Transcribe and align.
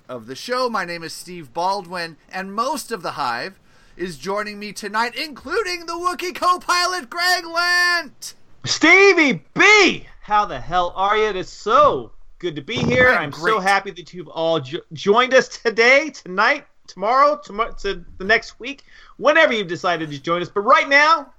of 0.09 0.27
the 0.27 0.35
show. 0.35 0.69
My 0.69 0.85
name 0.85 1.03
is 1.03 1.13
Steve 1.13 1.53
Baldwin, 1.53 2.17
and 2.31 2.55
most 2.55 2.93
of 2.93 3.03
the 3.03 3.13
Hive 3.13 3.59
is 3.97 4.19
joining 4.19 4.59
me 4.59 4.73
tonight, 4.73 5.15
including 5.17 5.87
the 5.87 5.93
Wookiee 5.93 6.35
co 6.35 6.59
pilot 6.59 7.09
Greg 7.09 7.45
Lent. 7.47 8.35
Stevie 8.65 9.45
B! 9.55 10.07
How 10.23 10.45
the 10.45 10.61
hell 10.61 10.93
are 10.97 11.17
you? 11.17 11.29
It 11.29 11.37
is 11.37 11.49
so 11.49 12.13
good 12.39 12.57
to 12.57 12.63
be 12.63 12.77
here. 12.77 13.09
I'm 13.11 13.25
I'm 13.25 13.33
so 13.33 13.61
happy 13.61 13.91
that 13.93 14.13
you've 14.13 14.29
all 14.29 14.61
jo- 14.61 14.81
joined 14.93 15.35
us 15.35 15.49
today, 15.49 16.11
tonight, 16.11 16.67
tomorrow, 16.87 17.41
tomorrow, 17.43 17.73
to 17.81 18.05
the 18.19 18.25
next 18.25 18.59
week, 18.59 18.85
whenever 19.17 19.53
you've 19.53 19.69
decided 19.69 20.11
to 20.11 20.19
join 20.21 20.43
us. 20.43 20.49
But 20.49 20.63
right 20.63 20.89
now, 20.89 21.33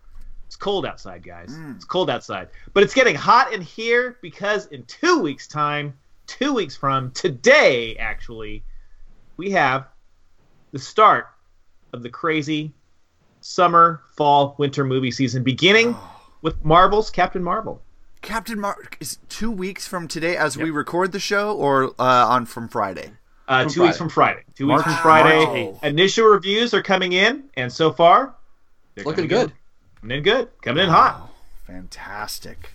it's 0.45 0.55
cold 0.55 0.85
outside, 0.85 1.23
guys. 1.23 1.49
Mm. 1.49 1.75
It's 1.75 1.85
cold 1.85 2.09
outside. 2.09 2.49
But 2.73 2.83
it's 2.83 2.93
getting 2.93 3.15
hot 3.15 3.53
in 3.53 3.61
here 3.61 4.17
because 4.21 4.67
in 4.67 4.83
two 4.85 5.19
weeks' 5.19 5.47
time, 5.47 5.93
two 6.27 6.53
weeks 6.53 6.75
from 6.75 7.11
today, 7.11 7.95
actually, 7.97 8.63
we 9.37 9.51
have 9.51 9.87
the 10.71 10.79
start 10.79 11.27
of 11.93 12.03
the 12.03 12.09
crazy 12.09 12.73
summer, 13.41 14.01
fall, 14.17 14.55
winter 14.57 14.83
movie 14.83 15.11
season 15.11 15.43
beginning 15.43 15.95
with 16.41 16.63
Marvel's 16.65 17.09
Captain 17.09 17.43
Marvel. 17.43 17.81
Captain 18.21 18.59
Mark 18.59 18.97
is 18.99 19.19
two 19.29 19.51
weeks 19.51 19.87
from 19.87 20.07
today 20.07 20.35
as 20.35 20.57
we 20.57 20.71
record 20.71 21.11
the 21.11 21.19
show, 21.19 21.55
or 21.55 21.91
uh, 21.99 22.27
on 22.27 22.45
from 22.47 22.67
Friday? 22.67 23.11
Uh, 23.47 23.61
From 23.63 23.71
two 23.71 23.81
weeks 23.83 23.97
from 23.97 24.09
Friday. 24.09 24.41
Two 24.55 24.65
weeks 24.67 24.81
from 24.81 24.95
Friday. 24.95 25.45
March 25.71 25.83
Initial 25.83 26.25
reviews 26.25 26.73
are 26.73 26.81
coming 26.81 27.13
in, 27.13 27.43
and 27.55 27.71
so 27.71 27.91
far, 27.91 28.33
they're 28.95 29.03
looking 29.05 29.27
coming 29.27 29.45
good. 29.47 29.49
in- 29.51 29.55
Coming 30.01 30.17
in 30.17 30.23
good. 30.23 30.61
Coming 30.63 30.83
in 30.85 30.89
hot. 30.89 31.29
Fantastic. 31.67 32.71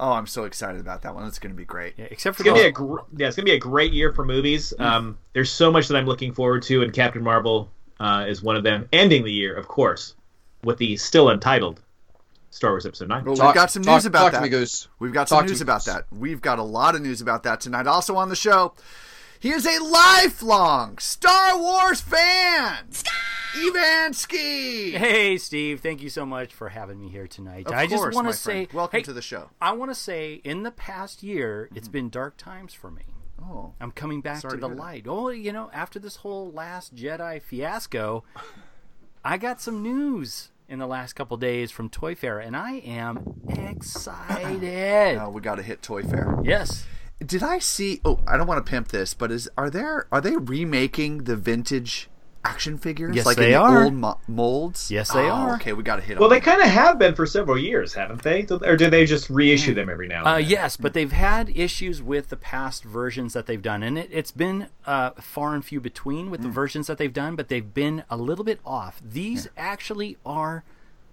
Oh, 0.00 0.12
I'm 0.12 0.26
so 0.26 0.44
excited 0.44 0.80
about 0.80 1.02
that 1.02 1.14
one. 1.14 1.26
It's 1.26 1.38
going 1.38 1.52
to 1.52 1.56
be 1.56 1.64
great. 1.66 1.94
Yeah, 1.98 2.06
except 2.10 2.36
for 2.36 2.42
It's 2.42 2.48
gonna 2.48 2.62
be 2.62 2.66
a 2.68 2.72
gr- 2.72 3.00
yeah, 3.16 3.26
it's 3.28 3.36
gonna 3.36 3.44
be 3.44 3.52
a 3.52 3.58
great 3.58 3.92
year 3.92 4.12
for 4.14 4.24
movies. 4.24 4.72
Mm. 4.78 4.84
Um, 4.84 5.18
there's 5.34 5.50
so 5.50 5.70
much 5.70 5.88
that 5.88 5.96
I'm 5.96 6.06
looking 6.06 6.32
forward 6.32 6.62
to, 6.64 6.82
and 6.82 6.92
Captain 6.92 7.22
Marvel 7.22 7.70
uh, 8.00 8.24
is 8.26 8.42
one 8.42 8.56
of 8.56 8.64
them. 8.64 8.88
Ending 8.92 9.24
the 9.24 9.32
year, 9.32 9.54
of 9.54 9.68
course, 9.68 10.14
with 10.64 10.78
the 10.78 10.96
still 10.96 11.28
untitled 11.28 11.82
Star 12.48 12.70
Wars 12.70 12.86
Episode 12.86 13.08
Nine. 13.08 13.24
Well, 13.24 13.36
Talk- 13.36 13.48
we've 13.48 13.54
got 13.54 13.70
some 13.70 13.82
talk- 13.82 13.96
news 13.96 14.06
about 14.06 14.22
talk 14.22 14.32
that. 14.32 14.38
to 14.38 14.42
me, 14.44 14.48
Goose. 14.48 14.88
We've 14.98 15.12
got 15.12 15.28
Talk 15.28 15.40
some 15.40 15.46
news 15.48 15.60
about 15.60 15.84
that. 15.84 16.06
We've 16.10 16.40
got 16.40 16.58
a 16.58 16.62
lot 16.62 16.94
of 16.94 17.02
news 17.02 17.20
about 17.20 17.42
that 17.42 17.60
tonight. 17.60 17.86
Also 17.86 18.16
on 18.16 18.28
the 18.30 18.36
show, 18.36 18.72
he 19.40 19.50
is 19.50 19.66
a 19.66 19.82
lifelong 19.82 20.98
Star 20.98 21.58
Wars 21.58 22.00
fan. 22.02 22.84
Evansky. 23.54 24.92
hey, 24.92 25.36
Steve, 25.38 25.80
thank 25.80 26.02
you 26.02 26.10
so 26.10 26.24
much 26.24 26.52
for 26.52 26.68
having 26.68 27.00
me 27.00 27.08
here 27.08 27.26
tonight. 27.26 27.66
Of 27.66 27.72
I 27.72 27.86
just 27.86 27.96
course, 27.96 28.14
want 28.14 28.26
my 28.26 28.30
to 28.32 28.36
say, 28.36 28.52
friend. 28.66 28.72
welcome 28.74 28.98
hey, 28.98 29.02
to 29.04 29.12
the 29.12 29.22
show. 29.22 29.50
I 29.60 29.72
want 29.72 29.90
to 29.90 29.94
say, 29.94 30.34
in 30.44 30.62
the 30.62 30.70
past 30.70 31.22
year, 31.22 31.68
it's 31.74 31.88
mm-hmm. 31.88 31.92
been 31.92 32.10
dark 32.10 32.36
times 32.36 32.74
for 32.74 32.90
me. 32.90 33.02
Oh, 33.42 33.72
I'm 33.80 33.90
coming 33.90 34.20
back 34.20 34.42
Sorry 34.42 34.52
to 34.52 34.56
to 34.58 34.60
the 34.60 34.66
hear 34.68 34.76
that. 34.76 34.82
light. 34.82 35.06
Oh, 35.08 35.30
you 35.30 35.52
know, 35.52 35.70
after 35.72 35.98
this 35.98 36.16
whole 36.16 36.52
Last 36.52 36.94
Jedi 36.94 37.40
fiasco, 37.40 38.22
I 39.24 39.38
got 39.38 39.60
some 39.60 39.82
news 39.82 40.50
in 40.68 40.78
the 40.78 40.86
last 40.86 41.14
couple 41.14 41.36
days 41.38 41.70
from 41.70 41.88
Toy 41.88 42.14
Fair, 42.14 42.38
and 42.38 42.54
I 42.54 42.74
am 42.74 43.40
excited. 43.48 45.16
now 45.16 45.30
we 45.30 45.40
got 45.40 45.56
to 45.56 45.62
hit 45.62 45.80
Toy 45.82 46.02
Fair. 46.02 46.38
Yes. 46.44 46.84
Did 47.24 47.42
I 47.42 47.58
see? 47.58 48.00
Oh, 48.04 48.20
I 48.26 48.36
don't 48.36 48.46
want 48.46 48.64
to 48.64 48.70
pimp 48.70 48.88
this, 48.88 49.12
but 49.14 49.30
is 49.30 49.48
are 49.58 49.68
there 49.70 50.06
are 50.10 50.20
they 50.20 50.36
remaking 50.36 51.24
the 51.24 51.36
vintage 51.36 52.08
action 52.42 52.78
figures 52.78 53.14
Yes, 53.14 53.26
like 53.26 53.36
they 53.36 53.52
in 53.52 53.60
are. 53.60 53.84
old 53.84 53.92
mo- 53.92 54.18
molds? 54.26 54.90
Yes, 54.90 55.12
they 55.12 55.28
Oh, 55.28 55.30
are. 55.32 55.54
Okay, 55.56 55.74
we 55.74 55.82
got 55.82 55.96
to 55.96 56.02
hit. 56.02 56.14
Them. 56.14 56.20
Well, 56.20 56.30
on 56.30 56.34
they 56.34 56.40
kind 56.40 56.62
of 56.62 56.68
have 56.68 56.98
been 56.98 57.14
for 57.14 57.26
several 57.26 57.58
years, 57.58 57.92
haven't 57.92 58.22
they? 58.22 58.46
Or 58.62 58.76
do 58.78 58.88
they 58.88 59.04
just 59.04 59.28
reissue 59.28 59.74
them 59.74 59.90
every 59.90 60.08
now 60.08 60.20
and 60.20 60.26
Uh, 60.28 60.34
then? 60.36 60.48
yes, 60.48 60.78
but 60.78 60.94
they've 60.94 61.12
had 61.12 61.50
issues 61.54 62.02
with 62.02 62.30
the 62.30 62.38
past 62.38 62.82
versions 62.82 63.34
that 63.34 63.44
they've 63.44 63.60
done, 63.60 63.82
and 63.82 63.98
it, 63.98 64.08
it's 64.10 64.30
been 64.30 64.68
uh, 64.86 65.10
far 65.20 65.54
and 65.54 65.62
few 65.62 65.80
between 65.80 66.30
with 66.30 66.40
the 66.40 66.48
versions 66.48 66.86
that 66.86 66.96
they've 66.96 67.12
done, 67.12 67.36
but 67.36 67.48
they've 67.48 67.74
been 67.74 68.04
a 68.08 68.16
little 68.16 68.44
bit 68.46 68.60
off. 68.64 69.02
These 69.04 69.48
actually 69.58 70.16
are 70.24 70.64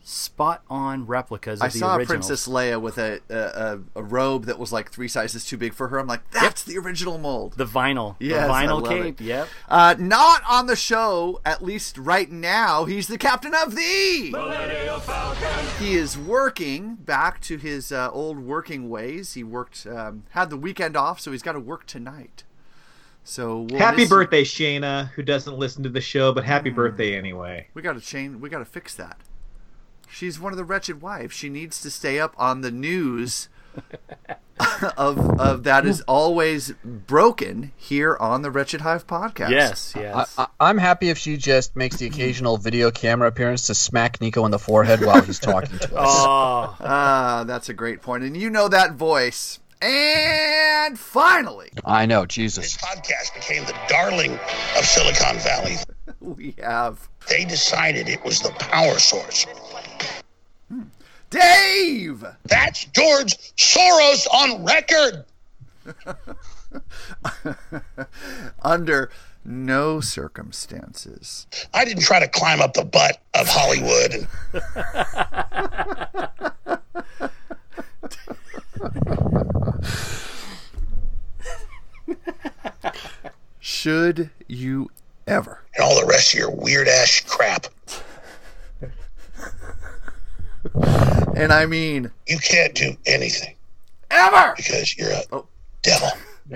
spot 0.10 0.64
on 0.70 1.06
replicas 1.06 1.60
of 1.60 1.66
I 1.66 1.68
the 1.68 1.78
saw 1.80 1.96
originals. 1.98 2.28
Princess 2.28 2.48
Leia 2.48 2.80
with 2.82 2.98
a, 2.98 3.20
a 3.30 3.36
a 3.36 3.80
a 4.00 4.04
robe 4.04 4.46
that 4.46 4.58
was 4.58 4.72
like 4.72 4.90
three 4.90 5.10
sizes 5.10 5.44
too 5.46 5.58
big 5.58 5.74
for 5.74 5.90
her. 5.90 6.00
I'm 6.00 6.08
like, 6.08 6.30
that's 6.32 6.64
the 6.64 6.78
original 6.78 7.18
mold. 7.18 7.54
the 7.58 7.66
vinyl, 7.66 8.16
Yes, 8.20 8.48
the 8.48 8.54
I 8.54 8.66
vinyl 8.66 8.82
love 8.82 8.90
cape. 8.90 9.20
it. 9.22 9.24
Yep. 9.26 9.48
Uh, 9.68 9.96
not 10.00 10.42
on 10.48 10.68
the 10.68 10.78
show, 10.78 11.42
at 11.44 11.62
least 11.62 11.98
right 11.98 12.32
now. 12.32 12.86
He's 12.86 13.08
the 13.08 13.18
captain 13.18 13.54
of 13.54 13.76
the. 13.76 14.32
He 15.80 15.94
is 15.96 16.18
working 16.18 16.96
back 16.96 17.42
to 17.42 17.58
his 17.58 17.92
uh, 17.92 18.10
old 18.12 18.40
working 18.40 18.90
ways. 18.90 19.34
He 19.34 19.44
worked, 19.44 19.86
um, 19.86 20.24
had 20.32 20.50
the 20.50 20.58
weekend 20.58 20.96
off, 20.96 21.20
so 21.20 21.32
he's 21.32 21.44
got 21.44 21.52
to 21.54 21.60
work 21.60 21.86
tonight. 21.86 22.44
So 23.24 23.68
we'll 23.70 23.80
Happy 23.80 23.98
miss- 24.04 24.10
birthday, 24.10 24.44
Shayna, 24.44 25.10
who 25.12 25.22
doesn't 25.22 25.58
listen 25.58 25.84
to 25.84 25.90
the 25.90 26.00
show, 26.02 26.32
but 26.34 26.46
Mm. 26.46 26.48
happy 26.48 26.70
birthday 26.70 27.16
anyway. 27.18 27.68
We 27.74 27.82
got 27.82 27.94
to 27.94 28.02
change. 28.02 28.38
We 28.40 28.50
got 28.50 28.60
to 28.60 28.66
fix 28.66 28.96
that. 28.96 29.18
She's 30.10 30.40
one 30.40 30.54
of 30.54 30.58
the 30.58 30.64
wretched 30.64 31.02
wives. 31.02 31.34
She 31.36 31.50
needs 31.50 31.82
to 31.82 31.92
stay 31.92 32.20
up 32.20 32.34
on 32.38 32.62
the 32.62 32.72
news 32.72 33.50
of 34.98 35.40
of 35.40 35.64
that 35.64 35.86
is 35.86 36.02
always 36.02 36.72
broken 36.84 37.72
here 37.76 38.18
on 38.20 38.42
the 38.42 38.50
Wretched 38.50 38.82
Hive 38.82 39.06
podcast. 39.06 39.50
Yes, 39.52 39.94
yes. 39.96 40.34
I, 40.38 40.48
I'm 40.60 40.78
happy 40.80 41.10
if 41.10 41.18
she 41.18 41.38
just 41.38 41.76
makes 41.76 41.98
the 41.98 42.08
occasional 42.08 42.58
video 42.58 42.90
camera 42.90 43.28
appearance 43.28 43.68
to 43.68 43.76
smack 43.76 44.20
Nico 44.20 44.46
in 44.46 44.52
the 44.52 44.60
forehead 44.60 45.02
while 45.06 45.22
he's 45.22 45.40
talking 45.40 45.78
to 45.78 45.86
us. 45.86 45.92
oh, 45.96 46.76
Ah, 46.80 47.44
that's 47.46 47.70
a 47.70 47.74
great 47.74 48.02
point. 48.02 48.24
And 48.24 48.36
you 48.36 48.50
know 48.50 48.68
that 48.68 48.94
voice. 48.94 49.60
And 49.80 50.98
finally, 50.98 51.70
I 51.86 52.08
know, 52.08 52.26
Jesus. 52.26 52.74
This 52.74 52.78
podcast 52.78 53.36
became 53.36 53.64
the 53.66 53.76
darling 53.88 54.40
of 54.76 54.84
Silicon 54.86 55.38
Valley. 55.38 55.76
we 56.20 56.56
have 56.64 57.08
They 57.30 57.46
decided 57.46 58.10
it 58.10 58.24
was 58.26 58.40
the 58.40 58.50
power 58.58 58.98
source. 58.98 59.46
Dave. 61.30 62.26
That's 62.46 62.86
George 62.86 63.38
Soros 63.56 64.26
on 64.34 64.66
record. 64.66 65.26
Under 68.62 69.10
no 69.44 70.00
circumstances. 70.02 71.48
I 71.74 71.86
didn't 71.86 72.04
try 72.04 72.20
to 72.20 72.28
climb 72.28 72.62
up 72.62 72.74
the 72.74 72.84
butt 72.84 73.20
of 73.34 73.48
Hollywood. 73.48 74.28
Should 83.60 84.30
you 84.48 84.90
ever? 85.28 85.64
And 85.76 85.84
all 85.84 86.00
the 86.00 86.06
rest 86.08 86.34
of 86.34 86.40
your 86.40 86.52
weird 86.52 86.88
ass 86.88 87.22
crap. 87.26 87.68
And 91.36 91.52
I 91.54 91.66
mean, 91.66 92.12
You 92.28 92.38
can't 92.40 92.74
do 92.74 92.96
anything 93.06 93.56
ever, 94.12 94.54
because 94.58 94.98
you're 94.98 95.12
a 95.12 95.22
Oh. 95.32 95.46
devil. 95.82 96.10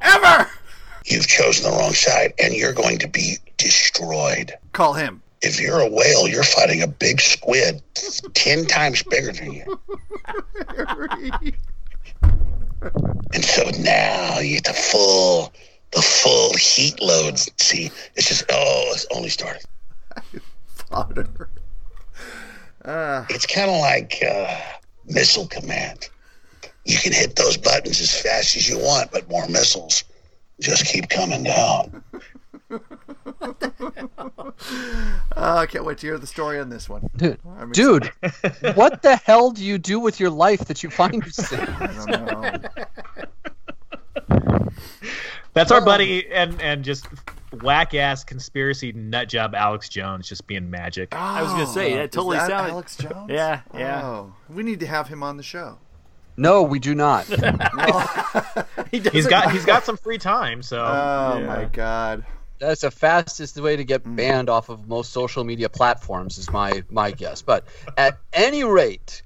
ever 0.00 0.48
You've 1.04 1.26
chosen 1.26 1.64
the 1.70 1.76
wrong 1.76 1.92
side 1.92 2.32
and 2.38 2.54
you're 2.54 2.72
going 2.72 2.98
to 2.98 3.08
be 3.08 3.36
destroyed. 3.58 4.52
call 4.72 4.94
him. 4.94 5.20
If 5.42 5.60
you're 5.60 5.80
a 5.80 5.88
whale, 5.88 6.28
you're 6.28 6.44
fighting 6.44 6.82
a 6.82 6.86
big 6.86 7.20
squid 7.20 7.82
10 8.34 8.66
times 8.66 9.02
bigger 9.02 9.32
than 9.32 9.52
you. 9.52 9.80
And 13.34 13.44
so 13.44 13.62
now 13.80 14.38
you 14.40 14.56
get 14.56 14.64
the 14.64 14.72
full, 14.74 15.52
the 15.92 16.02
full 16.02 16.52
heat 16.56 17.00
loads. 17.00 17.48
See, 17.58 17.90
it's 18.16 18.28
just, 18.28 18.44
oh, 18.50 18.90
it's 18.92 19.06
only 19.14 19.28
started. 19.28 19.62
Potter. 20.90 21.28
Uh, 22.84 23.24
It's 23.30 23.46
kind 23.46 23.70
of 23.70 23.76
like 23.80 24.22
uh, 24.28 24.56
missile 25.06 25.46
command. 25.46 26.08
You 26.84 26.98
can 26.98 27.12
hit 27.12 27.36
those 27.36 27.56
buttons 27.56 28.00
as 28.00 28.12
fast 28.20 28.56
as 28.56 28.68
you 28.68 28.78
want, 28.78 29.12
but 29.12 29.28
more 29.30 29.46
missiles 29.48 30.04
just 30.60 30.84
keep 30.86 31.08
coming 31.08 31.44
down. 31.44 32.02
uh, 32.70 32.78
I 35.36 35.66
can't 35.66 35.84
wait 35.84 35.98
to 35.98 36.06
hear 36.06 36.18
the 36.18 36.26
story 36.26 36.58
on 36.58 36.70
this 36.70 36.88
one. 36.88 37.08
Dude, 37.16 37.38
I'm 37.58 37.70
dude, 37.72 38.10
what 38.74 39.02
the 39.02 39.16
hell 39.24 39.50
do 39.52 39.64
you 39.64 39.78
do 39.78 40.00
with 40.00 40.18
your 40.18 40.30
life 40.30 40.60
that 40.66 40.82
you 40.82 40.90
find 40.90 41.14
yourself? 41.24 41.68
I 41.80 41.86
don't 41.86 42.26
know. 44.30 44.68
That's 45.54 45.70
our 45.70 45.84
buddy 45.84 46.26
and 46.32 46.60
and 46.62 46.82
just 46.84 47.06
whack 47.60 47.94
ass 47.94 48.24
conspiracy 48.24 48.92
nut 48.92 49.28
job 49.28 49.54
Alex 49.54 49.88
Jones 49.88 50.28
just 50.28 50.46
being 50.46 50.70
magic. 50.70 51.14
I 51.14 51.42
was 51.42 51.52
gonna 51.52 51.66
say 51.66 51.92
oh, 51.94 51.96
that 51.96 52.04
Is 52.04 52.10
totally 52.10 52.36
that 52.38 52.48
sounded. 52.48 52.72
Alex 52.72 52.96
Jones. 52.96 53.12
Yeah, 53.30 53.60
yeah. 53.74 54.04
Oh, 54.04 54.34
we 54.48 54.62
need 54.62 54.80
to 54.80 54.86
have 54.86 55.08
him 55.08 55.22
on 55.22 55.36
the 55.36 55.42
show. 55.42 55.78
No, 56.36 56.62
we 56.62 56.78
do 56.78 56.94
not. 56.94 57.28
He 58.90 58.98
He's 58.98 59.04
doesn't- 59.04 59.30
got 59.30 59.52
he's 59.52 59.64
got 59.64 59.84
some 59.84 59.96
free 59.96 60.18
time, 60.18 60.62
so 60.62 60.78
Oh 60.84 61.42
my 61.46 61.64
god. 61.64 62.24
That's 62.58 62.82
the 62.82 62.90
fastest 62.90 63.58
way 63.60 63.74
to 63.74 63.84
get 63.84 64.04
mm. 64.04 64.14
banned 64.16 64.48
off 64.48 64.68
of 64.68 64.86
most 64.86 65.12
social 65.12 65.44
media 65.44 65.68
platforms, 65.68 66.38
is 66.38 66.50
my 66.50 66.84
my 66.90 67.10
guess. 67.10 67.42
But 67.42 67.64
at 67.96 68.18
any 68.32 68.64
rate, 68.64 69.22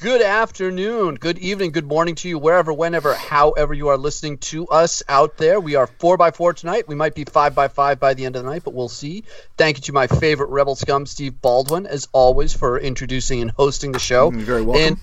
good 0.00 0.20
afternoon, 0.20 1.14
good 1.14 1.38
evening, 1.38 1.72
good 1.72 1.86
morning 1.86 2.14
to 2.16 2.28
you, 2.28 2.38
wherever, 2.38 2.72
whenever, 2.72 3.14
however 3.14 3.72
you 3.72 3.88
are 3.88 3.96
listening 3.96 4.36
to 4.36 4.66
us 4.68 5.02
out 5.08 5.38
there. 5.38 5.58
We 5.58 5.74
are 5.74 5.86
four 5.86 6.18
by 6.18 6.32
four 6.32 6.52
tonight. 6.52 6.86
We 6.86 6.94
might 6.94 7.14
be 7.14 7.24
five 7.24 7.54
by 7.54 7.68
five 7.68 7.98
by 7.98 8.12
the 8.12 8.26
end 8.26 8.36
of 8.36 8.44
the 8.44 8.50
night, 8.50 8.62
but 8.64 8.74
we'll 8.74 8.90
see. 8.90 9.24
Thank 9.56 9.78
you 9.78 9.82
to 9.84 9.92
my 9.92 10.06
favorite 10.06 10.50
rebel 10.50 10.76
scum, 10.76 11.06
Steve 11.06 11.40
Baldwin, 11.40 11.86
as 11.86 12.08
always, 12.12 12.52
for 12.52 12.78
introducing 12.78 13.40
and 13.40 13.50
hosting 13.50 13.92
the 13.92 13.98
show. 13.98 14.30
You're 14.30 14.40
very 14.42 14.62
welcome. 14.62 14.82
And 14.82 14.96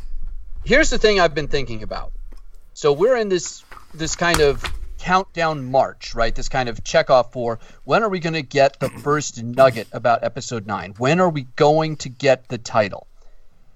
here's 0.63 0.91
the 0.91 0.99
thing 0.99 1.19
I've 1.19 1.33
been 1.33 1.47
thinking 1.47 1.81
about. 1.81 2.11
So 2.73 2.93
we're 2.93 3.17
in 3.17 3.29
this 3.29 3.63
this 3.95 4.15
kind 4.15 4.41
of 4.41 4.63
countdown 4.99 5.71
march, 5.71 6.13
right? 6.13 6.33
This 6.33 6.49
kind 6.49 6.69
of 6.69 6.83
checkoff 6.83 7.31
for 7.31 7.59
when 7.83 8.03
are 8.03 8.09
we 8.09 8.19
going 8.19 8.33
to 8.33 8.43
get 8.43 8.79
the 8.79 8.89
first 8.89 9.41
nugget 9.43 9.87
about 9.91 10.23
episode 10.23 10.67
9? 10.67 10.95
When 10.97 11.19
are 11.19 11.29
we 11.29 11.43
going 11.55 11.97
to 11.97 12.09
get 12.09 12.47
the 12.47 12.57
title? 12.57 13.07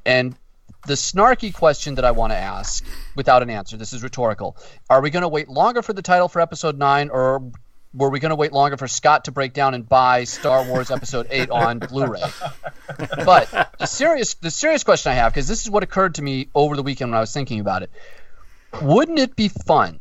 And 0.06 0.36
the 0.85 0.94
snarky 0.94 1.53
question 1.53 1.95
that 1.95 2.06
I 2.06 2.12
want 2.12 2.31
to 2.31 2.38
ask 2.38 2.85
without 3.15 3.41
an 3.41 3.50
answer, 3.50 3.77
this 3.77 3.94
is 3.94 4.03
rhetorical. 4.03 4.57
Are 4.89 5.01
we 5.01 5.09
going 5.09 5.21
to 5.21 5.27
wait 5.27 5.50
longer 5.50 5.81
for 5.81 5.94
the 5.94 6.01
title 6.01 6.27
for 6.27 6.39
episode 6.39 6.77
9 6.77 7.09
or 7.09 7.51
were 7.94 8.09
we 8.09 8.19
going 8.19 8.29
to 8.29 8.35
wait 8.35 8.53
longer 8.53 8.77
for 8.77 8.88
Scott 8.88 9.25
to 9.25 9.31
break 9.31 9.53
down 9.53 9.74
and 9.74 9.88
buy 9.88 10.24
Star 10.25 10.63
Wars 10.65 10.91
episode 10.91 11.27
8 11.29 11.50
on 11.50 11.79
Blu-ray? 11.79 12.21
but 13.25 13.75
the 13.79 13.85
serious 13.85 14.35
the 14.35 14.51
serious 14.51 14.83
question 14.83 15.12
I 15.12 15.15
have 15.15 15.33
because 15.33 15.47
this 15.47 15.63
is 15.63 15.69
what 15.69 15.83
occurred 15.83 16.15
to 16.15 16.21
me 16.21 16.50
over 16.53 16.75
the 16.75 16.83
weekend 16.83 17.12
when 17.12 17.18
I 17.18 17.21
was 17.21 17.33
thinking 17.33 17.59
about 17.59 17.83
it. 17.83 17.91
Wouldn't 18.81 19.19
it 19.19 19.35
be 19.35 19.47
fun 19.47 20.00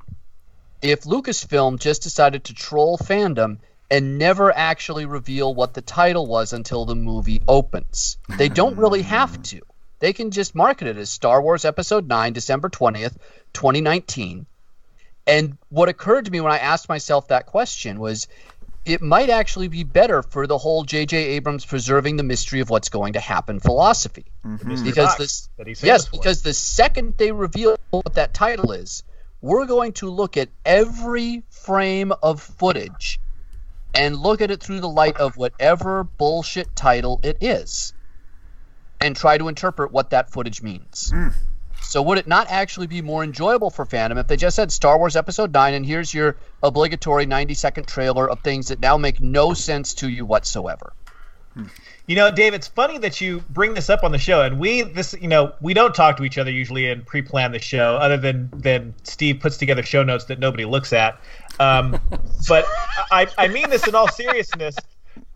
if 0.82 1.02
Lucasfilm 1.02 1.80
just 1.80 2.02
decided 2.02 2.44
to 2.44 2.54
troll 2.54 2.98
fandom 2.98 3.58
and 3.90 4.18
never 4.18 4.54
actually 4.54 5.06
reveal 5.06 5.54
what 5.54 5.72
the 5.72 5.80
title 5.80 6.26
was 6.26 6.52
until 6.52 6.84
the 6.84 6.96
movie 6.96 7.40
opens? 7.48 8.18
They 8.36 8.48
don't 8.48 8.76
really 8.76 9.02
have 9.02 9.42
to. 9.44 9.62
They 9.98 10.12
can 10.12 10.30
just 10.30 10.54
market 10.54 10.88
it 10.88 10.96
as 10.96 11.10
Star 11.10 11.40
Wars 11.40 11.64
Episode 11.64 12.06
9, 12.06 12.32
December 12.32 12.68
20th, 12.68 13.16
2019. 13.54 14.46
And 15.26 15.56
what 15.70 15.88
occurred 15.88 16.26
to 16.26 16.30
me 16.30 16.40
when 16.40 16.52
I 16.52 16.58
asked 16.58 16.88
myself 16.88 17.28
that 17.28 17.46
question 17.46 17.98
was 17.98 18.28
it 18.84 19.02
might 19.02 19.30
actually 19.30 19.68
be 19.68 19.82
better 19.82 20.22
for 20.22 20.46
the 20.46 20.58
whole 20.58 20.84
J.J. 20.84 21.16
Abrams 21.16 21.64
preserving 21.64 22.16
the 22.16 22.22
mystery 22.22 22.60
of 22.60 22.70
what's 22.70 22.88
going 22.88 23.14
to 23.14 23.20
happen 23.20 23.58
philosophy. 23.58 24.26
Mm-hmm. 24.44 24.84
Because 24.84 25.06
box 25.06 25.18
this, 25.18 25.48
that 25.56 25.66
he's 25.66 25.82
yes, 25.82 26.06
for. 26.06 26.12
because 26.12 26.42
the 26.42 26.54
second 26.54 27.14
they 27.16 27.32
reveal 27.32 27.76
what 27.90 28.14
that 28.14 28.32
title 28.32 28.70
is, 28.72 29.02
we're 29.40 29.66
going 29.66 29.92
to 29.94 30.10
look 30.10 30.36
at 30.36 30.48
every 30.64 31.42
frame 31.50 32.12
of 32.22 32.40
footage 32.40 33.18
and 33.94 34.16
look 34.16 34.40
at 34.40 34.50
it 34.50 34.62
through 34.62 34.80
the 34.80 34.88
light 34.88 35.16
of 35.16 35.36
whatever 35.36 36.04
bullshit 36.04 36.76
title 36.76 37.18
it 37.24 37.38
is 37.40 37.94
and 39.00 39.16
try 39.16 39.38
to 39.38 39.48
interpret 39.48 39.92
what 39.92 40.10
that 40.10 40.30
footage 40.30 40.62
means. 40.62 41.12
So 41.82 42.02
would 42.02 42.18
it 42.18 42.26
not 42.26 42.48
actually 42.50 42.88
be 42.88 43.00
more 43.00 43.22
enjoyable 43.22 43.70
for 43.70 43.86
fandom 43.86 44.18
if 44.18 44.26
they 44.26 44.36
just 44.36 44.56
said 44.56 44.72
Star 44.72 44.98
Wars 44.98 45.14
Episode 45.14 45.52
9 45.52 45.74
and 45.74 45.86
here's 45.86 46.12
your 46.12 46.36
obligatory 46.62 47.26
90 47.26 47.54
second 47.54 47.86
trailer 47.86 48.28
of 48.28 48.40
things 48.40 48.68
that 48.68 48.80
now 48.80 48.96
make 48.96 49.20
no 49.20 49.54
sense 49.54 49.94
to 49.94 50.08
you 50.08 50.24
whatsoever? 50.24 50.92
You 52.06 52.14
know, 52.14 52.30
Dave, 52.30 52.54
it's 52.54 52.68
funny 52.68 52.98
that 52.98 53.20
you 53.20 53.42
bring 53.50 53.74
this 53.74 53.90
up 53.90 54.04
on 54.04 54.12
the 54.12 54.18
show, 54.18 54.42
and 54.42 54.60
we 54.60 54.82
this 54.82 55.14
you 55.20 55.26
know 55.26 55.54
we 55.60 55.74
don't 55.74 55.94
talk 55.94 56.16
to 56.18 56.24
each 56.24 56.38
other 56.38 56.50
usually 56.50 56.88
and 56.88 57.04
pre-plan 57.04 57.50
the 57.50 57.58
show, 57.58 57.96
other 57.96 58.16
than 58.16 58.48
than 58.52 58.94
Steve 59.02 59.40
puts 59.40 59.56
together 59.56 59.82
show 59.82 60.04
notes 60.04 60.26
that 60.26 60.38
nobody 60.38 60.64
looks 60.64 60.92
at. 60.92 61.18
Um, 61.58 61.98
but 62.48 62.64
I 63.10 63.26
I 63.38 63.48
mean 63.48 63.70
this 63.70 63.88
in 63.88 63.94
all 63.94 64.08
seriousness. 64.08 64.76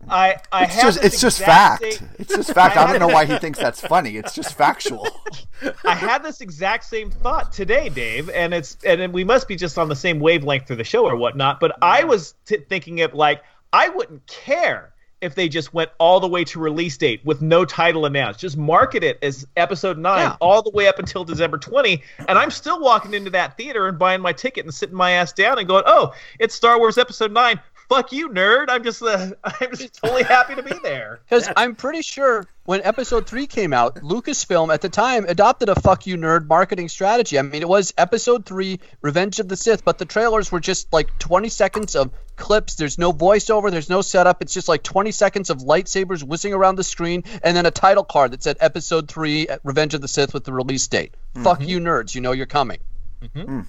I 0.09 0.37
I 0.51 0.65
It's 0.65 0.73
have 0.75 0.83
just 0.83 1.03
it's 1.03 1.21
just 1.21 1.39
fact. 1.39 1.81
same- 1.93 2.09
It's 2.19 2.35
just 2.35 2.53
fact. 2.53 2.77
I 2.77 2.87
don't 2.87 2.99
know 3.07 3.13
why 3.13 3.25
he 3.25 3.37
thinks 3.37 3.59
that's 3.59 3.81
funny. 3.81 4.17
It's 4.17 4.33
just 4.33 4.55
factual. 4.55 5.07
I 5.85 5.95
had 5.95 6.23
this 6.23 6.41
exact 6.41 6.85
same 6.85 7.11
thought 7.11 7.51
today, 7.51 7.89
Dave, 7.89 8.29
and 8.29 8.53
it's 8.53 8.77
and 8.85 9.13
we 9.13 9.23
must 9.23 9.47
be 9.47 9.55
just 9.55 9.77
on 9.77 9.89
the 9.89 9.95
same 9.95 10.19
wavelength 10.19 10.67
through 10.67 10.77
the 10.77 10.83
show 10.83 11.05
or 11.05 11.15
whatnot. 11.15 11.59
But 11.59 11.77
I 11.81 11.99
mm-hmm. 12.01 12.09
was 12.09 12.33
t- 12.45 12.57
thinking 12.67 12.97
it 12.99 13.13
like 13.13 13.43
I 13.73 13.89
wouldn't 13.89 14.25
care 14.27 14.93
if 15.21 15.35
they 15.35 15.47
just 15.47 15.71
went 15.71 15.91
all 15.99 16.19
the 16.19 16.27
way 16.27 16.43
to 16.43 16.59
release 16.59 16.97
date 16.97 17.21
with 17.23 17.43
no 17.43 17.63
title 17.63 18.07
announced. 18.07 18.39
Just 18.39 18.57
market 18.57 19.03
it 19.03 19.19
as 19.21 19.45
episode 19.55 19.99
nine 19.99 20.29
Yeah. 20.29 20.35
all 20.41 20.63
the 20.63 20.71
way 20.71 20.87
up 20.87 20.97
until 20.97 21.23
December 21.23 21.59
twenty, 21.59 22.01
and 22.27 22.39
I'm 22.39 22.49
still 22.49 22.79
walking 22.81 23.13
into 23.13 23.29
that 23.29 23.55
theater 23.55 23.87
and 23.87 23.99
buying 23.99 24.19
my 24.21 24.33
ticket 24.33 24.65
and 24.65 24.73
sitting 24.73 24.95
my 24.95 25.11
ass 25.11 25.31
down 25.31 25.59
and 25.59 25.67
going, 25.67 25.83
"Oh, 25.85 26.13
it's 26.39 26.55
Star 26.55 26.79
Wars 26.79 26.97
episode 26.97 27.31
nine. 27.31 27.59
Fuck 27.91 28.13
you, 28.13 28.29
nerd! 28.29 28.67
I'm 28.69 28.85
just 28.85 29.03
uh, 29.03 29.31
I'm 29.43 29.75
just 29.75 30.01
totally 30.01 30.23
happy 30.23 30.55
to 30.55 30.63
be 30.63 30.79
there." 30.81 31.19
Because 31.29 31.49
I'm 31.57 31.75
pretty 31.75 32.01
sure 32.01 32.47
when 32.63 32.81
episode 32.83 33.27
three 33.27 33.47
came 33.47 33.73
out, 33.73 33.95
Lucasfilm 33.95 34.73
at 34.73 34.79
the 34.79 34.87
time 34.87 35.25
adopted 35.27 35.67
a 35.67 35.75
fuck 35.75 36.07
you 36.07 36.15
nerd 36.15 36.47
marketing 36.47 36.87
strategy. 36.87 37.37
I 37.37 37.41
mean, 37.41 37.61
it 37.61 37.67
was 37.67 37.93
episode 37.97 38.45
three, 38.45 38.79
Revenge 39.01 39.41
of 39.41 39.49
the 39.49 39.57
Sith, 39.57 39.83
but 39.83 39.97
the 39.97 40.05
trailers 40.05 40.53
were 40.53 40.61
just 40.61 40.93
like 40.93 41.19
20 41.19 41.49
seconds 41.49 41.95
of 41.95 42.11
clips. 42.37 42.75
There's 42.75 42.97
no 42.97 43.11
voiceover, 43.11 43.71
there's 43.71 43.89
no 43.89 44.01
setup. 44.01 44.41
It's 44.41 44.53
just 44.53 44.69
like 44.69 44.83
20 44.83 45.11
seconds 45.11 45.49
of 45.49 45.57
lightsabers 45.59 46.23
whizzing 46.23 46.53
around 46.53 46.77
the 46.77 46.85
screen 46.85 47.23
and 47.43 47.57
then 47.57 47.65
a 47.65 47.71
title 47.71 48.05
card 48.05 48.31
that 48.31 48.41
said 48.43 48.55
episode 48.61 49.09
three, 49.09 49.47
uh, 49.47 49.57
Revenge 49.63 49.93
of 49.95 50.01
the 50.01 50.07
Sith 50.07 50.33
with 50.33 50.45
the 50.45 50.53
release 50.53 50.87
date. 50.87 51.13
Mm-hmm. 51.33 51.43
Fuck 51.43 51.61
you 51.61 51.81
nerds, 51.81 52.15
you 52.15 52.21
know 52.21 52.31
you're 52.31 52.45
coming. 52.45 52.79
Mm-hmm. 53.21 53.59
Mm. 53.59 53.67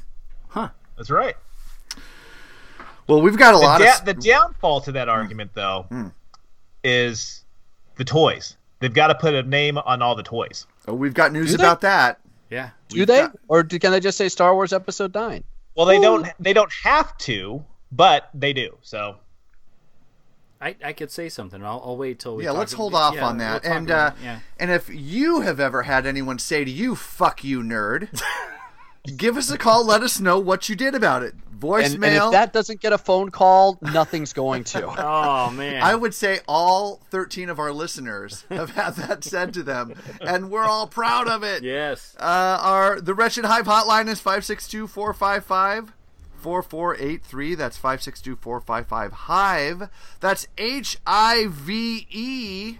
Huh. 0.48 0.68
That's 0.96 1.10
right. 1.10 1.34
Well, 3.08 3.20
we've 3.20 3.36
got 3.36 3.54
a 3.54 3.58
The, 3.58 3.62
lot 3.64 3.78
da- 3.80 3.98
of 3.98 4.04
the 4.04 4.14
downfall 4.14 4.80
to 4.82 4.92
that 4.92 5.08
argument, 5.08 5.50
though, 5.54 5.86
Hmm. 5.88 6.08
is 6.84 7.44
the 7.96 8.04
toys. 8.04 8.56
They've 8.80 8.92
got 8.92 9.08
to 9.08 9.14
put 9.14 9.34
a 9.34 9.42
name 9.42 9.78
on 9.78 10.02
all 10.02 10.14
the 10.14 10.22
toys. 10.22 10.66
oh, 10.88 10.94
we've 10.94 11.14
got 11.14 11.32
news 11.32 11.54
about 11.54 11.80
that. 11.82 12.20
Yeah. 12.50 12.70
Do 12.88 13.06
they? 13.06 13.26
Or 13.48 13.62
do, 13.62 13.78
can 13.78 13.92
they 13.92 14.00
just 14.00 14.18
say 14.18 14.28
Star 14.28 14.54
Wars 14.54 14.72
episode 14.72 15.14
nine? 15.14 15.44
Well, 15.74 15.86
they 15.86 15.98
don't. 16.00 16.28
They 16.38 16.52
don't 16.52 16.72
have 16.84 17.16
to, 17.18 17.64
but 17.90 18.28
they 18.34 18.52
do. 18.52 18.76
So 18.82 19.16
I, 20.60 20.76
I 20.84 20.92
could 20.92 21.10
say 21.10 21.28
something. 21.30 21.62
I'll, 21.64 21.80
I'll 21.84 21.96
wait 21.96 22.18
till 22.18 22.36
we. 22.36 22.44
Yeah, 22.44 22.50
talk 22.50 22.58
let's 22.58 22.72
hold 22.74 22.94
off 22.94 23.14
yeah, 23.14 23.24
on 23.26 23.38
we'll 23.38 23.46
that. 23.46 23.64
and 23.64 23.90
uh, 23.90 24.10
yeah. 24.22 24.40
and 24.58 24.70
if 24.70 24.88
you 24.90 25.40
have 25.40 25.60
ever 25.60 25.84
had 25.84 26.04
anyone 26.06 26.38
say 26.38 26.64
to 26.64 26.70
you 26.70 26.94
"fuck 26.94 27.42
you, 27.42 27.62
nerd," 27.62 28.08
give 29.16 29.36
us 29.36 29.50
a 29.50 29.58
call. 29.58 29.84
Let 29.86 30.02
us 30.02 30.20
know 30.20 30.38
what 30.38 30.68
you 30.68 30.76
did 30.76 30.94
about 30.94 31.22
it. 31.22 31.34
And, 31.34 31.60
Voicemail. 31.70 31.94
and 31.94 32.04
if 32.04 32.30
that 32.32 32.52
doesn't 32.52 32.80
get 32.80 32.92
a 32.92 32.98
phone 32.98 33.30
call, 33.30 33.78
nothing's 33.80 34.32
going 34.32 34.64
to. 34.64 34.84
Oh 34.98 35.48
man. 35.50 35.80
I 35.80 35.94
would 35.94 36.12
say 36.12 36.40
all 36.48 37.00
13 37.10 37.48
of 37.48 37.60
our 37.60 37.72
listeners 37.72 38.44
have 38.48 38.70
had 38.70 38.96
that 38.96 39.22
said 39.22 39.54
to 39.54 39.62
them, 39.62 39.94
and 40.20 40.50
we're 40.50 40.64
all 40.64 40.88
proud 40.88 41.28
of 41.28 41.44
it. 41.44 41.62
yes. 41.62 42.16
Uh, 42.18 42.58
our 42.60 43.00
the 43.00 43.14
Wretched 43.14 43.44
Hive 43.44 43.66
hotline 43.66 44.08
is 44.08 44.18
562 44.18 44.88
455 44.88 45.92
4483. 46.38 47.54
That's 47.54 47.76
562 47.76 48.36
455 48.36 49.12
Hive. 49.12 49.88
That's 50.18 50.48
H 50.58 50.98
I 51.06 51.46
V 51.48 52.08
E. 52.10 52.78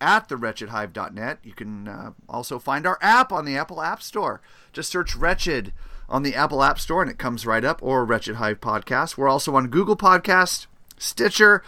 at 0.01 0.27
thewretchedhive.net. 0.29 1.39
You 1.43 1.53
can 1.53 1.87
uh, 1.87 2.11
also 2.27 2.59
find 2.59 2.85
our 2.85 2.97
app 3.01 3.31
on 3.31 3.45
the 3.45 3.57
Apple 3.57 3.81
App 3.81 4.03
Store. 4.03 4.41
Just 4.73 4.91
search 4.91 5.15
Wretched 5.15 5.71
on 6.07 6.23
the 6.23 6.35
Apple 6.35 6.61
App 6.61 6.79
Store 6.79 7.01
and 7.01 7.09
it 7.09 7.17
comes 7.17 7.45
right 7.45 7.65
up, 7.65 7.81
or 7.81 8.05
Wretched 8.05 8.35
Hive 8.35 8.61
Podcast. 8.61 9.17
We're 9.17 9.29
also 9.29 9.55
on 9.55 9.67
Google 9.67 9.97
Podcast, 9.97 10.67
Stitcher, 10.97 11.63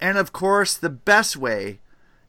and 0.00 0.16
of 0.18 0.32
course, 0.32 0.76
the 0.76 0.90
best 0.90 1.36
way, 1.36 1.80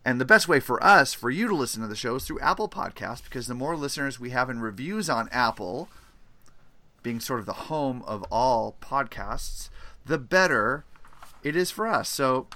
and 0.03 0.19
the 0.19 0.25
best 0.25 0.47
way 0.47 0.59
for 0.59 0.83
us, 0.83 1.13
for 1.13 1.29
you 1.29 1.47
to 1.47 1.55
listen 1.55 1.81
to 1.81 1.87
the 1.87 1.95
show 1.95 2.15
is 2.15 2.25
through 2.25 2.39
Apple 2.39 2.69
Podcast, 2.69 3.23
because 3.23 3.47
the 3.47 3.53
more 3.53 3.75
listeners 3.75 4.19
we 4.19 4.31
have 4.31 4.49
in 4.49 4.59
reviews 4.59 5.09
on 5.09 5.29
Apple, 5.31 5.89
being 7.03 7.19
sort 7.19 7.39
of 7.39 7.45
the 7.45 7.53
home 7.53 8.03
of 8.05 8.23
all 8.31 8.75
podcasts, 8.81 9.69
the 10.05 10.17
better 10.17 10.85
it 11.43 11.55
is 11.55 11.71
for 11.71 11.87
us. 11.87 12.09
So 12.09 12.47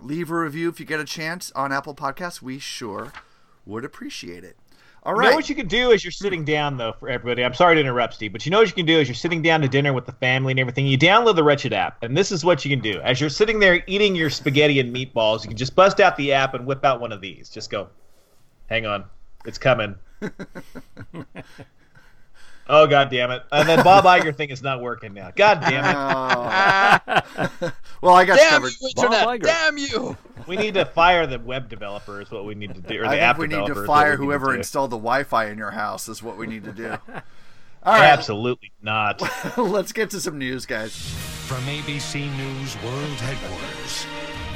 leave 0.00 0.30
a 0.30 0.38
review 0.38 0.68
if 0.68 0.80
you 0.80 0.86
get 0.86 1.00
a 1.00 1.04
chance 1.04 1.52
on 1.52 1.72
Apple 1.72 1.94
Podcasts. 1.94 2.42
We 2.42 2.58
sure 2.58 3.12
would 3.66 3.84
appreciate 3.84 4.44
it. 4.44 4.56
All 5.08 5.16
You 5.16 5.30
know 5.30 5.36
what 5.36 5.48
you 5.48 5.54
can 5.54 5.68
do 5.68 5.90
as 5.92 6.04
you're 6.04 6.10
sitting 6.10 6.44
down, 6.44 6.76
though, 6.76 6.92
for 6.92 7.08
everybody. 7.08 7.42
I'm 7.42 7.54
sorry 7.54 7.76
to 7.76 7.80
interrupt, 7.80 8.12
Steve, 8.12 8.30
but 8.30 8.44
you 8.44 8.50
know 8.50 8.58
what 8.58 8.68
you 8.68 8.74
can 8.74 8.84
do 8.84 9.00
as 9.00 9.08
you're 9.08 9.14
sitting 9.14 9.40
down 9.40 9.62
to 9.62 9.68
dinner 9.68 9.94
with 9.94 10.04
the 10.04 10.12
family 10.12 10.50
and 10.50 10.60
everything. 10.60 10.86
You 10.86 10.98
download 10.98 11.34
the 11.34 11.42
Wretched 11.42 11.72
app, 11.72 12.02
and 12.02 12.14
this 12.14 12.30
is 12.30 12.44
what 12.44 12.62
you 12.62 12.70
can 12.70 12.82
do. 12.82 13.00
As 13.00 13.18
you're 13.18 13.30
sitting 13.30 13.58
there 13.58 13.82
eating 13.86 14.14
your 14.14 14.28
spaghetti 14.28 14.80
and 14.80 14.94
meatballs, 14.94 15.44
you 15.44 15.48
can 15.48 15.56
just 15.56 15.74
bust 15.74 15.98
out 15.98 16.14
the 16.18 16.34
app 16.34 16.52
and 16.52 16.66
whip 16.66 16.84
out 16.84 17.00
one 17.00 17.10
of 17.10 17.22
these. 17.22 17.48
Just 17.48 17.70
go, 17.70 17.88
hang 18.66 18.84
on, 18.84 19.06
it's 19.46 19.56
coming. 19.56 19.94
oh 22.68 22.86
god 22.86 23.08
damn 23.08 23.30
it! 23.30 23.44
And 23.50 23.66
then 23.66 23.82
Bob 23.82 24.04
Iger 24.04 24.36
thing 24.36 24.50
is 24.50 24.62
not 24.62 24.82
working 24.82 25.14
now. 25.14 25.32
God 25.34 25.62
damn 25.62 25.86
it! 25.86 27.24
Oh. 27.62 27.72
Well, 28.00 28.14
I 28.14 28.24
got 28.24 28.36
Damn 28.38 28.50
covered. 28.62 28.72
you, 28.80 28.88
Internet! 28.88 29.26
Liger. 29.26 29.46
Damn 29.46 29.78
you! 29.78 30.16
We 30.46 30.56
need 30.56 30.74
to 30.74 30.84
fire 30.84 31.26
the 31.26 31.38
web 31.38 31.68
developer. 31.68 32.20
Is 32.20 32.30
what 32.30 32.44
we 32.44 32.54
need 32.54 32.74
to 32.74 32.80
do, 32.80 33.00
or 33.00 33.02
the 33.02 33.08
I 33.08 33.16
app 33.18 33.38
think 33.38 33.50
we 33.50 33.58
need 33.58 33.66
to 33.66 33.86
fire 33.86 34.12
we 34.12 34.16
to 34.16 34.22
whoever 34.22 34.54
installed 34.54 34.90
the 34.90 34.96
Wi-Fi 34.96 35.46
in 35.46 35.58
your 35.58 35.72
house. 35.72 36.08
Is 36.08 36.22
what 36.22 36.36
we 36.36 36.46
need 36.46 36.64
to 36.64 36.72
do. 36.72 36.96
All 37.84 37.94
right, 37.94 38.04
Absolutely 38.04 38.72
not. 38.82 39.22
let's 39.56 39.92
get 39.92 40.10
to 40.10 40.20
some 40.20 40.36
news, 40.36 40.66
guys. 40.66 40.96
From 41.46 41.62
ABC 41.62 42.36
News 42.36 42.76
World 42.82 43.18
Headquarters, 43.20 44.06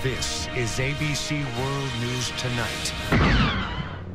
this 0.03 0.49
is 0.57 0.79
ABC 0.79 1.43
World 1.59 1.91
News 2.01 2.33
Tonight. 2.37 3.69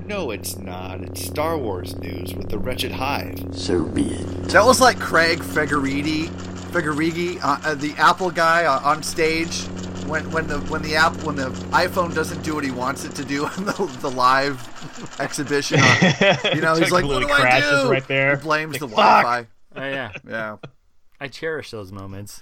No, 0.07 0.31
it's 0.31 0.57
not. 0.57 1.01
It's 1.01 1.21
Star 1.21 1.57
Wars 1.57 1.97
news 1.97 2.33
with 2.33 2.49
the 2.49 2.57
Wretched 2.57 2.93
Hive. 2.93 3.43
So 3.51 3.83
be 3.83 4.03
it. 4.05 4.25
That 4.49 4.63
was 4.65 4.79
like 4.79 4.97
Craig 4.99 5.39
Federighi, 5.39 6.27
Federighi, 6.71 7.43
uh, 7.43 7.59
uh, 7.65 7.75
the 7.75 7.93
Apple 7.97 8.31
guy 8.31 8.63
uh, 8.63 8.79
on 8.79 9.03
stage 9.03 9.63
when 10.07 10.29
when 10.31 10.47
the 10.47 10.59
when 10.61 10.81
the 10.81 10.95
app 10.95 11.13
when 11.23 11.35
the 11.35 11.49
iPhone 11.71 12.15
doesn't 12.15 12.41
do 12.41 12.55
what 12.55 12.63
he 12.63 12.71
wants 12.71 13.03
it 13.03 13.15
to 13.15 13.25
do 13.25 13.45
on 13.47 13.65
the, 13.65 13.97
the 13.99 14.09
live 14.09 14.57
exhibition. 15.19 15.81
On, 15.81 15.97
you 16.55 16.61
know, 16.61 16.75
he's 16.75 16.89
like, 16.91 17.03
"What 17.03 17.19
Totally 17.21 17.25
do 17.25 17.33
I 17.33 17.39
crashes 17.41 17.81
do?" 17.83 17.91
right 17.91 18.07
there. 18.07 18.37
He 18.37 18.41
blames 18.41 18.79
the 18.79 18.87
Like, 18.87 18.95
"Fuck." 18.95 19.23
Wi-Fi. 19.23 19.47
Oh, 19.75 19.83
yeah. 19.83 20.11
Yeah. 20.27 20.57
I 21.19 21.27
cherish 21.27 21.71
those 21.71 21.91
moments. 21.91 22.41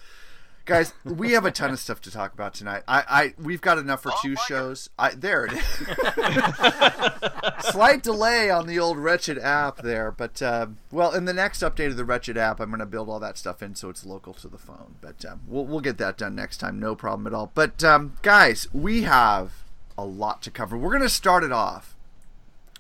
Guys, 0.65 0.93
we 1.03 1.33
have 1.33 1.45
a 1.45 1.51
ton 1.51 1.69
of 1.69 1.79
stuff 1.79 2.01
to 2.01 2.09
talk 2.09 2.33
about 2.33 2.55
tonight. 2.55 2.81
I, 2.87 3.03
I 3.07 3.33
we've 3.39 3.61
got 3.61 3.77
enough 3.77 4.01
for 4.01 4.11
two 4.23 4.35
shows. 4.47 4.89
I 4.97 5.13
there 5.13 5.45
it 5.45 5.53
is. 5.53 5.63
Slight 7.71 8.01
delay 8.01 8.49
on 8.49 8.65
the 8.65 8.79
old 8.79 8.97
Wretched 8.97 9.37
app 9.37 9.83
there, 9.83 10.11
but 10.11 10.41
uh, 10.41 10.65
well, 10.91 11.13
in 11.13 11.25
the 11.25 11.33
next 11.33 11.59
update 11.59 11.89
of 11.89 11.97
the 11.97 12.05
Wretched 12.05 12.35
app, 12.35 12.59
I'm 12.59 12.69
going 12.69 12.79
to 12.79 12.87
build 12.87 13.09
all 13.09 13.19
that 13.19 13.37
stuff 13.37 13.61
in 13.61 13.75
so 13.75 13.89
it's 13.89 14.07
local 14.07 14.33
to 14.33 14.47
the 14.47 14.57
phone. 14.57 14.95
But 15.01 15.23
um, 15.23 15.41
we'll 15.47 15.65
we'll 15.65 15.81
get 15.81 15.99
that 15.99 16.17
done 16.17 16.33
next 16.33 16.57
time, 16.57 16.79
no 16.79 16.95
problem 16.95 17.27
at 17.27 17.33
all. 17.33 17.51
But 17.53 17.83
um, 17.83 18.17
guys, 18.23 18.67
we 18.73 19.03
have 19.03 19.51
a 19.95 20.05
lot 20.05 20.41
to 20.43 20.51
cover. 20.51 20.75
We're 20.75 20.89
going 20.89 21.03
to 21.03 21.09
start 21.09 21.43
it 21.43 21.51
off 21.51 21.95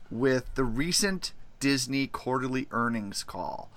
with 0.09 0.55
the 0.55 0.63
recent 0.63 1.33
Disney 1.59 2.07
quarterly 2.07 2.65
earnings 2.71 3.23
call. 3.23 3.69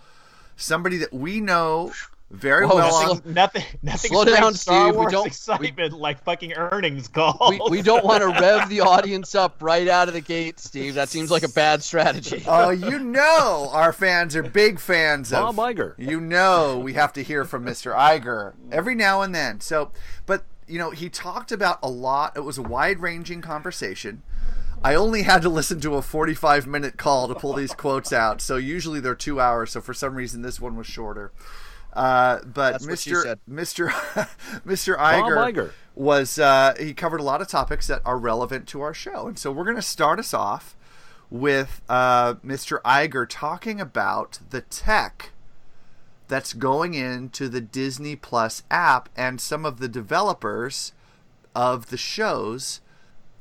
Somebody 0.56 0.96
that 0.96 1.12
we 1.12 1.42
know 1.42 1.92
very 2.30 2.66
Whoa, 2.66 2.74
well. 2.76 2.90
slow- 2.90 3.10
on, 3.12 3.22
Nothing. 3.32 3.64
Nothing. 3.82 4.10
Slow 4.10 4.24
down, 4.24 4.52
Star 4.54 4.88
Steve. 4.90 4.96
We 5.00 5.06
don't- 5.10 5.26
excitement 5.26 5.92
like 5.94 6.22
fucking 6.24 6.52
earnings 6.52 7.08
call. 7.08 7.48
We, 7.50 7.60
we 7.78 7.82
don't 7.82 8.04
want 8.04 8.22
to 8.22 8.28
rev 8.40 8.68
the 8.68 8.80
audience 8.82 9.34
up 9.34 9.62
right 9.62 9.88
out 9.88 10.08
of 10.08 10.14
the 10.14 10.20
gate, 10.20 10.60
Steve. 10.60 10.94
That 10.94 11.08
seems 11.08 11.30
like 11.30 11.42
a 11.42 11.48
bad 11.48 11.82
strategy. 11.82 12.44
Oh, 12.50 12.70
you 12.70 12.98
know 12.98 13.70
our 13.72 13.92
fans 13.92 14.34
are 14.36 14.42
big 14.42 14.78
fans 14.78 15.32
of 15.32 15.56
Bob 15.56 15.74
Iger. 15.76 15.94
You 15.98 16.20
know 16.20 16.78
we 16.78 16.94
have 16.94 17.12
to 17.14 17.22
hear 17.22 17.44
from 17.44 17.64
Mr. 17.64 17.94
Iger 17.96 18.54
every 18.70 18.94
now 18.94 19.22
and 19.22 19.34
then. 19.34 19.60
So, 19.60 19.92
but 20.26 20.44
you 20.66 20.78
know, 20.78 20.90
he 20.90 21.08
talked 21.08 21.50
about 21.50 21.78
a 21.82 21.88
lot. 21.88 22.36
It 22.36 22.40
was 22.40 22.58
a 22.58 22.62
wide-ranging 22.62 23.40
conversation. 23.40 24.22
I 24.84 24.94
only 24.94 25.22
had 25.22 25.40
to 25.42 25.48
listen 25.48 25.80
to 25.80 25.94
a 25.96 26.00
45-minute 26.02 26.96
call 26.98 27.26
to 27.28 27.34
pull 27.34 27.54
these 27.54 27.72
quotes 27.72 28.12
out. 28.12 28.40
So 28.42 28.56
usually 28.56 29.00
they're 29.00 29.14
2 29.14 29.40
hours, 29.40 29.70
so 29.72 29.80
for 29.80 29.94
some 29.94 30.14
reason 30.14 30.42
this 30.42 30.60
one 30.60 30.76
was 30.76 30.86
shorter. 30.86 31.32
Uh, 31.98 32.38
but 32.44 32.72
That's 32.72 32.86
what 32.86 32.98
she 33.00 33.10
Mr. 33.10 33.38
Mr. 33.50 33.88
Mr. 34.64 34.96
Iger, 34.96 35.52
Iger. 35.52 35.72
was 35.96 36.38
uh, 36.38 36.74
he 36.78 36.94
covered 36.94 37.18
a 37.18 37.24
lot 37.24 37.42
of 37.42 37.48
topics 37.48 37.88
that 37.88 38.02
are 38.04 38.16
relevant 38.16 38.68
to 38.68 38.80
our 38.82 38.94
show, 38.94 39.26
and 39.26 39.36
so 39.36 39.50
we're 39.50 39.64
going 39.64 39.74
to 39.74 39.82
start 39.82 40.20
us 40.20 40.32
off 40.32 40.76
with 41.28 41.82
uh, 41.88 42.34
Mr. 42.34 42.80
Iger 42.82 43.26
talking 43.28 43.80
about 43.80 44.38
the 44.50 44.60
tech 44.60 45.32
that's 46.28 46.52
going 46.52 46.94
into 46.94 47.48
the 47.48 47.60
Disney 47.60 48.14
Plus 48.14 48.62
app 48.70 49.08
and 49.16 49.40
some 49.40 49.64
of 49.64 49.80
the 49.80 49.88
developers 49.88 50.92
of 51.52 51.90
the 51.90 51.96
shows 51.96 52.80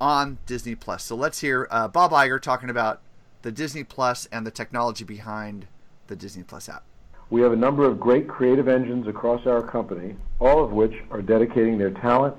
on 0.02 0.40
Disney 0.48 0.74
Plus. 0.74 1.04
So 1.04 1.16
let's 1.16 1.42
hear 1.42 1.68
uh, 1.70 1.90
Bob 1.90 2.10
Iger 2.10 2.42
talking 2.42 2.72
about 2.72 3.02
the 3.44 3.52
Disney 3.52 3.84
Plus 3.84 4.28
and 4.32 4.48
the 4.48 4.52
technology 4.52 5.04
behind 5.04 5.68
the 6.08 6.16
Disney 6.16 6.42
Plus 6.42 6.68
app. 6.68 6.84
We 7.30 7.42
have 7.42 7.52
a 7.52 7.58
number 7.58 7.86
of 7.86 8.00
great 8.00 8.28
creative 8.28 8.68
engines 8.68 9.08
across 9.08 9.46
our 9.46 9.62
company, 9.62 10.16
all 10.40 10.64
of 10.64 10.72
which 10.72 10.94
are 11.12 11.22
dedicating 11.22 11.78
their 11.78 11.92
talent, 11.92 12.36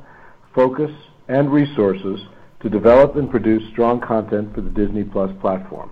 focus, 0.54 0.90
and 1.28 1.52
resources 1.52 2.20
to 2.60 2.70
develop 2.70 3.16
and 3.16 3.30
produce 3.30 3.68
strong 3.70 4.00
content 4.00 4.54
for 4.54 4.62
the 4.62 4.70
Disney 4.70 5.04
Plus 5.04 5.30
platform. 5.40 5.90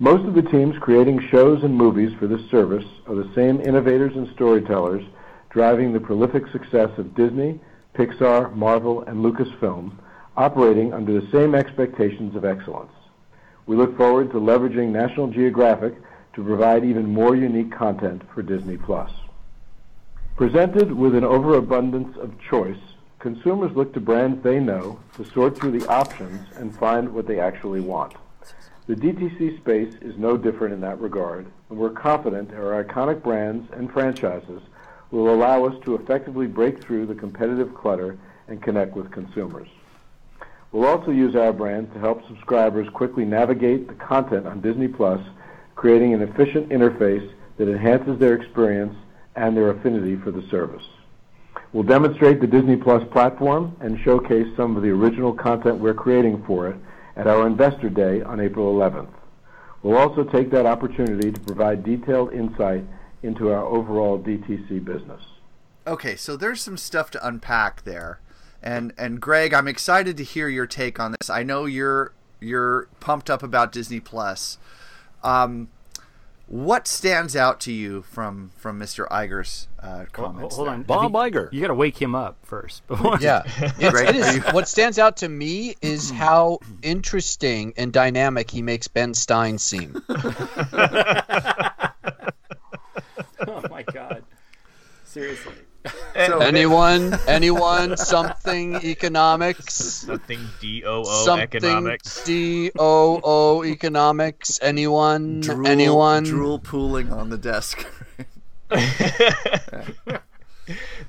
Most 0.00 0.28
of 0.28 0.34
the 0.34 0.48
teams 0.50 0.76
creating 0.80 1.26
shows 1.30 1.64
and 1.64 1.74
movies 1.74 2.12
for 2.18 2.28
this 2.28 2.48
service 2.50 2.84
are 3.06 3.16
the 3.16 3.32
same 3.34 3.60
innovators 3.62 4.14
and 4.14 4.28
storytellers 4.34 5.02
driving 5.50 5.92
the 5.92 5.98
prolific 5.98 6.46
success 6.52 6.90
of 6.98 7.16
Disney, 7.16 7.58
Pixar, 7.94 8.54
Marvel, 8.54 9.02
and 9.04 9.24
Lucasfilm, 9.24 9.92
operating 10.36 10.92
under 10.92 11.20
the 11.20 11.28
same 11.32 11.54
expectations 11.54 12.36
of 12.36 12.44
excellence. 12.44 12.92
We 13.66 13.76
look 13.76 13.96
forward 13.96 14.30
to 14.30 14.36
leveraging 14.36 14.90
National 14.90 15.26
Geographic 15.26 15.94
to 16.34 16.44
provide 16.44 16.84
even 16.84 17.12
more 17.12 17.34
unique 17.34 17.72
content 17.72 18.22
for 18.34 18.42
Disney 18.42 18.76
Plus. 18.76 19.10
Presented 20.36 20.92
with 20.92 21.14
an 21.14 21.24
overabundance 21.24 22.16
of 22.16 22.38
choice, 22.40 22.78
consumers 23.18 23.74
look 23.74 23.92
to 23.94 24.00
brands 24.00 24.42
they 24.42 24.60
know 24.60 25.00
to 25.16 25.24
sort 25.24 25.58
through 25.58 25.78
the 25.78 25.88
options 25.88 26.46
and 26.56 26.76
find 26.76 27.12
what 27.12 27.26
they 27.26 27.40
actually 27.40 27.80
want. 27.80 28.14
The 28.86 28.94
DTC 28.94 29.58
space 29.58 29.94
is 30.00 30.16
no 30.16 30.36
different 30.36 30.72
in 30.74 30.80
that 30.82 31.00
regard, 31.00 31.46
and 31.68 31.78
we're 31.78 31.90
confident 31.90 32.54
our 32.54 32.82
iconic 32.82 33.22
brands 33.22 33.70
and 33.72 33.92
franchises 33.92 34.62
will 35.10 35.34
allow 35.34 35.64
us 35.64 35.74
to 35.84 35.94
effectively 35.94 36.46
break 36.46 36.82
through 36.82 37.06
the 37.06 37.14
competitive 37.14 37.74
clutter 37.74 38.18
and 38.46 38.62
connect 38.62 38.94
with 38.94 39.10
consumers. 39.10 39.68
We'll 40.72 40.86
also 40.86 41.10
use 41.10 41.34
our 41.34 41.52
brands 41.52 41.92
to 41.94 41.98
help 41.98 42.26
subscribers 42.26 42.88
quickly 42.90 43.24
navigate 43.24 43.88
the 43.88 43.94
content 43.94 44.46
on 44.46 44.60
Disney 44.60 44.88
Plus, 44.88 45.20
creating 45.78 46.12
an 46.12 46.22
efficient 46.22 46.68
interface 46.70 47.32
that 47.56 47.68
enhances 47.68 48.18
their 48.18 48.34
experience 48.34 48.96
and 49.36 49.56
their 49.56 49.70
affinity 49.70 50.16
for 50.16 50.32
the 50.32 50.42
service. 50.50 50.82
We'll 51.72 51.84
demonstrate 51.84 52.40
the 52.40 52.48
Disney 52.48 52.74
Plus 52.74 53.06
platform 53.12 53.76
and 53.80 53.96
showcase 54.00 54.48
some 54.56 54.76
of 54.76 54.82
the 54.82 54.88
original 54.88 55.32
content 55.32 55.78
we're 55.78 55.94
creating 55.94 56.42
for 56.48 56.66
it 56.66 56.76
at 57.14 57.28
our 57.28 57.46
Investor 57.46 57.90
Day 57.90 58.22
on 58.22 58.40
April 58.40 58.74
11th. 58.74 59.12
We'll 59.84 59.96
also 59.96 60.24
take 60.24 60.50
that 60.50 60.66
opportunity 60.66 61.30
to 61.30 61.40
provide 61.40 61.84
detailed 61.84 62.32
insight 62.32 62.84
into 63.22 63.52
our 63.52 63.64
overall 63.64 64.18
DTC 64.18 64.84
business. 64.84 65.22
Okay, 65.86 66.16
so 66.16 66.36
there's 66.36 66.60
some 66.60 66.76
stuff 66.76 67.12
to 67.12 67.24
unpack 67.24 67.84
there. 67.84 68.18
And 68.60 68.92
and 68.98 69.20
Greg, 69.20 69.54
I'm 69.54 69.68
excited 69.68 70.16
to 70.16 70.24
hear 70.24 70.48
your 70.48 70.66
take 70.66 70.98
on 70.98 71.14
this. 71.20 71.30
I 71.30 71.44
know 71.44 71.66
you're 71.66 72.12
you're 72.40 72.88
pumped 72.98 73.30
up 73.30 73.44
about 73.44 73.70
Disney 73.70 74.00
Plus. 74.00 74.58
Um, 75.22 75.68
what 76.46 76.88
stands 76.88 77.36
out 77.36 77.60
to 77.60 77.72
you 77.72 78.00
from 78.02 78.50
from 78.56 78.80
Mr. 78.80 79.06
Iger's 79.08 79.68
uh, 79.82 80.06
comments? 80.12 80.56
Hold 80.56 80.68
there? 80.68 80.74
on, 80.74 80.82
Bob 80.84 81.12
Iger. 81.12 81.52
You 81.52 81.60
got 81.60 81.66
to 81.68 81.74
wake 81.74 82.00
him 82.00 82.14
up 82.14 82.38
first. 82.42 82.86
before- 82.86 83.18
Yeah, 83.20 83.42
It's- 83.58 83.90
Greg, 83.90 84.08
it 84.08 84.16
is. 84.16 84.38
What 84.54 84.66
stands 84.66 84.98
out 84.98 85.18
to 85.18 85.28
me 85.28 85.74
is 85.82 86.10
how 86.24 86.60
interesting 86.82 87.74
and 87.76 87.92
dynamic 87.92 88.50
he 88.50 88.62
makes 88.62 88.88
Ben 88.88 89.12
Stein 89.12 89.58
seem. 89.58 90.02
oh 90.08 90.14
my 93.70 93.82
god. 93.92 94.24
Seriously. 95.04 95.52
So- 96.14 96.38
anyone, 96.40 97.16
anyone, 97.28 97.96
something 97.96 98.76
economics, 98.76 99.74
Something 99.74 100.40
D 100.60 100.82
O 100.84 101.04
O 101.06 101.36
economics. 101.38 102.24
D 102.24 102.70
O 102.78 103.20
O 103.22 103.64
economics. 103.64 104.58
Anyone, 104.60 105.40
drool, 105.40 105.66
anyone. 105.66 106.24
drool 106.24 106.58
pooling 106.58 107.12
on 107.12 107.30
the 107.30 107.38
desk. 107.38 107.86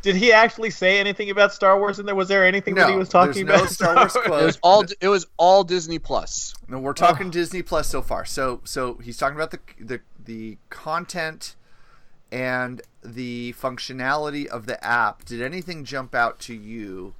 Did 0.01 0.15
he 0.15 0.31
actually 0.31 0.69
say 0.69 0.99
anything 0.99 1.29
about 1.29 1.53
Star 1.53 1.77
Wars 1.77 1.99
in 1.99 2.05
there? 2.05 2.15
Was 2.15 2.29
there 2.29 2.45
anything 2.45 2.75
that 2.75 2.89
he 2.89 2.95
was 2.95 3.09
talking 3.09 3.45
there's 3.45 3.47
no 3.47 3.55
about? 3.55 3.69
Star 3.71 3.95
Wars 3.95 4.15
It 4.25 4.29
was 4.45 4.59
all. 4.63 4.85
It 5.01 5.07
was 5.09 5.27
all 5.37 5.63
Disney 5.65 5.99
Plus. 5.99 6.53
No, 6.69 6.79
we're 6.79 6.93
talking 6.93 7.29
Disney 7.29 7.61
Plus 7.61 7.89
so 7.89 8.01
far. 8.01 8.23
So 8.23 8.61
so 8.63 8.93
he's 9.03 9.17
talking 9.17 9.35
about 9.35 9.51
the 9.51 9.59
the 9.79 9.99
the 10.23 10.57
content 10.69 11.55
and 12.31 12.81
the 13.03 13.53
functionality 13.53 14.45
of 14.45 14.65
the 14.65 14.83
app. 14.83 15.25
Did 15.25 15.41
anything 15.41 15.83
jump 15.83 16.13
out 16.13 16.39
to 16.41 16.53
you 16.53 17.13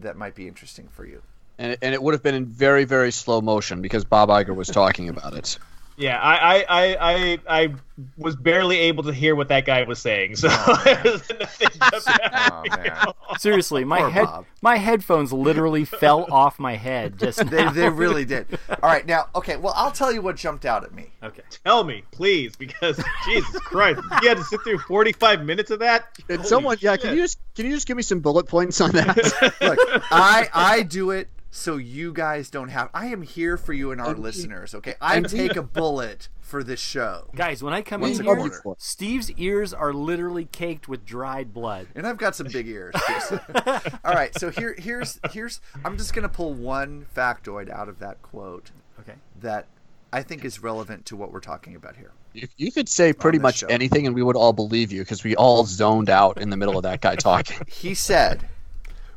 that 0.00 0.16
might 0.16 0.34
be 0.34 0.48
interesting 0.48 0.88
for 0.88 1.04
you? 1.04 1.22
And, 1.58 1.76
and 1.82 1.94
it 1.94 2.02
would 2.02 2.14
have 2.14 2.22
been 2.22 2.34
in 2.34 2.46
very, 2.46 2.84
very 2.84 3.12
slow 3.12 3.40
motion 3.40 3.82
because 3.82 4.04
Bob 4.04 4.28
Iger 4.28 4.54
was 4.54 4.68
talking 4.68 5.08
about 5.08 5.34
it. 5.34 5.58
Yeah, 5.96 6.18
I, 6.18 6.36
I, 6.36 6.64
I, 6.68 6.96
I, 7.00 7.38
I 7.48 7.74
was 8.16 8.34
barely 8.36 8.78
able 8.78 9.04
to 9.04 9.12
hear 9.12 9.36
what 9.36 9.48
that 9.48 9.66
guy 9.66 9.82
was 9.82 9.98
saying. 9.98 10.36
So 10.36 10.48
oh, 10.50 10.82
nothing 11.40 11.68
jumped. 11.68 12.08
Oh 12.52 12.62
man. 12.76 13.12
Seriously, 13.38 13.84
my 13.84 13.98
Poor 14.00 14.10
head, 14.10 14.24
Bob. 14.24 14.46
my 14.62 14.76
headphones 14.76 15.32
literally 15.32 15.84
fell 16.00 16.26
off 16.32 16.58
my 16.58 16.76
head 16.76 17.18
just 17.18 17.44
They, 17.50 17.68
they 17.70 17.88
really 17.88 18.24
did. 18.24 18.46
All 18.68 18.88
right, 18.90 19.04
now 19.06 19.26
okay. 19.34 19.56
Well, 19.56 19.74
I'll 19.76 19.92
tell 19.92 20.12
you 20.12 20.22
what 20.22 20.36
jumped 20.36 20.64
out 20.64 20.84
at 20.84 20.94
me. 20.94 21.10
Okay. 21.22 21.42
Tell 21.64 21.84
me, 21.84 22.04
please, 22.10 22.56
because 22.56 23.02
Jesus 23.26 23.58
Christ, 23.60 24.00
you 24.22 24.28
had 24.28 24.38
to 24.38 24.44
sit 24.44 24.62
through 24.62 24.78
forty-five 24.78 25.44
minutes 25.44 25.70
of 25.70 25.80
that. 25.80 26.14
Can 26.26 26.36
Holy 26.38 26.48
someone? 26.48 26.76
Yeah. 26.80 26.96
Can 26.96 27.14
you 27.16 27.22
just 27.22 27.38
can 27.54 27.66
you 27.66 27.72
just 27.72 27.86
give 27.86 27.96
me 27.96 28.02
some 28.02 28.20
bullet 28.20 28.46
points 28.48 28.80
on 28.80 28.92
that? 28.92 29.16
Look, 29.60 29.78
I 30.10 30.48
I 30.52 30.82
do 30.82 31.10
it 31.10 31.28
so 31.54 31.76
you 31.76 32.14
guys 32.14 32.48
don't 32.48 32.70
have. 32.70 32.88
I 32.94 33.08
am 33.08 33.20
here 33.20 33.58
for 33.58 33.74
you 33.74 33.92
and 33.92 34.00
our 34.00 34.14
listeners. 34.14 34.74
Okay, 34.74 34.94
I 35.02 35.20
take 35.20 35.54
a 35.54 35.62
bullet 35.62 36.30
for 36.40 36.64
this 36.64 36.80
show. 36.80 37.28
Guys, 37.34 37.62
when 37.62 37.74
I 37.74 37.82
come 37.82 38.00
What's 38.00 38.18
in 38.18 38.24
here. 38.24 38.50
Steve's 38.78 39.30
ears 39.32 39.74
are 39.74 39.92
literally 39.92 40.46
caked 40.46 40.88
with 40.88 41.04
dried 41.04 41.52
blood. 41.52 41.88
And 41.94 42.06
I've 42.06 42.16
got 42.16 42.34
some 42.34 42.46
big 42.46 42.68
ears. 42.68 42.94
All 44.02 44.14
right, 44.14 44.34
so 44.38 44.50
here, 44.50 44.74
here's, 44.78 45.20
here's. 45.30 45.60
I'm 45.84 45.98
just 45.98 46.14
gonna 46.14 46.30
pull 46.30 46.54
one 46.54 47.04
factoid 47.14 47.68
out 47.68 47.90
of 47.90 47.98
that 47.98 48.22
quote 48.22 48.70
Okay. 49.00 49.14
that 49.42 49.66
I 50.10 50.22
think 50.22 50.46
is 50.46 50.62
relevant 50.62 51.04
to 51.06 51.16
what 51.16 51.32
we're 51.32 51.40
talking 51.40 51.76
about 51.76 51.96
here. 51.96 52.12
You, 52.32 52.48
you 52.56 52.72
could 52.72 52.88
say 52.88 53.12
pretty 53.12 53.38
much 53.38 53.58
show. 53.58 53.66
anything, 53.66 54.06
and 54.06 54.16
we 54.16 54.22
would 54.22 54.36
all 54.36 54.54
believe 54.54 54.90
you 54.90 55.02
because 55.02 55.22
we 55.22 55.36
all 55.36 55.66
zoned 55.66 56.08
out 56.08 56.40
in 56.40 56.48
the 56.48 56.56
middle 56.56 56.78
of 56.78 56.82
that 56.84 57.02
guy 57.02 57.16
talking. 57.16 57.58
He 57.68 57.92
said, 57.92 58.48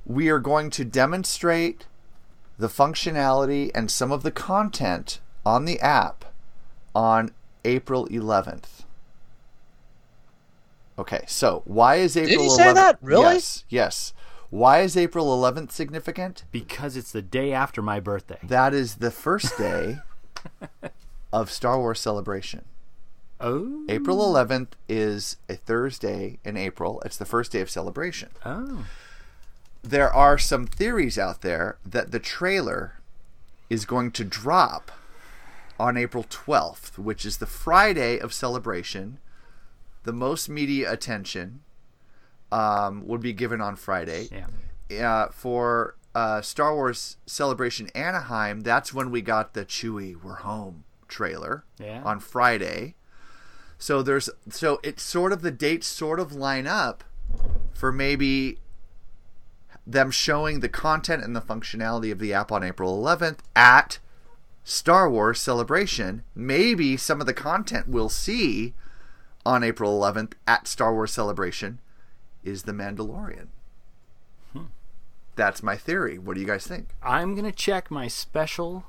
"We 0.06 0.28
are 0.28 0.40
going 0.40 0.70
to 0.72 0.84
demonstrate 0.84 1.86
the 2.58 2.68
functionality 2.68 3.72
and 3.76 3.90
some 3.92 4.12
of 4.12 4.24
the 4.24 4.32
content 4.32 5.20
on 5.46 5.66
the 5.66 5.80
app 5.80 6.26
on 6.94 7.32
April 7.64 8.08
11th." 8.08 8.84
Okay, 10.98 11.24
so 11.28 11.62
why 11.66 11.96
is 11.96 12.16
April? 12.16 12.38
Did 12.38 12.44
he 12.44 12.50
say 12.50 12.64
11th 12.64 12.76
that? 12.76 12.98
Really? 13.02 13.24
Yes. 13.24 13.66
Yes. 13.70 14.14
Why 14.50 14.80
is 14.82 14.96
April 14.96 15.28
11th 15.28 15.72
significant? 15.72 16.46
Because 16.52 16.96
it's 16.96 17.12
the 17.12 17.22
day 17.22 17.52
after 17.52 17.82
my 17.82 18.00
birthday. 18.00 18.40
That 18.44 18.74
is 18.74 18.96
the 18.96 19.12
first 19.12 19.58
day 19.58 20.00
of 21.34 21.52
Star 21.52 21.78
Wars 21.78 22.00
Celebration. 22.00 22.64
Oh. 23.42 23.84
April 23.90 24.18
11th 24.20 24.70
is 24.88 25.38
a 25.50 25.56
Thursday 25.56 26.40
in 26.46 26.56
April. 26.56 27.02
It's 27.06 27.18
the 27.18 27.26
first 27.26 27.52
day 27.52 27.60
of 27.60 27.70
celebration. 27.70 28.30
Oh. 28.46 28.86
There 29.86 30.12
are 30.12 30.38
some 30.38 30.66
theories 30.66 31.18
out 31.20 31.42
there 31.42 31.78
that 31.86 32.12
the 32.12 32.20
trailer 32.20 33.00
is 33.70 33.86
going 33.86 34.12
to 34.12 34.24
drop 34.24 34.92
on 35.80 35.96
April 35.98 36.24
12th, 36.24 36.98
which 36.98 37.26
is 37.26 37.38
the 37.38 37.46
Friday 37.46 38.18
of 38.18 38.34
celebration. 38.34 39.20
The 40.04 40.14
most 40.14 40.50
media 40.50 40.92
attention 40.92 41.62
um, 42.52 43.06
would 43.06 43.22
be 43.22 43.34
given 43.34 43.62
on 43.62 43.76
Friday. 43.76 44.30
Yeah. 44.90 45.08
Uh, 45.26 45.30
for 45.32 45.96
uh, 46.16 46.42
Star 46.42 46.74
Wars 46.74 47.18
Celebration 47.26 47.90
Anaheim, 47.94 48.62
that's 48.62 48.94
when 48.94 49.12
we 49.12 49.22
got 49.22 49.54
the 49.54 49.66
Chewie 49.66 50.16
We're 50.22 50.36
Home 50.38 50.84
trailer 51.08 51.64
Yeah. 51.80 52.02
on 52.04 52.20
Friday. 52.20 52.96
So 53.78 54.02
there's 54.02 54.30
so 54.50 54.80
it's 54.84 55.04
sort 55.04 55.34
of 55.34 55.42
the 55.42 55.52
dates 55.52 55.86
sort 55.86 56.20
of 56.20 56.32
line 56.34 56.66
up 56.66 57.04
for 57.74 57.92
maybe 57.92 58.60
them 59.88 60.12
showing 60.12 60.60
the 60.60 60.70
content 60.70 61.24
and 61.24 61.36
the 61.36 61.42
functionality 61.42 62.12
of 62.12 62.20
the 62.20 62.34
app 62.34 62.52
on 62.52 62.64
April 62.64 63.02
11th 63.02 63.40
at 63.56 64.00
Star 64.64 65.10
Wars 65.10 65.40
Celebration. 65.40 66.24
Maybe 66.34 66.98
some 66.98 67.22
of 67.22 67.28
the 67.28 67.34
content 67.34 67.88
we'll 67.88 68.10
see 68.10 68.74
on 69.46 69.64
April 69.64 70.00
11th 70.00 70.34
at 70.48 70.68
Star 70.68 70.94
Wars 70.94 71.12
Celebration 71.12 71.80
is 72.44 72.64
The 72.64 72.72
Mandalorian. 72.72 73.48
Hmm. 74.54 74.66
That's 75.36 75.62
my 75.62 75.76
theory. 75.76 76.18
What 76.18 76.34
do 76.36 76.42
you 76.42 76.48
guys 76.48 76.66
think? 76.66 76.90
I'm 77.04 77.36
gonna 77.36 77.52
check 77.52 77.92
my 77.92 78.08
special 78.08 78.86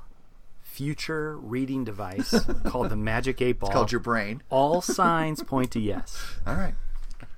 future 0.63 1.37
reading 1.37 1.83
device 1.83 2.33
called 2.65 2.89
the 2.89 2.95
Magic 2.95 3.41
Eight 3.41 3.59
Ball. 3.59 3.69
It's 3.69 3.73
called 3.75 3.91
your 3.91 4.01
brain. 4.01 4.41
All 4.49 4.81
signs 4.81 5.43
point 5.43 5.71
to 5.71 5.79
yes. 5.79 6.35
All 6.45 6.55
right. 6.55 6.75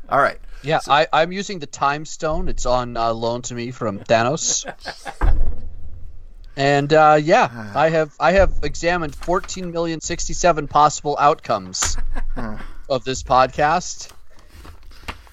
All 0.10 0.20
right. 0.20 0.40
Yeah, 0.62 0.80
I, 0.88 1.08
I'm 1.14 1.32
using 1.32 1.60
the 1.60 1.68
Time 1.68 2.04
Stone. 2.04 2.50
It's 2.50 2.66
on 2.66 2.98
uh, 2.98 3.14
loan 3.14 3.44
to 3.44 3.56
me 3.56 3.72
from 3.72 4.00
Thanos. 4.00 4.66
And 6.60 6.92
uh, 6.92 7.18
yeah, 7.22 7.72
I 7.74 7.90
have 7.90 8.14
I 8.20 8.34
have 8.34 8.52
examined 8.64 9.16
14 9.16 9.72
million 9.72 10.02
67 10.02 10.68
possible 10.68 11.16
outcomes 11.18 11.96
of 12.90 13.06
this 13.06 13.24
podcast. 13.24 14.12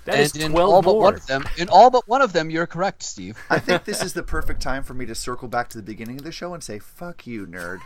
That 0.05 0.21
is 0.21 0.35
and 0.35 0.45
in 0.45 0.53
12 0.53 0.73
all 0.73 0.83
but 0.83 0.97
one 0.97 1.15
of 1.15 1.27
them, 1.27 1.45
in 1.57 1.69
all 1.69 1.91
but 1.91 2.07
one 2.07 2.23
of 2.23 2.33
them, 2.33 2.49
you're 2.49 2.69
correct, 2.69 3.03
Steve. 3.03 3.37
I 3.51 3.59
think 3.59 3.85
this 3.85 4.05
is 4.05 4.13
the 4.15 4.23
perfect 4.23 4.63
time 4.63 4.85
for 4.85 4.95
me 4.95 5.05
to 5.07 5.17
circle 5.17 5.49
back 5.49 5.69
to 5.71 5.79
the 5.79 5.83
beginning 5.83 6.19
of 6.19 6.23
the 6.23 6.31
show 6.31 6.55
and 6.55 6.63
say, 6.63 6.79
fuck 6.79 7.27
you, 7.27 7.45
nerd. 7.45 7.81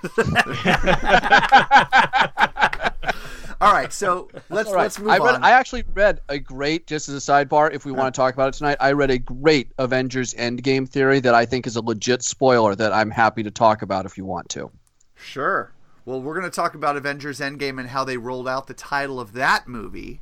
All 3.60 3.72
right, 3.72 3.92
so 3.92 4.28
let's 4.48 4.70
right. 4.70 4.82
let's 4.82 4.98
move 4.98 5.10
I 5.10 5.18
read. 5.18 5.34
on. 5.34 5.44
I 5.44 5.50
actually 5.50 5.84
read 5.92 6.20
a 6.28 6.38
great. 6.38 6.86
Just 6.86 7.08
as 7.08 7.28
a 7.28 7.32
sidebar, 7.32 7.72
if 7.72 7.84
we 7.84 7.92
want 7.92 8.14
to 8.14 8.18
talk 8.18 8.32
about 8.32 8.48
it 8.48 8.54
tonight, 8.54 8.78
I 8.80 8.92
read 8.92 9.10
a 9.10 9.18
great 9.18 9.72
Avengers 9.78 10.32
Endgame 10.34 10.88
theory 10.88 11.20
that 11.20 11.34
I 11.34 11.44
think 11.44 11.66
is 11.66 11.76
a 11.76 11.82
legit 11.82 12.22
spoiler 12.22 12.74
that 12.74 12.92
I'm 12.92 13.10
happy 13.10 13.42
to 13.42 13.50
talk 13.50 13.82
about 13.82 14.06
if 14.06 14.16
you 14.16 14.24
want 14.24 14.48
to. 14.50 14.70
Sure. 15.14 15.72
Well, 16.06 16.22
we're 16.22 16.34
going 16.34 16.50
to 16.50 16.54
talk 16.54 16.74
about 16.74 16.96
Avengers 16.96 17.40
Endgame 17.40 17.78
and 17.78 17.90
how 17.90 18.04
they 18.04 18.16
rolled 18.16 18.48
out 18.48 18.66
the 18.66 18.74
title 18.74 19.20
of 19.20 19.34
that 19.34 19.68
movie 19.68 20.20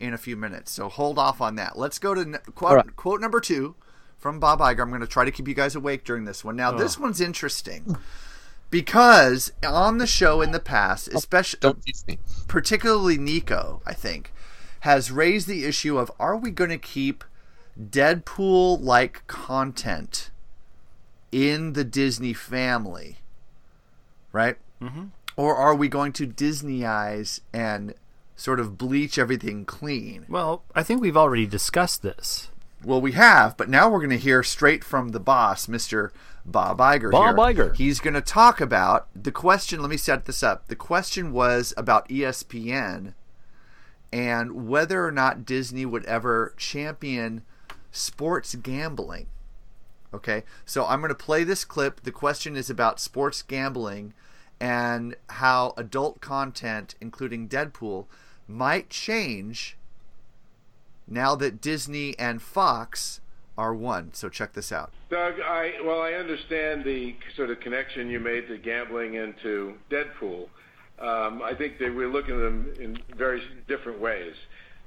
in 0.00 0.12
a 0.12 0.18
few 0.18 0.36
minutes. 0.36 0.72
So 0.72 0.88
hold 0.88 1.18
off 1.18 1.40
on 1.40 1.54
that. 1.56 1.78
Let's 1.78 1.98
go 2.00 2.14
to 2.14 2.22
n- 2.22 2.38
quote, 2.54 2.76
right. 2.76 2.96
quote 2.96 3.20
number 3.20 3.40
two 3.40 3.76
from 4.18 4.40
Bob 4.40 4.58
Iger. 4.58 4.80
I'm 4.80 4.88
going 4.88 5.00
to 5.00 5.06
try 5.06 5.24
to 5.24 5.30
keep 5.30 5.46
you 5.46 5.54
guys 5.54 5.76
awake 5.76 6.04
during 6.04 6.24
this 6.24 6.44
one. 6.44 6.56
Now, 6.56 6.72
this 6.72 6.98
oh. 6.98 7.02
one's 7.02 7.20
interesting 7.20 7.96
because 8.70 9.52
on 9.66 9.98
the 9.98 10.06
show 10.06 10.40
in 10.40 10.52
the 10.52 10.60
past, 10.60 11.08
especially 11.08 11.60
Don't 11.60 11.82
tease 11.84 12.04
me. 12.06 12.18
particularly 12.48 13.18
Nico, 13.18 13.82
I 13.84 13.92
think, 13.94 14.32
has 14.80 15.10
raised 15.10 15.46
the 15.48 15.64
issue 15.64 15.98
of 15.98 16.10
are 16.18 16.36
we 16.36 16.50
going 16.50 16.70
to 16.70 16.78
keep 16.78 17.24
Deadpool 17.80 18.80
like 18.82 19.26
content 19.26 20.30
in 21.32 21.72
the 21.74 21.84
Disney 21.84 22.32
family? 22.32 23.18
Right? 24.32 24.56
Mm-hmm. 24.80 25.06
Or 25.36 25.56
are 25.56 25.74
we 25.74 25.88
going 25.88 26.12
to 26.14 26.26
Disneyize 26.26 27.40
and 27.52 27.94
sort 28.36 28.60
of 28.60 28.78
bleach 28.78 29.18
everything 29.18 29.64
clean? 29.64 30.26
Well, 30.28 30.62
I 30.74 30.82
think 30.82 31.00
we've 31.00 31.16
already 31.16 31.46
discussed 31.46 32.02
this. 32.02 32.48
Well, 32.82 33.00
we 33.00 33.12
have, 33.12 33.56
but 33.56 33.68
now 33.68 33.90
we're 33.90 33.98
going 33.98 34.10
to 34.10 34.16
hear 34.16 34.42
straight 34.42 34.82
from 34.82 35.10
the 35.10 35.20
boss, 35.20 35.66
Mr. 35.66 36.10
Bob 36.50 36.78
Iger. 36.78 37.10
Bob 37.10 37.36
here. 37.36 37.70
Iger. 37.70 37.76
He's 37.76 38.00
going 38.00 38.14
to 38.14 38.20
talk 38.20 38.60
about 38.60 39.08
the 39.14 39.32
question. 39.32 39.80
Let 39.80 39.90
me 39.90 39.96
set 39.96 40.24
this 40.24 40.42
up. 40.42 40.68
The 40.68 40.76
question 40.76 41.32
was 41.32 41.72
about 41.76 42.08
ESPN 42.08 43.14
and 44.12 44.68
whether 44.68 45.06
or 45.06 45.12
not 45.12 45.44
Disney 45.44 45.86
would 45.86 46.04
ever 46.06 46.54
champion 46.56 47.42
sports 47.92 48.54
gambling 48.56 49.26
Okay, 50.12 50.42
so 50.64 50.86
I'm 50.86 51.00
going 51.00 51.10
to 51.10 51.14
play 51.14 51.44
this 51.44 51.64
clip. 51.64 52.02
The 52.02 52.10
question 52.10 52.56
is 52.56 52.68
about 52.68 52.98
sports 52.98 53.42
gambling 53.42 54.12
and 54.58 55.14
how 55.30 55.72
adult 55.76 56.20
content, 56.20 56.96
including 57.00 57.48
Deadpool, 57.48 58.06
might 58.48 58.90
change 58.90 59.76
now 61.06 61.34
that 61.36 61.60
Disney 61.60 62.18
and 62.18 62.42
Fox 62.42 63.20
are 63.60 63.74
one. 63.74 64.10
So 64.14 64.30
check 64.30 64.54
this 64.54 64.72
out. 64.72 64.90
Doug, 65.10 65.34
I 65.38 65.74
well, 65.84 66.00
I 66.00 66.14
understand 66.14 66.82
the 66.82 67.14
sort 67.36 67.50
of 67.50 67.60
connection 67.60 68.08
you 68.08 68.18
made 68.18 68.48
to 68.48 68.56
gambling 68.56 69.18
and 69.18 69.34
to 69.42 69.74
Deadpool. 69.90 70.48
Um, 70.98 71.42
I 71.42 71.54
think 71.54 71.78
that 71.78 71.94
we're 71.94 72.08
looking 72.08 72.36
at 72.36 72.40
them 72.40 72.72
in 72.80 72.98
very 73.16 73.42
different 73.68 74.00
ways. 74.00 74.34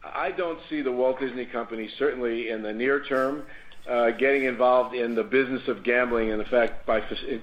I 0.03 0.31
don't 0.31 0.59
see 0.69 0.81
the 0.81 0.91
Walt 0.91 1.19
Disney 1.19 1.45
Company, 1.45 1.87
certainly 1.97 2.49
in 2.49 2.63
the 2.63 2.73
near 2.73 3.03
term, 3.03 3.43
uh, 3.87 4.09
getting 4.11 4.45
involved 4.45 4.95
in 4.95 5.13
the 5.13 5.23
business 5.23 5.67
of 5.67 5.83
gambling 5.83 6.31
and, 6.31 6.41
in 6.41 6.47
fact, 6.47 6.85
by 6.85 7.01
fa- 7.01 7.39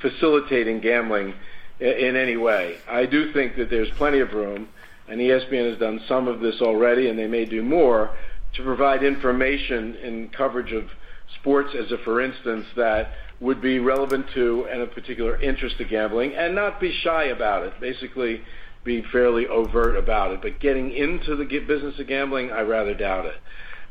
facilitating 0.00 0.80
gambling 0.80 1.34
in, 1.80 1.88
in 1.88 2.16
any 2.16 2.36
way. 2.36 2.76
I 2.88 3.06
do 3.06 3.32
think 3.32 3.56
that 3.56 3.70
there's 3.70 3.90
plenty 3.92 4.18
of 4.18 4.34
room, 4.34 4.68
and 5.08 5.20
ESPN 5.20 5.70
has 5.70 5.78
done 5.78 6.00
some 6.06 6.28
of 6.28 6.40
this 6.40 6.60
already, 6.60 7.08
and 7.08 7.18
they 7.18 7.28
may 7.28 7.44
do 7.44 7.62
more, 7.62 8.10
to 8.54 8.62
provide 8.62 9.02
information 9.02 9.96
and 10.02 10.32
coverage 10.32 10.72
of 10.72 10.84
sports 11.40 11.70
as 11.78 11.90
a 11.92 11.98
for 12.04 12.20
instance 12.20 12.66
that 12.76 13.12
would 13.40 13.60
be 13.60 13.78
relevant 13.78 14.26
to 14.34 14.66
and 14.70 14.80
of 14.80 14.92
particular 14.92 15.40
interest 15.40 15.78
to 15.78 15.84
gambling 15.84 16.34
and 16.34 16.54
not 16.54 16.80
be 16.80 16.96
shy 17.02 17.24
about 17.24 17.64
it. 17.64 17.72
Basically, 17.80 18.40
be 18.84 19.02
fairly 19.12 19.46
overt 19.46 19.96
about 19.96 20.32
it. 20.32 20.42
But 20.42 20.60
getting 20.60 20.92
into 20.92 21.36
the 21.36 21.44
business 21.44 21.98
of 21.98 22.06
gambling, 22.06 22.50
I 22.50 22.60
rather 22.62 22.94
doubt 22.94 23.26
it. 23.26 23.34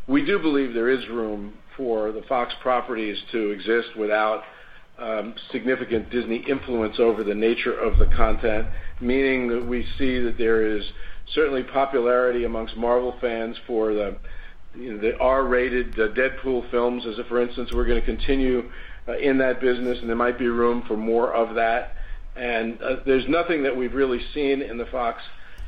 We 0.08 0.26
do 0.26 0.39
believe 0.39 0.74
there 0.74 0.89
is 0.89 1.08
room 1.10 1.54
for 1.78 2.12
the 2.12 2.21
Fox 2.24 2.54
properties 2.62 3.17
to 3.32 3.52
exist 3.52 3.95
without 3.97 4.43
um, 5.00 5.34
significant 5.52 6.10
Disney 6.12 6.43
influence 6.47 6.97
over 7.00 7.24
the 7.24 7.36
nature 7.36 7.78
of 7.78 7.97
the 7.97 8.08
content, 8.15 8.67
meaning 9.00 9.47
that 9.50 9.65
we 9.65 9.86
see 9.97 10.19
that 10.19 10.38
there 10.38 10.78
is 10.78 10.84
certainly 11.34 11.63
popularity 11.63 12.43
amongst 12.43 12.76
Marvel 12.76 13.15
fans 13.21 13.56
for 13.65 13.93
the 13.93 14.17
the 14.74 15.18
R-rated 15.20 16.00
uh, 16.00 16.08
Deadpool 16.10 16.70
films, 16.72 17.06
as 17.06 17.16
for 17.28 17.42
instance, 17.42 17.72
we're 17.74 17.86
going 17.86 18.00
to 18.00 18.06
continue 18.06 18.70
uh, 19.08 19.18
in 19.18 19.38
that 19.40 19.60
business, 19.60 20.00
and 20.00 20.10
there 20.10 20.16
might 20.16 20.40
be 20.40 20.48
room 20.48 20.84
for 20.88 20.96
more 20.96 21.34
of 21.34 21.56
that. 21.56 21.96
And 22.36 22.82
uh, 22.82 22.98
there's 23.06 23.28
nothing 23.28 23.64
that 23.64 23.76
we've 23.76 23.94
really 23.94 24.22
seen 24.34 24.62
in 24.62 24.78
the 24.78 24.86
Fox 24.86 25.22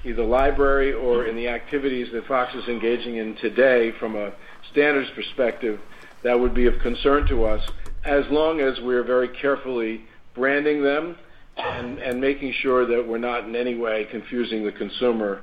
either 0.05 0.23
library 0.23 0.93
or 0.93 1.25
in 1.25 1.35
the 1.35 1.47
activities 1.47 2.07
that 2.13 2.25
Fox 2.27 2.53
is 2.55 2.67
engaging 2.67 3.17
in 3.17 3.35
today 3.37 3.91
from 3.99 4.15
a 4.15 4.33
standards 4.71 5.09
perspective 5.15 5.79
that 6.23 6.39
would 6.39 6.53
be 6.53 6.67
of 6.67 6.79
concern 6.81 7.27
to 7.27 7.45
us, 7.45 7.61
as 8.05 8.23
long 8.29 8.61
as 8.61 8.79
we're 8.81 9.03
very 9.03 9.29
carefully 9.29 10.05
branding 10.33 10.81
them 10.83 11.17
and, 11.57 12.19
making 12.19 12.53
sure 12.61 12.85
that 12.85 13.05
we're 13.07 13.17
not 13.17 13.45
in 13.45 13.55
any 13.55 13.75
way 13.75 14.07
confusing 14.09 14.63
the 14.65 14.71
consumer 14.71 15.41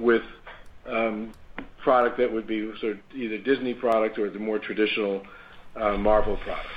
with 0.00 0.22
um, 0.86 1.32
product 1.88 2.18
that 2.18 2.30
would 2.30 2.46
be 2.46 2.70
sort 2.78 2.92
of 2.92 2.98
either 3.16 3.38
Disney 3.38 3.72
product 3.72 4.18
or 4.18 4.28
the 4.28 4.38
more 4.38 4.58
traditional 4.58 5.22
uh, 5.74 5.96
Marvel 5.96 6.36
product. 6.36 6.68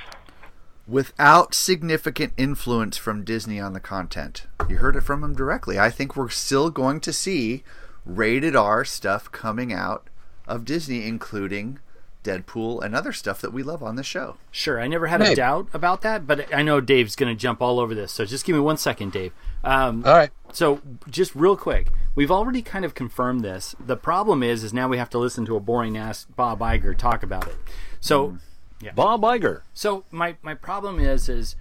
Without 0.88 1.54
significant 1.54 2.32
influence 2.38 2.96
from 2.96 3.26
Disney 3.26 3.60
on 3.60 3.74
the 3.74 3.82
content. 3.82 4.48
You 4.70 4.78
heard 4.78 4.96
it 4.96 5.02
from 5.02 5.22
him 5.22 5.36
directly. 5.36 5.78
I 5.78 5.90
think 5.90 6.16
we're 6.16 6.30
still 6.30 6.70
going 6.70 7.02
to 7.02 7.12
see 7.12 7.66
rated 8.06 8.56
R 8.56 8.86
stuff 8.86 9.30
coming 9.34 9.74
out 9.74 10.08
of 10.48 10.64
Disney, 10.64 11.06
including 11.06 11.80
Deadpool 12.24 12.82
and 12.82 12.96
other 12.96 13.12
stuff 13.12 13.42
that 13.42 13.52
we 13.52 13.64
love 13.64 13.84
on 13.84 13.98
the 13.98 14.04
show. 14.04 14.38
Sure, 14.50 14.80
I 14.80 14.88
never 14.88 15.08
had 15.08 15.22
a 15.22 15.36
doubt 15.36 15.68
about 15.74 16.04
that, 16.04 16.26
but 16.26 16.54
I 16.54 16.62
know 16.62 16.80
Dave's 16.80 17.18
going 17.18 17.36
to 17.36 17.40
jump 17.40 17.62
all 17.62 17.82
over 17.82 17.94
this. 17.94 18.14
So 18.14 18.24
just 18.24 18.46
give 18.46 18.56
me 18.56 18.62
one 18.62 18.78
second, 18.78 19.12
Dave. 19.12 19.34
Um, 19.64 20.06
all 20.06 20.16
right. 20.16 20.32
So 20.54 20.82
just 21.10 21.36
real 21.36 21.56
quick, 21.56 21.88
we've 22.16 22.32
already 22.32 22.62
kind 22.62 22.86
of 22.86 22.94
confirmed 22.94 23.42
this. 23.42 23.76
The 23.80 23.98
problem 23.98 24.44
is, 24.44 24.64
is 24.64 24.74
now 24.74 24.88
we 24.88 24.98
have 24.98 25.10
to 25.12 25.18
listen 25.18 25.46
to 25.46 25.56
a 25.56 25.60
boring 25.60 25.98
ass 25.98 26.26
Bob 26.36 26.60
Iger 26.60 26.98
talk 26.98 27.24
about 27.24 27.48
it. 27.48 27.56
So, 28.00 28.30
mm. 28.30 28.40
yeah. 28.82 28.92
Bob 28.92 29.22
Iger. 29.22 29.62
So 29.74 30.06
my 30.12 30.36
my 30.42 30.54
problem 30.54 31.00
is, 31.00 31.30
is 31.30 31.56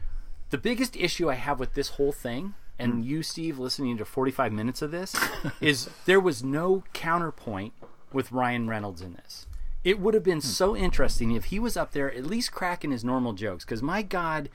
the 0.51 0.59
biggest 0.59 0.97
issue 0.97 1.31
I 1.31 1.35
have 1.35 1.61
with 1.61 1.75
this 1.75 1.91
whole 1.91 2.13
thing, 2.13 2.55
and 2.79 2.95
mm. 2.95 3.07
you, 3.07 3.23
Steve, 3.23 3.59
listening 3.59 3.97
to 3.99 4.05
45 4.05 4.53
minutes 4.53 4.83
of 4.83 4.91
this, 4.91 5.15
is 5.61 5.89
there 6.07 6.21
was 6.21 6.43
no 6.43 6.85
counterpoint 6.93 7.73
with 8.13 8.33
Ryan 8.33 8.69
Reynolds 8.69 9.01
in 9.01 9.15
this. 9.15 9.47
It 9.83 9.99
would 9.99 10.13
have 10.13 10.25
been 10.25 10.43
so 10.43 10.77
interesting 10.77 11.31
if 11.31 11.45
he 11.47 11.59
was 11.59 11.77
up 11.77 11.93
there 11.93 12.13
at 12.13 12.27
least 12.27 12.53
cracking 12.53 12.91
his 12.91 13.03
normal 13.03 13.33
jokes. 13.33 13.65
Because 13.65 13.83
my 13.83 14.03
God, 14.03 14.51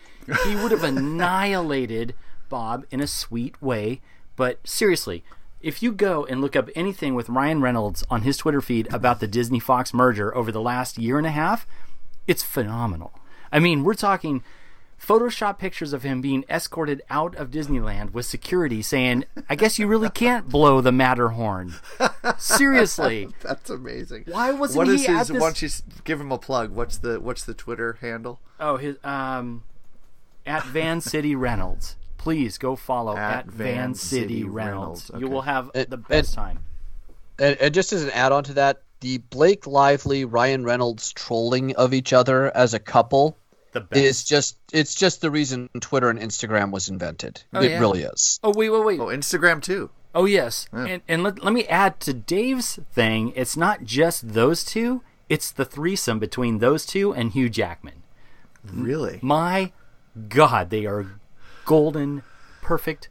he 0.45 0.56
would 0.56 0.71
have 0.71 0.84
annihilated 0.84 2.13
Bob 2.48 2.86
in 2.91 3.00
a 3.00 3.08
sweet 3.08 3.60
way. 3.62 4.02
But 4.36 4.65
seriously, 4.67 5.24
if 5.62 5.82
you 5.82 5.91
go 5.91 6.26
and 6.26 6.41
look 6.41 6.56
up 6.56 6.69
anything 6.76 7.15
with 7.15 7.30
Ryan 7.30 7.62
Reynolds 7.62 8.04
on 8.10 8.21
his 8.21 8.38
Twitter 8.38 8.62
feed 8.62 8.91
about 8.93 9.19
the 9.19 9.28
Disney 9.28 9.60
Fox 9.60 9.93
merger 9.93 10.36
over 10.36 10.52
the 10.52 10.62
last 10.62 10.98
year 10.98 11.17
and 11.17 11.26
a 11.26 11.32
half, 11.32 11.65
it's 12.28 12.43
phenomenal. 12.43 13.13
I 13.52 13.60
mean, 13.60 13.84
we're 13.84 13.93
talking 13.93 14.43
Photoshop 15.00 15.60
pictures 15.60 15.93
of 15.93 16.04
him 16.04 16.21
being 16.21 16.45
escorted 16.50 17.02
out 17.10 17.36
of 17.36 17.52
Disneyland 17.52 18.12
with 18.13 18.26
security 18.26 18.82
saying, 18.82 19.26
I 19.50 19.56
guess 19.56 19.78
you 19.78 19.88
really 19.88 20.10
can't 20.10 20.50
blow 20.50 20.82
the 20.82 20.91
Matterhorn. 20.91 21.76
Seriously. 22.38 23.30
That's 23.41 23.69
amazing. 23.69 24.26
Why 24.28 24.52
wasn't 24.52 24.78
what 24.78 24.88
he 24.88 25.04
is 25.04 25.10
at 25.10 25.28
this... 25.28 25.41
Why 25.41 25.48
don't 25.48 25.62
you 25.62 25.69
give 26.04 26.21
him 26.21 26.32
a 26.32 26.38
plug? 26.38 26.71
What's 26.71 26.98
the 26.98 27.19
what's 27.19 27.43
the 27.43 27.54
Twitter 27.54 27.98
handle? 28.02 28.39
Oh, 28.60 28.78
his 28.78 28.98
um 29.04 29.63
at 30.45 30.63
VancityReynolds. 30.63 31.95
Please 32.26 32.58
go 32.58 32.76
follow 32.76 33.16
at, 33.16 33.38
at 33.38 33.46
Van, 33.46 33.76
Van, 33.76 33.94
City, 33.94 34.22
City 34.22 34.44
Reynolds. 34.44 34.52
Reynolds. 34.52 35.12
Okay. 35.12 35.20
You 35.20 35.28
will 35.28 35.44
have 35.44 35.70
it, 35.76 35.92
the 35.92 35.98
best 35.98 36.36
and, 36.36 36.36
time. 36.36 36.60
And, 37.38 37.58
and 37.58 37.72
just 37.72 37.94
as 37.94 38.04
an 38.04 38.10
add 38.10 38.32
on 38.32 38.44
to 38.46 38.54
that, 38.54 38.82
the 39.00 39.20
Blake 39.20 39.68
Lively 39.68 40.26
Ryan 40.26 40.64
Reynolds 40.64 41.14
trolling 41.14 41.76
of 41.76 41.94
each 41.94 42.14
other 42.14 42.52
as 42.58 42.74
a 42.74 42.80
couple 42.80 43.38
is 43.92 44.24
just 44.24 44.58
it's 44.74 44.96
just 44.96 45.22
the 45.22 45.30
reason 45.30 45.70
Twitter 45.82 46.10
and 46.10 46.20
Instagram 46.20 46.72
was 46.72 46.90
invented. 46.90 47.44
Oh, 47.54 47.62
it 47.62 47.70
yeah. 47.70 47.80
really 47.80 48.02
is. 48.02 48.40
Oh 48.44 48.54
wait, 48.56 48.70
wait, 48.72 48.84
wait. 48.84 49.00
Oh, 49.00 49.08
Instagram 49.08 49.62
too. 49.62 49.92
Oh 50.16 50.26
yes, 50.26 50.68
Yeah. 50.74 50.86
and, 50.86 51.02
and 51.08 51.24
let, 51.24 51.44
let 51.44 51.54
me 51.54 51.68
add 51.68 52.00
to 52.00 52.14
Dave's 52.14 52.80
thing. 52.92 53.34
It's 53.36 53.56
not 53.56 53.84
just 53.84 54.34
those 54.34 54.64
two; 54.64 55.04
it's 55.30 55.52
the 55.52 55.66
threesome 55.66 56.18
between 56.18 56.58
those 56.58 56.88
two 56.88 57.14
and 57.14 57.34
Hugh 57.34 57.50
Jackman. 57.50 58.02
Really? 58.64 59.20
My 59.22 59.74
God, 60.30 60.72
they 60.72 60.86
are 60.86 61.20
golden, 61.65 62.23
perfect, 62.62 63.10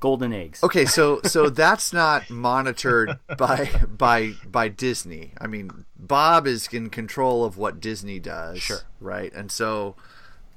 golden 0.00 0.32
eggs. 0.32 0.62
Okay, 0.62 0.84
so 0.84 1.20
so 1.24 1.48
that's 1.50 1.92
not 1.92 2.28
monitored 2.30 3.18
by 3.38 3.70
by 3.86 4.32
by 4.46 4.68
Disney. 4.68 5.32
I 5.40 5.46
mean, 5.46 5.84
Bob 5.98 6.46
is 6.46 6.68
in 6.68 6.90
control 6.90 7.44
of 7.44 7.56
what 7.56 7.80
Disney 7.80 8.18
does. 8.18 8.60
Sure. 8.60 8.80
Right, 9.00 9.32
and 9.32 9.50
so. 9.50 9.96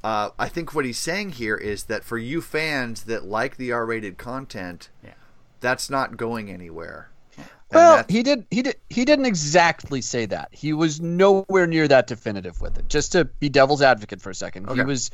Uh, 0.06 0.32
I 0.38 0.49
think 0.49 0.75
what 0.75 0.84
he's 0.84 0.97
saying 0.97 1.29
here 1.29 1.56
is 1.56 1.86
that 1.86 2.03
for 2.03 2.17
you 2.17 2.41
fans 2.41 3.03
that 3.03 3.23
like 3.23 3.56
the 3.56 3.71
R-rated 3.71 4.17
content, 4.17 4.89
yeah. 5.01 5.13
that's 5.62 5.89
not 5.89 6.17
going 6.17 6.51
anywhere. 6.51 7.10
And 7.38 7.47
Well, 7.71 8.06
he 8.10 8.21
did. 8.21 8.45
He 8.51 8.62
did. 8.62 8.75
He 8.89 9.06
didn't 9.06 9.25
exactly 9.25 10.01
say 10.01 10.25
that. 10.25 10.49
He 10.51 10.73
was 10.73 10.99
nowhere 10.99 11.65
near 11.67 11.88
that 11.88 12.08
definitive 12.08 12.62
with 12.62 12.77
it. 12.77 12.89
Just 12.89 13.13
to 13.13 13.25
be 13.25 13.49
devil's 13.49 13.82
advocate 13.82 14.21
for 14.21 14.29
a 14.29 14.36
second, 14.36 14.69
he 14.69 14.82
was 14.82 15.10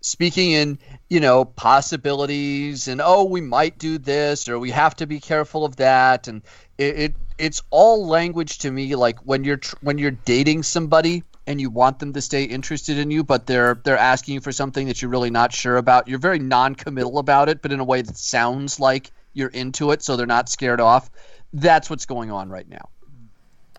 speaking 0.00 0.52
in 0.52 0.78
you 1.08 1.20
know 1.20 1.44
possibilities 1.44 2.88
and 2.88 3.00
oh 3.02 3.24
we 3.24 3.40
might 3.40 3.78
do 3.78 3.98
this 3.98 4.48
or 4.48 4.58
we 4.58 4.70
have 4.70 4.94
to 4.96 5.06
be 5.06 5.20
careful 5.20 5.64
of 5.64 5.76
that. 5.76 6.28
And 6.28 6.42
it, 6.76 6.98
it 6.98 7.14
it's 7.38 7.62
all 7.70 8.06
language 8.06 8.58
to 8.58 8.70
me 8.70 8.94
like 8.94 9.18
when 9.20 9.44
you're 9.44 9.56
tr- 9.58 9.76
when 9.80 9.98
you're 9.98 10.10
dating 10.10 10.62
somebody 10.62 11.24
and 11.46 11.60
you 11.60 11.70
want 11.70 11.98
them 11.98 12.12
to 12.12 12.20
stay 12.20 12.44
interested 12.44 12.98
in 12.98 13.10
you 13.10 13.24
but 13.24 13.46
they're 13.46 13.80
they're 13.84 13.96
asking 13.96 14.34
you 14.34 14.40
for 14.40 14.52
something 14.52 14.86
that 14.86 15.02
you're 15.02 15.10
really 15.10 15.30
not 15.30 15.52
sure 15.52 15.76
about. 15.76 16.08
You're 16.08 16.18
very 16.18 16.38
non-committal 16.38 17.18
about 17.18 17.48
it 17.48 17.62
but 17.62 17.72
in 17.72 17.80
a 17.80 17.84
way 17.84 18.02
that 18.02 18.16
sounds 18.16 18.78
like 18.78 19.10
you're 19.32 19.48
into 19.48 19.90
it 19.90 20.02
so 20.02 20.16
they're 20.16 20.26
not 20.26 20.48
scared 20.48 20.80
off. 20.80 21.10
That's 21.52 21.88
what's 21.88 22.06
going 22.06 22.30
on 22.30 22.48
right 22.48 22.68
now. 22.68 22.88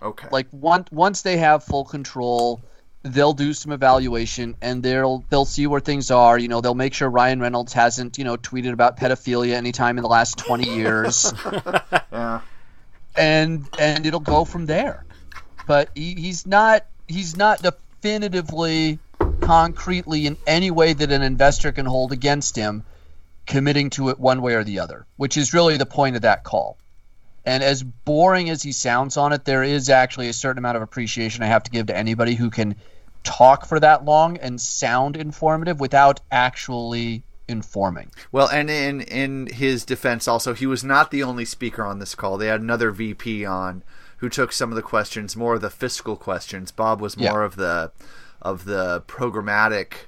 Okay. 0.01 0.29
like 0.31 0.47
once 0.51 0.89
once 0.91 1.21
they 1.23 1.37
have 1.37 1.63
full 1.63 1.83
control 1.83 2.61
they'll 3.03 3.33
do 3.33 3.53
some 3.53 3.71
evaluation 3.71 4.55
and 4.61 4.83
they'll 4.83 5.23
they'll 5.29 5.45
see 5.45 5.67
where 5.67 5.79
things 5.79 6.11
are. 6.11 6.37
You 6.37 6.47
know 6.47 6.61
they'll 6.61 6.75
make 6.75 6.93
sure 6.93 7.09
Ryan 7.09 7.39
Reynolds 7.39 7.73
hasn't 7.73 8.17
you 8.17 8.23
know 8.23 8.37
tweeted 8.37 8.73
about 8.73 8.97
pedophilia 8.97 9.53
anytime 9.53 9.97
in 9.97 10.03
the 10.03 10.09
last 10.09 10.37
20 10.37 10.69
years. 10.69 11.33
Yeah. 12.11 12.41
and 13.15 13.67
and 13.79 14.05
it'll 14.05 14.19
go 14.19 14.43
from 14.43 14.65
there. 14.65 15.05
But 15.67 15.89
he, 15.95 16.15
he's 16.15 16.45
not 16.45 16.85
he's 17.07 17.37
not 17.37 17.61
definitively 17.61 18.99
concretely 19.41 20.25
in 20.25 20.37
any 20.45 20.71
way 20.71 20.93
that 20.93 21.11
an 21.11 21.21
investor 21.21 21.71
can 21.71 21.85
hold 21.85 22.11
against 22.11 22.55
him 22.55 22.83
committing 23.45 23.89
to 23.91 24.09
it 24.09 24.19
one 24.19 24.41
way 24.41 24.53
or 24.53 24.63
the 24.63 24.79
other 24.79 25.05
which 25.17 25.37
is 25.37 25.53
really 25.53 25.77
the 25.77 25.85
point 25.85 26.15
of 26.15 26.21
that 26.21 26.43
call 26.43 26.77
and 27.49 27.63
as 27.63 27.81
boring 27.83 28.49
as 28.49 28.61
he 28.61 28.71
sounds 28.71 29.17
on 29.17 29.33
it, 29.33 29.45
there 29.45 29.63
is 29.63 29.89
actually 29.89 30.29
a 30.29 30.33
certain 30.33 30.59
amount 30.59 30.77
of 30.77 30.83
appreciation 30.83 31.43
I 31.43 31.47
have 31.47 31.63
to 31.63 31.71
give 31.71 31.87
to 31.87 31.97
anybody 31.97 32.35
who 32.35 32.49
can 32.51 32.75
talk 33.23 33.65
for 33.65 33.79
that 33.79 34.05
long 34.05 34.37
and 34.37 34.61
sound 34.61 35.17
informative 35.17 35.79
without 35.79 36.19
actually 36.31 37.23
informing. 37.47 38.11
Well, 38.31 38.47
and 38.49 38.69
in 38.69 39.01
in 39.01 39.47
his 39.47 39.83
defense, 39.83 40.27
also 40.27 40.53
he 40.53 40.67
was 40.67 40.83
not 40.83 41.09
the 41.09 41.23
only 41.23 41.43
speaker 41.45 41.83
on 41.83 41.97
this 41.97 42.13
call. 42.13 42.37
They 42.37 42.47
had 42.47 42.61
another 42.61 42.91
VP 42.91 43.45
on 43.45 43.83
who 44.17 44.29
took 44.29 44.51
some 44.51 44.69
of 44.69 44.75
the 44.75 44.81
questions, 44.81 45.35
more 45.35 45.55
of 45.55 45.61
the 45.61 45.69
fiscal 45.71 46.15
questions. 46.15 46.71
Bob 46.71 47.01
was 47.01 47.17
more 47.17 47.41
Yeah. 47.41 47.45
of 47.45 47.55
the 47.55 47.91
of 48.41 48.65
the 48.65 49.01
programmatic 49.07 50.05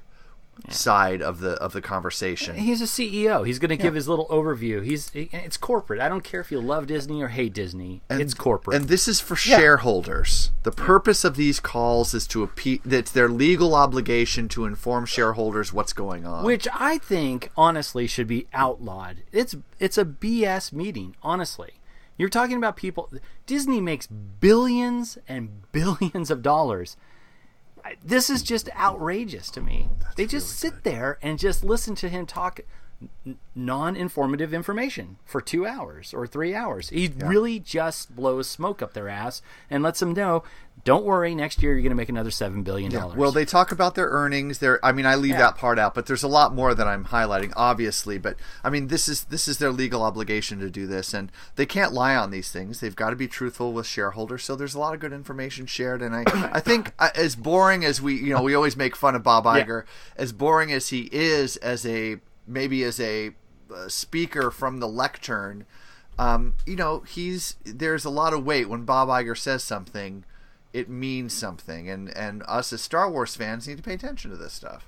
side 0.70 1.22
of 1.22 1.40
the 1.40 1.52
of 1.54 1.74
the 1.74 1.82
conversation. 1.82 2.56
He's 2.56 2.82
a 2.82 2.86
CEO. 2.86 3.46
He's 3.46 3.60
going 3.60 3.70
to 3.70 3.78
give 3.78 3.94
his 3.96 4.08
little 4.08 4.28
overview. 4.28 4.84
He's 4.84 5.12
it's 5.14 5.58
corporate. 5.58 6.00
I 6.00 6.08
don't 6.10 6.24
care 6.24 6.40
if 6.42 6.52
you 6.52 6.60
love 6.62 6.88
Disney 6.88 7.22
or 7.22 7.30
hate 7.30 7.54
Disney. 7.54 8.02
it's 8.10 8.34
corporate. 8.34 8.76
And 8.78 8.88
this 8.88 9.08
is 9.08 9.20
for 9.20 9.34
Yeah. 9.34 9.58
shareholders. 9.58 10.52
The 10.64 10.72
purpose 10.72 11.24
of 11.24 11.36
these 11.36 11.60
calls 11.60 12.14
is 12.14 12.28
to 12.28 12.44
appeal. 12.44 12.80
it's 12.86 13.12
their 13.12 13.28
legal 13.30 13.74
obligation 13.76 14.48
to 14.50 14.66
inform 14.66 15.06
shareholders 15.06 15.74
what's 15.74 15.94
going 15.94 16.26
on. 16.26 16.44
which 16.46 16.68
I 16.74 16.98
think 17.00 17.50
honestly 17.58 18.08
should 18.08 18.28
be 18.28 18.48
outlawed. 18.54 19.18
It's 19.32 19.56
it's 19.80 19.98
a 19.98 20.06
BS 20.06 20.72
meeting, 20.72 21.16
honestly. 21.24 21.72
You're 22.18 22.30
talking 22.30 22.58
about 22.58 22.76
people 22.76 23.10
Disney 23.48 23.82
makes 23.82 24.06
billions 24.08 25.18
and 25.28 25.50
billions 25.72 26.30
of 26.30 26.42
dollars. 26.42 26.98
This 28.04 28.30
is 28.30 28.44
just 28.44 28.70
outrageous 28.76 29.50
to 29.52 29.62
me. 29.62 29.90
they 30.16 30.26
just 30.26 30.50
sit 30.60 30.84
there 30.84 31.18
and 31.22 31.40
just 31.40 31.64
listen 31.64 31.96
to 31.96 32.10
him 32.10 32.26
talk 32.26 32.60
non-informative 33.56 34.54
information 34.54 35.18
for 35.26 35.42
2 35.42 35.66
hours 35.66 36.14
or 36.14 36.26
3 36.28 36.54
hours. 36.56 36.90
He 36.90 37.12
really 37.18 37.60
just 37.60 38.16
blows 38.16 38.50
smoke 38.50 38.82
up 38.82 38.94
their 38.94 39.10
ass 39.10 39.42
and 39.70 39.84
lets 39.84 40.00
them 40.00 40.14
know, 40.14 40.44
don't 40.84 41.06
worry, 41.06 41.36
next 41.36 41.62
year 41.62 41.74
you're 41.74 41.82
going 41.82 41.92
to 41.92 41.96
make 41.96 42.10
another 42.10 42.32
7 42.32 42.64
billion 42.64 42.92
dollars. 42.92 43.16
Well, 43.16 43.32
they 43.32 43.46
talk 43.46 43.72
about 43.72 43.94
their 43.94 44.08
earnings. 44.08 44.58
Their, 44.60 44.84
I 44.84 44.92
mean, 44.92 45.06
I 45.06 45.14
leave 45.16 45.32
Yeah. 45.34 45.40
that 45.40 45.58
part 45.58 45.78
out, 45.78 45.94
but 45.94 46.08
there's 46.08 46.24
a 46.24 46.28
lot 46.28 46.56
more 46.56 46.74
that 46.74 46.88
I'm 46.88 47.06
highlighting, 47.06 47.54
obviously. 47.56 48.18
But 48.18 48.38
I 48.64 48.70
mean, 48.72 48.88
this 48.88 49.08
is 49.08 49.26
this 49.26 49.48
is 49.48 49.60
their 49.60 49.72
legal 49.72 50.02
obligation 50.02 50.60
to 50.60 50.70
do 50.72 50.88
this, 50.88 51.14
and 51.14 51.32
they 51.56 51.68
can't 51.68 51.94
lie 51.94 52.16
on 52.16 52.32
these 52.32 52.52
things. 52.52 52.80
They've 52.80 52.96
got 52.96 53.12
to 53.12 53.16
be 53.16 53.28
truthful 53.28 53.74
with 53.74 53.86
shareholders. 53.86 54.44
So 54.44 54.56
there's 54.56 54.74
a 54.74 54.80
lot 54.80 54.96
of 54.96 55.00
good 55.00 55.14
information 55.14 55.68
shared, 55.68 56.02
and 56.02 56.16
I, 56.16 56.24
I 56.54 56.60
think 56.60 56.94
uh, 56.98 57.10
as 57.14 57.36
boring 57.36 57.86
as 57.86 58.02
we, 58.02 58.16
you 58.16 58.34
know, 58.34 58.42
we 58.42 58.56
always 58.56 58.76
make 58.76 58.96
fun 58.96 59.14
of 59.14 59.22
Bob 59.22 59.46
Yeah. 59.46 59.64
Iger, 59.64 59.84
as 60.16 60.34
boring 60.34 60.72
as 60.72 60.90
he 60.90 61.10
is 61.12 61.58
as 61.58 61.86
a 61.86 62.18
maybe 62.48 62.84
as 62.84 63.00
a 63.00 63.32
uh, 63.74 63.88
speaker 63.88 64.52
from 64.52 64.80
the 64.80 64.88
lectern. 64.88 65.66
Um, 66.20 66.56
you 66.66 66.76
know, 66.76 67.00
he's 67.02 67.56
there's 67.64 68.06
a 68.06 68.10
lot 68.10 68.34
of 68.34 68.46
weight 68.46 68.70
when 68.70 68.86
Bob 68.86 69.10
Iger 69.10 69.38
says 69.38 69.64
something 69.64 70.26
it 70.74 70.90
means 70.90 71.34
something 71.34 71.90
and 71.90 72.16
and 72.16 72.44
us 72.48 72.72
as 72.74 72.82
Star 72.82 73.10
Wars 73.10 73.36
fans 73.36 73.68
need 73.68 73.78
to 73.78 73.84
pay 73.84 73.94
attention 73.94 74.32
to 74.32 74.38
this 74.38 74.54
stuff. 74.54 74.88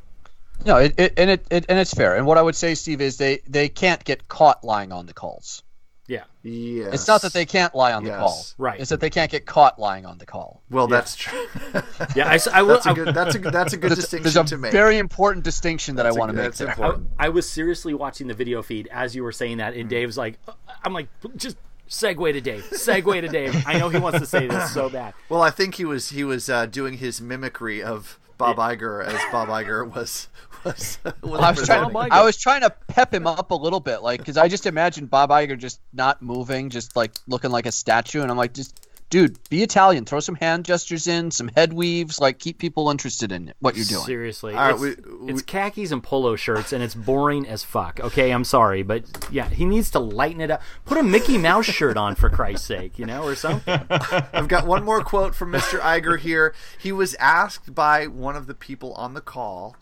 No, 0.65 0.77
it, 0.77 0.93
it 0.97 1.13
and 1.17 1.29
it, 1.29 1.45
it 1.49 1.65
and 1.67 1.79
it's 1.79 1.93
fair. 1.93 2.15
And 2.15 2.25
what 2.25 2.37
I 2.37 2.41
would 2.41 2.55
say, 2.55 2.75
Steve, 2.75 3.01
is 3.01 3.17
they 3.17 3.39
they 3.47 3.69
can't 3.69 4.03
get 4.03 4.27
caught 4.27 4.63
lying 4.63 4.91
on 4.91 5.05
the 5.05 5.13
calls. 5.13 5.63
Yeah. 6.07 6.23
Yeah. 6.41 6.89
It's 6.91 7.07
not 7.07 7.21
that 7.21 7.31
they 7.31 7.45
can't 7.45 7.73
lie 7.73 7.93
on 7.93 8.03
the 8.03 8.09
Yes. 8.09 8.19
call. 8.19 8.45
Right. 8.57 8.79
It's 8.79 8.89
that 8.89 8.99
they 8.99 9.09
can't 9.09 9.31
get 9.31 9.45
caught 9.45 9.79
lying 9.79 10.05
on 10.05 10.17
the 10.17 10.25
call. 10.25 10.61
Well, 10.69 10.87
that's 10.87 11.15
true. 11.15 11.47
Yeah, 12.15 12.27
I, 12.29 12.35
s- 12.35 12.47
I 12.47 12.61
will. 12.61 12.73
That's 12.75 12.85
a 12.87 12.93
good. 12.93 13.15
That's 13.15 13.35
a 13.35 13.39
good. 13.39 13.53
That's 13.53 13.73
a 13.73 13.77
good 13.77 13.91
There's, 13.91 13.99
distinction 13.99 14.23
there's 14.33 14.51
a 14.51 14.55
to 14.55 14.57
make. 14.57 14.71
very 14.73 14.97
important 14.97 15.45
distinction 15.45 15.95
that 15.95 16.03
That's 16.03 16.15
I 16.15 16.17
a- 16.17 16.19
want 16.19 16.29
to 16.31 16.33
make 16.35 16.43
that's 16.45 16.57
there. 16.59 16.67
important. 16.69 17.07
I, 17.17 17.27
I 17.27 17.29
was 17.29 17.49
seriously 17.49 17.93
watching 17.93 18.27
the 18.27 18.33
video 18.33 18.61
feed 18.61 18.89
as 18.91 19.15
you 19.15 19.23
were 19.23 19.31
saying 19.31 19.57
that, 19.57 19.73
and 19.75 19.89
Dave's 19.89 20.17
like, 20.17 20.37
I'm 20.83 20.91
like, 20.93 21.07
just 21.37 21.55
segue 21.89 22.33
to 22.33 22.41
Dave, 22.41 22.63
segue 22.71 23.21
to 23.21 23.27
Dave. 23.29 23.63
I 23.65 23.79
know 23.79 23.87
he 23.89 23.97
wants 23.99 24.19
to 24.19 24.25
say 24.25 24.45
this 24.47 24.73
so 24.73 24.89
bad. 24.89 25.13
Well, 25.29 25.41
I 25.41 25.49
think 25.51 25.75
he 25.75 25.85
was 25.85 26.09
he 26.09 26.23
was 26.25 26.49
uh, 26.49 26.65
doing 26.65 26.95
his 26.97 27.21
mimicry 27.21 27.81
of 27.81 28.19
Bob 28.37 28.57
Iger 28.57 29.05
as 29.05 29.19
Bob 29.31 29.47
Iger 29.47 29.89
was 29.95 30.27
was. 30.63 30.97
was 31.21 31.39
I 31.41 31.51
was 31.51 31.65
trying. 31.65 31.85
presenting. 31.85 32.11
I 32.11 32.23
was 32.23 32.37
trying 32.37 32.61
to 32.61 32.69
pep 32.87 33.13
him 33.13 33.27
up 33.27 33.51
a 33.51 33.55
little 33.55 33.79
bit, 33.79 34.01
like 34.01 34.19
because 34.19 34.37
I 34.37 34.47
just 34.47 34.65
imagine 34.65 35.05
Bob 35.05 35.29
Iger 35.29 35.57
just 35.57 35.79
not 35.93 36.21
moving, 36.21 36.69
just 36.69 36.95
like 36.95 37.11
looking 37.27 37.51
like 37.51 37.65
a 37.65 37.71
statue, 37.71 38.21
and 38.21 38.31
I'm 38.31 38.37
like, 38.37 38.53
just 38.53 38.87
dude, 39.09 39.37
be 39.47 39.61
Italian, 39.61 40.05
throw 40.05 40.19
some 40.19 40.33
hand 40.33 40.65
gestures 40.65 41.05
in, 41.05 41.29
some 41.29 41.47
head 41.55 41.71
weaves, 41.71 42.19
like 42.19 42.39
keep 42.39 42.57
people 42.57 42.89
interested 42.89 43.31
in 43.31 43.53
what 43.59 43.75
you're 43.75 43.85
doing. 43.85 44.03
Seriously, 44.03 44.55
All 44.55 44.59
right, 44.59 44.71
it's, 44.97 45.07
we- 45.07 45.31
it's 45.31 45.43
khakis 45.43 45.91
and 45.91 46.01
polo 46.01 46.35
shirts, 46.35 46.73
and 46.73 46.81
it's 46.83 46.95
boring 46.95 47.47
as 47.47 47.63
fuck. 47.63 47.99
Okay, 47.99 48.31
I'm 48.31 48.43
sorry, 48.43 48.81
but 48.81 49.03
yeah, 49.31 49.47
he 49.47 49.65
needs 49.65 49.91
to 49.91 49.99
lighten 49.99 50.41
it 50.41 50.49
up. 50.49 50.63
Put 50.85 50.97
a 50.97 51.03
Mickey 51.03 51.37
Mouse 51.37 51.65
shirt 51.65 51.95
on 51.95 52.15
for 52.15 52.27
Christ's 52.27 52.65
sake, 52.65 52.97
you 52.97 53.05
know, 53.05 53.21
or 53.21 53.35
something. 53.35 53.81
I've 53.89 54.47
got 54.47 54.65
one 54.65 54.83
more 54.83 55.03
quote 55.03 55.35
from 55.35 55.51
Mr. 55.51 55.79
Iger 55.79 56.17
here. 56.17 56.55
He 56.79 56.91
was 56.91 57.13
asked 57.19 57.75
by 57.75 58.07
one 58.07 58.35
of 58.35 58.47
the 58.47 58.55
people 58.55 58.93
on 58.93 59.13
the 59.13 59.21
call, 59.21 59.75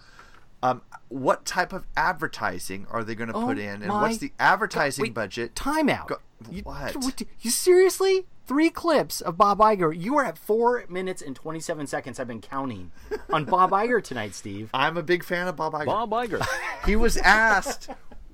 um, 0.64 0.82
what 1.10 1.46
type 1.46 1.74
of 1.74 1.86
advertising 1.98 2.86
are 2.92 3.04
they 3.04 3.16
going 3.16 3.30
to 3.30 3.36
Oh 3.36 3.46
put 3.48 3.58
in, 3.58 3.82
and 3.82 3.92
what's 3.92 4.18
the 4.20 4.32
advertising 4.40 5.04
Wait, 5.04 5.14
budget? 5.14 5.56
Timeout. 5.56 6.08
Go- 6.08 6.18
You, 6.50 6.62
what? 6.64 6.96
what- 6.98 7.22
You 7.40 7.50
seriously? 7.52 8.26
Three 8.48 8.70
clips 8.70 9.22
of 9.22 9.38
Bob 9.38 9.60
Iger. 9.60 9.98
You 9.98 10.18
are 10.18 10.26
at 10.26 10.38
four 10.38 10.84
minutes 10.90 11.22
and 11.22 11.36
27 11.36 11.88
seconds. 11.88 12.20
I've 12.20 12.28
been 12.28 12.42
counting 12.42 12.92
on 13.30 13.46
Bob 13.46 13.72
Iger 13.72 14.04
tonight, 14.04 14.36
Steve. 14.36 14.70
I'm 14.74 14.98
a 14.98 15.04
big 15.04 15.24
fan 15.24 15.48
of 15.48 15.56
Bob 15.56 15.74
Iger. 15.74 15.86
Bob 15.86 16.10
Iger. 16.12 16.46
He 16.86 16.96
was 16.96 17.16
asked 17.18 17.90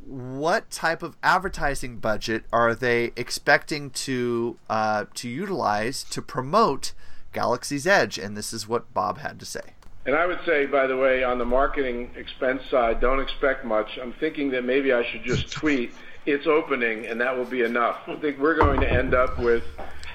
what 0.05 0.69
type 0.71 1.03
of 1.03 1.17
advertising 1.21 1.97
budget 1.97 2.45
are 2.51 2.73
they 2.73 3.11
expecting 3.17 3.89
to 3.91 4.57
uh, 4.69 5.05
to 5.15 5.27
utilize 5.29 6.03
to 6.05 6.21
promote 6.21 6.93
Galaxy's 7.33 7.85
Edge, 7.85 8.17
and 8.17 8.35
this 8.37 8.53
is 8.53 8.67
what 8.67 8.91
Bob 8.93 9.17
had 9.19 9.37
to 9.39 9.45
say. 9.45 9.73
And 10.07 10.15
I 10.15 10.25
would 10.25 10.39
say, 10.45 10.65
by 10.65 10.87
the 10.87 10.95
way, 10.95 11.25
on 11.25 11.37
the 11.37 11.45
marketing 11.45 12.11
expense 12.15 12.61
side, 12.71 13.01
don't 13.01 13.19
expect 13.19 13.65
much. 13.65 13.99
I'm 14.01 14.13
thinking 14.13 14.49
that 14.51 14.63
maybe 14.63 14.93
I 14.93 15.03
should 15.11 15.21
just 15.25 15.51
tweet, 15.51 15.91
it's 16.25 16.47
opening, 16.47 17.05
and 17.05 17.19
that 17.19 17.35
will 17.37 17.45
be 17.45 17.61
enough. 17.61 17.97
I 18.07 18.15
think 18.15 18.39
we're 18.39 18.55
going 18.55 18.79
to 18.79 18.89
end 18.89 19.13
up 19.13 19.37
with 19.37 19.65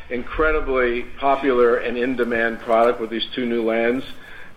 incredibly 0.09 1.03
popular 1.21 1.77
and 1.77 1.99
in 1.99 2.17
demand 2.17 2.61
product 2.61 3.01
with 3.03 3.11
these 3.11 3.27
two 3.35 3.45
new 3.45 3.63
lands. 3.63 4.03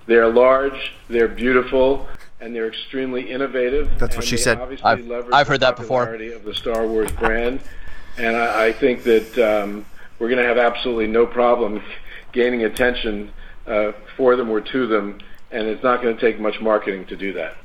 They're 0.05 0.29
large, 0.29 0.93
they're 1.09 1.27
beautiful, 1.27 2.07
and 2.39 2.55
they're 2.55 2.69
extremely 2.69 3.29
innovative. 3.29 3.89
That's 3.99 4.15
what 4.15 4.23
and 4.23 4.23
she 4.23 4.37
they 4.37 4.41
said. 4.41 4.59
Obviously 4.59 4.85
I've- 4.85 5.03
leverage 5.03 5.33
I've 5.33 5.47
heard 5.49 5.59
that 5.59 5.75
before. 5.75 6.05
popularity 6.05 6.31
Of 6.31 6.45
the 6.45 6.53
Star 6.53 6.87
Wars 6.87 7.11
brand, 7.11 7.59
and 8.17 8.37
I, 8.37 8.67
I 8.67 8.71
think 8.71 9.03
that 9.03 9.37
um, 9.37 9.85
we're 10.17 10.29
going 10.29 10.41
to 10.41 10.47
have 10.47 10.57
absolutely 10.57 11.07
no 11.07 11.25
problem 11.25 11.83
gaining 12.31 12.63
attention 12.63 13.33
Uh, 13.67 13.91
for 14.15 14.35
them 14.35 14.49
or 14.49 14.61
to 14.61 14.85
them, 14.85 15.19
and 15.51 15.67
it's 15.67 15.83
not 15.83 16.01
going 16.01 16.15
to 16.15 16.21
take 16.21 16.39
much 16.39 16.61
marketing 16.61 17.05
to 17.07 17.15
do 17.15 17.33
that. 17.33 17.57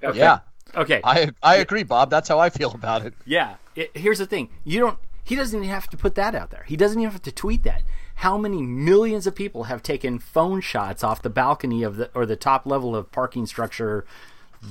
That's 0.00 0.16
Yeah, 0.16 0.40
Okay. 0.76 1.00
I 1.04 1.30
I 1.42 1.56
agree, 1.56 1.82
Bob. 1.82 2.10
That's 2.10 2.28
how 2.28 2.38
I 2.38 2.50
feel 2.50 2.72
about 2.72 3.04
it. 3.04 3.14
Yeah. 3.24 3.56
It, 3.74 3.96
here's 3.96 4.18
the 4.18 4.26
thing. 4.26 4.50
You 4.64 4.80
don't. 4.80 4.98
He 5.24 5.36
doesn't 5.36 5.58
even 5.58 5.68
have 5.68 5.88
to 5.90 5.96
put 5.96 6.14
that 6.14 6.34
out 6.34 6.50
there. 6.50 6.64
He 6.66 6.76
doesn't 6.76 6.98
even 6.98 7.12
have 7.12 7.22
to 7.22 7.32
tweet 7.32 7.62
that. 7.64 7.82
How 8.16 8.38
many 8.38 8.62
millions 8.62 9.26
of 9.26 9.34
people 9.34 9.64
have 9.64 9.82
taken 9.82 10.18
phone 10.18 10.60
shots 10.60 11.04
off 11.04 11.22
the 11.22 11.30
balcony 11.30 11.82
of 11.82 11.96
the 11.96 12.10
or 12.14 12.26
the 12.26 12.36
top 12.36 12.66
level 12.66 12.96
of 12.96 13.12
parking 13.12 13.46
structure, 13.46 14.06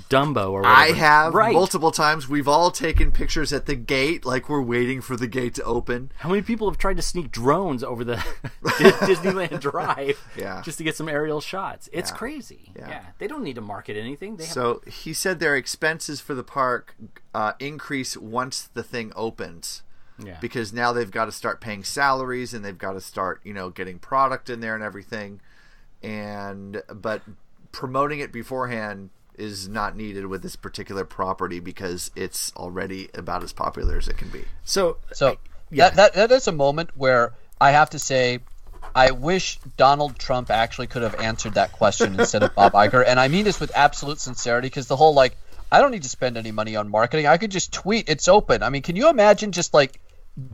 Dumbo 0.09 0.51
or 0.51 0.61
whatever? 0.61 0.75
I 0.75 0.91
have 0.91 1.33
right. 1.33 1.53
multiple 1.53 1.91
times. 1.91 2.27
We've 2.27 2.47
all 2.47 2.71
taken 2.71 3.11
pictures 3.11 3.53
at 3.53 3.65
the 3.65 3.75
gate, 3.75 4.25
like 4.25 4.49
we're 4.49 4.61
waiting 4.61 5.01
for 5.01 5.15
the 5.15 5.27
gate 5.27 5.53
to 5.55 5.63
open. 5.63 6.11
How 6.17 6.29
many 6.29 6.41
people 6.41 6.69
have 6.69 6.77
tried 6.77 6.97
to 6.97 7.01
sneak 7.01 7.31
drones 7.31 7.83
over 7.83 8.03
the 8.03 8.15
Disneyland 8.63 9.59
Drive 9.61 10.19
Yeah. 10.37 10.61
just 10.61 10.77
to 10.79 10.83
get 10.83 10.95
some 10.95 11.07
aerial 11.07 11.39
shots? 11.41 11.89
It's 11.93 12.11
Yeah. 12.11 12.17
crazy. 12.17 12.71
Yeah. 12.75 12.89
Yeah. 12.89 13.05
They 13.17 13.27
don't 13.27 13.43
need 13.43 13.55
to 13.55 13.61
market 13.61 13.95
anything. 13.97 14.35
They 14.37 14.43
have 14.43 14.53
So 14.53 14.81
he 14.85 15.13
said 15.13 15.39
their 15.39 15.55
expenses 15.55 16.19
for 16.19 16.33
the 16.35 16.43
park 16.43 16.95
uh, 17.33 17.53
increase 17.59 18.17
once 18.17 18.63
the 18.73 18.83
thing 18.83 19.13
opens. 19.15 19.83
Yeah. 20.23 20.37
Because 20.41 20.73
now 20.73 20.91
they've 20.93 21.11
got 21.11 21.25
to 21.25 21.31
start 21.31 21.61
paying 21.61 21.83
salaries 21.83 22.53
and 22.53 22.65
they've 22.65 22.77
got 22.77 22.93
to 22.93 23.01
start, 23.01 23.39
you 23.43 23.53
know, 23.53 23.69
getting 23.69 23.99
product 23.99 24.49
in 24.49 24.59
there 24.59 24.75
and 24.75 24.83
everything. 24.83 25.39
And 26.03 26.81
but 26.93 27.21
promoting 27.71 28.19
it 28.19 28.31
beforehand 28.31 29.09
is 29.37 29.67
not 29.67 29.95
needed 29.95 30.25
with 30.25 30.41
this 30.41 30.55
particular 30.55 31.05
property 31.05 31.59
because 31.59 32.11
it's 32.15 32.51
already 32.55 33.09
about 33.13 33.43
as 33.43 33.53
popular 33.53 33.97
as 33.97 34.07
it 34.07 34.17
can 34.17 34.29
be. 34.29 34.43
So 34.63 34.97
So 35.13 35.37
that, 35.71 35.95
that 35.95 36.13
that 36.13 36.31
is 36.31 36.47
a 36.47 36.51
moment 36.51 36.91
where 36.95 37.33
I 37.59 37.71
have 37.71 37.89
to 37.91 37.99
say 37.99 38.39
I 38.95 39.11
wish 39.11 39.59
Donald 39.75 40.17
Trump 40.17 40.49
actually 40.49 40.87
could 40.87 41.03
have 41.03 41.15
answered 41.15 41.55
that 41.55 41.71
question 41.71 42.19
instead 42.19 42.43
of 42.43 42.55
Bob 42.55 42.73
Iger. 42.73 43.03
And 43.05 43.19
I 43.19 43.27
mean 43.27 43.45
this 43.45 43.59
with 43.59 43.71
absolute 43.75 44.19
sincerity 44.19 44.67
because 44.67 44.87
the 44.87 44.95
whole 44.95 45.13
like 45.13 45.37
I 45.71 45.81
don't 45.81 45.91
need 45.91 46.03
to 46.03 46.09
spend 46.09 46.37
any 46.37 46.51
money 46.51 46.75
on 46.75 46.89
marketing. 46.89 47.27
I 47.27 47.37
could 47.37 47.51
just 47.51 47.73
tweet 47.73 48.09
it's 48.09 48.27
open. 48.27 48.63
I 48.63 48.69
mean, 48.69 48.81
can 48.81 48.95
you 48.95 49.09
imagine 49.09 49.51
just 49.51 49.73
like 49.73 49.99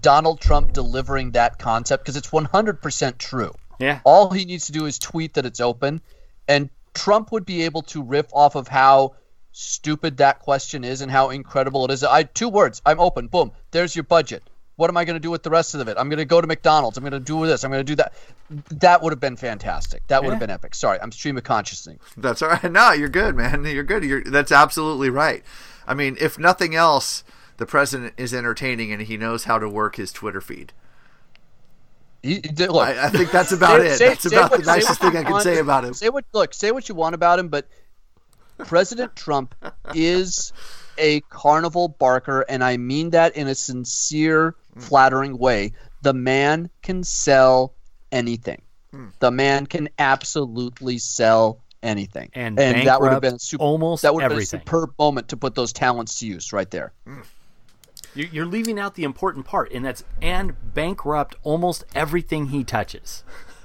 Donald 0.02 0.40
Trump 0.40 0.74
delivering 0.74 1.32
that 1.32 1.60
concept 1.60 2.04
because 2.04 2.16
it's 2.16 2.30
100% 2.30 3.18
true. 3.18 3.54
Yeah. 3.80 4.00
All 4.04 4.32
he 4.32 4.46
needs 4.46 4.68
to 4.68 4.72
do 4.72 4.86
is 4.86 4.98
tweet 4.98 5.34
that 5.34 5.46
it's 5.46 5.60
open 5.60 6.02
and 6.48 6.70
Trump 6.94 7.32
would 7.32 7.46
be 7.46 7.64
able 7.64 7.82
to 7.84 8.02
riff 8.02 8.28
off 8.34 8.56
of 8.56 8.68
how 8.68 9.16
stupid 9.52 10.18
that 10.18 10.40
question 10.40 10.84
is 10.84 11.02
and 11.02 11.12
how 11.12 11.30
incredible 11.30 11.86
it 11.86 11.92
is. 11.92 12.04
I 12.04 12.24
two 12.24 12.50
words, 12.50 12.82
I'm 12.86 13.00
open. 13.00 13.28
Boom. 13.28 13.52
There's 13.72 13.96
your 13.96 14.04
budget. 14.04 14.44
what 14.76 14.90
am 14.90 14.98
I 14.98 15.06
going 15.06 15.16
to 15.16 15.20
do 15.20 15.30
with 15.30 15.44
the 15.44 15.52
rest 15.52 15.76
of 15.76 15.88
it? 15.88 15.98
I'm 16.00 16.10
going 16.10 16.18
to 16.18 16.26
go 16.26 16.42
to 16.42 16.48
McDonald's. 16.48 16.98
I'm 16.98 17.04
going 17.04 17.14
to 17.14 17.20
do 17.20 17.46
this. 17.46 17.64
I'm 17.64 17.70
going 17.72 17.86
to 17.86 17.92
do 17.92 17.96
that. 17.98 18.14
That 18.82 19.02
would 19.04 19.12
have 19.14 19.20
been 19.20 19.36
fantastic. 19.36 20.06
That 20.08 20.24
would 20.24 20.32
have 20.32 20.40
been 20.40 20.50
epic. 20.50 20.74
Sorry, 20.76 21.00
I'm 21.00 21.12
stream 21.12 21.38
of 21.38 21.44
consciousness. 21.44 22.00
That's 22.18 22.42
all 22.42 22.50
right. 22.50 22.64
No, 22.72 22.92
you're 22.92 23.10
good, 23.10 23.36
man. 23.36 23.64
You're 23.66 23.84
good. 23.84 24.04
You're 24.04 24.24
that's 24.24 24.52
absolutely 24.52 25.10
right. 25.12 25.44
I 25.88 25.94
mean, 25.94 26.18
if 26.20 26.40
nothing 26.40 26.74
else, 26.76 27.24
the 27.58 27.66
president 27.68 28.14
is 28.18 28.34
entertaining 28.34 28.92
and 28.92 29.04
he 29.04 29.18
knows 29.18 29.44
how 29.44 29.60
to 29.60 29.70
work 29.70 29.98
his 29.98 30.12
Twitter 30.12 30.42
feed. 30.42 30.74
He, 32.24 32.36
he- 32.36 32.68
look, 32.68 32.88
I, 32.88 33.06
I 33.06 33.10
think 33.10 33.32
that's 33.32 33.52
about 33.52 33.82
say- 33.82 33.88
it. 33.88 33.98
say- 33.98 34.08
that's 34.08 34.24
say 34.30 34.36
about 34.36 34.52
what- 34.52 34.60
the 34.62 34.66
nicest 34.66 35.02
thing 35.02 35.16
I 35.18 35.24
can 35.24 35.32
want. 35.34 35.44
say 35.44 35.60
about 35.60 35.84
him. 35.86 35.94
Say 35.94 36.10
what 36.10 36.26
look, 36.34 36.54
say 36.54 36.72
what 36.72 36.90
you 36.90 36.96
want 36.96 37.14
about 37.16 37.38
him, 37.38 37.50
but 37.50 37.68
President 38.60 39.16
Trump 39.16 39.54
is 39.94 40.54
a 40.98 41.20
carnival 41.30 41.90
barker, 41.90 42.42
and 42.48 42.64
I 42.64 42.78
mean 42.78 43.10
that 43.12 43.36
in 43.36 43.48
a 43.48 43.56
sincere, 43.56 44.56
flattering 44.78 45.38
way. 45.38 45.74
The 46.02 46.14
man 46.14 46.70
can 46.82 47.04
sell 47.04 47.74
anything. 48.12 48.62
Hmm. 48.92 49.08
The 49.20 49.32
man 49.32 49.66
can 49.66 49.90
absolutely 50.00 50.98
sell 51.00 51.60
anything, 51.82 52.30
And 52.34 52.58
that 52.58 53.02
would 53.02 53.12
have 53.12 53.22
been 53.22 53.36
a 53.36 53.40
super, 53.40 53.64
almost 53.64 54.04
that 54.04 54.14
would 54.14 54.22
have 54.24 54.32
been 54.32 54.40
a 54.40 54.46
superb 54.46 54.94
moment 54.98 55.30
to 55.30 55.38
put 55.38 55.56
those 55.56 55.74
talents 55.74 56.20
to 56.20 56.28
use 56.28 56.54
right 56.54 56.70
there. 56.72 56.94
Hmm. 57.06 57.22
You- 58.16 58.30
You're 58.32 58.46
leaving 58.46 58.80
out 58.80 58.96
the 58.96 59.04
important 59.04 59.46
part, 59.46 59.72
and 59.72 59.84
that's 59.86 60.04
and 60.22 60.56
bankrupt 60.74 61.36
almost 61.44 61.84
everything 61.96 62.48
he 62.48 62.64
touches. 62.64 63.24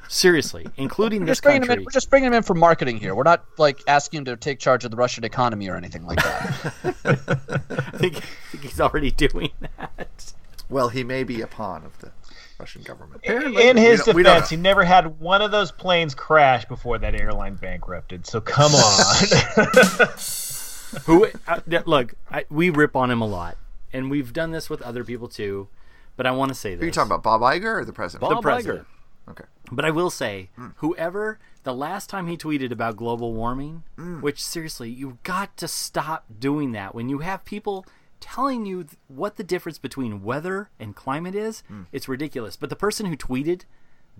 Seriously, 0.09 0.67
including 0.79 1.21
We're 1.21 1.27
this 1.27 1.39
just 1.41 1.47
him 1.47 1.61
country. 1.63 1.75
in. 1.83 1.85
We're 1.85 1.91
just 1.93 2.09
bringing 2.09 2.29
him 2.29 2.35
in 2.35 2.43
for 2.43 2.55
marketing 2.55 2.97
here. 2.99 3.15
We're 3.15 3.25
not 3.25 3.45
like 3.59 3.81
asking 3.87 4.19
him 4.21 4.25
to 4.27 4.37
take 4.37 4.59
charge 4.59 4.85
of 4.85 4.91
the 4.91 4.97
Russian 4.97 5.23
economy 5.25 5.69
or 5.69 5.77
anything 5.77 6.07
like 6.07 6.23
that. 6.23 6.75
I 7.05 7.99
think, 7.99 8.17
I 8.17 8.21
think 8.51 8.63
he's 8.63 8.81
already 8.81 9.11
doing 9.11 9.51
that. 9.77 10.33
Well, 10.71 10.89
he 10.89 11.05
may 11.05 11.25
be 11.25 11.43
a 11.43 11.47
pawn 11.47 11.85
of 11.85 11.99
the 11.99 12.11
Russian 12.59 12.83
government. 12.83 13.21
Apparently, 13.25 13.69
In 13.69 13.77
his 13.77 14.01
We 14.01 14.05
don't- 14.07 14.17
we 14.17 14.23
defense, 14.23 14.49
he 14.51 14.57
never 14.57 14.83
had 14.83 15.21
one 15.21 15.43
of 15.43 15.51
those 15.51 15.71
planes 15.73 16.15
crash 16.15 16.65
before 16.65 16.97
that 16.99 17.15
airline 17.15 17.57
bankrupted. 17.57 18.27
So 18.27 18.41
come 18.41 18.73
on. 18.75 19.15
Who 21.05 21.27
uh, 21.47 21.61
look? 21.85 22.15
I, 22.31 22.47
we 22.49 22.71
rip 22.71 22.97
on 22.97 23.11
him 23.11 23.21
a 23.21 23.27
lot, 23.27 23.59
and 23.93 24.11
we've 24.11 24.33
done 24.33 24.51
this 24.51 24.69
with 24.69 24.83
other 24.83 25.05
people 25.05 25.29
too. 25.29 25.69
But 26.17 26.27
I 26.27 26.33
want 26.33 26.51
to 26.51 26.55
say 26.55 26.75
this: 26.75 26.83
Are 26.83 26.87
you 26.87 26.93
talking 26.93 27.13
about 27.13 27.23
Bob 27.23 27.41
Iger 27.41 27.81
or 27.81 27.85
the 27.85 27.93
president? 27.93 28.29
the 28.37 28.41
president. 28.41 28.87
Okay. 29.31 29.45
But 29.71 29.85
I 29.85 29.91
will 29.91 30.11
say, 30.11 30.51
hmm. 30.57 30.69
whoever 30.77 31.39
the 31.63 31.75
last 31.75 32.09
time 32.09 32.27
he 32.29 32.37
tweeted 32.37 32.73
about 32.73 32.97
global 32.97 33.35
warming, 33.35 33.85
hmm. 33.97 34.21
which 34.21 34.43
seriously, 34.43 34.91
you've 34.91 35.23
got 35.23 35.57
to 35.59 35.69
stop 35.69 36.25
doing 36.39 36.73
that. 36.73 36.95
When 36.95 37.09
you 37.09 37.19
have 37.19 37.45
people 37.45 37.85
telling 38.21 38.67
you 38.67 38.85
th- 38.85 38.97
what 39.07 39.37
the 39.37 39.45
difference 39.45 39.79
between 39.79 40.23
weather 40.23 40.71
and 40.81 40.97
climate 40.97 41.35
is, 41.35 41.63
hmm. 41.69 41.83
it's 41.93 42.09
ridiculous. 42.09 42.57
But 42.57 42.71
the 42.71 42.77
person 42.77 43.07
who 43.07 43.17
tweeted 43.17 43.63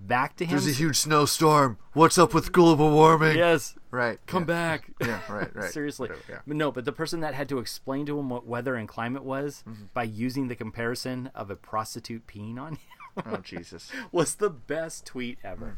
back 0.07 0.35
to 0.37 0.45
him, 0.45 0.51
There's 0.51 0.67
a 0.67 0.71
huge 0.71 0.97
snowstorm. 0.97 1.77
What's 1.93 2.17
up 2.17 2.33
with 2.33 2.51
global 2.51 2.91
warming? 2.91 3.37
yes, 3.37 3.75
Right. 3.91 4.19
come 4.27 4.43
yeah. 4.43 4.47
back. 4.47 4.91
Yeah, 5.01 5.19
right, 5.29 5.55
right. 5.55 5.71
Seriously. 5.71 6.09
Whatever, 6.09 6.23
yeah. 6.29 6.39
But 6.47 6.55
no, 6.57 6.71
but 6.71 6.85
the 6.85 6.91
person 6.91 7.19
that 7.21 7.33
had 7.33 7.49
to 7.49 7.59
explain 7.59 8.05
to 8.07 8.17
him 8.19 8.29
what 8.29 8.45
weather 8.47 8.75
and 8.75 8.87
climate 8.87 9.23
was 9.23 9.63
Mm-hmm. 9.67 9.85
by 9.93 10.03
using 10.03 10.47
the 10.47 10.55
comparison 10.55 11.29
of 11.35 11.49
a 11.49 11.55
prostitute 11.55 12.25
peeing 12.27 12.57
on 12.59 12.73
him 12.73 12.79
Oh 13.25 13.37
Jesus. 13.37 13.91
was 14.11 14.35
the 14.35 14.49
best 14.49 15.05
tweet 15.05 15.39
ever. 15.43 15.77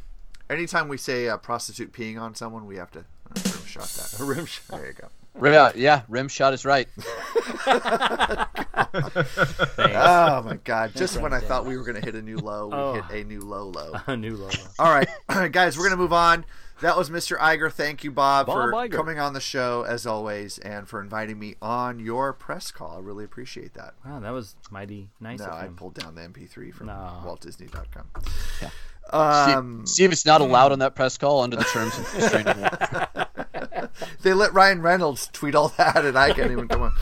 Anytime 0.49 0.87
we 0.89 0.97
say 0.97 1.27
uh, 1.29 1.37
prostitute 1.37 1.91
peeing 1.93 2.19
on 2.21 2.35
someone, 2.35 2.65
we 2.65 2.75
have 2.75 2.91
to 2.91 2.99
uh, 2.99 3.03
rim 3.35 3.65
shot 3.65 3.83
that. 3.85 4.19
A 4.19 4.23
rim 4.25 4.45
shot. 4.45 4.77
There 4.77 4.87
you 4.87 4.93
go. 4.93 5.07
Yeah, 5.41 5.71
yeah, 5.75 6.01
rim 6.09 6.27
shot 6.27 6.53
is 6.53 6.65
right. 6.65 6.87
Oh 9.77 10.41
my 10.45 10.57
God! 10.63 10.91
Just 10.95 11.19
when 11.21 11.33
I 11.33 11.39
thought 11.39 11.65
we 11.65 11.77
were 11.77 11.83
going 11.83 11.95
to 11.99 12.05
hit 12.05 12.15
a 12.15 12.21
new 12.21 12.37
low, 12.37 12.67
we 12.67 12.73
Oh. 12.75 12.93
hit 13.01 13.25
a 13.25 13.27
new 13.27 13.41
low 13.41 13.67
low. 13.69 13.93
A 14.07 14.15
new 14.17 14.35
logo. 14.35 14.55
All 14.79 14.91
right, 14.91 15.07
guys, 15.51 15.77
we're 15.77 15.83
going 15.83 15.91
to 15.91 15.97
move 16.01 16.13
on. 16.13 16.45
That 16.81 16.97
was 16.97 17.09
Mr. 17.11 17.37
Iger. 17.37 17.71
Thank 17.71 18.03
you, 18.03 18.11
Bob, 18.11 18.47
Bob 18.47 18.55
for 18.55 18.71
Iger. 18.73 18.91
coming 18.91 19.19
on 19.19 19.33
the 19.33 19.39
show 19.39 19.83
as 19.87 20.07
always, 20.07 20.57
and 20.59 20.87
for 20.87 20.99
inviting 20.99 21.37
me 21.37 21.55
on 21.61 21.99
your 21.99 22.33
press 22.33 22.71
call. 22.71 22.97
I 22.97 22.99
really 22.99 23.23
appreciate 23.23 23.75
that. 23.75 23.93
Wow, 24.05 24.19
that 24.19 24.31
was 24.31 24.55
mighty 24.71 25.09
nice 25.19 25.39
No, 25.39 25.45
of 25.45 25.51
I 25.53 25.65
him. 25.67 25.75
pulled 25.75 25.93
down 25.93 26.15
the 26.15 26.21
MP3 26.21 26.73
from 26.73 26.87
No. 26.87 26.93
WaltDisney.com. 27.23 28.07
Yeah. 28.61 28.69
Um, 29.11 29.85
See, 29.85 29.93
see 29.95 30.03
if 30.05 30.11
it's 30.11 30.25
not 30.25 30.41
allowed 30.41 30.71
on 30.71 30.79
that 30.79 30.95
press 30.95 31.17
call 31.17 31.41
under 31.41 31.57
the 31.57 31.63
terms 31.65 31.95
and 31.97 32.13
restraining 32.15 32.63
order. 32.63 33.07
they 34.21 34.33
let 34.33 34.53
Ryan 34.53 34.81
Reynolds 34.81 35.29
tweet 35.33 35.55
all 35.55 35.69
that, 35.77 36.05
and 36.05 36.17
I 36.17 36.33
can't 36.33 36.51
even 36.51 36.67
come 36.67 36.81
on. 36.81 36.93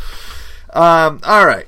Um, 0.71 1.19
all 1.23 1.45
right, 1.45 1.67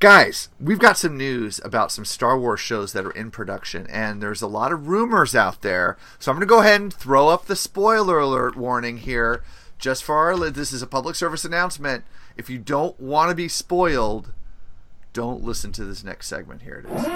guys, 0.00 0.48
we've 0.60 0.78
got 0.78 0.98
some 0.98 1.16
news 1.16 1.60
about 1.64 1.92
some 1.92 2.04
Star 2.04 2.38
Wars 2.38 2.60
shows 2.60 2.92
that 2.92 3.06
are 3.06 3.10
in 3.12 3.30
production, 3.30 3.86
and 3.88 4.22
there's 4.22 4.42
a 4.42 4.46
lot 4.48 4.72
of 4.72 4.88
rumors 4.88 5.34
out 5.34 5.62
there. 5.62 5.96
So 6.18 6.30
I'm 6.32 6.36
going 6.38 6.46
to 6.46 6.50
go 6.52 6.60
ahead 6.60 6.80
and 6.80 6.92
throw 6.92 7.28
up 7.28 7.46
the 7.46 7.56
spoiler 7.56 8.18
alert 8.18 8.56
warning 8.56 8.98
here, 8.98 9.42
just 9.78 10.02
for 10.04 10.16
our. 10.16 10.36
li- 10.36 10.50
This 10.50 10.72
is 10.72 10.82
a 10.82 10.86
public 10.86 11.16
service 11.16 11.44
announcement. 11.44 12.04
If 12.36 12.50
you 12.50 12.58
don't 12.58 12.98
want 12.98 13.28
to 13.30 13.34
be 13.34 13.48
spoiled, 13.48 14.32
don't 15.12 15.42
listen 15.44 15.72
to 15.72 15.84
this 15.84 16.02
next 16.04 16.26
segment. 16.28 16.62
Here 16.62 16.84
it 16.86 16.90
is. 16.90 17.06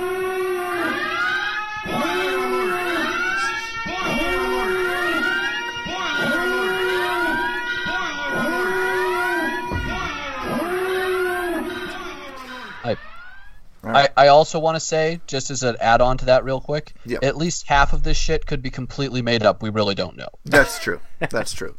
I, 13.87 14.09
I 14.16 14.29
also 14.29 14.59
want 14.59 14.77
to 14.77 14.81
say, 14.81 15.20
just 15.27 15.51
as 15.51 15.62
an 15.62 15.77
add 15.81 16.01
on 16.01 16.18
to 16.18 16.25
that, 16.27 16.44
real 16.44 16.61
quick, 16.61 16.94
Yep. 17.07 17.23
at 17.25 17.37
least 17.37 17.66
half 17.66 17.92
of 17.92 18.03
this 18.03 18.16
shit 18.16 18.47
could 18.47 18.62
be 18.62 18.70
completely 18.70 19.23
made 19.23 19.42
up. 19.42 19.62
We 19.62 19.70
really 19.70 19.94
don't 19.94 20.16
know. 20.16 20.29
That's 20.44 20.79
true. 20.79 21.01
That's 21.31 21.53
true. 21.53 21.77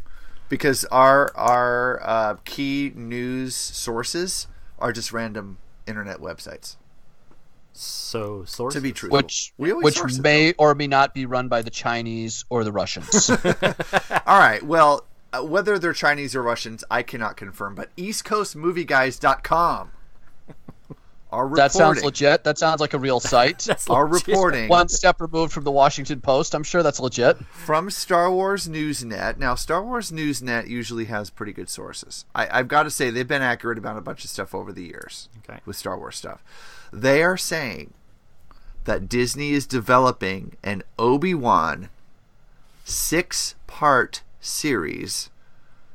Because 0.49 0.85
our 0.85 1.31
our 1.35 1.99
uh, 2.03 2.35
key 2.45 2.91
news 2.95 3.55
sources 3.55 4.47
are 4.77 4.91
just 4.91 5.11
random 5.11 5.57
internet 5.87 6.19
websites. 6.19 6.75
So 7.77 8.45
source 8.45 8.73
To 8.75 8.81
be 8.81 8.93
true, 8.93 9.09
Which, 9.09 9.53
we 9.57 9.73
which 9.73 9.95
source 9.97 10.17
it, 10.17 10.21
may 10.21 10.53
or 10.53 10.73
may 10.75 10.87
not 10.87 11.13
be 11.13 11.25
run 11.25 11.49
by 11.49 11.61
the 11.61 11.69
Chinese 11.69 12.45
or 12.49 12.63
the 12.63 12.71
Russians. 12.71 13.29
All 14.25 14.39
right. 14.39 14.63
Well, 14.63 15.05
uh, 15.33 15.43
whether 15.43 15.77
they're 15.77 15.91
Chinese 15.91 16.35
or 16.35 16.41
Russians, 16.43 16.85
I 16.89 17.03
cannot 17.03 17.35
confirm. 17.35 17.75
But 17.75 17.93
EastCoastMovieGuys.com 17.97 19.91
are 21.35 21.45
reporting. 21.47 21.63
that 21.63 21.71
sounds 21.71 22.03
legit. 22.03 22.43
That 22.43 22.57
sounds 22.57 22.79
like 22.81 22.93
a 22.93 22.99
real 22.99 23.19
site. 23.35 23.67
Our 23.89 24.07
legit. 24.09 24.27
reporting 24.27 24.69
One 24.69 24.87
step 24.89 25.19
removed 25.21 25.51
from 25.53 25.63
the 25.65 25.71
Washington 25.71 26.21
Post. 26.21 26.55
I'm 26.55 26.63
sure 26.63 26.81
that's 26.81 26.99
legit. 26.99 27.37
from 27.45 27.89
Star 27.89 28.31
Wars 28.31 28.67
Newsnet. 28.67 29.37
Now, 29.37 29.55
Star 29.55 29.83
Wars 29.83 30.11
Newsnet 30.11 30.67
usually 30.67 31.05
has 31.05 31.29
pretty 31.29 31.53
good 31.53 31.69
sources. 31.69 32.25
I, 32.33 32.47
I've 32.59 32.67
got 32.67 32.83
to 32.83 32.89
say 32.89 33.09
they've 33.09 33.27
been 33.27 33.41
accurate 33.41 33.77
about 33.77 33.97
a 33.97 34.01
bunch 34.01 34.23
of 34.23 34.29
stuff 34.29 34.55
over 34.55 34.71
the 34.71 34.83
years 34.83 35.29
Okay. 35.47 35.59
with 35.65 35.75
Star 35.75 35.97
Wars 35.97 36.15
stuff. 36.15 36.43
They 36.93 37.21
are 37.23 37.37
saying 37.37 37.93
that 38.85 39.09
Disney 39.09 39.51
is 39.51 39.65
developing 39.67 40.55
an 40.63 40.83
Obi 40.97 41.33
Wan 41.33 41.89
six 42.83 43.55
part 43.67 44.21
series 44.39 45.29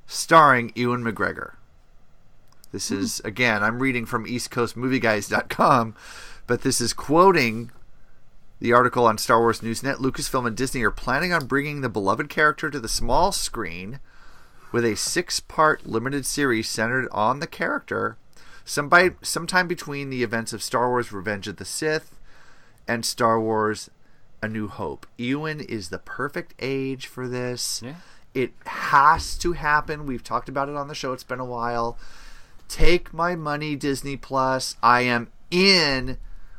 starring 0.06 0.72
Ewan 0.74 1.04
McGregor. 1.04 1.52
This 2.72 2.90
is 2.90 3.20
again, 3.20 3.62
I'm 3.64 3.80
reading 3.80 4.06
from 4.06 4.26
EastCoastMovieGuys.com, 4.26 5.94
but 6.46 6.62
this 6.62 6.80
is 6.80 6.92
quoting 6.92 7.72
the 8.60 8.72
article 8.72 9.06
on 9.06 9.18
Star 9.18 9.40
Wars 9.40 9.60
Newsnet. 9.60 9.96
Lucasfilm 9.96 10.46
and 10.46 10.56
Disney 10.56 10.82
are 10.82 10.90
planning 10.90 11.32
on 11.32 11.46
bringing 11.46 11.80
the 11.80 11.88
beloved 11.88 12.28
character 12.28 12.70
to 12.70 12.78
the 12.78 12.88
small 12.88 13.32
screen 13.32 13.98
with 14.70 14.84
a 14.84 14.94
six-part 14.94 15.86
limited 15.86 16.24
series 16.24 16.68
centered 16.68 17.08
on 17.10 17.40
the 17.40 17.46
character, 17.46 18.16
some 18.64 18.88
by, 18.88 19.10
sometime 19.20 19.66
between 19.66 20.10
the 20.10 20.22
events 20.22 20.52
of 20.52 20.62
Star 20.62 20.88
Wars: 20.90 21.10
Revenge 21.10 21.48
of 21.48 21.56
the 21.56 21.64
Sith 21.64 22.14
and 22.86 23.04
Star 23.04 23.40
Wars: 23.40 23.90
A 24.42 24.48
New 24.48 24.68
Hope. 24.68 25.06
Ewan 25.16 25.60
is 25.60 25.88
the 25.88 25.98
perfect 25.98 26.54
age 26.60 27.08
for 27.08 27.26
this. 27.26 27.82
Yeah. 27.84 27.94
It 28.32 28.52
has 28.66 29.36
to 29.38 29.54
happen. 29.54 30.06
We've 30.06 30.22
talked 30.22 30.48
about 30.48 30.68
it 30.68 30.76
on 30.76 30.86
the 30.86 30.94
show. 30.94 31.12
It's 31.12 31.24
been 31.24 31.40
a 31.40 31.44
while. 31.44 31.98
Take 32.70 33.12
my 33.12 33.34
money, 33.34 33.74
Disney 33.74 34.16
Plus. 34.16 34.76
I 34.80 35.00
am 35.02 35.32
in 35.50 36.18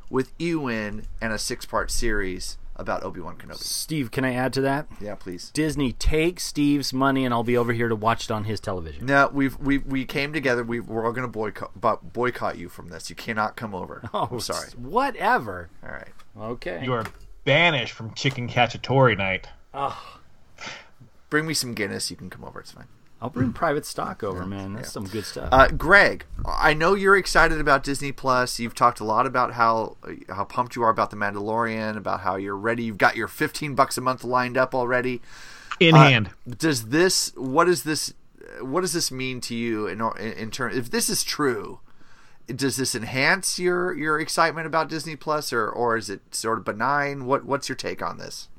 with 0.09 0.33
Ewan 0.37 1.05
and 1.21 1.31
a 1.31 1.39
six-part 1.39 1.89
series 1.89 2.57
about 2.75 3.01
Obi 3.03 3.21
Wan 3.21 3.37
Kenobi. 3.37 3.59
Steve, 3.59 4.11
can 4.11 4.25
I 4.25 4.33
add 4.33 4.51
to 4.53 4.61
that? 4.61 4.87
Yeah, 4.99 5.15
please. 5.15 5.51
Disney, 5.51 5.93
take 5.93 6.41
Steve's 6.41 6.91
money, 6.91 7.23
and 7.23 7.33
I'll 7.33 7.43
be 7.45 7.55
over 7.55 7.71
here 7.71 7.87
to 7.87 7.95
watch 7.95 8.25
it 8.25 8.31
on 8.31 8.43
his 8.43 8.59
television. 8.59 9.05
No, 9.05 9.29
we've 9.31 9.57
we 9.57 9.77
we 9.77 10.03
came 10.03 10.33
together. 10.33 10.65
We 10.65 10.81
we're 10.81 11.05
all 11.05 11.13
going 11.13 11.21
to 11.25 11.31
boycott 11.31 11.79
but 11.79 12.11
boycott 12.11 12.57
you 12.57 12.67
from 12.67 12.89
this. 12.89 13.09
You 13.09 13.15
cannot 13.15 13.55
come 13.55 13.73
over. 13.73 14.03
Oh, 14.13 14.27
I'm 14.29 14.39
sorry. 14.41 14.67
Whatever. 14.71 15.69
All 15.81 15.91
right. 15.91 16.09
Okay. 16.37 16.81
you 16.83 16.91
are 16.91 17.05
banished 17.45 17.93
from 17.93 18.13
Chicken 18.15 18.49
Cacciatore 18.49 19.17
night. 19.17 19.47
Oh, 19.73 20.17
Bring 21.29 21.47
me 21.47 21.53
some 21.53 21.73
Guinness. 21.73 22.11
You 22.11 22.17
can 22.17 22.29
come 22.29 22.43
over. 22.43 22.59
It's 22.59 22.71
fine. 22.73 22.87
I'll 23.21 23.29
bring 23.29 23.53
private 23.53 23.85
stock 23.85 24.23
over, 24.23 24.45
man. 24.47 24.73
That's 24.73 24.91
some 24.91 25.05
good 25.05 25.25
stuff. 25.25 25.49
Uh, 25.51 25.67
Greg, 25.67 26.25
I 26.43 26.73
know 26.73 26.95
you're 26.95 27.15
excited 27.15 27.59
about 27.59 27.83
Disney 27.83 28.11
Plus. 28.11 28.59
You've 28.59 28.73
talked 28.73 28.99
a 28.99 29.03
lot 29.03 29.27
about 29.27 29.53
how 29.53 29.97
how 30.27 30.43
pumped 30.45 30.75
you 30.75 30.81
are 30.81 30.89
about 30.89 31.11
the 31.11 31.17
Mandalorian, 31.17 31.97
about 31.97 32.21
how 32.21 32.35
you're 32.35 32.57
ready. 32.57 32.83
You've 32.83 32.97
got 32.97 33.15
your 33.15 33.27
15 33.27 33.75
bucks 33.75 33.95
a 33.97 34.01
month 34.01 34.23
lined 34.23 34.57
up 34.57 34.73
already 34.73 35.21
in 35.79 35.93
Uh, 35.95 35.99
hand. 36.03 36.29
Does 36.49 36.87
this? 36.87 37.31
What 37.35 37.65
does 37.65 37.83
this? 37.83 38.13
What 38.59 38.81
does 38.81 38.93
this 38.93 39.11
mean 39.11 39.39
to 39.41 39.55
you 39.55 39.85
in 39.85 40.01
in, 40.01 40.33
in 40.33 40.51
terms? 40.51 40.75
If 40.75 40.89
this 40.89 41.07
is 41.07 41.23
true, 41.23 41.79
does 42.47 42.75
this 42.75 42.95
enhance 42.95 43.59
your 43.59 43.93
your 43.93 44.19
excitement 44.19 44.65
about 44.65 44.89
Disney 44.89 45.15
Plus, 45.15 45.53
or 45.53 45.69
or 45.69 45.95
is 45.95 46.09
it 46.09 46.33
sort 46.33 46.57
of 46.57 46.65
benign? 46.65 47.25
What 47.25 47.45
what's 47.45 47.69
your 47.69 47.75
take 47.75 48.01
on 48.01 48.17
this? 48.17 48.49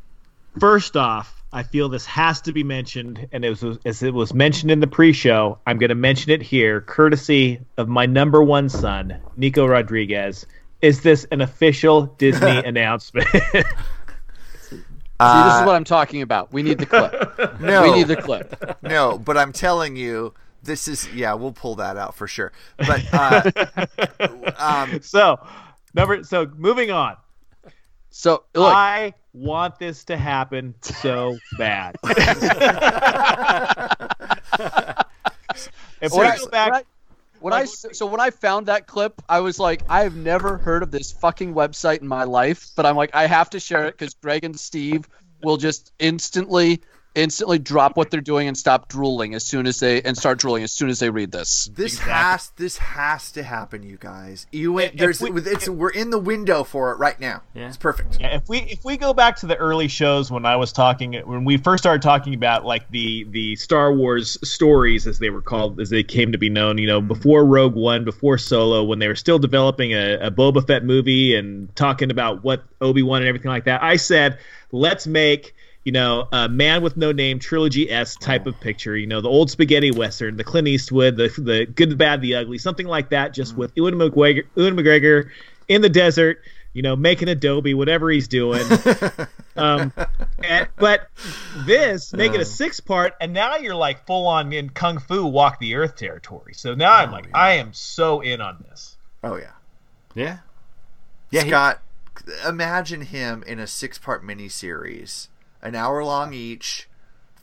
First 0.59 0.97
off, 0.97 1.42
I 1.55 1.63
feel 1.63 1.89
this 1.89 2.07
has 2.07 2.41
to 2.43 2.53
be 2.53 2.65
mentioned, 2.65 3.29
and 3.31 3.45
it 3.45 3.63
was 3.63 3.79
as 3.85 4.03
it 4.03 4.15
was 4.15 4.33
mentioned 4.33 4.71
in 4.71 4.81
the 4.81 4.87
pre-show. 4.87 5.59
I'm 5.67 5.77
going 5.79 5.91
to 5.91 5.95
mention 5.95 6.33
it 6.33 6.41
here, 6.41 6.81
courtesy 6.81 7.61
of 7.77 7.89
my 7.89 8.07
number 8.07 8.43
one 8.43 8.71
son, 8.71 9.21
Nico 9.37 9.67
Rodriguez. 9.67 10.47
Is 10.81 11.03
this 11.03 11.27
an 11.31 11.43
official 11.43 12.07
Disney 12.07 12.57
announcement? 12.65 13.29
See, 15.23 15.39
this 15.39 15.55
is 15.61 15.67
what 15.67 15.77
I'm 15.77 15.85
talking 15.85 16.23
about. 16.23 16.53
We 16.53 16.63
need 16.63 16.79
the 16.79 16.87
clip. 16.87 17.61
No, 17.61 17.83
we 17.83 17.93
need 17.93 18.09
the 18.09 18.17
clip. 18.17 18.79
No, 18.83 19.19
but 19.19 19.37
I'm 19.37 19.53
telling 19.53 19.95
you, 19.95 20.35
this 20.65 20.89
is 20.89 21.07
yeah. 21.15 21.35
We'll 21.35 21.53
pull 21.53 21.77
that 21.77 21.97
out 21.97 22.17
for 22.17 22.27
sure. 22.27 22.51
But 22.77 23.05
uh, 23.13 23.87
um, 24.59 25.01
so 25.03 25.39
number 25.95 26.25
so 26.25 26.51
moving 26.57 26.91
on. 26.91 27.17
So 28.13 28.45
look, 28.55 28.73
I 28.75 29.15
want 29.33 29.79
this 29.79 30.05
to 30.05 30.17
happen 30.19 30.75
so 30.83 31.37
bad. 31.59 31.97
if 36.01 36.13
we 36.13 36.19
When 36.19 36.27
I- 36.27 36.37
go 36.37 36.47
back, 36.49 36.71
when 36.71 36.75
I- 36.75 36.85
when 37.41 37.53
I 37.55 37.65
so 37.65 38.07
when 38.07 38.21
I 38.21 38.31
found 38.31 38.67
that 38.67 38.87
clip, 38.87 39.21
I 39.29 39.41
was 39.41 39.59
like, 39.59 39.83
I 39.89 40.03
have 40.03 40.15
never 40.15 40.59
heard 40.59 40.83
of 40.85 40.91
this 40.93 41.11
fucking 41.11 41.55
website 41.55 42.01
in 42.01 42.07
my 42.07 42.23
life, 42.25 42.69
but 42.77 42.87
I'm 42.87 42.95
like, 42.97 43.11
I 43.15 43.27
have 43.27 43.51
to 43.51 43.59
share 43.59 43.87
it 43.87 43.99
because 43.99 44.15
Greg 44.15 44.45
and 44.45 44.59
Steve 44.59 45.09
will 45.43 45.57
just 45.57 45.93
instantly, 45.99 46.81
instantly 47.15 47.59
drop 47.59 47.97
what 47.97 48.11
they're 48.11 48.21
doing 48.21 48.49
and 48.49 48.57
stop 48.57 48.89
drooling 48.89 49.35
as 49.35 49.45
soon 49.45 49.67
as 49.67 49.81
they 49.81 50.01
and 50.03 50.17
start 50.17 50.39
drooling 50.39 50.63
as 50.63 50.73
soon 50.73 50.89
as 50.89 50.99
they 50.99 51.11
read 51.11 51.31
this. 51.31 51.69
this 51.75 51.99
has 51.99 52.51
this 52.57 52.79
has 52.79 53.33
to 53.33 53.43
happen, 53.43 53.83
you 53.83 53.99
guys. 53.99 54.47
You 54.51 54.73
went, 54.73 54.97
there's 54.97 55.21
we- 55.21 55.31
it's 55.43 55.69
we're 55.69 55.91
in 55.91 56.11
the 56.11 56.19
window 56.19 56.65
for 56.65 56.93
it 56.93 56.99
right 56.99 57.19
now. 57.21 57.43
Yeah. 57.55 57.69
It's 57.69 57.77
perfect. 57.77 58.19
Yeah, 58.21 58.37
if 58.37 58.49
we 58.49 58.59
if 58.61 58.85
we 58.85 58.97
go 58.97 59.13
back 59.13 59.37
to 59.37 59.47
the 59.47 59.57
early 59.57 59.89
shows 59.89 60.31
when 60.31 60.47
I 60.47 60.57
was 60.57 60.73
talking 60.73 61.15
when 61.27 61.45
we 61.45 61.57
first 61.57 61.83
started 61.83 62.03
talking 62.03 62.35
about 62.35 62.65
like 62.65 62.89
the 62.91 63.25
the 63.31 63.57
Star 63.57 63.93
Wars 63.93 64.39
stories 64.49 65.07
as 65.07 65.19
they 65.19 65.31
were 65.31 65.43
called 65.43 65.81
as 65.81 65.91
they 65.91 66.03
came 66.03 66.33
to 66.33 66.39
be 66.39 66.49
known, 66.49 66.79
you 66.79 66.87
know, 66.87 67.01
before 67.01 67.45
Rogue 67.45 67.75
One, 67.75 68.05
before 68.05 68.39
Solo, 68.39 68.85
when 68.85 68.99
they 68.99 69.09
were 69.09 69.17
still 69.17 69.39
developing 69.39 69.93
a, 69.93 70.15
a 70.15 70.31
Boba 70.31 70.67
Fett 70.67 70.85
movie 70.85 71.35
and 71.37 71.75
talking 71.77 72.11
about 72.11 72.43
what 72.43 72.65
Obi 72.81 73.03
Wan 73.03 73.21
and 73.21 73.29
everything 73.29 73.51
like 73.51 73.65
that, 73.65 73.83
I 73.83 73.97
said, 73.97 74.39
let's 74.71 75.07
make 75.07 75.55
you 75.85 75.93
know, 75.93 76.29
a 76.33 76.49
man 76.49 76.83
with 76.83 76.97
no 76.97 77.13
name 77.13 77.39
trilogy 77.39 77.91
s 77.91 78.17
type 78.17 78.47
of 78.47 78.59
picture. 78.61 78.97
You 78.97 79.07
know, 79.07 79.21
the 79.21 79.29
old 79.29 79.51
spaghetti 79.51 79.91
western, 79.91 80.37
the 80.37 80.45
Clint 80.45 80.69
Eastwood, 80.69 81.17
the 81.17 81.29
the 81.39 81.67
good, 81.67 81.91
the 81.91 81.97
bad, 81.97 82.21
the 82.21 82.37
ugly, 82.37 82.59
something 82.59 82.87
like 82.87 83.11
that. 83.11 83.33
Just 83.33 83.57
with 83.57 83.73
Ewan 83.75 83.95
McGregor, 83.95 84.45
Ewan 84.55 84.77
McGregor 84.77 85.31
in 85.69 85.83
the 85.83 85.89
desert, 85.89 86.43
you 86.73 86.83
know, 86.83 86.97
making 86.97 87.29
Adobe, 87.29 87.75
whatever 87.75 88.11
he's 88.11 88.29
doing. 88.29 88.65
um, 89.57 89.93
and, 90.43 90.69
but 90.77 91.09
this 91.67 92.13
make 92.13 92.33
it 92.33 92.41
a 92.41 92.45
six 92.45 92.81
part, 92.81 93.15
and 93.21 93.33
now 93.33 93.57
you're 93.57 93.75
like 93.75 94.07
full 94.07 94.27
on 94.27 94.53
in 94.53 94.71
kung 94.71 94.99
fu 94.99 95.27
walk 95.27 95.59
the 95.59 95.75
earth 95.75 95.97
territory. 95.97 96.55
So 96.55 96.75
now 96.75 96.93
I'm 96.93 97.11
like, 97.11 97.29
I 97.35 97.55
am 97.55 97.73
so 97.73 98.21
in 98.21 98.41
on 98.41 98.65
this. 98.69 98.97
Oh 99.25 99.37
yeah. 99.37 99.53
yeah. 100.15 100.39
Yeah, 101.31 101.47
Scott, 101.47 101.81
imagine 102.47 103.01
him 103.01 103.43
in 103.47 103.59
a 103.59 103.67
six-part 103.67 104.23
miniseries, 104.23 105.29
an 105.63 105.75
hour 105.75 106.05
long 106.05 106.33
each, 106.35 106.89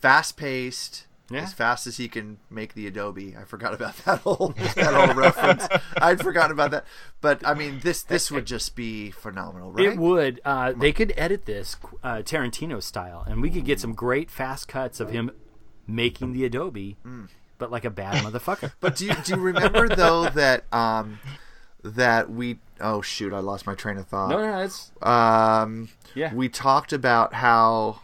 fast-paced, 0.03 1.05
Yeah. 1.29 1.41
as 1.43 1.53
fast 1.53 1.85
as 1.87 1.97
he 1.97 2.07
can 2.07 2.37
make 2.49 2.73
the 2.73 2.87
Adobe. 2.87 3.35
I 3.39 3.43
forgot 3.43 3.73
about 3.73 3.95
that 4.05 4.19
whole 4.21 4.53
that 4.75 4.93
whole 4.93 5.13
reference. 5.13 5.67
I'd 5.97 6.19
forgotten 6.21 6.51
about 6.51 6.71
that. 6.71 6.85
But 7.21 7.45
I 7.45 7.53
mean, 7.53 7.79
this 7.83 8.01
this 8.03 8.31
would 8.31 8.45
just 8.45 8.75
be 8.75 9.11
phenomenal, 9.11 9.71
right? 9.71 9.85
It 9.89 9.97
would. 9.97 10.41
Uh, 10.43 10.73
they 10.73 10.91
could 10.91 11.13
edit 11.15 11.45
this 11.45 11.75
uh, 12.03 12.17
Tarantino 12.17 12.81
style, 12.81 13.23
and 13.27 13.41
we 13.41 13.49
could 13.51 13.65
get 13.65 13.79
some 13.79 13.93
great 13.93 14.31
fast 14.31 14.67
cuts 14.67 14.99
of 14.99 15.11
him 15.11 15.29
making 15.85 16.33
the 16.33 16.45
Adobe, 16.45 16.97
but 17.59 17.69
like 17.71 17.85
a 17.85 17.89
bad 17.91 18.23
motherfucker. 18.23 18.71
But 18.79 18.95
do 18.95 19.05
you 19.05 19.13
do 19.23 19.35
you 19.35 19.39
remember 19.39 19.87
though 19.95 20.29
that 20.29 20.63
um 20.73 21.19
that 21.83 22.29
we 22.31 22.57
oh 22.81 23.01
shoot 23.01 23.33
I 23.33 23.39
lost 23.39 23.65
my 23.67 23.75
train 23.75 23.97
of 23.97 24.07
thought. 24.07 24.29
no, 24.29 24.37
no, 24.37 24.51
no, 24.51 24.59
it's 24.63 24.91
Um, 25.01 25.89
Yeah. 26.15 26.33
We 26.33 26.49
talked 26.49 26.91
about 26.91 27.33
how. 27.35 28.01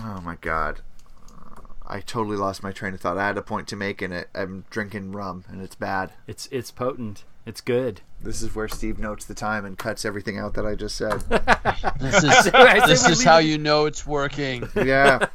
Oh 0.00 0.20
my 0.22 0.36
god. 0.40 0.80
Uh, 1.28 1.60
I 1.86 2.00
totally 2.00 2.36
lost 2.36 2.62
my 2.62 2.70
train 2.72 2.94
of 2.94 3.00
thought. 3.00 3.18
I 3.18 3.26
had 3.26 3.36
a 3.38 3.42
point 3.42 3.66
to 3.68 3.76
make 3.76 4.00
and 4.00 4.12
it. 4.14 4.28
I'm 4.34 4.64
drinking 4.70 5.12
rum 5.12 5.44
and 5.48 5.60
it's 5.60 5.74
bad. 5.74 6.12
it's 6.26 6.48
it's 6.52 6.70
potent. 6.70 7.24
It's 7.44 7.60
good. 7.62 8.02
This 8.22 8.42
is 8.42 8.54
where 8.54 8.68
Steve 8.68 8.98
notes 8.98 9.24
the 9.24 9.34
time 9.34 9.64
and 9.64 9.78
cuts 9.78 10.04
everything 10.04 10.38
out 10.38 10.52
that 10.54 10.66
I 10.66 10.74
just 10.74 10.96
said. 10.96 11.22
This 11.98 12.22
is 12.22 12.44
this 12.86 13.08
is 13.08 13.24
how 13.24 13.38
you 13.38 13.58
know 13.58 13.86
it's 13.86 14.06
working. 14.06 14.68
yeah. 14.76 15.26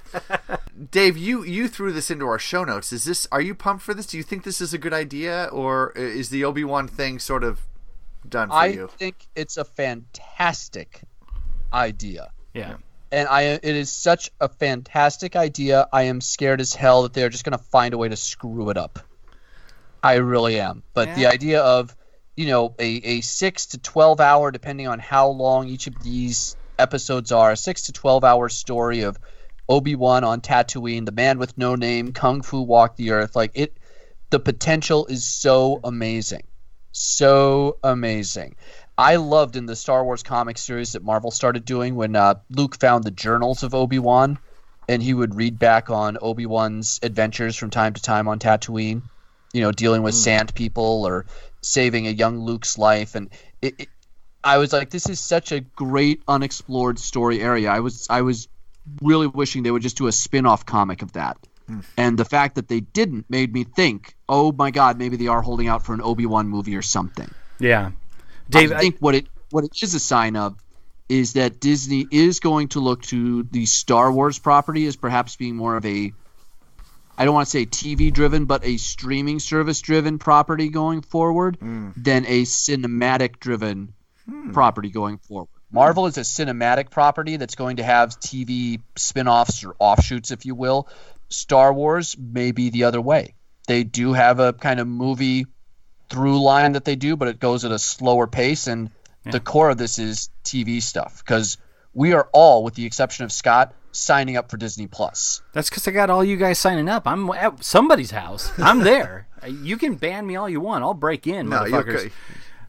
Dave, 0.91 1.17
you 1.17 1.43
you 1.43 1.67
threw 1.67 1.91
this 1.91 2.09
into 2.11 2.25
our 2.25 2.39
show 2.39 2.63
notes. 2.63 2.93
Is 2.93 3.03
this 3.03 3.27
are 3.31 3.41
you 3.41 3.55
pumped 3.55 3.83
for 3.83 3.93
this? 3.93 4.05
Do 4.05 4.17
you 4.17 4.23
think 4.23 4.43
this 4.43 4.61
is 4.61 4.73
a 4.73 4.77
good 4.77 4.93
idea 4.93 5.49
or 5.51 5.91
is 5.91 6.29
the 6.29 6.45
Obi-Wan 6.45 6.87
thing 6.87 7.19
sort 7.19 7.43
of 7.43 7.61
done 8.29 8.49
for 8.49 8.55
I 8.55 8.67
you? 8.67 8.89
think 8.97 9.27
it's 9.35 9.57
a 9.57 9.65
fantastic 9.65 11.01
idea. 11.73 12.31
Yeah. 12.53 12.77
And 13.13 13.29
I 13.29 13.43
it 13.43 13.63
is 13.63 13.91
such 13.91 14.31
a 14.41 14.49
fantastic 14.49 15.35
idea. 15.35 15.87
I 15.93 16.03
am 16.03 16.19
scared 16.19 16.59
as 16.59 16.73
hell 16.73 17.03
that 17.03 17.13
they're 17.13 17.29
just 17.29 17.45
going 17.45 17.57
to 17.57 17.63
find 17.63 17.93
a 17.93 17.97
way 17.97 18.09
to 18.09 18.15
screw 18.15 18.71
it 18.71 18.77
up. 18.77 18.99
I 20.01 20.15
really 20.15 20.59
am. 20.59 20.83
But 20.93 21.15
the 21.15 21.27
idea 21.27 21.61
of 21.61 21.95
you 22.35 22.47
know 22.47 22.75
a, 22.79 22.85
a 22.85 23.21
six 23.21 23.67
to 23.67 23.77
twelve 23.77 24.19
hour, 24.19 24.51
depending 24.51 24.87
on 24.87 24.99
how 24.99 25.29
long 25.29 25.67
each 25.67 25.87
of 25.87 26.01
these 26.03 26.57
episodes 26.79 27.31
are, 27.31 27.51
a 27.51 27.57
six 27.57 27.83
to 27.83 27.93
twelve 27.93 28.23
hour 28.23 28.49
story 28.49 29.01
of 29.01 29.17
Obi 29.69 29.95
Wan 29.95 30.23
on 30.23 30.41
Tatooine, 30.41 31.05
the 31.05 31.11
man 31.11 31.37
with 31.37 31.57
no 31.57 31.75
name, 31.75 32.13
Kung 32.13 32.41
Fu 32.41 32.63
walk 32.63 32.95
the 32.95 33.11
earth, 33.11 33.35
like 33.35 33.51
it. 33.53 33.77
The 34.31 34.39
potential 34.39 35.05
is 35.05 35.23
so 35.23 35.79
amazing, 35.83 36.47
so 36.91 37.77
amazing. 37.83 38.55
I 39.03 39.17
loved 39.17 39.57
in 39.57 39.65
the 39.65 39.75
Star 39.75 40.01
Wars 40.01 40.23
comic 40.23 40.57
series 40.57 40.93
that 40.93 41.03
Marvel 41.03 41.29
started 41.29 41.65
doing 41.65 41.95
when 41.95 42.15
uh, 42.15 42.35
Luke 42.49 42.79
found 42.79 43.03
the 43.03 43.11
journals 43.11 43.61
of 43.61 43.75
Obi 43.75 43.99
Wan, 43.99 44.39
and 44.87 45.03
he 45.03 45.13
would 45.13 45.35
read 45.35 45.59
back 45.59 45.89
on 45.89 46.17
Obi 46.21 46.45
Wan's 46.45 47.01
adventures 47.03 47.57
from 47.57 47.69
time 47.69 47.95
to 47.95 48.01
time 48.01 48.29
on 48.29 48.39
Tatooine. 48.39 49.01
You 49.51 49.61
know, 49.61 49.73
dealing 49.73 50.03
with 50.03 50.15
sand 50.15 50.55
people 50.55 51.05
or 51.05 51.25
saving 51.61 52.07
a 52.07 52.11
young 52.11 52.39
Luke's 52.39 52.77
life, 52.77 53.15
and 53.15 53.29
it, 53.61 53.73
it, 53.77 53.87
I 54.41 54.57
was 54.57 54.71
like, 54.71 54.89
this 54.89 55.09
is 55.09 55.19
such 55.19 55.51
a 55.51 55.59
great 55.59 56.23
unexplored 56.25 56.97
story 56.97 57.41
area. 57.41 57.69
I 57.69 57.81
was 57.81 58.07
I 58.09 58.21
was 58.21 58.47
really 59.01 59.27
wishing 59.27 59.63
they 59.63 59.71
would 59.71 59.81
just 59.81 59.97
do 59.97 60.07
a 60.07 60.13
spin-off 60.13 60.65
comic 60.65 61.01
of 61.01 61.11
that. 61.11 61.35
And 61.97 62.17
the 62.17 62.25
fact 62.25 62.55
that 62.55 62.69
they 62.69 62.79
didn't 62.79 63.29
made 63.29 63.51
me 63.51 63.65
think, 63.65 64.15
oh 64.29 64.53
my 64.53 64.71
god, 64.71 64.97
maybe 64.97 65.17
they 65.17 65.27
are 65.27 65.41
holding 65.41 65.67
out 65.67 65.85
for 65.85 65.93
an 65.93 66.01
Obi 66.01 66.25
Wan 66.25 66.47
movie 66.47 66.77
or 66.77 66.81
something. 66.81 67.29
Yeah. 67.59 67.91
Dave, 68.53 68.71
I 68.71 68.79
think 68.79 68.97
what 68.99 69.15
it 69.15 69.27
what 69.49 69.63
it 69.63 69.71
is 69.81 69.93
a 69.93 69.99
sign 69.99 70.35
of 70.35 70.57
is 71.09 71.33
that 71.33 71.59
Disney 71.59 72.07
is 72.11 72.39
going 72.39 72.69
to 72.69 72.79
look 72.79 73.03
to 73.03 73.43
the 73.43 73.65
Star 73.65 74.11
Wars 74.11 74.39
property 74.39 74.85
as 74.87 74.95
perhaps 74.95 75.35
being 75.35 75.55
more 75.55 75.75
of 75.75 75.85
a 75.85 76.11
I 77.17 77.25
don't 77.25 77.33
want 77.33 77.45
to 77.45 77.51
say 77.51 77.65
TV 77.65 78.11
driven, 78.11 78.45
but 78.45 78.65
a 78.65 78.77
streaming 78.77 79.39
service 79.39 79.81
driven 79.81 80.17
property 80.17 80.69
going 80.69 81.01
forward 81.01 81.57
hmm. 81.57 81.89
than 81.95 82.25
a 82.25 82.43
cinematic 82.43 83.39
driven 83.39 83.93
hmm. 84.27 84.51
property 84.51 84.89
going 84.89 85.19
forward. 85.19 85.49
Marvel 85.71 86.05
is 86.05 86.17
a 86.17 86.21
cinematic 86.21 86.91
property 86.91 87.37
that's 87.37 87.55
going 87.55 87.77
to 87.77 87.83
have 87.83 88.11
TV 88.19 88.81
spin 88.95 89.27
offs 89.27 89.63
or 89.63 89.75
offshoots, 89.79 90.31
if 90.31 90.45
you 90.45 90.55
will. 90.55 90.87
Star 91.29 91.73
Wars 91.73 92.15
may 92.17 92.51
be 92.51 92.69
the 92.69 92.83
other 92.83 93.01
way. 93.01 93.33
They 93.67 93.83
do 93.83 94.13
have 94.13 94.39
a 94.39 94.53
kind 94.53 94.79
of 94.79 94.87
movie 94.87 95.45
through 96.13 96.39
line 96.39 96.73
that 96.73 96.85
they 96.85 96.95
do, 96.95 97.15
but 97.15 97.27
it 97.27 97.39
goes 97.39 97.65
at 97.65 97.71
a 97.71 97.79
slower 97.79 98.27
pace. 98.27 98.67
And 98.67 98.91
the 99.25 99.39
core 99.39 99.71
of 99.71 99.79
this 99.79 99.97
is 99.97 100.29
TV 100.43 100.79
stuff 100.79 101.23
because 101.25 101.57
we 101.95 102.13
are 102.13 102.29
all, 102.33 102.63
with 102.63 102.75
the 102.75 102.85
exception 102.85 103.25
of 103.25 103.31
Scott, 103.31 103.73
signing 103.91 104.37
up 104.37 104.51
for 104.51 104.57
Disney 104.57 104.85
Plus. 104.85 105.41
That's 105.53 105.69
because 105.69 105.87
I 105.87 105.91
got 105.91 106.11
all 106.11 106.23
you 106.23 106.37
guys 106.37 106.59
signing 106.59 106.87
up. 106.87 107.07
I'm 107.07 107.29
at 107.31 107.63
somebody's 107.63 108.11
house. 108.11 108.51
I'm 108.59 108.79
there. 108.81 109.27
you 109.47 109.75
can 109.77 109.95
ban 109.95 110.27
me 110.27 110.35
all 110.35 110.47
you 110.47 110.61
want. 110.61 110.83
I'll 110.83 110.93
break 110.93 111.25
in, 111.25 111.49
No, 111.49 111.65
you're 111.65 111.83
motherfuckers. 111.83 112.11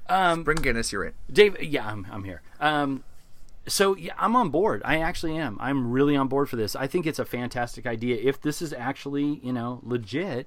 Um, 0.08 0.42
Bring 0.42 0.58
Guinness, 0.58 0.90
you're 0.92 1.04
in. 1.04 1.12
Dave, 1.30 1.62
yeah, 1.62 1.86
I'm, 1.86 2.06
I'm 2.10 2.24
here. 2.24 2.42
Um, 2.60 3.04
so 3.66 3.96
yeah, 3.96 4.12
I'm 4.18 4.36
on 4.36 4.50
board. 4.50 4.82
I 4.84 4.98
actually 4.98 5.36
am. 5.36 5.56
I'm 5.60 5.90
really 5.90 6.16
on 6.16 6.28
board 6.28 6.48
for 6.48 6.56
this. 6.56 6.76
I 6.76 6.86
think 6.86 7.06
it's 7.06 7.18
a 7.18 7.24
fantastic 7.24 7.86
idea. 7.86 8.16
If 8.22 8.40
this 8.40 8.60
is 8.60 8.72
actually, 8.72 9.40
you 9.42 9.52
know, 9.52 9.80
legit, 9.82 10.46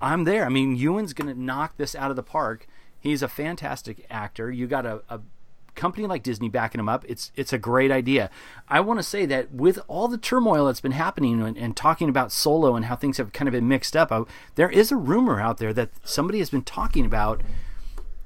I'm 0.00 0.24
there. 0.24 0.44
I 0.44 0.48
mean, 0.48 0.76
Ewan's 0.76 1.12
going 1.12 1.32
to 1.32 1.40
knock 1.40 1.76
this 1.76 1.94
out 1.94 2.10
of 2.10 2.16
the 2.16 2.22
park. 2.22 2.66
He's 2.98 3.22
a 3.22 3.28
fantastic 3.28 4.06
actor. 4.10 4.50
You 4.50 4.66
got 4.66 4.86
a, 4.86 5.02
a 5.08 5.20
company 5.74 6.06
like 6.06 6.22
Disney 6.22 6.48
backing 6.48 6.78
him 6.78 6.88
up. 6.88 7.04
It's 7.08 7.32
it's 7.34 7.52
a 7.52 7.58
great 7.58 7.90
idea. 7.90 8.30
I 8.68 8.80
want 8.80 8.98
to 8.98 9.02
say 9.02 9.26
that 9.26 9.52
with 9.52 9.78
all 9.88 10.08
the 10.08 10.18
turmoil 10.18 10.66
that's 10.66 10.80
been 10.80 10.92
happening 10.92 11.42
and, 11.42 11.56
and 11.56 11.76
talking 11.76 12.08
about 12.08 12.32
Solo 12.32 12.76
and 12.76 12.84
how 12.86 12.96
things 12.96 13.16
have 13.16 13.32
kind 13.32 13.48
of 13.48 13.52
been 13.52 13.68
mixed 13.68 13.96
up, 13.96 14.12
I, 14.12 14.22
there 14.54 14.70
is 14.70 14.92
a 14.92 14.96
rumor 14.96 15.40
out 15.40 15.58
there 15.58 15.72
that 15.72 15.90
somebody 16.04 16.38
has 16.38 16.50
been 16.50 16.62
talking 16.62 17.04
about 17.04 17.42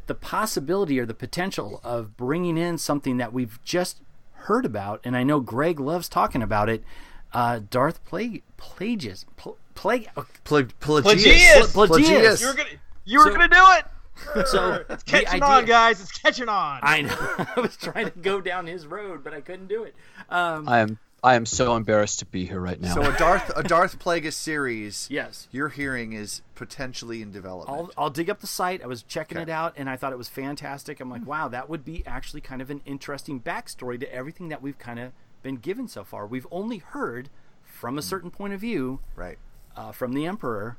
the 0.06 0.14
possibility 0.14 1.00
or 1.00 1.06
the 1.06 1.14
potential 1.14 1.80
of 1.82 2.16
bringing 2.16 2.56
in 2.56 2.78
something 2.78 3.16
that 3.16 3.32
we've 3.32 3.58
just 3.64 4.00
heard 4.46 4.64
about, 4.64 5.00
and 5.04 5.16
I 5.16 5.24
know 5.24 5.40
Greg 5.40 5.80
loves 5.80 6.08
talking 6.08 6.42
about 6.42 6.68
it. 6.68 6.84
Uh, 7.32 7.60
Darth 7.70 8.04
Plague, 8.04 8.42
Plagueis, 8.56 9.24
Pl- 9.36 9.58
Plague, 9.76 10.08
Plag- 10.44 10.72
Plagius. 10.80 11.72
Pl- 11.72 11.86
Plagius. 11.86 12.40
You 12.40 12.48
were 12.48 12.54
gonna, 12.54 12.68
you 13.04 13.18
were 13.20 13.24
So- 13.26 13.30
gonna 13.32 13.48
do 13.48 13.64
it. 13.78 14.46
So 14.48 14.84
it's 14.90 15.02
catching 15.04 15.28
idea- 15.42 15.44
on, 15.44 15.64
guys. 15.66 16.00
It's 16.00 16.12
catching 16.18 16.48
on. 16.48 16.80
I 16.82 17.02
know. 17.02 17.16
I 17.56 17.60
was 17.60 17.76
trying 17.76 18.10
to 18.10 18.18
go 18.18 18.40
down 18.40 18.66
his 18.66 18.86
road, 18.86 19.22
but 19.22 19.32
I 19.34 19.40
couldn't 19.40 19.68
do 19.68 19.84
it. 19.84 19.94
Um, 20.30 20.68
I 20.68 20.80
am 20.80 20.98
I 21.22 21.34
am 21.34 21.44
so 21.46 21.74
embarrassed 21.76 22.20
to 22.20 22.26
be 22.26 22.46
here 22.46 22.60
right 22.60 22.80
now. 22.80 22.94
So 22.94 23.02
a 23.02 23.16
Darth 23.16 23.50
a 23.56 23.62
Darth 23.62 23.98
Plagueis 24.04 24.32
series. 24.34 25.06
Yes. 25.10 25.48
You're 25.50 25.68
hearing 25.68 26.12
is 26.14 26.40
potentially 26.54 27.20
in 27.20 27.30
development. 27.32 27.90
I'll, 27.96 28.04
I'll 28.04 28.10
dig 28.10 28.30
up 28.30 28.40
the 28.40 28.46
site. 28.46 28.82
I 28.82 28.86
was 28.86 29.02
checking 29.02 29.38
it 29.38 29.48
out, 29.50 29.74
and 29.76 29.88
I 29.90 29.96
thought 29.96 30.12
it 30.12 30.18
was 30.18 30.28
fantastic. 30.28 30.98
I'm 31.00 31.10
like, 31.10 31.22
Hmm. 31.22 31.28
wow, 31.28 31.48
that 31.48 31.68
would 31.68 31.84
be 31.84 32.02
actually 32.06 32.40
kind 32.40 32.62
of 32.62 32.70
an 32.70 32.80
interesting 32.86 33.40
backstory 33.40 34.00
to 34.00 34.12
everything 34.14 34.48
that 34.48 34.62
we've 34.62 34.78
kind 34.78 34.98
of 34.98 35.12
been 35.42 35.56
given 35.56 35.88
so 35.88 36.04
far. 36.04 36.26
We've 36.26 36.46
only 36.50 36.78
heard 36.78 37.28
from 37.62 37.98
a 37.98 38.02
certain 38.02 38.30
point 38.30 38.54
of 38.54 38.60
view, 38.60 39.00
right, 39.16 39.38
uh, 39.76 39.92
from 39.92 40.12
the 40.14 40.26
Emperor, 40.26 40.76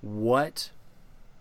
what 0.00 0.70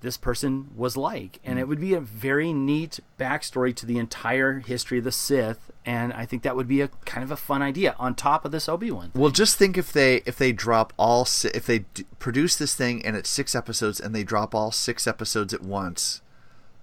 this 0.02 0.18
person 0.18 0.70
was 0.76 0.96
like, 0.96 1.40
and 1.44 1.54
Hmm. 1.56 1.60
it 1.60 1.68
would 1.68 1.80
be 1.80 1.94
a 1.94 2.00
very 2.00 2.54
neat 2.54 3.00
backstory 3.20 3.76
to 3.76 3.86
the 3.86 3.98
entire 3.98 4.60
history 4.60 5.00
of 5.00 5.04
the 5.04 5.12
Sith. 5.12 5.72
And 5.84 6.14
I 6.14 6.26
think 6.26 6.44
that 6.44 6.56
would 6.56 6.68
be 6.68 6.82
a 6.82 6.90
kind 7.06 7.24
of 7.24 7.32
a 7.32 7.36
fun 7.38 7.62
idea 7.62 7.96
on 7.98 8.14
top 8.16 8.46
of 8.46 8.52
this 8.52 8.68
Obi 8.70 8.92
Wan. 8.92 9.12
Well, 9.16 9.32
just 9.32 9.58
think 9.58 9.78
if 9.78 9.92
they 9.94 10.18
if 10.26 10.38
they 10.38 10.52
drop 10.52 10.94
all 10.98 11.24
if 11.54 11.66
they 11.66 11.80
d- 11.80 12.06
produce 12.20 12.56
this 12.56 12.76
thing 12.76 13.04
and 13.06 13.16
it's 13.16 13.30
six 13.30 13.56
episodes 13.56 14.00
and 14.00 14.14
they 14.14 14.24
drop 14.24 14.54
all 14.54 14.72
six 14.72 15.08
episodes 15.08 15.54
at 15.54 15.62
once, 15.64 16.22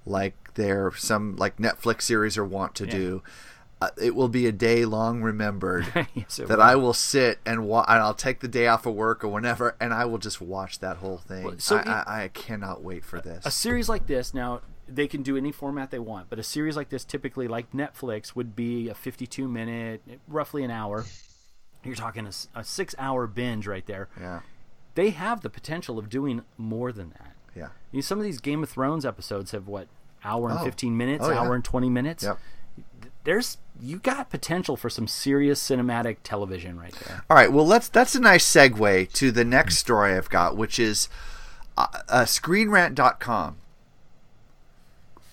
like 0.06 0.34
they're 0.54 0.92
some 0.96 1.36
like 1.36 1.56
Netflix 1.58 2.02
series 2.02 2.36
are 2.38 2.44
want 2.44 2.74
to 2.76 2.86
Yeah. 2.86 2.90
do. 2.92 3.22
Uh, 3.82 3.90
it 4.00 4.14
will 4.14 4.28
be 4.28 4.46
a 4.46 4.52
day 4.52 4.84
long 4.84 5.22
remembered 5.22 5.86
Yes, 6.14 6.36
that 6.36 6.48
will. 6.48 6.60
I 6.62 6.74
will 6.76 6.92
sit 6.94 7.38
and 7.46 7.66
wa- 7.66 7.84
and 7.88 8.00
I'll 8.02 8.14
take 8.14 8.40
the 8.40 8.48
day 8.48 8.66
off 8.66 8.86
of 8.86 8.94
work 8.94 9.24
or 9.24 9.28
whenever 9.28 9.76
and 9.80 9.92
I 9.94 10.04
will 10.04 10.18
just 10.18 10.40
watch 10.40 10.78
that 10.80 10.98
whole 10.98 11.18
thing. 11.18 11.58
so 11.58 11.76
I, 11.76 11.80
it- 11.80 11.86
I, 11.88 12.22
I 12.24 12.28
cannot 12.28 12.82
wait 12.82 13.04
for 13.04 13.20
this. 13.20 13.44
a 13.46 13.50
series 13.50 13.88
like 13.88 14.06
this 14.06 14.32
now 14.34 14.60
they 14.88 15.06
can 15.08 15.22
do 15.22 15.36
any 15.36 15.52
format 15.52 15.90
they 15.90 15.98
want 15.98 16.28
but 16.28 16.38
a 16.38 16.42
series 16.42 16.76
like 16.76 16.88
this 16.90 17.04
typically 17.04 17.48
like 17.48 17.70
netflix 17.72 18.34
would 18.36 18.54
be 18.54 18.88
a 18.88 18.94
52 18.94 19.48
minute 19.48 20.02
roughly 20.28 20.62
an 20.64 20.70
hour 20.70 21.04
you're 21.84 21.94
talking 21.94 22.28
a 22.54 22.64
six 22.64 22.94
hour 22.98 23.26
binge 23.26 23.66
right 23.66 23.86
there 23.86 24.08
Yeah. 24.20 24.40
they 24.94 25.10
have 25.10 25.40
the 25.40 25.50
potential 25.50 25.98
of 25.98 26.08
doing 26.08 26.42
more 26.58 26.92
than 26.92 27.10
that 27.10 27.32
Yeah. 27.56 27.68
you 27.90 27.98
know, 27.98 28.00
some 28.02 28.18
of 28.18 28.24
these 28.24 28.40
game 28.40 28.62
of 28.62 28.68
thrones 28.70 29.04
episodes 29.06 29.52
have 29.52 29.66
what 29.66 29.88
hour 30.24 30.50
and 30.50 30.58
Oh. 30.60 30.64
15 30.64 30.96
minutes 30.96 31.24
Oh, 31.26 31.30
yeah. 31.30 31.40
hour 31.40 31.54
and 31.54 31.64
20 31.64 31.88
minutes 31.88 32.24
Yep. 32.24 32.38
There's 33.24 33.58
you 33.80 33.98
got 33.98 34.30
potential 34.30 34.76
for 34.76 34.90
some 34.90 35.08
serious 35.08 35.62
cinematic 35.62 36.18
television 36.22 36.78
right 36.78 36.94
there 37.06 37.24
All 37.28 37.36
right, 37.36 37.52
well 37.52 37.66
let's 37.66 37.88
that's 37.88 38.14
a 38.14 38.20
nice 38.20 38.44
segue 38.44 39.12
to 39.12 39.30
the 39.30 39.44
next 39.44 39.78
story 39.78 40.14
I've 40.14 40.30
got, 40.30 40.56
which 40.56 40.78
is 40.78 41.08
uh, 41.76 41.86
uh, 42.08 42.22
ScreenRant.com 42.24 43.56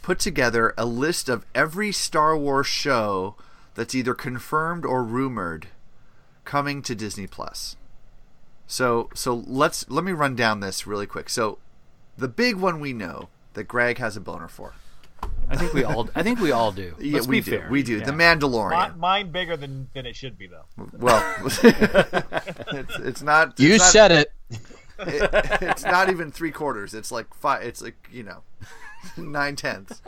put 0.01 0.19
together 0.19 0.73
a 0.77 0.85
list 0.85 1.29
of 1.29 1.45
every 1.53 1.91
Star 1.91 2.35
Wars 2.35 2.65
show 2.65 3.35
that's 3.75 3.93
either 3.93 4.15
confirmed 4.15 4.85
or 4.85 5.03
rumored 5.03 5.67
coming 6.45 6.81
to 6.81 6.95
Disney 6.95 7.27
Plus. 7.27 7.75
So 8.65 9.09
so 9.13 9.43
let's 9.45 9.87
let 9.89 10.03
me 10.03 10.11
run 10.11 10.35
down 10.35 10.61
this 10.61 10.87
really 10.87 11.05
quick. 11.05 11.29
So 11.29 11.59
the 12.17 12.27
big 12.27 12.55
one 12.55 12.79
we 12.79 12.91
know 12.91 13.29
that 13.53 13.65
Greg 13.65 13.97
has 13.99 14.17
a 14.17 14.21
boner 14.21 14.47
for. 14.47 14.73
I 15.49 15.55
think 15.57 15.73
we 15.73 15.83
all 15.83 16.09
i 16.15 16.21
think 16.23 16.39
we 16.39 16.51
all 16.51 16.71
do 16.71 16.95
Yeah, 16.99 17.15
Let's 17.15 17.27
we 17.27 17.39
be 17.41 17.45
do. 17.51 17.57
fair. 17.57 17.67
We 17.69 17.83
do. 17.83 17.97
Yeah. 17.99 18.05
The 18.05 18.11
Mandalorian. 18.11 18.93
Mi- 18.95 18.99
mine 18.99 19.31
bigger 19.31 19.57
than 19.57 19.89
than 19.93 20.05
it 20.05 20.15
should 20.15 20.37
be 20.37 20.47
though. 20.47 20.65
Well, 20.97 21.23
it's, 21.43 22.95
it's 22.99 23.21
not. 23.21 23.49
it's 23.51 23.61
You 23.61 23.77
not- 23.77 23.91
said 23.91 24.11
it. 24.11 24.31
it- 24.49 24.59
It's 25.61 25.83
not 25.83 26.09
even 26.09 26.31
three 26.31 26.51
quarters. 26.51 26.93
It's 26.93 27.11
like 27.11 27.33
five. 27.33 27.63
It's 27.63 27.81
like 27.81 27.95
you 28.11 28.23
know, 28.23 28.43
nine 29.17 29.55
tenths. 29.55 30.01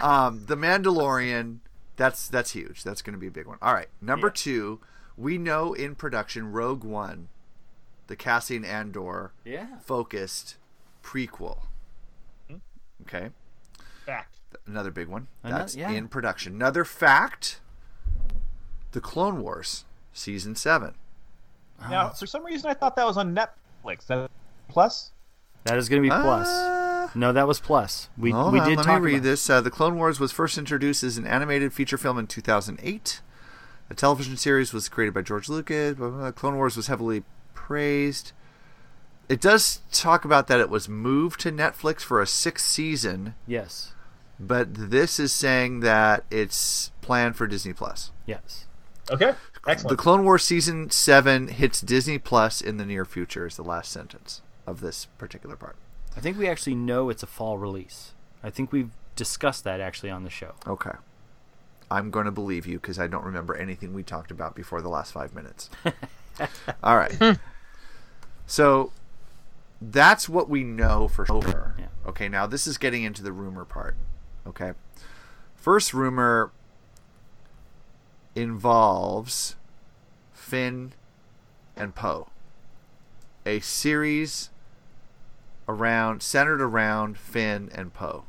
Um, 0.00 0.44
the 0.46 0.56
Mandalorian. 0.56 1.58
That's 1.96 2.28
that's 2.28 2.52
huge. 2.52 2.82
That's 2.84 3.02
going 3.02 3.14
to 3.14 3.18
be 3.20 3.26
a 3.26 3.30
big 3.30 3.46
one. 3.46 3.58
All 3.60 3.74
right, 3.74 3.88
number 4.00 4.30
two. 4.30 4.80
We 5.16 5.36
know 5.36 5.74
in 5.74 5.96
production 5.96 6.52
Rogue 6.52 6.84
One, 6.84 7.28
the 8.06 8.14
Cassian 8.16 8.64
Andor 8.64 9.32
Yeah. 9.44 9.66
focused 9.84 10.56
prequel. 11.02 11.62
Okay, 13.02 13.30
Fact. 14.06 14.37
Another 14.68 14.90
big 14.90 15.08
one. 15.08 15.26
Ano- 15.44 15.58
That's 15.58 15.74
yeah. 15.76 15.90
in 15.90 16.08
production. 16.08 16.54
Another 16.54 16.84
fact. 16.84 17.60
The 18.92 19.00
Clone 19.00 19.40
Wars 19.42 19.84
season 20.12 20.54
seven. 20.54 20.94
Now, 21.90 22.08
for 22.08 22.26
some 22.26 22.44
reason, 22.44 22.70
I 22.70 22.74
thought 22.74 22.96
that 22.96 23.06
was 23.06 23.16
on 23.16 23.34
Netflix. 23.36 24.06
That 24.06 24.30
plus. 24.68 25.12
that 25.64 25.76
is 25.78 25.88
going 25.88 26.02
to 26.02 26.08
be 26.08 26.10
plus 26.10 26.48
Uh, 26.48 27.08
no 27.14 27.32
that 27.32 27.46
was 27.46 27.60
plus 27.60 28.08
we, 28.18 28.30
Hold 28.32 28.52
we 28.52 28.60
on, 28.60 28.68
did 28.68 28.76
let 28.78 28.86
talk 28.86 29.00
me 29.02 29.06
read 29.06 29.14
about- 29.16 29.24
this. 29.24 29.48
Uh, 29.50 29.60
the 29.60 29.70
Clone 29.70 29.96
Wars 29.96 30.18
was 30.18 30.32
first 30.32 30.58
introduced 30.58 31.02
as 31.04 31.18
an 31.18 31.26
animated 31.26 31.72
feature 31.72 31.98
film 31.98 32.18
in 32.18 32.26
2008. 32.26 33.20
The 33.88 33.94
television 33.94 34.36
series 34.36 34.72
was 34.72 34.88
created 34.88 35.14
by 35.14 35.22
George 35.22 35.48
Lucas. 35.48 35.94
Blah, 35.96 36.08
blah, 36.08 36.18
blah. 36.18 36.32
Clone 36.32 36.56
Wars 36.56 36.76
was 36.76 36.88
heavily 36.88 37.22
praised. 37.54 38.32
It 39.28 39.40
does 39.40 39.80
talk 39.92 40.24
about 40.24 40.46
that 40.48 40.60
it 40.60 40.70
was 40.70 40.88
moved 40.88 41.40
to 41.40 41.52
Netflix 41.52 42.00
for 42.00 42.20
a 42.20 42.26
sixth 42.26 42.66
season, 42.66 43.34
yes 43.46 43.92
but 44.40 44.90
this 44.90 45.18
is 45.18 45.32
saying 45.32 45.80
that 45.80 46.24
it's 46.30 46.90
planned 47.00 47.36
for 47.36 47.46
Disney 47.46 47.72
Plus. 47.72 48.12
yes 48.26 48.66
Okay. 49.10 49.32
Excellent. 49.66 49.96
The 49.96 50.02
Clone 50.02 50.24
Wars 50.24 50.44
season 50.44 50.90
seven 50.90 51.48
hits 51.48 51.80
Disney 51.80 52.18
Plus 52.18 52.60
in 52.60 52.76
the 52.76 52.84
near 52.86 53.04
future. 53.04 53.46
Is 53.46 53.56
the 53.56 53.62
last 53.62 53.90
sentence 53.90 54.42
of 54.66 54.80
this 54.80 55.06
particular 55.18 55.56
part. 55.56 55.76
I 56.16 56.20
think 56.20 56.38
we 56.38 56.48
actually 56.48 56.74
know 56.74 57.08
it's 57.10 57.22
a 57.22 57.26
fall 57.26 57.58
release. 57.58 58.12
I 58.42 58.50
think 58.50 58.72
we've 58.72 58.90
discussed 59.16 59.64
that 59.64 59.80
actually 59.80 60.10
on 60.10 60.24
the 60.24 60.30
show. 60.30 60.54
Okay. 60.66 60.92
I'm 61.90 62.10
going 62.10 62.26
to 62.26 62.32
believe 62.32 62.66
you 62.66 62.78
because 62.78 62.98
I 62.98 63.06
don't 63.06 63.24
remember 63.24 63.56
anything 63.56 63.94
we 63.94 64.02
talked 64.02 64.30
about 64.30 64.54
before 64.54 64.82
the 64.82 64.90
last 64.90 65.12
five 65.12 65.34
minutes. 65.34 65.70
All 66.82 66.96
right. 66.96 67.38
so 68.46 68.92
that's 69.80 70.28
what 70.28 70.50
we 70.50 70.64
know 70.64 71.08
for 71.08 71.24
sure. 71.24 71.74
Yeah. 71.78 71.86
Okay, 72.06 72.28
now 72.28 72.46
this 72.46 72.66
is 72.66 72.76
getting 72.76 73.04
into 73.04 73.22
the 73.22 73.32
rumor 73.32 73.64
part. 73.64 73.96
Okay. 74.46 74.72
First 75.54 75.92
rumor 75.92 76.50
involves 78.34 79.56
Finn 80.32 80.92
and 81.76 81.94
Poe. 81.94 82.28
A 83.44 83.60
series 83.60 84.50
around 85.68 86.22
centered 86.22 86.60
around 86.62 87.18
Finn 87.18 87.70
and 87.74 87.92
Poe. 87.92 88.24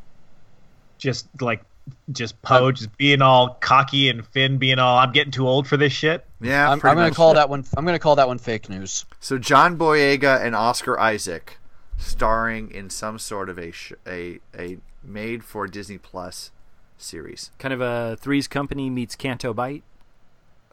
just 0.97 1.27
like, 1.41 1.63
just 2.11 2.39
Poe 2.41 2.71
just 2.71 2.95
being 2.97 3.21
all 3.21 3.55
cocky 3.61 4.09
and 4.09 4.25
Finn 4.25 4.57
being 4.57 4.77
all, 4.77 4.97
I'm 4.99 5.11
getting 5.11 5.31
too 5.31 5.47
old 5.47 5.67
for 5.67 5.77
this 5.77 5.93
shit. 5.93 6.25
Yeah, 6.41 6.67
I'm, 6.69 6.73
I'm 6.83 6.95
gonna 6.95 7.11
call 7.11 7.33
that 7.33 7.49
one. 7.49 7.65
I'm 7.75 7.85
going 7.85 7.95
to 7.95 7.99
call 7.99 8.15
that 8.17 8.27
one 8.27 8.37
fake 8.37 8.69
news. 8.69 9.05
So 9.19 9.37
John 9.37 9.77
Boyega 9.77 10.41
and 10.43 10.55
Oscar 10.55 10.99
Isaac 10.99 11.57
starring 11.97 12.71
in 12.71 12.89
some 12.89 13.17
sort 13.19 13.49
of 13.49 13.57
a 13.57 13.71
sh- 13.71 13.93
a 14.07 14.39
a 14.57 14.77
made 15.03 15.43
for 15.43 15.67
Disney 15.67 15.97
Plus 15.97 16.51
series. 16.97 17.51
Kind 17.59 17.73
of 17.73 17.81
a 17.81 18.17
Three's 18.19 18.47
Company 18.47 18.89
meets 18.89 19.15
Canto 19.15 19.53
Bight. 19.53 19.83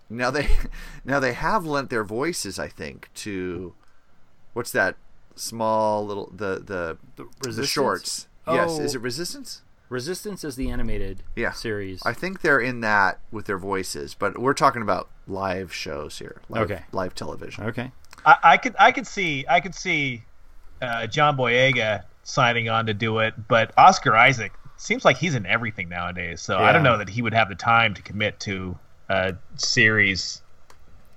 Now 0.09 0.31
they 0.31 0.49
now 1.05 1.21
they 1.21 1.33
have 1.33 1.65
lent 1.65 1.91
their 1.91 2.05
voices, 2.05 2.59
I 2.59 2.69
think, 2.69 3.09
to 3.17 3.75
what's 4.53 4.71
that 4.73 4.97
small 5.35 6.07
little 6.07 6.31
the 6.35 6.61
the 6.65 6.99
the, 7.17 7.27
Resistance? 7.45 7.69
shorts. 7.69 8.29
Yes, 8.49 8.71
Oh. 8.79 8.83
is 8.83 8.95
it 8.95 9.01
Resistance? 9.01 9.63
Resistance 9.89 10.43
is 10.45 10.57
the 10.57 10.69
animated 10.71 11.23
Yeah. 11.37 11.53
series. 11.53 12.03
I 12.05 12.13
think 12.13 12.41
they're 12.41 12.59
in 12.61 12.81
that 12.81 13.21
with 13.31 13.47
their 13.47 13.59
voices, 13.59 14.15
but 14.15 14.37
we're 14.39 14.55
talking 14.55 14.83
about 14.83 15.09
live 15.29 15.73
shows 15.73 16.19
here, 16.19 16.41
live, 16.49 16.63
Okay. 16.71 16.85
live 16.93 17.15
television. 17.15 17.65
Okay. 17.65 17.93
I, 18.25 18.37
I 18.43 18.57
could, 18.57 18.75
I 18.81 18.91
could 18.91 19.07
see, 19.07 19.45
I 19.49 19.61
could 19.61 19.75
see 19.77 20.25
uh, 20.83 21.07
John 21.07 21.37
Boyega 21.37 22.03
signing 22.27 22.69
on 22.69 22.87
to 22.87 22.95
do 22.95 23.21
it, 23.21 23.35
but 23.49 23.73
Oscar 23.79 24.17
Isaac 24.17 24.53
seems 24.77 25.05
like 25.05 25.17
he's 25.17 25.35
in 25.35 25.47
everything 25.47 25.89
nowadays. 25.89 26.43
So 26.43 26.59
I 26.59 26.73
don't 26.73 26.83
know 26.83 26.99
that 26.99 27.09
he 27.09 27.23
would 27.23 27.33
have 27.33 27.49
the 27.49 27.55
time 27.55 27.95
to 27.95 28.03
commit 28.03 28.41
to 28.41 28.77
a 29.09 29.35
series 29.57 30.43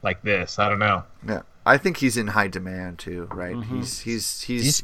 like 0.03 0.21
this. 0.21 0.59
I 0.59 0.69
don't 0.69 0.79
know. 0.79 1.03
Yeah, 1.27 1.41
I 1.65 1.77
think 1.77 1.97
he's 1.97 2.15
in 2.15 2.27
high 2.27 2.47
demand 2.47 2.99
too. 2.99 3.27
Right? 3.31 3.61
He's, 3.63 3.99
he's 3.99 4.41
he's 4.41 4.63
He's 4.63 4.83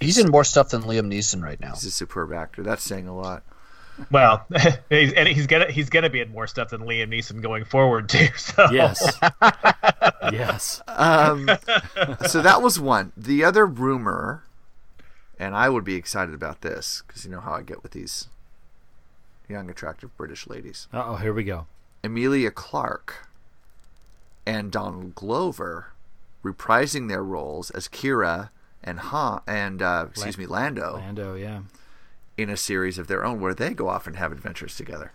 he's 0.00 0.18
in 0.18 0.30
more 0.30 0.44
stuff 0.44 0.70
than 0.70 0.82
Liam 0.82 1.06
Neeson 1.06 1.42
right 1.42 1.60
now. 1.60 1.70
he's 1.74 1.84
a 1.84 1.90
superb 1.92 2.32
actor. 2.32 2.62
That's 2.62 2.82
saying 2.82 3.06
a 3.06 3.16
lot. 3.16 3.44
Well, 4.10 4.46
he's, 4.90 5.12
and 5.12 5.28
he's 5.28 5.46
gonna 5.46 5.70
he's 5.70 5.90
gonna 5.90 6.10
be 6.10 6.20
in 6.20 6.32
more 6.32 6.46
stuff 6.48 6.70
than 6.70 6.80
Liam 6.82 7.08
Neeson 7.08 7.40
going 7.40 7.64
forward 7.64 8.08
too. 8.08 8.28
So 8.36 8.68
Yes. 8.72 9.18
yes. 10.32 10.82
Um, 10.88 11.48
so 12.26 12.42
that 12.42 12.60
was 12.62 12.80
one. 12.80 13.12
The 13.16 13.44
other 13.44 13.64
rumor, 13.64 14.42
and 15.42 15.56
I 15.56 15.68
would 15.68 15.82
be 15.82 15.96
excited 15.96 16.34
about 16.34 16.60
this 16.60 17.02
because 17.04 17.24
you 17.24 17.30
know 17.30 17.40
how 17.40 17.52
I 17.54 17.62
get 17.62 17.82
with 17.82 17.90
these 17.90 18.28
young, 19.48 19.68
attractive 19.68 20.16
British 20.16 20.46
ladies. 20.46 20.86
Uh 20.94 21.02
oh, 21.04 21.16
here 21.16 21.32
we 21.32 21.42
go. 21.42 21.66
Emilia 22.04 22.52
Clarke 22.52 23.26
and 24.46 24.70
Donald 24.70 25.16
Glover 25.16 25.88
reprising 26.44 27.08
their 27.08 27.24
roles 27.24 27.72
as 27.72 27.88
Qi'ra 27.88 28.50
and 28.84 29.00
Han 29.00 29.40
and 29.48 29.82
uh, 29.82 30.06
excuse 30.10 30.38
me 30.38 30.46
Lando 30.46 30.94
Lando, 30.94 31.34
yeah. 31.34 31.62
in 32.36 32.48
a 32.48 32.56
series 32.56 32.96
of 32.96 33.08
their 33.08 33.24
own 33.24 33.40
where 33.40 33.54
they 33.54 33.74
go 33.74 33.88
off 33.88 34.06
and 34.06 34.16
have 34.16 34.30
adventures 34.30 34.76
together. 34.76 35.10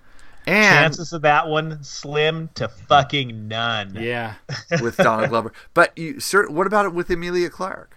And 0.45 0.83
chances 0.83 1.13
of 1.13 1.21
that 1.21 1.47
one 1.47 1.83
slim 1.83 2.49
to 2.55 2.67
fucking 2.67 3.47
none. 3.47 3.95
Yeah. 3.97 4.35
with 4.81 4.97
Donald 4.97 5.29
Glover, 5.29 5.53
but 5.73 5.97
you, 5.97 6.19
sir, 6.19 6.49
what 6.49 6.67
about 6.67 6.85
it 6.85 6.93
with 6.93 7.09
Emilia 7.09 7.49
Clarke? 7.49 7.96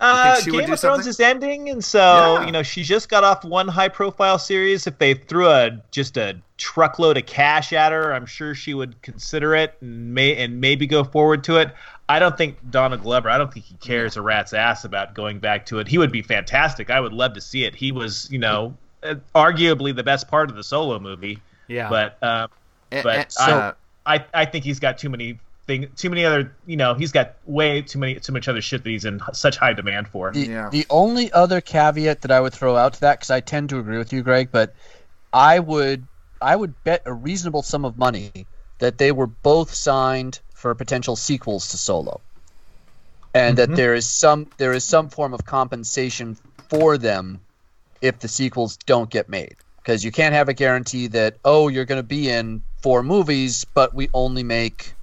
Uh, 0.00 0.32
think 0.34 0.44
she 0.44 0.50
would 0.50 0.64
Game 0.64 0.72
of 0.72 0.80
Thrones 0.80 1.04
something? 1.04 1.08
is 1.10 1.20
ending, 1.20 1.68
and 1.70 1.84
so 1.84 2.38
Yeah. 2.40 2.46
you 2.46 2.52
know 2.52 2.62
she 2.62 2.82
just 2.82 3.08
got 3.08 3.22
off 3.24 3.44
one 3.44 3.68
high-profile 3.68 4.38
series. 4.38 4.86
If 4.86 4.98
they 4.98 5.14
threw 5.14 5.48
a 5.48 5.72
just 5.90 6.16
a 6.16 6.36
truckload 6.56 7.16
of 7.18 7.26
cash 7.26 7.72
at 7.72 7.92
her, 7.92 8.12
I'm 8.14 8.26
sure 8.26 8.54
she 8.54 8.72
would 8.74 9.00
consider 9.02 9.54
it 9.54 9.74
and 9.80 10.14
may 10.14 10.36
and 10.36 10.60
maybe 10.60 10.86
go 10.86 11.04
forward 11.04 11.44
to 11.44 11.56
it. 11.58 11.70
I 12.08 12.18
don't 12.18 12.36
think 12.36 12.56
Donald 12.70 13.02
Glover. 13.02 13.30
I 13.30 13.38
don't 13.38 13.52
think 13.52 13.66
he 13.66 13.74
cares 13.76 14.16
a 14.16 14.22
rat's 14.22 14.52
ass 14.52 14.84
about 14.84 15.14
going 15.14 15.38
back 15.38 15.66
to 15.66 15.78
it. 15.78 15.86
He 15.86 15.96
would 15.98 16.10
be 16.10 16.22
fantastic. 16.22 16.90
I 16.90 16.98
would 17.00 17.12
love 17.12 17.34
to 17.34 17.40
see 17.40 17.64
it. 17.64 17.74
He 17.76 17.92
was, 17.92 18.26
you 18.32 18.38
know, 18.38 18.74
uh, 19.02 19.14
arguably 19.34 19.94
the 19.94 20.02
best 20.02 20.28
part 20.28 20.50
of 20.50 20.56
the 20.56 20.64
solo 20.64 20.98
movie. 20.98 21.38
Yeah. 21.68 21.88
But 21.88 22.18
uh, 22.22 22.48
And- 22.90 23.02
but 23.04 23.16
and 23.16 23.32
so- 23.32 23.74
I, 24.06 24.16
I 24.16 24.24
I 24.34 24.44
think 24.46 24.64
he's 24.64 24.80
got 24.80 24.98
too 24.98 25.08
many 25.10 25.38
thing 25.70 25.90
too 25.96 26.10
many 26.10 26.24
other 26.24 26.56
you 26.66 26.76
know 26.76 26.94
he's 26.94 27.12
got 27.12 27.36
way 27.44 27.80
too 27.82 27.98
many 27.98 28.18
too 28.18 28.32
much 28.32 28.48
other 28.48 28.60
shit 28.60 28.82
that 28.82 28.90
he's 28.90 29.04
in 29.04 29.20
such 29.32 29.56
high 29.56 29.72
demand 29.72 30.08
for. 30.08 30.32
The, 30.32 30.48
the 30.70 30.86
only 30.90 31.30
other 31.32 31.60
caveat 31.60 32.22
that 32.22 32.30
I 32.30 32.40
would 32.40 32.52
throw 32.52 32.76
out 32.76 32.94
to 32.94 33.00
that, 33.00 33.18
because 33.18 33.30
I 33.30 33.40
tend 33.40 33.70
to 33.70 33.78
agree 33.78 33.98
with 33.98 34.12
you, 34.12 34.22
Greg, 34.22 34.50
but 34.50 34.74
I 35.32 35.58
would 35.58 36.08
I 36.40 36.56
would 36.56 36.74
bet 36.84 37.02
a 37.06 37.12
reasonable 37.12 37.62
sum 37.62 37.84
of 37.84 37.96
money 37.96 38.48
that 38.78 38.98
they 38.98 39.12
were 39.12 39.26
both 39.26 39.72
signed 39.74 40.40
for 40.54 40.74
potential 40.74 41.16
sequels 41.16 41.68
to 41.68 41.76
Solo, 41.76 42.22
and 43.34 43.54
Mhm. 43.54 43.56
that 43.58 43.76
there 43.76 43.94
is 43.94 44.08
some 44.08 44.50
there 44.58 44.72
is 44.72 44.84
some 44.84 45.08
form 45.08 45.34
of 45.34 45.44
compensation 45.44 46.36
for 46.68 46.98
them 46.98 47.40
if 48.00 48.18
the 48.18 48.28
sequels 48.28 48.76
don't 48.86 49.10
get 49.10 49.28
made, 49.28 49.56
because 49.82 50.04
you 50.04 50.10
can't 50.10 50.34
have 50.34 50.48
a 50.48 50.54
guarantee 50.54 51.06
that 51.08 51.38
oh 51.44 51.68
you're 51.68 51.84
going 51.84 52.02
to 52.02 52.14
be 52.18 52.28
in 52.28 52.62
four 52.82 53.02
movies, 53.02 53.64
but 53.74 53.94
we 53.94 54.08
only 54.14 54.42
make 54.42 54.94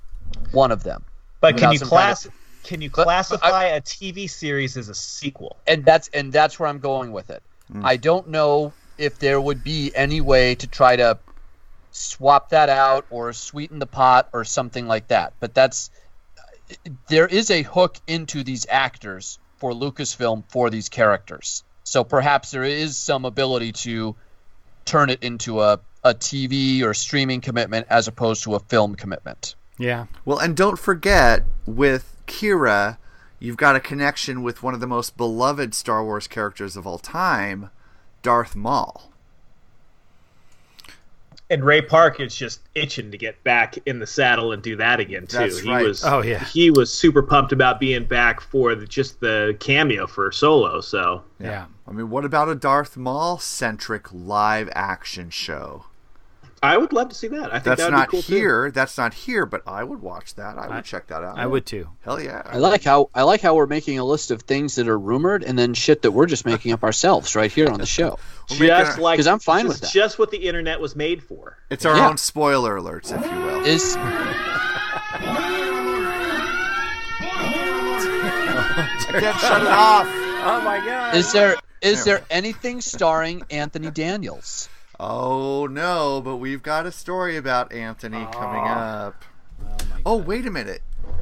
one 0.51 0.71
of 0.71 0.83
them. 0.83 1.03
But 1.39 1.57
can 1.57 1.71
you 1.71 1.77
some 1.77 1.89
kind 1.89 2.11
of- 2.11 2.17
class 2.19 2.27
can 2.63 2.81
you 2.81 2.89
classify 2.89 3.65
a 3.65 3.81
TV 3.81 4.29
series 4.29 4.75
as 4.75 4.89
a 4.89 4.95
sequel? 4.95 5.55
and 5.65 5.85
that's 5.85 6.09
and 6.09 6.33
that's 6.33 6.59
where 6.59 6.67
I'm 6.67 6.79
going 6.79 7.11
with 7.11 7.29
it. 7.29 7.41
Mm. 7.71 7.83
I 7.83 7.97
don't 7.97 8.29
know 8.29 8.73
if 8.97 9.19
there 9.19 9.39
would 9.39 9.63
be 9.63 9.91
any 9.95 10.21
way 10.21 10.55
to 10.55 10.67
try 10.67 10.95
to 10.95 11.17
swap 11.91 12.49
that 12.49 12.69
out 12.69 13.05
or 13.09 13.33
sweeten 13.33 13.79
the 13.79 13.87
pot 13.87 14.29
or 14.33 14.43
something 14.43 14.87
like 14.87 15.07
that. 15.07 15.33
But 15.39 15.53
that's 15.53 15.89
there 17.07 17.27
is 17.27 17.49
a 17.49 17.61
hook 17.63 17.97
into 18.07 18.43
these 18.43 18.65
actors 18.69 19.39
for 19.57 19.71
Lucasfilm 19.71 20.43
for 20.49 20.69
these 20.69 20.89
characters. 20.89 21.63
So 21.83 22.03
perhaps 22.03 22.51
there 22.51 22.63
is 22.63 22.97
some 22.97 23.25
ability 23.25 23.71
to 23.71 24.15
turn 24.85 25.09
it 25.09 25.23
into 25.23 25.61
a, 25.61 25.79
a 26.03 26.13
TV 26.13 26.83
or 26.83 26.93
streaming 26.93 27.41
commitment 27.41 27.87
as 27.89 28.07
opposed 28.07 28.43
to 28.43 28.55
a 28.55 28.59
film 28.59 28.95
commitment. 28.95 29.55
Yeah. 29.77 30.07
Well, 30.25 30.39
and 30.39 30.55
don't 30.55 30.79
forget 30.79 31.43
with 31.65 32.15
Qi'ra, 32.27 32.97
you've 33.39 33.57
got 33.57 33.75
a 33.75 33.79
connection 33.79 34.41
with 34.43 34.63
one 34.63 34.73
of 34.73 34.79
the 34.79 34.87
most 34.87 35.17
beloved 35.17 35.73
Star 35.73 36.03
Wars 36.03 36.27
characters 36.27 36.75
of 36.75 36.87
all 36.87 36.97
time, 36.97 37.69
Darth 38.21 38.55
Maul. 38.55 39.11
And 41.49 41.63
Ray 41.63 41.81
Park 41.81 42.19
is 42.19 42.35
just 42.35 42.59
itching 42.75 43.09
to 43.11 43.17
get 43.17 43.41
back 43.45 43.77
in 43.85 43.99
the 43.99 44.07
saddle 44.07 44.51
and 44.51 44.61
do 44.61 44.75
that 44.75 44.99
again 44.99 45.27
too. 45.27 45.37
That's 45.37 45.59
he 45.59 45.69
right. 45.71 45.85
was 45.85 46.03
Oh, 46.03 46.21
yeah. 46.21 46.43
he 46.43 46.71
was 46.71 46.91
super 46.91 47.23
pumped 47.23 47.53
about 47.53 47.79
being 47.79 48.03
back 48.03 48.41
for 48.41 48.75
the, 48.75 48.85
just 48.85 49.21
the 49.21 49.55
cameo 49.61 50.07
for 50.07 50.29
Solo. 50.31 50.81
So 50.81 51.23
Yeah. 51.39 51.67
I 51.87 51.91
mean, 51.91 52.09
what 52.09 52.25
about 52.25 52.49
a 52.49 52.55
Darth 52.55 52.97
Maul 52.97 53.37
centric 53.37 54.11
live 54.11 54.69
action 54.73 55.29
show? 55.29 55.85
I 56.63 56.77
would 56.77 56.91
love 56.91 57.09
to 57.09 57.15
see 57.15 57.27
that. 57.27 57.49
I 57.53 57.59
think 57.59 57.63
That's 57.65 57.81
that 57.81 57.91
would 57.91 57.97
not 57.97 58.07
be 58.09 58.11
cool 58.11 58.21
here. 58.23 58.71
That's 58.71 58.97
not 58.97 59.13
here, 59.13 59.45
but 59.45 59.61
I 59.67 59.83
would 59.83 60.01
watch 60.01 60.33
that. 60.35 60.57
I 60.57 60.67
would 60.75 60.85
check 60.85 61.07
that 61.07 61.23
out. 61.23 61.37
I 61.37 61.45
would 61.45 61.65
too. 61.65 61.87
Hell 62.01 62.19
yeah. 62.19 62.41
I 62.45 62.57
like 62.57 62.83
how 62.83 63.09
I 63.13 63.23
like 63.23 63.41
how 63.41 63.53
we're 63.55 63.67
making 63.67 63.99
a 63.99 64.03
list 64.03 64.31
of 64.31 64.41
things 64.41 64.75
that 64.75 64.87
are 64.87 64.97
rumored 64.97 65.43
and 65.43 65.57
then 65.57 65.73
shit 65.75 66.01
that 66.01 66.11
we're 66.11 66.25
just 66.25 66.45
making 66.45 66.71
up 66.71 66.83
ourselves 66.83 67.35
right 67.35 67.51
here 67.51 67.69
on 67.69 67.79
the 67.79 67.85
show. 67.85 68.17
too. 68.47 68.65
like 68.67 69.17
because 69.17 69.27
I'm 69.27 69.39
fine 69.39 69.65
just, 69.65 69.81
with 69.81 69.81
that. 69.81 69.93
Just 69.93 70.17
what 70.17 70.31
the 70.31 70.47
internet 70.47 70.79
was 70.79 70.95
made 70.95 71.21
for. 71.23 71.57
It's 71.69 71.85
our 71.85 71.95
Yeah. 71.95 72.09
own 72.09 72.17
spoiler 72.17 72.75
alerts, 72.79 73.15
if 73.15 73.23
you 73.31 73.37
will. 73.39 73.63
Is 73.65 73.95
I 79.09 79.19
can't 79.19 79.39
shut 79.39 79.61
it 79.61 79.67
off. 79.67 80.07
Oh 80.09 80.61
my 80.63 80.83
god. 80.85 81.15
is 81.15 81.31
there 81.31 81.55
is 81.81 82.03
there 82.03 82.23
anything 82.29 82.81
starring 82.81 83.43
Anthony 83.51 83.91
Daniels? 83.91 84.69
Oh 84.99 85.67
no, 85.67 86.21
but 86.21 86.37
we've 86.37 86.63
got 86.63 86.85
a 86.85 86.91
story 86.91 87.37
about 87.37 87.71
Anthony 87.71 88.25
coming 88.31 88.65
up. 88.67 89.23
Oh, 90.05 90.17
wait 90.17 90.45
a 90.45 90.51
minute. 90.51 90.81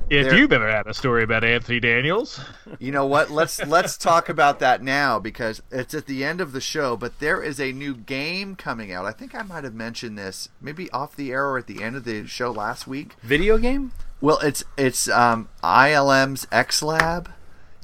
If 0.09 0.27
There- 0.27 0.37
you've 0.37 0.53
ever 0.53 0.69
had 0.69 0.85
a 0.87 0.93
story 0.93 1.23
about 1.23 1.43
Anthony 1.43 1.79
Daniels, 1.79 2.39
You 2.79 2.91
know 2.91 3.05
what? 3.05 3.31
Let's 3.31 3.59
let's 3.65 3.97
talk 3.97 4.29
about 4.29 4.59
that 4.59 4.83
now 4.83 5.19
because 5.19 5.61
it's 5.71 5.93
at 5.93 6.05
the 6.05 6.23
end 6.23 6.41
of 6.41 6.51
the 6.51 6.61
show. 6.61 6.95
But 6.95 7.19
there 7.19 7.41
is 7.41 7.59
a 7.59 7.71
new 7.71 7.95
game 7.95 8.55
coming 8.55 8.91
out. 8.91 9.05
I 9.05 9.11
think 9.11 9.33
I 9.33 9.41
might 9.41 9.63
have 9.63 9.73
mentioned 9.73 10.17
this 10.17 10.49
maybe 10.61 10.89
off 10.91 11.15
the 11.15 11.31
air 11.31 11.47
or 11.47 11.57
at 11.57 11.67
the 11.67 11.81
end 11.83 11.95
of 11.95 12.03
the 12.03 12.27
show 12.27 12.51
last 12.51 12.87
week. 12.87 13.15
Video 13.23 13.57
game? 13.57 13.91
Well, 14.21 14.39
it's 14.39 14.63
it's 14.77 15.09
um, 15.09 15.49
ILM's 15.63 16.47
X 16.51 16.81
Lab 16.83 17.31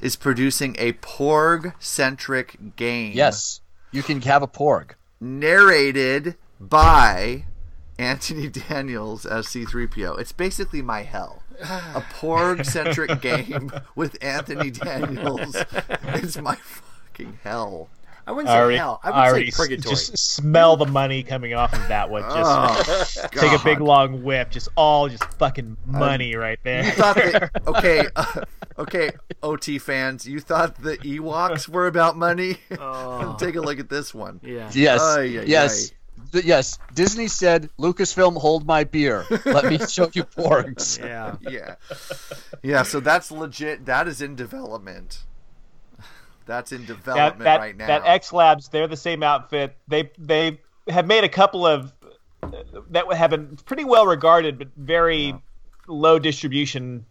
is 0.00 0.16
producing 0.16 0.76
a 0.78 0.92
Porg 0.94 1.74
centric 1.80 2.76
game. 2.76 3.12
Yes, 3.14 3.60
you 3.90 4.02
can 4.02 4.22
have 4.22 4.42
a 4.42 4.48
porg. 4.48 4.92
Narrated 5.22 6.34
by 6.60 7.44
Anthony 7.98 8.48
Daniels 8.68 9.24
as 9.24 9.46
C3PO. 9.46 10.18
It's 10.18 10.32
basically 10.32 10.82
my 10.82 11.02
hell. 11.02 11.42
A 11.60 12.00
Porg 12.00 12.66
centric 12.66 13.20
game 13.22 13.70
with 13.94 14.16
Anthony 14.20 14.70
Daniels. 14.70 15.56
It's 16.14 16.36
my 16.36 16.56
fucking 16.56 17.38
hell. 17.42 17.88
I 18.26 18.32
wouldn't 18.32 18.48
say 18.50 18.76
hell. 18.76 19.00
I 19.02 19.10
would 19.10 19.16
already 19.16 19.50
say 19.50 19.54
s- 19.54 19.56
purgatory. 19.56 19.94
Just 19.96 20.16
smell 20.18 20.76
the 20.76 20.86
money 20.86 21.22
coming 21.22 21.54
off 21.54 21.72
of 21.72 21.88
that 21.88 22.08
one. 22.10 22.22
Just 22.22 23.18
Oh, 23.22 23.26
take 23.32 23.52
a 23.52 23.62
big 23.64 23.80
long 23.80 24.22
whiff. 24.22 24.50
Just 24.50 24.68
all 24.76 25.08
just 25.08 25.24
fucking 25.34 25.76
money 25.86 26.36
right 26.36 26.58
there. 26.62 26.84
You 26.84 26.90
thought 26.92 27.16
that 27.16 27.50
okay, 27.66 28.06
uh, 28.14 28.44
okay, 28.78 29.10
OT 29.42 29.78
fans, 29.78 30.26
you 30.26 30.38
thought 30.40 30.76
the 30.80 30.96
Ewoks 30.98 31.68
were 31.68 31.86
about 31.88 32.16
money? 32.16 32.58
Take 32.70 33.56
a 33.56 33.60
look 33.60 33.78
at 33.80 33.88
this 33.88 34.14
one. 34.14 34.40
yeah. 34.42 34.70
Yes, 34.72 35.00
Ay, 35.02 35.20
ay, 35.22 35.44
yes, 35.46 35.92
Th- 36.30 36.44
yes. 36.44 36.78
Disney 36.94 37.26
said, 37.28 37.68
"Lucasfilm, 37.78 38.36
hold 38.40 38.64
my 38.66 38.84
beer. 38.84 39.24
Let 39.44 39.64
me 39.64 39.78
show 39.78 40.08
you 40.12 40.22
porgs." 40.24 40.98
Yeah. 40.98 41.36
Yeah. 41.40 41.74
Yeah, 42.62 42.82
so 42.84 43.00
that's 43.00 43.30
legit. 43.32 43.86
That 43.86 44.06
is 44.06 44.22
in 44.22 44.36
development. 44.36 45.24
That's 46.46 46.72
in 46.72 46.84
development 46.84 47.44
that, 47.44 47.60
right 47.60 47.76
now. 47.76 47.86
that 47.86 48.02
X 48.04 48.32
Labs, 48.32 48.68
they're 48.68 48.88
the 48.88 48.96
same 48.96 49.22
outfit. 49.22 49.76
They 49.88 50.10
they 50.18 50.60
have 50.88 51.06
made 51.06 51.24
a 51.24 51.28
couple 51.28 51.66
of 51.66 51.92
that 52.90 53.12
have 53.12 53.30
been 53.30 53.56
pretty 53.64 53.84
well 53.84 54.06
regarded, 54.06 54.58
but 54.58 54.68
very 54.76 55.34
low 55.86 56.18
distribution 56.18 57.06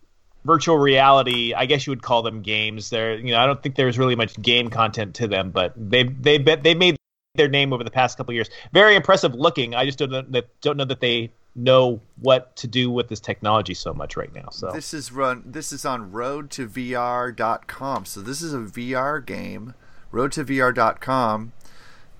virtual 0.45 0.77
reality. 0.77 1.53
I 1.53 1.65
guess 1.65 1.85
you 1.85 1.91
would 1.91 2.01
call 2.01 2.21
them 2.21 2.41
games. 2.41 2.89
They're 2.89 3.15
you 3.15 3.31
know 3.31 3.39
I 3.39 3.45
don't 3.45 3.61
think 3.61 3.75
there's 3.75 3.97
really 3.97 4.15
much 4.15 4.39
game 4.41 4.69
content 4.69 5.15
to 5.15 5.27
them, 5.27 5.51
but 5.51 5.73
they 5.77 6.03
they 6.03 6.37
they 6.37 6.75
made 6.75 6.97
their 7.35 7.47
name 7.47 7.73
over 7.73 7.83
the 7.83 7.91
past 7.91 8.17
couple 8.17 8.31
of 8.31 8.35
years. 8.35 8.49
Very 8.73 8.95
impressive 8.95 9.33
looking. 9.33 9.75
I 9.75 9.85
just 9.85 9.97
don't 9.99 10.11
know 10.11 10.21
that 10.29 10.61
don't 10.61 10.77
know 10.77 10.85
that 10.85 10.99
they 10.99 11.31
know 11.55 12.01
what 12.19 12.55
to 12.57 12.67
do 12.67 12.89
with 12.89 13.09
this 13.09 13.19
technology 13.19 13.73
so 13.73 13.93
much 13.93 14.15
right 14.15 14.33
now. 14.33 14.49
So 14.51 14.71
This 14.71 14.93
is 14.93 15.11
run. 15.11 15.43
This 15.45 15.71
is 15.71 15.85
on 15.85 16.11
road 16.11 16.49
to 16.51 16.67
roadtovr.com. 16.67 18.05
So 18.05 18.21
this 18.21 18.41
is 18.41 18.53
a 18.53 18.59
VR 18.59 19.25
game. 19.25 19.73
road 20.11 20.31
to 20.33 20.45
Roadtovr.com. 20.45 21.53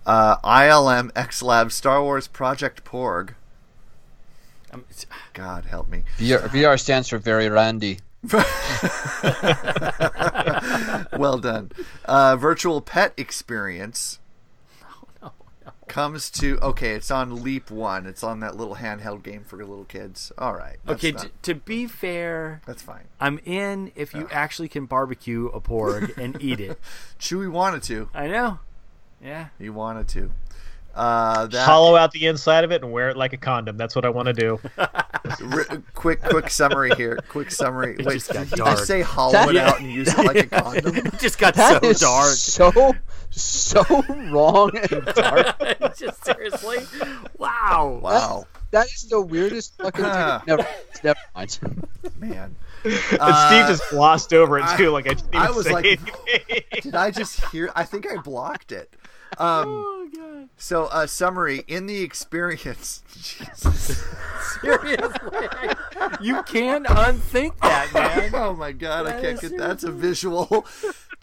Uh, 0.06 0.38
ILM 0.38 1.12
X 1.16 1.44
Lab 1.44 1.72
Star 1.72 2.02
Wars 2.02 2.28
Project 2.28 2.84
Porg. 2.84 3.36
Um, 4.72 4.86
God 5.34 5.66
help 5.66 5.90
me. 5.90 6.04
VR, 6.18 6.40
VR 6.50 6.80
stands 6.80 7.10
for 7.10 7.18
very 7.18 7.50
randy. 7.50 8.00
well 11.18 11.40
done. 11.40 11.72
Uh, 12.06 12.36
virtual 12.36 12.82
pet 12.82 13.14
experience 13.18 14.20
comes 15.92 16.30
to 16.30 16.58
okay. 16.62 16.92
It's 16.92 17.12
on 17.12 17.44
Leap 17.44 17.70
One. 17.70 18.06
It's 18.06 18.24
on 18.24 18.40
that 18.40 18.56
little 18.56 18.76
handheld 18.76 19.24
game 19.24 19.44
for 19.44 19.58
little 19.58 19.84
kids. 19.84 20.32
All 20.38 20.54
right. 20.54 20.78
okay, 20.88 21.12
not- 21.12 21.24
t- 21.24 21.30
to 21.44 21.56
be 21.56 21.86
fair, 21.86 22.62
that's 22.66 22.82
fine. 22.82 23.10
I'm 23.20 23.40
in 23.44 23.92
if 23.96 24.14
you 24.14 24.24
oh. 24.24 24.30
actually 24.32 24.70
can 24.70 24.86
barbecue 24.86 25.48
a 25.48 25.60
porg 25.60 26.18
and 26.18 26.42
eat 26.42 26.62
it. 26.62 26.80
Chewy 27.20 27.52
wanted 27.52 27.84
to. 27.84 28.10
I 28.14 28.28
know. 28.28 28.60
Yeah. 29.22 29.50
He 29.60 29.70
wanted 29.70 30.08
to. 30.10 30.32
Uh, 30.94 31.46
that 31.48 31.66
Hollow 31.66 31.96
out 31.96 32.12
the 32.12 32.28
inside 32.28 32.64
of 32.64 32.72
it 32.72 32.84
and 32.84 32.92
wear 32.92 33.10
it 33.10 33.18
like 33.18 33.34
a 33.34 33.38
condom. 33.38 33.78
That's 33.78 33.96
what 33.96 34.04
I 34.06 34.10
want 34.10 34.28
to 34.28 34.34
do. 34.34 34.60
r- 34.78 35.66
quick, 35.94 36.22
quick 36.22 36.50
summary 36.50 36.92
here. 36.98 37.18
Quick 37.30 37.52
summary. 37.52 37.96
It 37.98 38.06
Wait, 38.06 38.14
just 38.16 38.34
got 38.34 38.42
did 38.50 38.52
you 38.52 38.58
dark. 38.58 38.76
just 38.78 38.88
say 38.88 39.02
hollow 39.02 39.32
That- 39.32 39.50
it 39.50 39.58
out 39.58 39.80
and 39.80 39.92
use 39.92 40.10
it 40.14 40.18
like 40.26 40.36
a 40.38 40.48
condom? 40.62 40.96
It 40.98 41.20
just 41.20 41.40
got 41.40 41.54
That 41.56 41.82
so 41.82 41.90
is 41.90 42.00
dark. 42.02 42.34
so 42.34 42.94
so 43.30 44.04
wrong 44.30 44.72
and 44.76 45.06
dark. 45.16 45.96
just 45.98 46.26
seriously. 46.26 46.80
Wow. 47.38 48.00
Wow, 48.04 48.48
That 48.72 48.88
is 48.88 49.04
the 49.10 49.22
weirdest 49.22 49.78
fucking 49.78 50.04
thing. 50.04 50.40
Never, 50.48 50.68
never 51.04 51.20
mind. 51.34 51.60
man. 52.20 52.56
and 52.84 53.00
Uh, 53.20 53.48
Steve 53.48 53.68
just 53.78 53.90
glossed 53.92 54.34
over 54.34 54.60
it 54.60 54.66
too, 54.76 54.90
like 54.90 55.06
I 55.08 55.14
didn't 55.14 55.28
even 55.30 55.40
I 55.42 55.52
was 55.52 55.66
say 55.68 55.72
like, 55.72 55.86
anything. 55.86 56.82
Did 56.82 56.96
I 56.96 57.12
just 57.12 57.44
hear? 57.52 57.72
I 57.76 57.84
think 57.86 58.06
I 58.12 58.18
blocked 58.18 58.72
it. 58.72 58.94
Um, 59.38 59.68
Oh 60.04 60.10
god. 60.16 60.50
so, 60.58 60.86
uh, 60.86 61.08
summary 61.08 61.64
in 61.68 61.86
the 61.86 62.02
experience. 62.02 63.04
Jesus. 63.22 64.04
Seriously. 64.62 65.48
you 66.22 66.44
can't 66.44 66.86
unthink 66.90 67.58
that, 67.62 67.94
man. 67.94 68.32
oh 68.36 68.54
my 68.54 68.72
god, 68.72 69.08
I 69.08 69.12
can't 69.22 69.42
is 69.44 69.50
get 69.50 69.58
that's 69.58 69.84
a 69.84 69.92
visual. 69.92 70.66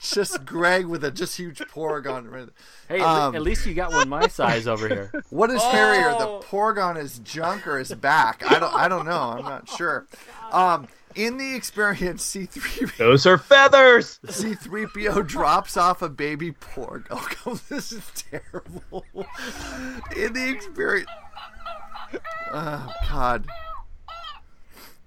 just 0.01 0.45
Greg 0.45 0.87
with 0.87 1.05
a 1.05 1.11
just 1.11 1.37
huge 1.37 1.59
porg 1.59 2.11
on. 2.11 2.51
Hey, 2.89 3.01
at, 3.01 3.07
Um, 3.07 3.35
at 3.35 3.43
least 3.43 3.67
you 3.67 3.75
got 3.75 3.93
one 3.93 4.09
my 4.09 4.29
size 4.29 4.67
over 4.67 4.89
here. 4.89 5.11
What 5.31 5.51
is 5.51 5.63
hairier, 5.63 6.11
the 6.19 6.27
Oh. 6.27 6.43
porg 6.49 6.83
on 6.83 6.97
his 6.97 7.19
junk 7.19 7.67
or 7.67 7.79
his 7.79 7.93
back? 7.95 8.43
I 8.51 8.59
don't. 8.59 8.75
I 8.75 8.89
don't 8.89 9.05
know. 9.05 9.19
I'm 9.37 9.45
not 9.45 9.69
sure. 9.69 10.07
Um, 10.53 10.87
in 11.15 11.37
the 11.39 11.55
experience, 11.55 12.25
C3PO. 12.35 12.97
Those 12.97 13.27
are 13.27 13.39
feathers. 13.39 14.21
C 14.29 14.55
three 14.55 14.87
PO 14.87 15.23
drops 15.23 15.77
off 15.77 16.03
a 16.03 16.09
baby 16.09 16.53
porg. 16.53 17.07
Oh, 17.11 17.29
God, 17.45 17.61
this 17.69 17.93
is 17.93 18.11
terrible. 18.31 19.05
In 20.17 20.33
the 20.33 20.49
experience, 20.51 21.09
oh 22.53 22.93
God. 23.11 23.47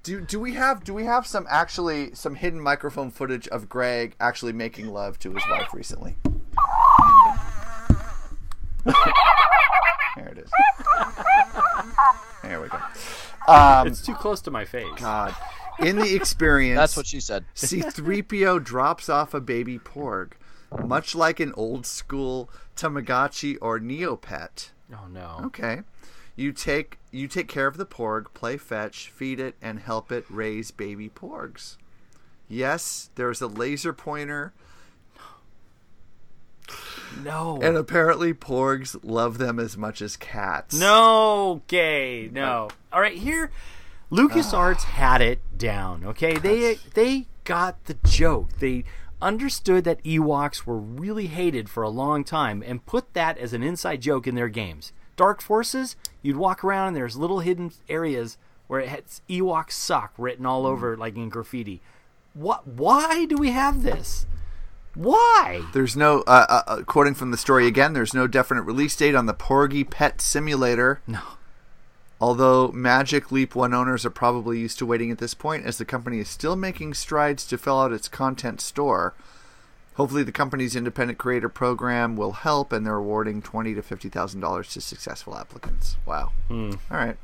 Do, 0.04 0.20
do 0.20 0.40
we 0.40 0.54
have 0.54 0.84
do 0.84 0.94
we 0.96 1.06
have 1.06 1.28
some 1.28 1.46
actually 1.48 2.16
some 2.16 2.34
hidden 2.34 2.60
microphone 2.60 3.12
footage 3.12 3.48
of 3.50 3.70
Greg 3.70 4.16
actually 4.20 4.54
making 4.54 4.88
love 4.92 5.20
to 5.20 5.32
his 5.34 5.44
wife 5.50 5.74
recently? 5.74 6.16
There 8.84 10.28
it 10.30 10.38
is. 10.40 10.50
There 12.44 12.60
we 12.62 12.68
go. 12.68 12.80
Um, 13.48 13.88
It's 13.88 14.02
too 14.06 14.16
close 14.16 14.42
to 14.42 14.52
my 14.52 14.66
face. 14.66 14.88
God. 14.98 15.36
In 15.80 15.98
the 15.98 16.14
experience, 16.16 16.78
That's 16.78 16.98
what 16.98 17.08
she 17.08 17.20
said. 17.20 17.46
C3PO 17.56 18.64
drops 18.64 19.10
off 19.10 19.34
a 19.34 19.42
baby 19.42 19.80
porg, 19.80 20.32
much 20.86 21.16
like 21.16 21.40
an 21.40 21.54
old 21.56 21.86
school 21.86 22.50
Tamagotchi 22.76 23.58
or 23.62 23.80
Neopet. 23.80 24.70
Oh 24.94 25.08
no. 25.08 25.42
Okay. 25.46 25.82
You 26.36 26.52
take 26.54 26.98
you 27.12 27.28
take 27.28 27.48
care 27.48 27.68
of 27.68 27.78
the 27.78 27.86
porg, 27.86 28.34
play 28.34 28.58
fetch, 28.58 29.10
feed 29.10 29.40
it, 29.40 29.56
and 29.62 29.80
help 29.80 30.12
it 30.12 30.26
raise 30.30 30.72
baby 30.72 31.10
porgs. 31.10 31.78
Yes, 32.48 33.10
there's 33.16 33.42
a 33.42 33.48
laser 33.48 33.94
pointer, 33.94 34.54
No. 37.24 37.60
and 37.62 37.76
apparently 37.78 38.34
porgs 38.34 38.96
love 39.04 39.38
them 39.38 39.60
as 39.60 39.78
much 39.78 40.02
as 40.02 40.16
cats. 40.18 40.74
No, 40.78 41.62
gay. 41.68 42.30
No. 42.32 42.68
Uh, 42.92 42.96
All 42.96 43.02
right, 43.02 43.18
here, 43.18 43.52
LucasArts 44.12 44.84
had 44.84 45.22
it 45.22 45.40
down. 45.58 46.04
Okay, 46.06 46.38
they 46.38 46.76
they 46.94 47.28
got 47.44 47.84
the 47.86 47.96
joke. 48.06 48.60
They 48.60 48.84
understood 49.22 49.84
that 49.86 50.04
Ewoks 50.04 50.66
were 50.66 50.78
really 50.78 51.28
hated 51.28 51.70
for 51.70 51.84
a 51.84 51.90
long 51.90 52.24
time 52.24 52.64
and 52.66 52.86
put 52.86 53.14
that 53.14 53.38
as 53.38 53.54
an 53.54 53.64
inside 53.64 54.02
joke 54.02 54.28
in 54.28 54.36
their 54.36 54.50
games. 54.50 54.92
Dark 55.16 55.42
Forces, 55.42 55.96
you'd 56.22 56.38
walk 56.38 56.64
around 56.64 56.90
and 56.90 56.98
there's 56.98 57.16
little 57.16 57.40
hidden 57.40 57.72
areas 57.88 58.38
where 58.68 58.80
it 58.80 58.90
has 58.90 59.22
Ewok 59.30 59.72
suck 59.72 60.14
written 60.18 60.46
all 60.46 60.66
over 60.66 60.98
like 60.98 61.16
in 61.16 61.30
graffiti. 61.30 61.82
What? 62.34 62.68
Why 62.68 63.26
do 63.26 63.38
we 63.38 63.52
have 63.52 63.84
this? 63.84 64.26
Why? 64.94 65.64
There's 65.74 65.96
no, 65.96 66.22
uh, 66.28 66.64
uh, 66.68 66.82
quoting 66.84 67.14
from 67.14 67.32
the 67.32 67.38
story 67.38 67.66
again, 67.66 67.94
there's 67.94 68.14
no 68.14 68.28
definite 68.28 68.64
release 68.64 68.96
date 68.96 69.16
on 69.16 69.26
the 69.26 69.34
Porgy 69.34 69.84
Pet 69.84 70.20
Simulator. 70.20 71.02
No. 71.08 71.22
Although 72.22 72.68
Magic 72.72 73.32
Leap 73.32 73.56
1 73.56 73.74
owners 73.74 74.06
are 74.06 74.12
probably 74.12 74.60
used 74.60 74.78
to 74.78 74.86
waiting 74.86 75.10
at 75.10 75.18
this 75.18 75.34
point, 75.34 75.66
as 75.66 75.80
the 75.80 75.86
company 75.86 76.20
is 76.20 76.30
still 76.30 76.56
making 76.56 76.94
strides 76.94 77.48
to 77.48 77.58
fill 77.58 77.82
out 77.82 77.92
its 77.92 78.08
content 78.08 78.62
store. 78.62 79.16
Hopefully, 79.96 80.22
the 80.22 80.32
company's 80.32 80.76
independent 80.76 81.18
creator 81.18 81.50
program 81.50 82.16
will 82.16 82.34
help, 82.34 82.72
and 82.72 82.86
they're 82.86 82.96
awarding 82.96 83.42
twenty 83.42 83.74
to 83.74 83.82
fifty 83.82 84.08
thousand 84.08 84.40
dollars 84.40 84.72
to 84.74 84.82
successful 84.82 85.36
applicants. 85.36 85.98
Wow! 86.06 86.32
Hmm. 86.48 86.74
All 86.92 86.98
right, 86.98 87.18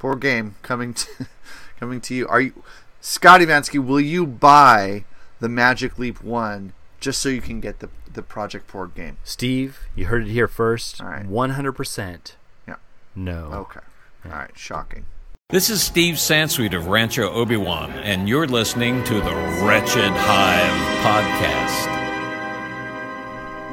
porg 0.00 0.20
game 0.20 0.54
coming 0.62 0.94
to 0.94 1.26
coming 1.80 2.00
to 2.02 2.14
you. 2.14 2.26
Are 2.28 2.40
you, 2.40 2.62
Scotty 3.00 3.46
Vansky? 3.46 3.84
Will 3.84 4.00
you 4.00 4.26
buy 4.26 5.04
the 5.40 5.48
Magic 5.48 5.98
Leap 5.98 6.22
One 6.22 6.72
just 7.00 7.20
so 7.20 7.28
you 7.28 7.40
can 7.42 7.60
get 7.60 7.80
the 7.80 7.90
the 8.10 8.22
Project 8.22 8.70
Porg 8.70 8.94
game? 8.94 9.18
Steve, 9.24 9.80
you 9.94 10.06
heard 10.06 10.22
it 10.22 10.30
here 10.30 10.48
first. 10.48 11.02
All 11.02 11.08
right. 11.08 11.26
One 11.26 11.50
hundred 11.50 11.72
percent. 11.72 12.36
Yeah. 12.66 12.76
No. 13.14 13.50
Okay. 13.52 13.80
All 14.24 14.32
right. 14.32 14.56
Shocking. 14.56 15.04
This 15.50 15.70
is 15.70 15.82
Steve 15.82 16.16
Sansweet 16.16 16.74
of 16.74 16.88
Rancho 16.88 17.30
Obi-Wan, 17.30 17.90
and 17.92 18.28
you're 18.28 18.46
listening 18.46 19.02
to 19.04 19.14
the 19.14 19.34
Wretched 19.64 20.12
Hive 20.12 20.98
podcast. 21.02 21.98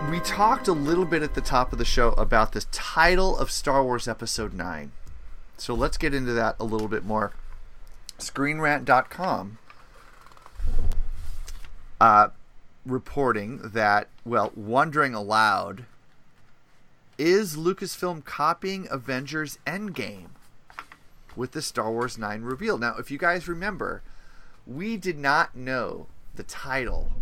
we 0.10 0.22
talked 0.22 0.70
a 0.70 0.74
little 0.74 1.04
bit 1.04 1.22
at 1.22 1.34
the 1.34 1.42
top 1.42 1.74
of 1.74 1.78
the 1.80 1.84
show 1.84 2.12
about 2.12 2.54
the 2.54 2.62
title 2.72 3.38
of 3.38 3.52
Star 3.52 3.84
Wars 3.84 4.08
Episode 4.08 4.54
9. 4.54 4.94
So 5.58 5.74
let's 5.74 5.98
get 5.98 6.14
into 6.14 6.32
that 6.32 6.56
a 6.60 6.64
little 6.64 6.88
bit 6.88 7.04
more. 7.04 7.34
ScreenRant.com 8.20 9.58
uh, 12.00 12.30
reporting 12.86 13.60
that, 13.64 14.08
well, 14.24 14.52
wondering 14.56 15.14
aloud, 15.14 15.86
is 17.18 17.56
Lucasfilm 17.56 18.24
copying 18.26 18.88
Avengers 18.92 19.58
Endgame 19.66 20.30
with 21.36 21.52
the 21.52 21.62
Star 21.62 21.92
Wars 21.92 22.18
9 22.18 22.42
reveal? 22.42 22.78
Now, 22.78 22.96
if 22.98 23.10
you 23.10 23.18
guys 23.18 23.48
remember, 23.48 24.02
we 24.66 24.98
did 24.98 25.18
not 25.18 25.56
know 25.56 26.08
the 26.36 26.44
title 26.44 27.14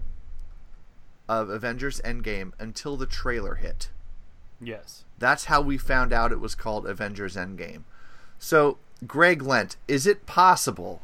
of 1.29 1.49
Avengers 1.49 2.01
Endgame 2.03 2.51
until 2.59 2.97
the 2.97 3.05
trailer 3.05 3.55
hit. 3.55 3.89
Yes. 4.59 5.03
That's 5.19 5.45
how 5.45 5.61
we 5.61 5.77
found 5.77 6.13
out 6.13 6.31
it 6.31 6.39
was 6.39 6.55
called 6.55 6.87
Avengers 6.87 7.35
Endgame. 7.35 7.83
So, 8.39 8.77
Greg 9.05 9.41
Lent, 9.41 9.77
is 9.87 10.07
it 10.07 10.25
possible 10.25 11.01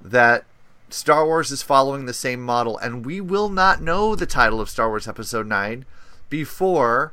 that 0.00 0.44
Star 0.90 1.26
Wars 1.26 1.50
is 1.50 1.62
following 1.62 2.06
the 2.06 2.12
same 2.12 2.40
model 2.42 2.78
and 2.78 3.04
we 3.04 3.20
will 3.20 3.48
not 3.48 3.82
know 3.82 4.14
the 4.14 4.26
title 4.26 4.60
of 4.60 4.70
Star 4.70 4.88
Wars 4.88 5.08
Episode 5.08 5.46
9 5.46 5.84
before 6.28 7.12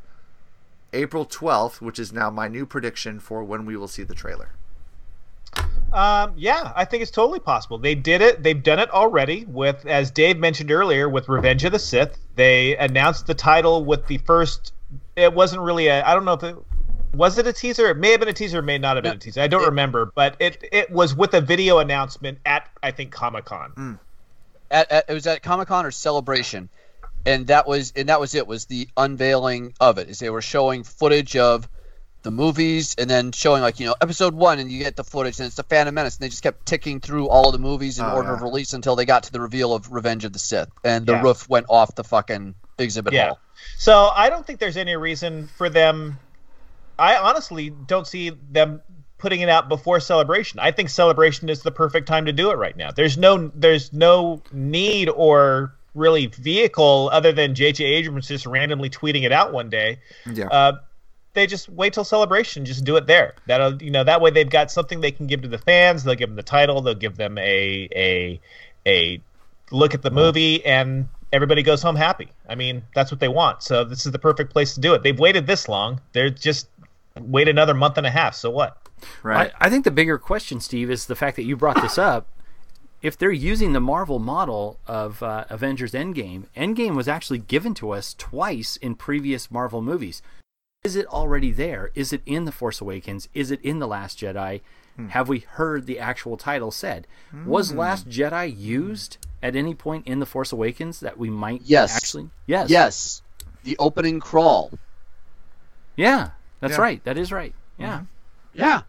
April 0.94 1.26
12th, 1.26 1.82
which 1.82 2.00
is 2.00 2.12
now 2.12 2.30
my 2.30 2.48
new 2.48 2.66
prediction 2.66 3.20
for 3.20 3.44
when 3.44 3.66
we 3.66 3.78
will 3.78 3.88
see 3.88 4.04
the 4.04 4.16
trailer? 4.16 4.50
Um, 5.94 6.34
yeah, 6.38 6.72
I 6.76 6.86
think 6.86 7.02
it's 7.02 7.12
totally 7.12 7.40
possible. 7.40 7.78
They 7.78 7.96
did 7.96 8.22
it. 8.22 8.44
They've 8.44 8.62
done 8.62 8.80
it 8.80 8.90
already 8.92 9.46
with, 9.46 9.86
as 9.86 10.10
Dave 10.10 10.38
mentioned 10.38 10.72
earlier, 10.72 11.10
with 11.10 11.28
Revenge 11.28 11.66
of 11.66 11.74
the 11.74 11.80
Sith. 11.80 12.18
They 12.36 12.78
announced 12.78 13.28
the 13.28 13.34
title 13.34 13.84
with 13.84 14.08
the 14.08 14.18
first. 14.20 14.74
It 15.18 15.34
wasn't 15.34 15.62
really 15.64 15.88
a. 15.88 16.04
I 16.04 16.14
don't 16.14 16.24
know 16.24 16.34
if 16.34 16.44
it 16.44 16.56
was 17.14 17.38
it 17.38 17.46
a 17.46 17.52
teaser. 17.52 17.90
It 17.90 17.98
may 17.98 18.12
have 18.12 18.22
been 18.22 18.30
a 18.30 18.34
teaser. 18.34 18.60
It 18.60 18.64
may 18.64 18.78
not 18.78 18.96
have 18.96 19.04
been 19.04 19.16
a 19.16 19.20
teaser. 19.20 19.42
I 19.42 19.48
don't 19.48 19.66
remember, 19.66 20.12
but 20.16 20.36
it 20.40 20.64
it 20.72 20.90
was 20.90 21.14
with 21.14 21.34
a 21.34 21.42
video 21.42 21.80
announcement 21.80 22.40
at 22.46 22.70
I 22.82 22.92
think 22.92 23.12
Comic 23.12 23.44
Con. 23.46 24.00
At, 24.70 24.90
at, 24.90 25.10
it 25.10 25.14
was 25.14 25.28
at 25.28 25.44
Comic 25.44 25.68
Con 25.68 25.86
or 25.86 25.92
Celebration, 25.92 26.70
and 27.26 27.48
that 27.48 27.68
was 27.68 27.94
and 27.96 28.10
that 28.10 28.20
was 28.20 28.36
it. 28.36 28.48
Was 28.48 28.66
the 28.66 28.88
unveiling 28.98 29.74
of 29.80 29.98
it? 29.98 30.10
Is 30.10 30.20
they 30.20 30.30
were 30.30 30.42
showing 30.42 30.84
footage 30.84 31.36
of 31.38 31.68
the 32.24 32.32
movies 32.32 32.94
and 33.00 33.10
then 33.10 33.32
showing 33.32 33.64
like 33.64 33.80
you 33.80 33.88
know 33.88 33.96
episode 34.00 34.36
one 34.36 34.60
and 34.60 34.72
you 34.72 34.78
get 34.80 34.96
the 34.96 35.04
footage 35.04 35.40
and 35.40 35.48
it's 35.48 35.56
the 35.56 35.64
Phantom 35.64 35.94
Menace 35.96 36.18
and 36.18 36.24
they 36.24 36.30
just 36.30 36.44
kept 36.44 36.66
ticking 36.68 37.00
through 37.00 37.28
all 37.28 37.48
of 37.48 37.54
the 37.54 37.60
movies 37.60 37.98
in 37.98 38.06
Oh, 38.06 38.14
order 38.16 38.30
yeah. 38.30 38.36
of 38.36 38.42
release 38.44 38.74
until 38.74 38.96
they 38.96 39.06
got 39.06 39.24
to 39.24 39.32
the 39.32 39.42
reveal 39.42 39.74
of 39.74 39.92
Revenge 39.92 40.24
of 40.24 40.32
the 40.34 40.38
Sith 40.40 40.70
and 40.84 41.06
the 41.08 41.14
Yeah. 41.14 41.24
roof 41.24 41.50
went 41.50 41.66
off 41.68 41.96
the 41.96 42.04
fucking 42.04 42.54
exhibit 42.78 43.14
Yeah. 43.14 43.30
hall. 43.30 43.40
So 43.78 44.12
I 44.16 44.30
don't 44.30 44.46
think 44.46 44.60
there's 44.60 44.78
any 44.78 44.96
reason 44.96 45.48
for 45.58 45.68
them. 45.70 46.20
I 47.00 47.16
honestly 47.16 47.72
don't 47.72 48.06
see 48.06 48.30
them 48.52 48.82
putting 49.18 49.42
it 49.42 49.50
out 49.50 49.68
before 49.70 50.00
Celebration. 50.00 50.60
I 50.60 50.72
think 50.72 50.90
Celebration 50.90 51.50
is 51.50 51.64
the 51.64 51.72
perfect 51.72 52.08
time 52.08 52.26
to 52.26 52.34
do 52.34 52.52
it 52.52 52.56
right 52.58 52.78
now. 52.78 52.92
There's 52.92 53.18
no 53.18 53.52
there's 53.56 53.92
no 53.94 54.44
need 54.52 55.10
or 55.10 55.74
really 55.94 56.28
vehicle 56.28 57.10
other 57.12 57.32
than 57.32 57.56
J.J. 57.56 57.84
Abrams 57.84 58.28
just 58.28 58.46
randomly 58.46 58.90
tweeting 58.90 59.24
it 59.24 59.32
out 59.32 59.54
one 59.54 59.70
day. 59.70 60.00
Yeah. 60.32 60.48
Uh, 60.48 60.74
they 61.34 61.48
just 61.48 61.70
wait 61.70 61.94
till 61.94 62.04
celebration, 62.04 62.66
just 62.66 62.84
do 62.84 62.98
it 62.98 63.08
there. 63.08 63.36
That'll 63.48 63.82
you 63.82 63.92
know 63.92 64.04
that 64.04 64.20
way 64.20 64.32
they've 64.32 64.50
got 64.50 64.70
something 64.70 65.00
they 65.00 65.12
can 65.12 65.28
give 65.28 65.42
to 65.44 65.48
the 65.48 65.58
fans. 65.58 66.04
They'll 66.04 66.16
give 66.16 66.30
them 66.30 66.36
the 66.36 66.44
title. 66.44 66.82
They'll 66.82 66.94
give 66.94 67.16
them 67.16 67.38
a 67.38 67.88
a 67.96 68.42
a 68.86 69.22
look 69.72 69.94
at 69.94 70.02
the 70.02 70.12
movie, 70.12 70.66
and 70.66 71.08
everybody 71.32 71.64
goes 71.64 71.82
home 71.82 71.96
happy. 71.96 72.30
I 72.50 72.56
mean, 72.56 72.84
that's 72.94 73.12
what 73.12 73.20
they 73.20 73.30
want. 73.30 73.64
So 73.64 73.86
this 73.86 74.06
is 74.06 74.12
the 74.12 74.20
perfect 74.20 74.52
place 74.52 74.74
to 74.76 74.82
do 74.82 74.94
it. 74.94 75.04
They've 75.04 75.18
waited 75.18 75.48
this 75.48 75.70
long. 75.70 76.02
They're 76.12 76.30
just 76.30 76.68
wait 77.20 77.48
another 77.48 77.74
month 77.74 77.98
and 77.98 78.06
a 78.06 78.12
half. 78.12 78.36
So 78.36 78.50
what? 78.50 78.78
Right. 79.24 79.52
I, 79.60 79.68
I 79.68 79.70
think 79.70 79.86
the 79.86 79.92
bigger 79.92 80.18
question, 80.18 80.60
Steve, 80.60 80.92
is 80.92 81.06
the 81.06 81.16
fact 81.16 81.36
that 81.38 81.44
you 81.44 81.56
brought 81.56 81.82
this 81.82 81.98
up. 81.98 82.28
If 83.02 83.18
they're 83.18 83.32
using 83.32 83.74
the 83.74 83.80
Marvel 83.80 84.20
model 84.20 84.80
of 84.86 85.24
uh, 85.24 85.46
Avengers 85.50 85.94
Endgame, 85.94 86.44
Endgame 86.56 86.96
was 86.96 87.08
actually 87.08 87.40
given 87.40 87.74
to 87.76 87.92
us 87.92 88.14
twice 88.18 88.76
in 88.78 88.96
previous 88.96 89.50
Marvel 89.50 89.82
movies. 89.82 90.22
Is 90.84 90.96
it 90.96 91.08
already 91.08 91.52
there? 91.52 91.92
Is 91.96 92.14
it 92.14 92.22
in 92.26 92.46
The 92.46 92.52
Force 92.52 92.80
Awakens? 92.82 93.28
Is 93.34 93.50
it 93.52 93.62
in 93.62 93.80
The 93.80 93.88
Last 93.88 94.20
Jedi? 94.20 94.62
Have 95.10 95.30
we 95.30 95.40
heard 95.40 95.88
the 95.88 95.98
actual 96.00 96.38
title 96.38 96.70
said? 96.70 97.08
Was 97.46 97.72
Hmm. 97.72 97.78
Last 97.80 98.08
Jedi 98.08 98.56
used 98.56 99.18
at 99.42 99.56
any 99.56 99.74
point 99.74 100.06
in 100.06 100.20
The 100.20 100.28
Force 100.28 100.52
Awakens 100.52 101.00
that 101.00 101.18
we 101.18 101.32
might 101.32 101.64
Yes. 101.66 101.96
actually? 101.96 102.30
Yes. 102.46 102.70
Yes. 102.70 103.22
The 103.64 103.76
opening 103.80 104.20
crawl. 104.20 104.70
Yeah, 105.96 106.32
that's 106.60 106.74
Yeah. 106.76 106.82
right. 106.82 107.04
That 107.04 107.18
is 107.18 107.32
right. 107.32 107.56
Yeah. 107.80 108.02
Yeah. 108.54 108.82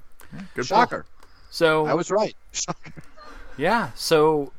Good 0.55 0.67
Shocker. 0.67 1.07
So 1.51 1.87
I 1.87 1.95
was 1.95 2.11
right. 2.11 2.35
Yeah. 3.57 3.91
So 3.95 4.53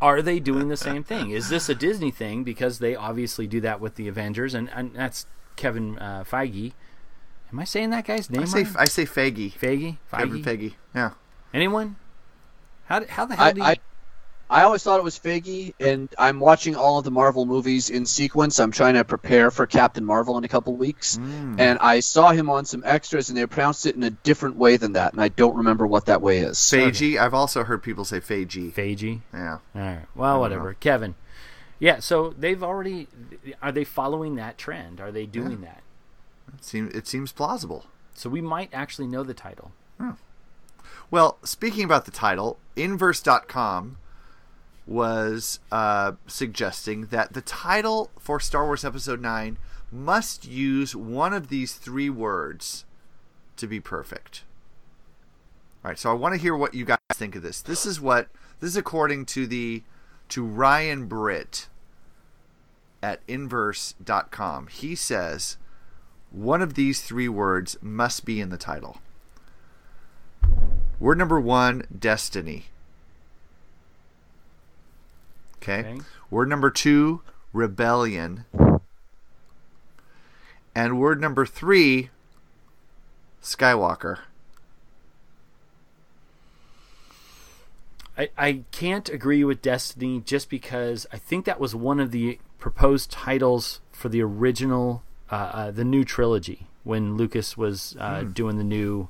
are 0.00 0.22
they 0.22 0.40
doing 0.40 0.68
the 0.68 0.76
same 0.76 1.02
thing? 1.10 1.30
Is 1.30 1.48
this 1.48 1.68
a 1.68 1.74
Disney 1.74 2.10
thing 2.10 2.44
because 2.44 2.78
they 2.78 2.94
obviously 2.94 3.46
do 3.46 3.60
that 3.62 3.80
with 3.80 3.96
the 3.96 4.08
Avengers 4.08 4.54
and, 4.54 4.70
and 4.74 4.94
that's 4.94 5.26
Kevin 5.60 5.98
uh, 5.98 6.24
Feige. 6.24 6.72
Am 7.52 7.58
I 7.58 7.64
saying 7.64 7.90
that 7.90 8.06
guy's 8.06 8.30
name 8.30 8.42
I 8.42 8.44
say 8.46 8.62
right? 8.62 8.76
I 8.78 8.84
say 8.86 9.04
Feige. 9.04 9.52
Feige. 9.52 9.98
Kevin 10.10 10.42
Feige. 10.42 10.44
Feige. 10.44 10.72
Yeah. 10.94 11.10
Anyone? 11.52 11.96
How 12.86 13.04
how 13.06 13.26
the 13.26 13.36
hell 13.36 13.46
I, 13.46 13.52
do 13.52 13.60
you? 13.60 13.66
I, 13.66 13.76
I 14.50 14.62
always 14.64 14.82
thought 14.82 14.98
it 14.98 15.04
was 15.04 15.16
Feige, 15.16 15.74
and 15.78 16.12
I'm 16.18 16.40
watching 16.40 16.74
all 16.74 16.98
of 16.98 17.04
the 17.04 17.12
Marvel 17.12 17.46
movies 17.46 17.88
in 17.88 18.04
sequence. 18.04 18.58
I'm 18.58 18.72
trying 18.72 18.94
to 18.94 19.04
prepare 19.04 19.52
for 19.52 19.64
Captain 19.64 20.04
Marvel 20.04 20.36
in 20.38 20.42
a 20.42 20.48
couple 20.48 20.74
weeks, 20.74 21.18
hmm. 21.18 21.54
and 21.56 21.78
I 21.78 22.00
saw 22.00 22.32
him 22.32 22.50
on 22.50 22.64
some 22.64 22.82
extras, 22.84 23.28
and 23.28 23.38
they 23.38 23.46
pronounced 23.46 23.86
it 23.86 23.94
in 23.94 24.02
a 24.02 24.10
different 24.10 24.56
way 24.56 24.76
than 24.76 24.94
that, 24.94 25.12
and 25.12 25.22
I 25.22 25.28
don't 25.28 25.56
remember 25.56 25.86
what 25.86 26.06
that 26.06 26.20
way 26.20 26.38
is. 26.38 26.58
Feige. 26.58 27.16
I've 27.16 27.32
also 27.32 27.62
heard 27.62 27.84
people 27.84 28.04
say 28.04 28.18
Feige. 28.18 28.72
Feige. 28.72 29.20
Yeah. 29.32 29.58
All 29.74 29.80
right. 29.80 30.06
Well, 30.16 30.40
whatever. 30.40 30.70
know. 30.70 30.76
Kevin. 30.80 31.14
Yeah. 31.78 32.00
So 32.00 32.34
they've 32.36 32.62
already. 32.62 33.06
Are 33.62 33.70
they 33.70 33.84
following 33.84 34.34
that 34.34 34.58
trend? 34.58 35.00
Are 35.00 35.12
they 35.12 35.26
doing 35.26 35.60
that? 35.60 35.82
It 36.58 36.64
seems 36.64 36.92
it 36.92 37.06
seems 37.06 37.30
plausible. 37.30 37.86
So 38.14 38.28
we 38.28 38.40
might 38.40 38.70
actually 38.72 39.06
know 39.06 39.22
the 39.22 39.34
title. 39.34 39.70
Well, 41.10 41.38
speaking 41.42 41.84
about 41.84 42.04
the 42.04 42.12
title, 42.12 42.58
Inverse.com 42.76 43.96
was 44.90 45.60
uh, 45.70 46.12
suggesting 46.26 47.06
that 47.06 47.32
the 47.32 47.40
title 47.40 48.10
for 48.18 48.40
Star 48.40 48.66
Wars 48.66 48.84
Episode 48.84 49.22
9 49.22 49.56
must 49.92 50.48
use 50.48 50.96
one 50.96 51.32
of 51.32 51.48
these 51.48 51.74
three 51.74 52.10
words 52.10 52.84
to 53.56 53.68
be 53.68 53.78
perfect. 53.78 54.42
All 55.84 55.90
right, 55.90 55.98
so 55.98 56.10
I 56.10 56.14
want 56.14 56.34
to 56.34 56.40
hear 56.40 56.56
what 56.56 56.74
you 56.74 56.84
guys 56.84 56.98
think 57.12 57.36
of 57.36 57.42
this. 57.42 57.62
This 57.62 57.86
is 57.86 58.00
what 58.00 58.28
this 58.58 58.70
is 58.70 58.76
according 58.76 59.26
to 59.26 59.46
the 59.46 59.84
to 60.30 60.44
Ryan 60.44 61.06
Britt 61.06 61.68
at 63.00 63.20
inverse.com. 63.28 64.66
He 64.66 64.96
says 64.96 65.56
one 66.32 66.60
of 66.60 66.74
these 66.74 67.00
three 67.00 67.28
words 67.28 67.78
must 67.80 68.24
be 68.24 68.40
in 68.40 68.50
the 68.50 68.58
title. 68.58 68.98
Word 70.98 71.16
number 71.16 71.40
one, 71.40 71.84
destiny. 71.96 72.66
Okay. 75.62 75.80
Okay. 75.80 76.00
Word 76.30 76.48
number 76.48 76.70
two, 76.70 77.22
rebellion. 77.52 78.44
And 80.74 80.98
word 81.00 81.20
number 81.20 81.44
three, 81.44 82.10
Skywalker. 83.42 84.18
I, 88.16 88.28
I 88.36 88.60
can't 88.70 89.08
agree 89.08 89.44
with 89.44 89.62
Destiny 89.62 90.20
just 90.24 90.50
because 90.50 91.06
I 91.12 91.16
think 91.18 91.44
that 91.46 91.58
was 91.58 91.74
one 91.74 92.00
of 92.00 92.10
the 92.10 92.38
proposed 92.58 93.10
titles 93.10 93.80
for 93.92 94.08
the 94.08 94.22
original, 94.22 95.02
uh, 95.30 95.34
uh, 95.34 95.70
the 95.70 95.84
new 95.84 96.04
trilogy 96.04 96.66
when 96.84 97.16
Lucas 97.16 97.56
was 97.56 97.96
uh, 97.98 98.20
Hmm. 98.22 98.30
doing 98.32 98.56
the 98.58 98.64
new 98.64 99.08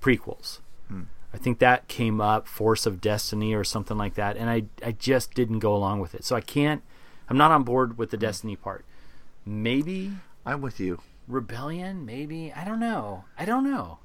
prequels. 0.00 0.60
Hmm. 0.88 1.02
I 1.32 1.38
think 1.38 1.58
that 1.58 1.88
came 1.88 2.20
up, 2.20 2.48
Force 2.48 2.86
of 2.86 3.00
Destiny 3.00 3.54
or 3.54 3.64
something 3.64 3.96
like 3.96 4.14
that, 4.14 4.36
and 4.36 4.50
I 4.50 4.64
I 4.84 4.92
just 4.92 5.34
didn't 5.34 5.60
go 5.60 5.74
along 5.74 6.00
with 6.00 6.14
it. 6.14 6.24
So 6.24 6.36
I 6.36 6.40
can't. 6.40 6.82
I'm 7.28 7.36
not 7.36 7.52
on 7.52 7.62
board 7.62 7.96
with 7.98 8.10
the 8.10 8.16
hmm. 8.16 8.22
Destiny 8.22 8.56
part. 8.56 8.84
Maybe 9.46 10.12
I'm 10.44 10.60
with 10.60 10.80
you. 10.80 11.00
Rebellion. 11.28 12.04
Maybe 12.04 12.52
I 12.52 12.64
don't 12.64 12.80
know. 12.80 13.24
I 13.38 13.44
don't 13.44 13.64
know. 13.64 13.98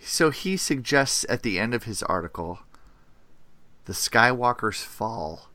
So 0.00 0.30
he 0.30 0.56
suggests 0.56 1.24
at 1.28 1.42
the 1.42 1.58
end 1.58 1.74
of 1.74 1.84
his 1.84 2.02
article 2.04 2.60
the 3.84 3.92
Skywalker's 3.92 4.82
fall 4.82 5.48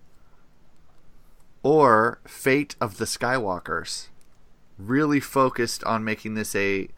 or 1.62 2.20
fate 2.26 2.76
of 2.82 2.98
the 2.98 3.06
Skywalkers. 3.06 4.08
Really 4.78 5.20
focused 5.20 5.84
on 5.84 6.04
making 6.04 6.34
this 6.34 6.56
a 6.56 6.90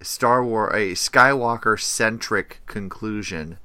Star 0.00 0.44
Wars 0.44 0.72
a 0.74 0.92
Skywalker 0.92 1.80
centric 1.80 2.60
conclusion 2.66 3.58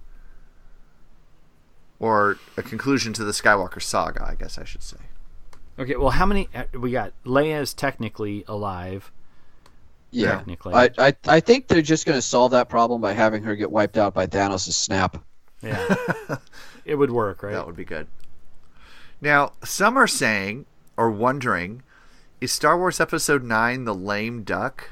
or 2.00 2.38
a 2.58 2.62
conclusion 2.62 3.14
to 3.14 3.24
the 3.24 3.32
Skywalker 3.32 3.82
saga, 3.82 4.26
I 4.26 4.36
guess 4.36 4.58
I 4.58 4.64
should 4.64 4.84
say. 4.84 4.98
Okay. 5.80 5.96
Well, 5.96 6.10
how 6.10 6.26
many 6.26 6.50
uh, 6.54 6.66
we 6.74 6.92
got? 6.92 7.14
Leia 7.26 7.62
is 7.62 7.74
technically 7.74 8.44
alive. 8.48 9.12
Yeah, 10.12 10.38
Technically. 10.38 10.74
I, 10.76 10.90
I 11.00 11.16
I 11.26 11.40
think 11.40 11.68
they're 11.68 11.82
just 11.82 12.06
going 12.06 12.18
to 12.18 12.22
solve 12.22 12.52
that 12.52 12.70
problem 12.70 13.02
by 13.02 13.14
having 13.14 13.42
her 13.44 13.56
get 13.56 13.72
wiped 13.72 13.98
out 13.98 14.14
by 14.14 14.28
Thanos' 14.28 14.72
snap. 14.74 15.24
Yeah. 15.64 15.96
it 16.86 16.96
would 16.96 17.10
work, 17.10 17.42
right? 17.42 17.54
That 17.54 17.66
would 17.66 17.76
be 17.76 17.86
good. 17.86 18.08
Now, 19.22 19.54
some 19.64 19.98
are 19.98 20.06
saying 20.06 20.66
or 20.98 21.10
wondering 21.10 21.82
is 22.42 22.52
Star 22.52 22.78
Wars 22.78 23.00
Episode 23.00 23.44
9 23.44 23.86
the 23.86 23.96
lame 23.96 24.44
duck 24.44 24.92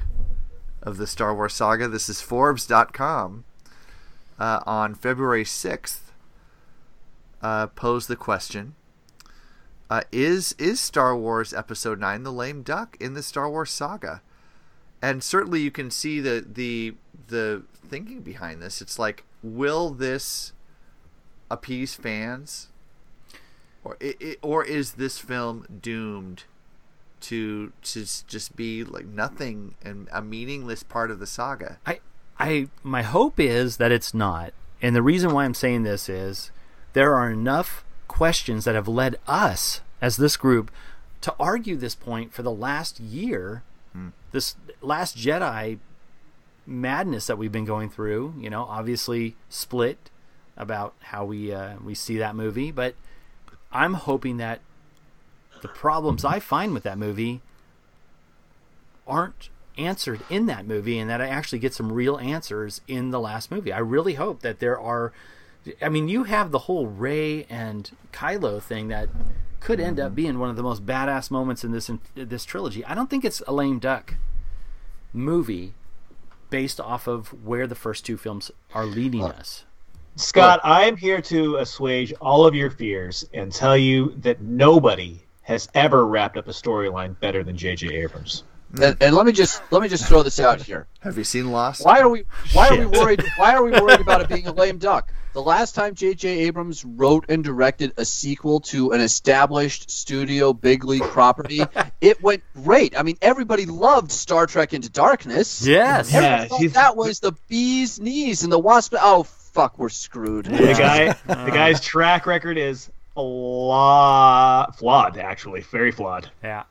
of 0.82 0.96
the 0.96 1.06
Star 1.06 1.34
Wars 1.34 1.54
saga? 1.54 1.88
This 1.88 2.08
is 2.08 2.20
Forbes.com 2.20 3.44
uh, 4.38 4.60
on 4.66 4.94
February 4.94 5.44
6th. 5.44 6.00
Uh, 7.40 7.66
posed 7.68 8.08
the 8.08 8.14
question 8.14 8.74
uh, 9.90 10.02
is, 10.12 10.54
is 10.58 10.80
Star 10.80 11.16
Wars 11.16 11.52
Episode 11.52 11.98
9 11.98 12.22
the 12.22 12.32
lame 12.32 12.62
duck 12.62 12.96
in 13.00 13.14
the 13.14 13.22
Star 13.22 13.50
Wars 13.50 13.70
saga? 13.70 14.22
And 15.02 15.22
certainly 15.22 15.60
you 15.60 15.70
can 15.70 15.90
see 15.90 16.20
the, 16.20 16.46
the, 16.50 16.94
the 17.28 17.64
thinking 17.88 18.20
behind 18.22 18.62
this. 18.62 18.80
It's 18.80 18.98
like, 18.98 19.24
will 19.42 19.90
this 19.90 20.52
appease 21.50 21.94
fans, 21.94 22.68
or 23.84 23.96
i 24.00 24.14
i 24.20 24.36
or 24.40 24.64
is 24.64 24.92
this 24.92 25.18
film 25.18 25.66
doomed 25.82 26.44
to 27.22 27.72
to 27.82 28.04
just 28.26 28.56
be 28.56 28.84
like 28.84 29.06
nothing 29.06 29.74
and 29.82 30.08
a 30.12 30.22
meaningless 30.22 30.82
part 30.82 31.10
of 31.10 31.18
the 31.18 31.26
saga? 31.26 31.78
I, 31.86 32.00
I, 32.38 32.68
my 32.82 33.02
hope 33.02 33.40
is 33.40 33.76
that 33.78 33.92
it's 33.92 34.12
not, 34.12 34.52
and 34.80 34.94
the 34.94 35.02
reason 35.02 35.32
why 35.32 35.44
I'm 35.44 35.54
saying 35.54 35.82
this 35.82 36.08
is 36.08 36.50
there 36.92 37.14
are 37.14 37.30
enough 37.30 37.84
questions 38.08 38.64
that 38.64 38.74
have 38.74 38.88
led 38.88 39.16
us 39.26 39.80
as 40.00 40.16
this 40.16 40.36
group 40.36 40.70
to 41.22 41.34
argue 41.38 41.76
this 41.76 41.94
point 41.94 42.32
for 42.32 42.42
the 42.42 42.52
last 42.52 43.00
year. 43.00 43.62
This 44.32 44.56
last 44.80 45.16
Jedi 45.16 45.78
madness 46.66 47.26
that 47.26 47.36
we've 47.36 47.52
been 47.52 47.66
going 47.66 47.90
through, 47.90 48.34
you 48.38 48.48
know, 48.48 48.64
obviously 48.64 49.36
split 49.50 50.10
about 50.56 50.94
how 51.00 51.24
we 51.24 51.52
uh, 51.52 51.74
we 51.84 51.94
see 51.94 52.16
that 52.16 52.34
movie, 52.34 52.70
but 52.70 52.94
I'm 53.70 53.94
hoping 53.94 54.38
that 54.38 54.60
the 55.62 55.68
problems 55.68 56.24
I 56.24 56.38
find 56.38 56.74
with 56.74 56.82
that 56.82 56.98
movie 56.98 57.40
aren't 59.06 59.48
answered 59.78 60.20
in 60.28 60.46
that 60.46 60.66
movie 60.66 60.98
and 60.98 61.08
that 61.08 61.20
I 61.20 61.28
actually 61.28 61.58
get 61.58 61.74
some 61.74 61.92
real 61.92 62.18
answers 62.18 62.82
in 62.86 63.10
the 63.10 63.20
last 63.20 63.50
movie. 63.50 63.72
I 63.72 63.78
really 63.78 64.14
hope 64.14 64.40
that 64.42 64.60
there 64.60 64.78
are 64.78 65.12
I 65.80 65.88
mean 65.88 66.08
you 66.08 66.24
have 66.24 66.50
the 66.50 66.60
whole 66.60 66.86
Rey 66.86 67.44
and 67.48 67.90
Kylo 68.12 68.60
thing 68.60 68.88
that 68.88 69.08
could 69.60 69.80
end 69.80 70.00
up 70.00 70.14
being 70.14 70.38
one 70.38 70.50
of 70.50 70.56
the 70.56 70.62
most 70.62 70.84
badass 70.84 71.30
moments 71.30 71.64
in 71.64 71.72
this 71.72 71.88
in 71.88 72.00
this 72.14 72.44
trilogy. 72.44 72.84
I 72.84 72.94
don't 72.94 73.08
think 73.08 73.24
it's 73.24 73.42
a 73.46 73.52
lame 73.52 73.78
duck 73.78 74.14
movie 75.12 75.74
based 76.50 76.80
off 76.80 77.06
of 77.06 77.28
where 77.44 77.66
the 77.66 77.74
first 77.74 78.04
two 78.04 78.16
films 78.16 78.50
are 78.74 78.84
leading 78.84 79.22
us. 79.22 79.64
Scott, 80.16 80.60
I 80.62 80.84
am 80.84 80.96
here 80.96 81.22
to 81.22 81.56
assuage 81.56 82.12
all 82.20 82.44
of 82.44 82.54
your 82.54 82.70
fears 82.70 83.26
and 83.32 83.50
tell 83.50 83.76
you 83.76 84.14
that 84.18 84.42
nobody 84.42 85.22
has 85.42 85.68
ever 85.74 86.06
wrapped 86.06 86.36
up 86.36 86.48
a 86.48 86.52
storyline 86.52 87.18
better 87.20 87.42
than 87.42 87.56
J.J. 87.56 87.88
Abrams. 87.94 88.44
And, 88.80 88.96
and 89.02 89.14
let 89.14 89.26
me 89.26 89.32
just 89.32 89.60
let 89.70 89.82
me 89.82 89.88
just 89.88 90.06
throw 90.06 90.22
this 90.22 90.40
out 90.40 90.62
here. 90.62 90.86
Have 91.00 91.18
you 91.18 91.24
seen 91.24 91.50
Lost? 91.50 91.84
Why 91.84 92.00
are 92.00 92.08
we 92.08 92.24
why 92.54 92.68
are 92.68 92.78
we 92.78 92.86
worried 92.86 93.22
why 93.36 93.54
are 93.54 93.62
we 93.62 93.70
worried 93.70 94.00
about 94.00 94.22
it 94.22 94.28
being 94.28 94.46
a 94.46 94.52
lame 94.52 94.78
duck? 94.78 95.12
The 95.34 95.42
last 95.42 95.74
time 95.74 95.94
J.J. 95.94 96.28
Abrams 96.40 96.84
wrote 96.84 97.26
and 97.30 97.42
directed 97.42 97.94
a 97.96 98.04
sequel 98.04 98.60
to 98.60 98.92
an 98.92 99.00
established 99.00 99.90
studio 99.90 100.52
big 100.52 100.84
league 100.84 101.02
property, 101.04 101.62
it 102.02 102.22
went 102.22 102.42
great. 102.52 102.98
I 102.98 103.02
mean, 103.02 103.16
everybody 103.22 103.64
loved 103.64 104.12
Star 104.12 104.46
Trek 104.46 104.74
Into 104.74 104.90
Darkness. 104.90 105.66
Yes. 105.66 106.12
Yeah, 106.12 106.48
that 106.74 106.96
was 106.98 107.20
the 107.20 107.32
bee's 107.48 107.98
knees 107.98 108.42
and 108.42 108.52
the 108.52 108.58
wasp. 108.58 108.94
Oh 109.00 109.22
fuck, 109.22 109.78
we're 109.78 109.88
screwed. 109.88 110.46
The 110.46 110.74
guy, 110.74 111.12
the 111.26 111.50
guy's 111.50 111.80
track 111.80 112.26
record 112.26 112.58
is 112.58 112.90
a 113.16 113.22
lot 113.22 114.76
flawed. 114.78 115.18
Actually, 115.18 115.60
very 115.62 115.92
flawed. 115.92 116.30
Yeah. 116.42 116.64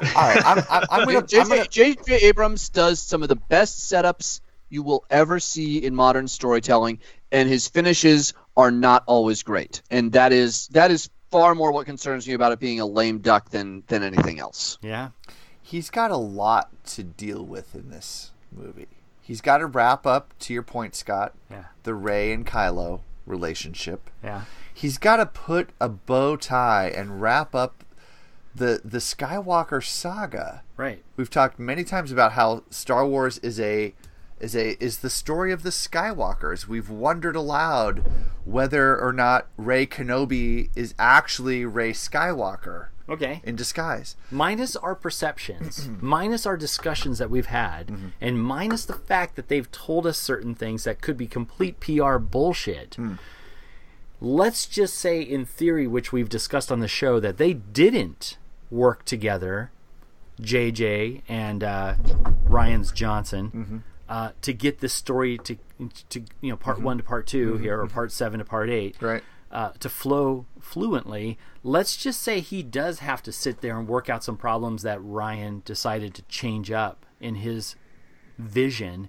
All 0.00 0.06
right, 0.14 0.44
I'm, 0.44 0.58
I'm, 0.70 0.84
I'm 0.90 1.04
gonna. 1.06 1.26
I'm 1.38 1.48
gonna 1.48 1.66
J.J. 1.66 2.14
Abrams 2.26 2.68
does 2.68 3.00
some 3.00 3.22
of 3.22 3.28
the 3.28 3.36
best 3.36 3.90
setups 3.90 4.40
you 4.68 4.82
will 4.82 5.04
ever 5.10 5.38
see 5.40 5.78
in 5.78 5.94
modern 5.94 6.28
storytelling, 6.28 6.98
and 7.32 7.48
his 7.48 7.68
finishes 7.68 8.34
are 8.56 8.70
not 8.70 9.04
always 9.06 9.42
great. 9.42 9.80
And 9.90 10.12
that 10.12 10.32
is 10.32 10.68
that 10.68 10.90
is 10.90 11.08
far 11.30 11.54
more 11.54 11.72
what 11.72 11.86
concerns 11.86 12.26
me 12.28 12.34
about 12.34 12.52
it 12.52 12.60
being 12.60 12.80
a 12.80 12.86
lame 12.86 13.18
duck 13.18 13.50
than 13.50 13.84
than 13.86 14.02
anything 14.02 14.38
else. 14.38 14.78
Yeah. 14.82 15.10
he's 15.62 15.88
got 15.90 16.10
a 16.10 16.16
lot 16.16 16.68
to 16.86 17.02
deal 17.02 17.44
with 17.44 17.74
in 17.74 17.90
this 17.90 18.32
movie. 18.52 18.88
He's 19.22 19.40
got 19.40 19.58
to 19.58 19.66
wrap 19.66 20.06
up, 20.06 20.32
to 20.40 20.52
your 20.54 20.62
point, 20.62 20.94
Scott, 20.94 21.34
Yeah. 21.50 21.64
the 21.82 21.94
Rey 21.94 22.32
and 22.32 22.46
Kylo 22.46 23.00
relationship. 23.26 24.08
Yeah. 24.22 24.42
He's 24.76 24.98
got 24.98 25.16
to 25.16 25.24
put 25.24 25.70
a 25.80 25.88
bow 25.88 26.36
tie 26.36 26.88
and 26.94 27.22
wrap 27.22 27.54
up 27.54 27.82
the 28.54 28.82
the 28.84 28.98
Skywalker 28.98 29.82
saga. 29.82 30.62
Right. 30.76 31.02
We've 31.16 31.30
talked 31.30 31.58
many 31.58 31.82
times 31.82 32.12
about 32.12 32.32
how 32.32 32.62
Star 32.68 33.06
Wars 33.06 33.38
is 33.38 33.58
a 33.58 33.94
is 34.38 34.54
a 34.54 34.76
is 34.84 34.98
the 34.98 35.08
story 35.08 35.50
of 35.50 35.62
the 35.62 35.70
Skywalkers. 35.70 36.66
We've 36.66 36.90
wondered 36.90 37.36
aloud 37.36 38.04
whether 38.44 39.00
or 39.00 39.14
not 39.14 39.46
Rey 39.56 39.86
Kenobi 39.86 40.68
is 40.76 40.94
actually 40.98 41.64
Rey 41.64 41.92
Skywalker 41.92 42.88
Okay. 43.08 43.40
in 43.44 43.56
disguise. 43.56 44.14
minus 44.30 44.76
our 44.76 44.94
perceptions, 44.94 45.88
minus 46.02 46.44
our 46.44 46.58
discussions 46.58 47.16
that 47.16 47.30
we've 47.30 47.46
had, 47.46 47.86
mm-hmm. 47.86 48.08
and 48.20 48.42
minus 48.42 48.84
the 48.84 48.92
fact 48.92 49.36
that 49.36 49.48
they've 49.48 49.70
told 49.70 50.06
us 50.06 50.18
certain 50.18 50.54
things 50.54 50.84
that 50.84 51.00
could 51.00 51.16
be 51.16 51.26
complete 51.26 51.80
PR 51.80 52.18
bullshit. 52.18 52.96
Hmm. 52.96 53.14
Let's 54.20 54.66
just 54.66 54.94
say, 54.94 55.20
in 55.20 55.44
theory, 55.44 55.86
which 55.86 56.12
we've 56.12 56.28
discussed 56.28 56.72
on 56.72 56.80
the 56.80 56.88
show, 56.88 57.20
that 57.20 57.36
they 57.36 57.52
didn't 57.52 58.38
work 58.70 59.04
together, 59.04 59.70
JJ 60.40 61.22
and 61.28 61.62
uh, 61.62 61.94
Rian's 62.48 62.92
Johnson, 62.92 63.82
uh, 64.08 64.30
to 64.42 64.52
get 64.52 64.80
this 64.80 64.94
story 64.94 65.36
to, 65.38 65.56
to 66.10 66.20
you 66.40 66.50
know, 66.50 66.56
part 66.56 66.80
one 66.80 66.96
to 66.98 67.02
part 67.02 67.26
2 67.26 67.58
here, 67.58 67.80
or 67.80 67.86
part 67.86 68.10
seven 68.12 68.38
to 68.38 68.44
part 68.44 68.70
eight 68.70 68.96
Right. 69.00 69.22
uh, 69.50 69.70
to 69.80 69.88
flow 69.88 70.46
fluently, 70.60 71.38
let's 71.62 71.96
just 71.96 72.22
say 72.22 72.40
he 72.40 72.62
does 72.62 73.00
have 73.00 73.22
to 73.24 73.32
sit 73.32 73.60
there 73.60 73.78
and 73.78 73.86
work 73.88 74.08
out 74.08 74.24
some 74.24 74.36
problems 74.36 74.82
that 74.82 74.98
Rian 75.00 75.62
decided 75.64 76.14
to 76.14 76.22
change 76.22 76.70
up 76.70 77.04
in 77.20 77.36
his 77.36 77.76
vision. 78.38 79.08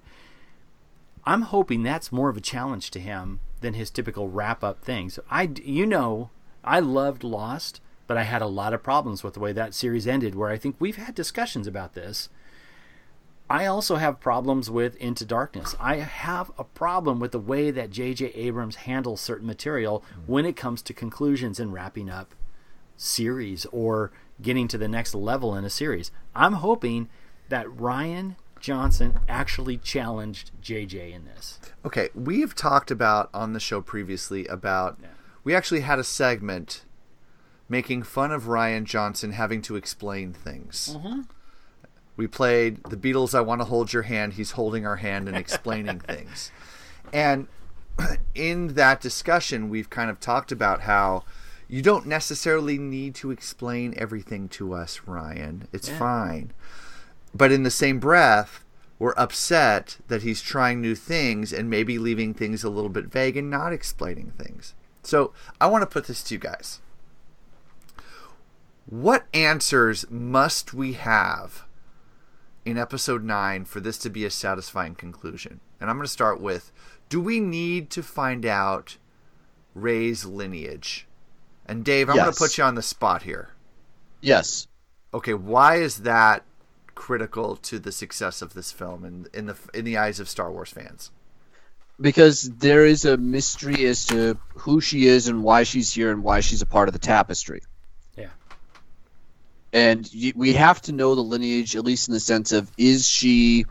I'm 1.26 1.44
hoping 1.44 1.84
that's 1.84 2.12
more 2.12 2.30
of 2.30 2.38
a 2.38 2.42
challenge 2.42 2.92
to 2.92 3.00
him 3.00 3.40
than 3.62 3.74
his 3.74 3.90
typical 3.90 4.30
wrap 4.30 4.64
up 4.64 4.84
things. 4.84 5.20
I, 5.30 5.50
you 5.64 5.86
know, 5.86 6.30
I 6.64 6.80
loved 6.80 7.24
Lost, 7.24 7.82
but 8.06 8.18
I 8.18 8.24
had 8.24 8.42
a 8.42 8.48
lot 8.48 8.74
of 8.74 8.84
problems 8.84 9.24
with 9.24 9.34
the 9.34 9.40
way 9.40 9.52
that 9.54 9.74
series 9.74 10.08
ended. 10.08 10.36
Where 10.36 10.50
I 10.50 10.58
think 10.58 10.76
we've 10.80 10.98
had 10.98 11.16
discussions 11.16 11.68
about 11.68 11.94
this. 11.94 12.30
I 13.50 13.66
also 13.66 13.96
have 13.96 14.20
problems 14.20 14.70
with 14.70 14.98
Into 14.98 15.24
Darkness. 15.24 15.74
I 15.80 15.98
have 15.98 16.52
a 16.58 16.66
problem 16.66 17.22
with 17.22 17.32
the 17.32 17.40
way 17.40 17.72
that 17.72 17.92
J.J. 17.92 18.26
Abrams 18.34 18.76
handles 18.76 19.22
certain 19.22 19.48
material 19.48 20.04
when 20.26 20.46
it 20.46 20.58
comes 20.58 20.82
to 20.82 20.94
conclusions 20.94 21.58
and 21.58 21.72
wrapping 21.72 22.10
up 22.10 22.36
series 22.98 23.66
or 23.72 24.12
getting 24.42 24.68
to 24.68 24.78
the 24.78 24.90
next 24.90 25.16
level 25.16 25.56
in 25.56 25.64
a 25.64 25.70
series. 25.70 26.12
I'm 26.36 26.54
hoping 26.54 27.08
that 27.48 27.68
Rian 27.68 28.36
Johnson 28.60 29.20
actually 29.28 29.78
challenged 29.78 30.52
J.J. 30.62 31.12
in 31.14 31.26
this. 31.26 31.60
Okay, 31.86 32.10
we 32.14 32.42
have 32.42 32.56
talked 32.56 32.92
about 32.92 33.30
on 33.34 33.54
the 33.54 33.60
show 33.60 33.82
previously 33.82 34.46
about 34.48 35.00
we 35.44 35.56
actually 35.56 35.82
had 35.82 36.00
a 36.00 36.04
segment 36.04 36.84
making 37.70 38.04
fun 38.04 38.32
of 38.32 38.44
Rian 38.44 38.84
Johnson 38.86 39.32
having 39.32 39.62
to 39.64 39.76
explain 39.76 40.34
things. 40.34 40.96
Mm-hmm. 40.96 41.22
We 42.16 42.28
played 42.28 42.84
the 42.86 42.98
Beatles 42.98 43.36
I 43.36 43.42
want 43.42 43.62
to 43.62 43.66
hold 43.66 43.94
your 43.94 44.04
hand, 44.04 44.34
he's 44.34 44.52
holding 44.52 44.86
our 44.86 44.98
hand 44.98 45.28
and 45.28 45.38
explaining 45.38 46.00
things. 46.08 46.52
And 47.14 47.48
in 48.36 48.70
that 48.76 49.02
discussion 49.02 49.70
we've 49.70 49.90
kind 49.90 50.10
of 50.10 50.20
talked 50.20 50.52
about 50.52 50.82
how 50.82 51.24
you 51.68 51.82
don't 51.82 52.06
necessarily 52.08 52.78
need 52.78 53.14
to 53.16 53.30
explain 53.32 53.94
everything 53.98 54.48
to 54.50 54.74
us, 54.74 55.02
Rian. 55.06 55.68
It's 55.74 55.90
Yeah. 55.90 56.00
fine. 56.00 56.54
But 57.34 57.52
in 57.52 57.64
the 57.64 57.72
same 57.72 58.00
breath, 58.00 58.64
we're 59.00 59.14
upset 59.16 59.98
that 60.08 60.24
he's 60.24 60.42
trying 60.42 60.82
new 60.82 60.96
things 60.96 61.54
and 61.54 61.70
maybe 61.70 62.00
leaving 62.00 62.34
things 62.34 62.64
a 62.64 62.70
little 62.70 62.90
bit 62.90 63.06
vague 63.06 63.38
and 63.38 63.50
not 63.50 63.74
explaining 63.74 64.32
things. 64.32 64.74
So 65.04 65.34
I 65.62 65.68
want 65.68 65.84
to 65.84 65.88
put 65.88 66.08
this 66.08 66.24
to 66.24 66.34
you 66.34 66.40
guys. 66.40 66.80
What 68.88 69.26
answers 69.34 70.10
must 70.10 70.74
we 70.74 70.94
have 70.94 71.66
in 72.66 72.78
episode 72.78 73.24
9 73.24 73.66
for 73.66 73.80
this 73.80 73.98
to 74.00 74.10
be 74.10 74.26
a 74.26 74.30
satisfying 74.30 74.96
conclusion? 74.96 75.60
And 75.80 75.90
I'm 75.90 75.98
going 75.98 76.06
to 76.06 76.12
start 76.12 76.42
with 76.42 76.72
do 77.10 77.22
we 77.22 77.40
need 77.40 77.90
to 77.92 78.04
find 78.04 78.46
out 78.46 78.98
Rey's 79.74 80.26
lineage? 80.26 81.08
And 81.66 81.84
Dave, 81.84 82.10
I'm 82.10 82.16
going 82.16 82.32
to 82.32 82.38
put 82.38 82.58
you 82.58 82.64
on 82.64 82.76
the 82.76 82.82
spot 82.82 83.24
here. 83.24 83.50
Yes. 84.22 84.68
Okay, 85.14 85.34
why 85.34 85.76
is 85.76 86.00
that 86.00 86.44
critical 86.98 87.56
to 87.56 87.78
the 87.78 87.92
success 87.92 88.42
of 88.42 88.56
this 88.56 88.72
film 88.72 89.06
in 89.06 89.28
in 89.32 89.46
the 89.46 89.56
in 89.74 89.86
the 89.86 89.98
eyes 89.98 90.20
of 90.20 90.28
Star 90.28 90.52
Wars 90.52 90.72
fans? 90.72 91.12
Because 92.02 92.50
there 92.58 92.86
is 92.86 93.06
a 93.06 93.18
mystery 93.18 93.86
as 93.86 94.06
to 94.06 94.38
who 94.56 94.82
she 94.82 95.06
is 95.06 95.28
and 95.28 95.44
why 95.44 95.64
she's 95.64 95.94
here 95.94 96.12
and 96.12 96.24
why 96.24 96.42
she's 96.42 96.62
a 96.62 96.66
part 96.66 96.90
of 96.90 96.94
the 96.94 97.00
tapestry. 97.00 97.62
Yeah. 98.18 98.30
and 99.72 100.10
y- 100.14 100.34
we 100.36 100.54
have 100.54 100.82
to 100.84 100.92
know 100.92 101.14
the 101.14 101.22
lineage 101.22 101.76
at 101.76 101.86
least 101.86 102.08
in 102.08 102.14
the 102.16 102.20
sense 102.20 102.52
of 102.52 102.72
is 102.78 103.08
she 103.08 103.66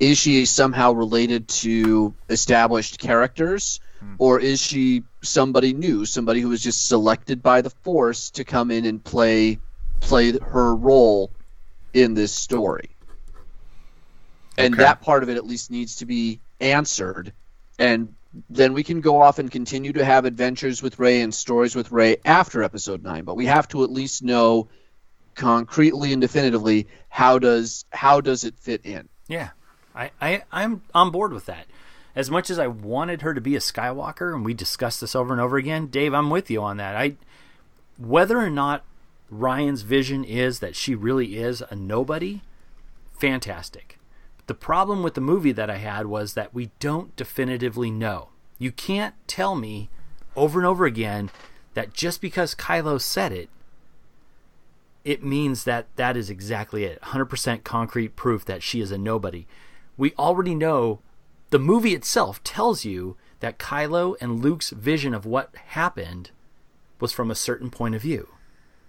is 0.00 0.18
she 0.18 0.44
somehow 0.44 0.92
related 0.92 1.48
to 1.48 2.14
established 2.28 2.98
characters 2.98 3.80
hmm. 4.00 4.14
or 4.18 4.40
is 4.40 4.60
she 4.60 5.04
somebody 5.22 5.72
new 5.72 6.04
somebody 6.04 6.40
who 6.40 6.48
was 6.48 6.62
just 6.62 6.88
selected 6.88 7.42
by 7.42 7.60
the 7.60 7.70
force 7.70 8.30
to 8.30 8.44
come 8.44 8.70
in 8.72 8.84
and 8.84 9.04
play 9.04 9.58
play 10.00 10.32
her 10.38 10.74
role 10.74 11.30
in 11.96 12.14
this 12.14 12.32
story 12.32 12.90
and 14.58 14.74
Okay. 14.74 14.82
that 14.82 15.00
part 15.00 15.22
of 15.22 15.28
it 15.28 15.36
at 15.36 15.46
least 15.46 15.70
needs 15.70 15.96
to 15.96 16.06
be 16.06 16.40
answered 16.60 17.32
and 17.78 18.14
then 18.50 18.74
we 18.74 18.82
can 18.82 19.00
go 19.00 19.20
off 19.22 19.38
and 19.38 19.50
continue 19.50 19.92
to 19.94 20.04
have 20.04 20.24
adventures 20.26 20.82
with 20.82 20.98
Rey 20.98 21.22
and 21.22 21.34
stories 21.34 21.74
with 21.74 21.90
Rey 21.90 22.18
after 22.24 22.62
episode 22.62 23.02
9 23.02 23.24
but 23.24 23.34
we 23.36 23.46
have 23.46 23.66
to 23.68 23.82
at 23.82 23.90
least 23.90 24.22
know 24.22 24.68
concretely 25.34 26.12
and 26.12 26.20
definitively 26.20 26.86
how 27.08 27.38
does 27.38 27.84
how 27.92 28.20
does 28.20 28.44
it 28.44 28.54
fit 28.58 28.84
in 28.84 29.08
Yeah, 29.28 29.50
I, 29.94 30.10
I 30.20 30.42
I'm 30.52 30.82
on 30.94 31.10
board 31.10 31.32
with 31.32 31.46
that. 31.46 31.66
As 32.14 32.30
much 32.30 32.48
as 32.48 32.58
I 32.58 32.66
wanted 32.66 33.20
her 33.22 33.34
to 33.34 33.40
be 33.42 33.56
a 33.56 33.58
Skywalker, 33.58 34.34
and 34.34 34.42
we 34.42 34.54
discussed 34.54 35.02
this 35.02 35.14
over 35.14 35.34
and 35.34 35.40
over 35.40 35.58
again, 35.58 35.88
Dave, 35.88 36.14
I'm 36.14 36.30
with 36.30 36.50
you 36.50 36.62
on 36.62 36.78
that. 36.78 36.96
I 36.96 37.16
whether 37.98 38.38
or 38.38 38.48
not 38.48 38.84
Rian's 39.30 39.82
vision 39.82 40.24
is 40.24 40.60
that 40.60 40.76
she 40.76 40.94
really 40.94 41.36
is 41.36 41.62
a 41.68 41.74
nobody, 41.74 42.42
fantastic. 43.18 43.98
But 44.36 44.46
The 44.46 44.54
problem 44.54 45.02
with 45.02 45.14
the 45.14 45.20
movie 45.20 45.52
that 45.52 45.70
I 45.70 45.78
had 45.78 46.06
was 46.06 46.34
that 46.34 46.54
we 46.54 46.70
don't 46.78 47.14
definitively 47.16 47.90
know. 47.90 48.28
You 48.58 48.72
can't 48.72 49.14
tell 49.26 49.54
me 49.56 49.90
over 50.34 50.58
and 50.58 50.66
over 50.66 50.84
again 50.84 51.30
that 51.74 51.92
just 51.92 52.20
because 52.20 52.54
Kylo 52.54 53.00
said 53.00 53.32
it, 53.32 53.50
it 55.04 55.22
means 55.22 55.64
that 55.64 55.86
that 55.96 56.16
is 56.16 56.30
exactly 56.30 56.84
it 56.84 57.00
100% 57.02 57.64
concrete 57.64 58.16
proof 58.16 58.44
that 58.44 58.62
she 58.62 58.80
is 58.80 58.90
a 58.90 58.98
nobody. 58.98 59.46
We 59.96 60.12
already 60.18 60.54
know 60.54 61.00
the 61.50 61.58
movie 61.58 61.94
itself 61.94 62.42
tells 62.42 62.84
you 62.84 63.16
that 63.40 63.58
Kylo 63.58 64.16
and 64.20 64.42
Luke's 64.42 64.70
vision 64.70 65.14
of 65.14 65.26
what 65.26 65.54
happened 65.68 66.30
was 66.98 67.12
from 67.12 67.30
a 67.30 67.36
certain 67.36 67.70
point 67.70 67.94
of 67.94 68.02
view. 68.02 68.28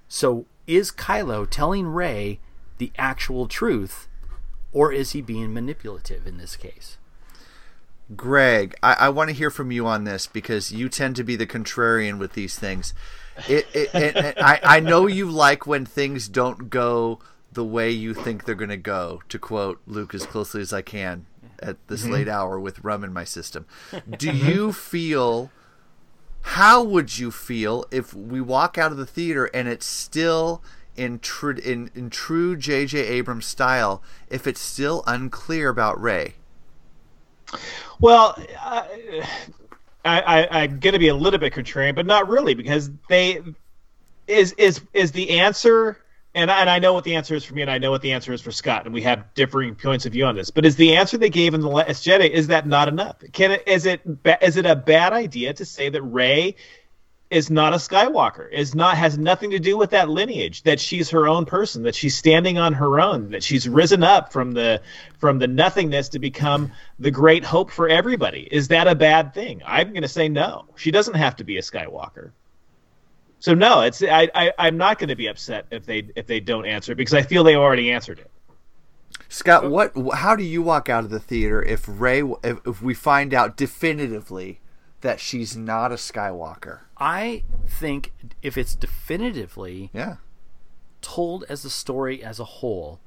So 0.07 0.45
is 0.65 0.91
Kylo 0.91 1.47
telling 1.49 1.87
Rey 1.87 2.39
the 2.77 2.91
actual 2.97 3.47
truth 3.47 4.07
or 4.71 4.91
is 4.91 5.11
he 5.11 5.21
being 5.21 5.53
manipulative 5.53 6.27
in 6.27 6.37
this 6.37 6.55
case? 6.55 6.97
Greg, 8.15 8.75
I, 8.81 8.93
I 8.93 9.09
want 9.09 9.29
to 9.29 9.35
hear 9.35 9.49
from 9.49 9.71
you 9.71 9.85
on 9.85 10.05
this 10.05 10.27
because 10.27 10.71
you 10.71 10.87
tend 10.87 11.15
to 11.17 11.23
be 11.23 11.35
the 11.35 11.47
contrarian 11.47 12.19
with 12.19 12.33
these 12.33 12.57
things. 12.57 12.93
It, 13.49 13.67
it, 13.73 13.89
it, 13.93 14.37
I, 14.41 14.59
I 14.63 14.79
know 14.79 15.07
you 15.07 15.29
like 15.29 15.67
when 15.67 15.85
things 15.85 16.29
don't 16.29 16.69
go 16.69 17.19
the 17.51 17.65
way 17.65 17.91
you 17.91 18.13
think 18.13 18.45
they're 18.45 18.55
going 18.55 18.69
to 18.69 18.77
go, 18.77 19.21
to 19.29 19.37
quote 19.39 19.81
Luke 19.87 20.13
as 20.13 20.25
closely 20.25 20.61
as 20.61 20.71
I 20.71 20.81
can 20.81 21.25
at 21.59 21.75
this 21.87 22.05
Mhm. 22.05 22.11
late 22.11 22.27
hour 22.29 22.59
with 22.59 22.83
rum 22.83 23.03
in 23.03 23.11
my 23.11 23.23
system. 23.23 23.65
Do 24.17 24.31
you 24.31 24.71
feel, 24.71 25.51
how 26.47 26.81
would 26.81 27.19
you 27.19 27.29
feel 27.29 27.85
if 27.91 28.13
we 28.13 28.39
walk 28.39 28.77
out 28.77 28.91
of 28.91 28.97
the 28.97 29.05
theater 29.05 29.45
and 29.53 29.67
it's 29.67 29.85
still 29.85 30.63
in, 30.95 31.19
tr- 31.19 31.51
in, 31.51 31.91
in 31.93 32.09
true 32.09 32.55
J.J. 32.55 32.97
Abrams 32.99 33.45
style, 33.45 34.01
if 34.29 34.47
it's 34.47 34.61
still 34.61 35.03
unclear 35.05 35.67
about 35.67 36.01
Rey? 36.01 36.35
Well, 37.99 38.41
I, 38.61 38.85
I, 40.05 40.47
I'm 40.63 40.79
going 40.79 40.93
to 40.93 40.99
be 40.99 41.09
a 41.09 41.15
little 41.15 41.37
bit 41.37 41.53
contrarian, 41.53 41.95
but 41.95 42.05
not 42.05 42.29
really, 42.29 42.53
because 42.53 42.91
they 43.09 43.43
is 44.27 44.53
is 44.53 44.81
is 44.93 45.11
the 45.11 45.39
answer, 45.39 45.97
and 46.37 46.51
I, 46.51 46.61
and 46.61 46.69
I 46.69 46.77
know 46.77 46.93
what 46.93 47.03
the 47.03 47.15
answer 47.15 47.33
is 47.33 47.43
for 47.43 47.55
me, 47.55 47.63
and 47.63 47.71
I 47.71 47.79
know 47.79 47.89
what 47.89 48.03
the 48.03 48.11
answer 48.11 48.31
is 48.31 48.41
for 48.41 48.51
Scott, 48.51 48.85
and 48.85 48.93
we 48.93 49.01
have 49.01 49.33
differing 49.33 49.73
points 49.73 50.05
of 50.05 50.13
view 50.13 50.23
on 50.23 50.35
this. 50.35 50.51
But 50.51 50.65
is 50.65 50.75
the 50.75 50.95
answer 50.95 51.17
they 51.17 51.31
gave 51.31 51.55
in 51.55 51.61
the 51.61 51.67
Last 51.67 52.05
Jedi 52.05 52.29
is 52.29 52.47
that 52.47 52.67
not 52.67 52.87
enough? 52.87 53.15
Can 53.33 53.51
it 53.51 53.67
is 53.67 53.87
it 53.87 54.01
is 54.41 54.55
it 54.55 54.67
a 54.67 54.75
bad 54.75 55.13
idea 55.13 55.53
to 55.53 55.65
say 55.65 55.89
that 55.89 56.01
Rey 56.03 56.55
is 57.31 57.49
not 57.49 57.73
a 57.73 57.77
Skywalker, 57.77 58.49
is 58.51 58.75
not 58.75 58.97
has 58.97 59.17
nothing 59.17 59.49
to 59.49 59.59
do 59.59 59.77
with 59.77 59.89
that 59.89 60.09
lineage, 60.09 60.61
that 60.63 60.79
she's 60.79 61.09
her 61.09 61.27
own 61.27 61.45
person, 61.45 61.81
that 61.83 61.95
she's 61.95 62.15
standing 62.15 62.59
on 62.59 62.73
her 62.73 62.99
own, 62.99 63.31
that 63.31 63.43
she's 63.43 63.67
risen 63.67 64.03
up 64.03 64.31
from 64.31 64.51
the 64.51 64.79
from 65.17 65.39
the 65.39 65.47
nothingness 65.47 66.09
to 66.09 66.19
become 66.19 66.71
the 66.99 67.11
great 67.11 67.43
hope 67.43 67.71
for 67.71 67.89
everybody. 67.89 68.47
Is 68.51 68.67
that 68.67 68.87
a 68.87 68.93
bad 68.93 69.33
thing? 69.33 69.63
I'm 69.65 69.89
going 69.89 70.03
to 70.03 70.07
say 70.07 70.29
no. 70.29 70.65
She 70.75 70.91
doesn't 70.91 71.15
have 71.15 71.37
to 71.37 71.43
be 71.43 71.57
a 71.57 71.61
Skywalker. 71.61 72.29
So 73.47 73.53
no, 73.53 73.79
it's 73.79 74.03
I, 74.03 74.29
I 74.35 74.51
I'm 74.59 74.75
not 74.75 74.99
going 74.99 75.07
to 75.07 75.15
be 75.15 75.27
upset 75.27 75.67
if 75.71 75.85
they 75.85 76.09
if 76.17 76.27
they 76.27 76.41
don't 76.41 76.65
answer 76.65 76.91
it 76.91 76.95
because 76.95 77.13
I 77.13 77.21
feel 77.21 77.45
they 77.45 77.55
already 77.55 77.93
answered 77.93 78.19
it. 78.19 78.29
Scott, 79.29 79.69
what? 79.69 79.93
How 80.15 80.35
do 80.35 80.43
you 80.43 80.61
walk 80.61 80.89
out 80.89 81.05
of 81.05 81.11
the 81.11 81.19
theater 81.21 81.63
if 81.63 81.85
Rey, 81.87 82.23
if, 82.43 82.59
if 82.67 82.81
we 82.81 82.93
find 82.93 83.33
out 83.33 83.55
definitively 83.55 84.59
that 84.99 85.21
she's 85.21 85.55
not 85.55 85.93
a 85.93 85.95
Skywalker? 85.95 86.81
I 86.97 87.45
think 87.65 88.11
if 88.41 88.57
it's 88.57 88.75
definitively 88.75 89.91
yeah. 89.93 90.17
told 91.01 91.45
as 91.47 91.63
a 91.63 91.69
story 91.69 92.21
as 92.21 92.41
a 92.41 92.43
whole, 92.59 92.99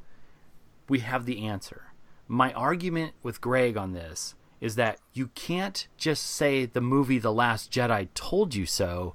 we 0.89 1.01
have 1.01 1.27
the 1.27 1.45
answer. 1.45 1.93
My 2.27 2.51
argument 2.55 3.13
with 3.23 3.43
Greg 3.43 3.77
on 3.77 3.93
this 3.93 4.35
is 4.59 4.77
that 4.77 5.01
you 5.13 5.27
can't 5.35 5.87
just 5.99 6.25
say 6.25 6.65
the 6.65 6.81
movie 6.81 7.19
The 7.19 7.31
Last 7.31 7.71
Jedi 7.71 8.09
told 8.15 8.55
you 8.55 8.65
so. 8.65 9.15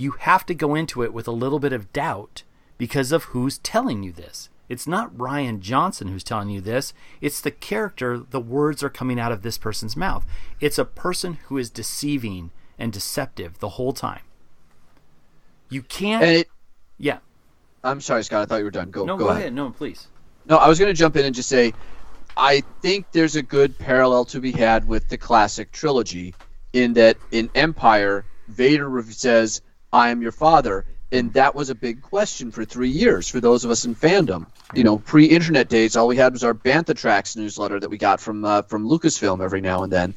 You 0.00 0.12
have 0.12 0.46
to 0.46 0.54
go 0.54 0.74
into 0.74 1.02
it 1.02 1.12
with 1.12 1.28
a 1.28 1.30
little 1.30 1.58
bit 1.58 1.74
of 1.74 1.92
doubt 1.92 2.42
because 2.78 3.12
of 3.12 3.24
who's 3.24 3.58
telling 3.58 4.02
you 4.02 4.12
this. 4.12 4.48
It's 4.66 4.86
not 4.86 5.14
Rian 5.14 5.60
Johnson 5.60 6.08
who's 6.08 6.24
telling 6.24 6.48
you 6.48 6.62
this. 6.62 6.94
It's 7.20 7.42
the 7.42 7.50
character, 7.50 8.16
the 8.18 8.40
words 8.40 8.82
are 8.82 8.88
coming 8.88 9.20
out 9.20 9.30
of 9.30 9.42
this 9.42 9.58
person's 9.58 9.98
mouth. 9.98 10.24
It's 10.58 10.78
a 10.78 10.86
person 10.86 11.34
who 11.48 11.58
is 11.58 11.68
deceiving 11.68 12.50
and 12.78 12.94
deceptive 12.94 13.58
the 13.58 13.70
whole 13.70 13.92
time. 13.92 14.22
You 15.68 15.82
can't. 15.82 16.24
And 16.24 16.36
it, 16.38 16.48
yeah. 16.96 17.18
I'm 17.84 18.00
sorry, 18.00 18.24
Scott. 18.24 18.40
I 18.40 18.46
thought 18.46 18.56
you 18.56 18.64
were 18.64 18.70
done. 18.70 18.90
Go. 18.90 19.00
Ahead. 19.00 19.06
No, 19.06 19.18
go, 19.18 19.24
go, 19.26 19.30
ahead. 19.32 19.52
No, 19.52 19.68
please. 19.68 20.06
No, 20.46 20.56
I 20.56 20.66
was 20.66 20.78
going 20.78 20.88
to 20.88 20.98
jump 20.98 21.14
in 21.16 21.26
and 21.26 21.34
just 21.34 21.50
say, 21.50 21.74
I 22.38 22.62
think 22.80 23.04
there's 23.12 23.36
a 23.36 23.42
good 23.42 23.78
parallel 23.78 24.24
to 24.26 24.40
be 24.40 24.52
had 24.52 24.88
with 24.88 25.10
the 25.10 25.18
classic 25.18 25.72
trilogy, 25.72 26.34
in 26.72 26.94
that 26.94 27.18
in 27.32 27.50
Empire, 27.54 28.24
Vader 28.48 29.02
says, 29.10 29.60
"I 29.92 30.10
am 30.10 30.22
your 30.22 30.32
father," 30.32 30.84
and 31.12 31.32
that 31.34 31.54
was 31.54 31.70
a 31.70 31.74
big 31.74 32.02
question 32.02 32.50
for 32.50 32.64
three 32.64 32.90
years 32.90 33.28
for 33.28 33.40
those 33.40 33.64
of 33.64 33.70
us 33.70 33.84
in 33.84 33.94
fandom. 33.94 34.46
You 34.74 34.84
know, 34.84 34.98
pre-internet 34.98 35.68
days, 35.68 35.96
all 35.96 36.06
we 36.06 36.16
had 36.16 36.32
was 36.32 36.44
our 36.44 36.54
Bantha 36.54 36.96
Tracks 36.96 37.36
newsletter 37.36 37.80
that 37.80 37.90
we 37.90 37.98
got 37.98 38.20
from 38.20 38.44
uh, 38.44 38.62
from 38.62 38.88
Lucasfilm 38.88 39.42
every 39.42 39.60
now 39.60 39.82
and 39.82 39.92
then. 39.92 40.14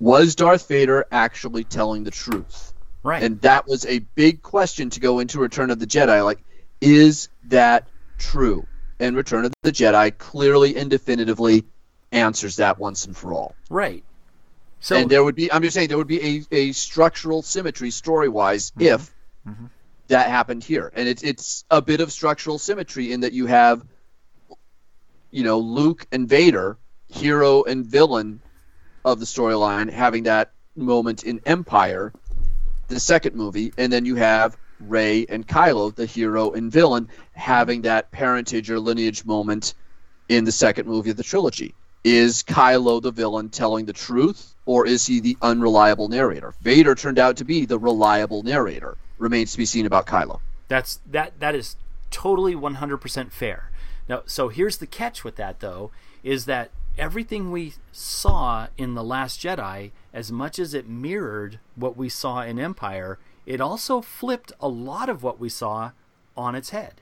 Was 0.00 0.36
Darth 0.36 0.68
Vader 0.68 1.06
actually 1.10 1.64
telling 1.64 2.04
the 2.04 2.10
truth? 2.10 2.72
Right. 3.02 3.22
And 3.22 3.40
that 3.40 3.66
was 3.66 3.86
a 3.86 4.00
big 4.00 4.42
question 4.42 4.90
to 4.90 5.00
go 5.00 5.18
into 5.18 5.38
Return 5.38 5.70
of 5.70 5.78
the 5.78 5.86
Jedi. 5.86 6.24
Like, 6.24 6.44
is 6.80 7.28
that 7.44 7.88
true? 8.18 8.66
And 9.00 9.16
Return 9.16 9.44
of 9.44 9.52
the 9.62 9.72
Jedi 9.72 10.16
clearly 10.16 10.76
and 10.76 10.90
definitively 10.90 11.64
answers 12.12 12.56
that 12.56 12.78
once 12.78 13.06
and 13.06 13.16
for 13.16 13.32
all. 13.32 13.54
Right. 13.70 14.04
So 14.80 14.96
and 14.96 15.10
there 15.10 15.24
would 15.24 15.34
be, 15.34 15.50
I'm 15.52 15.62
just 15.62 15.74
saying, 15.74 15.88
there 15.88 15.98
would 15.98 16.06
be 16.06 16.44
a, 16.50 16.54
a 16.54 16.72
structural 16.72 17.42
symmetry 17.42 17.90
story 17.90 18.28
wise 18.28 18.70
mm-hmm. 18.70 18.94
if 18.94 19.14
mm-hmm. 19.46 19.66
that 20.08 20.28
happened 20.28 20.62
here. 20.62 20.92
And 20.94 21.08
it's 21.08 21.22
it's 21.22 21.64
a 21.70 21.82
bit 21.82 22.00
of 22.00 22.12
structural 22.12 22.58
symmetry 22.58 23.12
in 23.12 23.20
that 23.20 23.32
you 23.32 23.46
have, 23.46 23.84
you 25.30 25.42
know, 25.42 25.58
Luke 25.58 26.06
and 26.12 26.28
Vader, 26.28 26.78
hero 27.08 27.64
and 27.64 27.84
villain 27.84 28.40
of 29.04 29.18
the 29.18 29.26
storyline, 29.26 29.90
having 29.90 30.24
that 30.24 30.52
moment 30.76 31.24
in 31.24 31.40
Empire, 31.44 32.12
the 32.88 33.00
second 33.00 33.34
movie, 33.34 33.72
and 33.76 33.92
then 33.92 34.04
you 34.04 34.14
have 34.14 34.56
Rey 34.80 35.26
and 35.28 35.46
Kylo, 35.46 35.94
the 35.94 36.06
hero 36.06 36.52
and 36.52 36.70
villain, 36.70 37.08
having 37.32 37.82
that 37.82 38.10
parentage 38.10 38.70
or 38.70 38.78
lineage 38.78 39.24
moment 39.24 39.74
in 40.28 40.44
the 40.44 40.52
second 40.52 40.86
movie 40.86 41.10
of 41.10 41.16
the 41.16 41.22
trilogy. 41.22 41.74
Is 42.04 42.42
Kylo 42.42 43.02
the 43.02 43.10
villain 43.10 43.48
telling 43.48 43.86
the 43.86 43.92
truth, 43.92 44.54
or 44.66 44.86
is 44.86 45.06
he 45.06 45.20
the 45.20 45.36
unreliable 45.42 46.08
narrator? 46.08 46.54
Vader 46.60 46.94
turned 46.94 47.18
out 47.18 47.36
to 47.38 47.44
be 47.44 47.64
the 47.64 47.78
reliable 47.78 48.42
narrator. 48.42 48.96
Remains 49.18 49.52
to 49.52 49.58
be 49.58 49.66
seen 49.66 49.84
about 49.84 50.06
Kylo. 50.06 50.40
That's 50.68 51.00
that 51.10 51.40
that 51.40 51.54
is 51.54 51.76
totally 52.10 52.54
100% 52.54 53.32
fair. 53.32 53.70
Now, 54.08 54.22
so 54.26 54.48
here's 54.48 54.78
the 54.78 54.86
catch 54.86 55.24
with 55.24 55.36
that 55.36 55.60
though 55.60 55.90
is 56.22 56.44
that 56.46 56.70
everything 56.96 57.50
we 57.50 57.74
saw 57.92 58.68
in 58.76 58.94
the 58.94 59.04
last 59.04 59.40
Jedi 59.40 59.90
as 60.12 60.32
much 60.32 60.58
as 60.58 60.74
it 60.74 60.88
mirrored 60.88 61.58
what 61.76 61.96
we 61.96 62.08
saw 62.08 62.42
in 62.42 62.58
Empire, 62.58 63.18
it 63.46 63.60
also 63.60 64.00
flipped 64.00 64.52
a 64.60 64.68
lot 64.68 65.08
of 65.08 65.22
what 65.22 65.38
we 65.38 65.48
saw 65.48 65.92
on 66.36 66.54
its 66.54 66.70
head. 66.70 67.00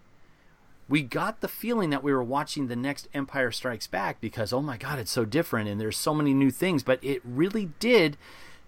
We 0.89 1.03
got 1.03 1.41
the 1.41 1.49
feeling 1.49 1.91
that 1.91 2.03
we 2.05 2.13
were 2.13 2.23
watching 2.23 2.69
the 2.69 2.77
next 2.77 3.09
Empire 3.13 3.51
Strikes 3.51 3.87
Back 3.89 4.21
because 4.21 4.53
oh 4.53 4.63
my 4.63 4.77
god, 4.77 4.99
it's 4.99 5.11
so 5.11 5.25
different 5.25 5.69
and 5.69 5.81
there's 5.81 5.97
so 5.97 6.15
many 6.15 6.33
new 6.33 6.51
things, 6.51 6.83
but 6.83 7.03
it 7.03 7.21
really 7.25 7.71
did 7.81 8.17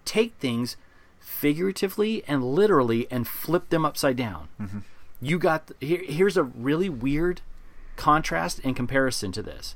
take 0.03 0.33
things 0.35 0.75
figuratively 1.19 2.23
and 2.27 2.43
literally 2.43 3.07
and 3.09 3.27
flip 3.27 3.69
them 3.69 3.85
upside 3.85 4.17
down. 4.17 4.49
Mhm. 4.59 4.83
You 5.21 5.39
got 5.39 5.71
here, 5.79 6.03
here's 6.05 6.37
a 6.37 6.43
really 6.43 6.89
weird 6.89 7.41
contrast 7.95 8.59
and 8.63 8.75
comparison 8.75 9.31
to 9.33 9.41
this. 9.41 9.75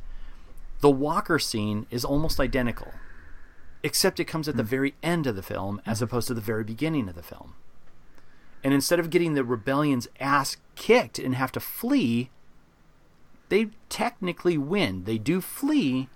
The 0.82 0.90
Walker 0.92 1.40
scene 1.40 1.86
is 1.90 2.04
almost 2.04 2.40
identical, 2.40 2.94
except 3.84 4.20
it 4.20 4.26
comes 4.26 4.50
at 4.50 4.58
the 4.58 4.64
very 4.64 4.96
end 5.02 5.28
of 5.28 5.36
the 5.36 5.44
film 5.44 5.82
as 5.86 6.02
opposed 6.02 6.28
to 6.28 6.34
the 6.34 6.42
very 6.42 6.64
beginning 6.64 7.08
of 7.08 7.16
the 7.16 7.24
film. 7.24 7.56
And 8.64 8.74
instead 8.74 9.00
of 9.00 9.10
getting 9.10 9.34
the 9.34 9.44
rebellion's 9.44 10.08
ass 10.20 10.58
kicked 10.76 11.20
and 11.20 11.36
have 11.36 11.52
to 11.52 11.60
flee, 11.60 12.30
they 13.50 13.70
technically 13.90 14.58
win. 14.58 15.04
They 15.04 15.18
do 15.18 15.42
flee, 15.42 16.08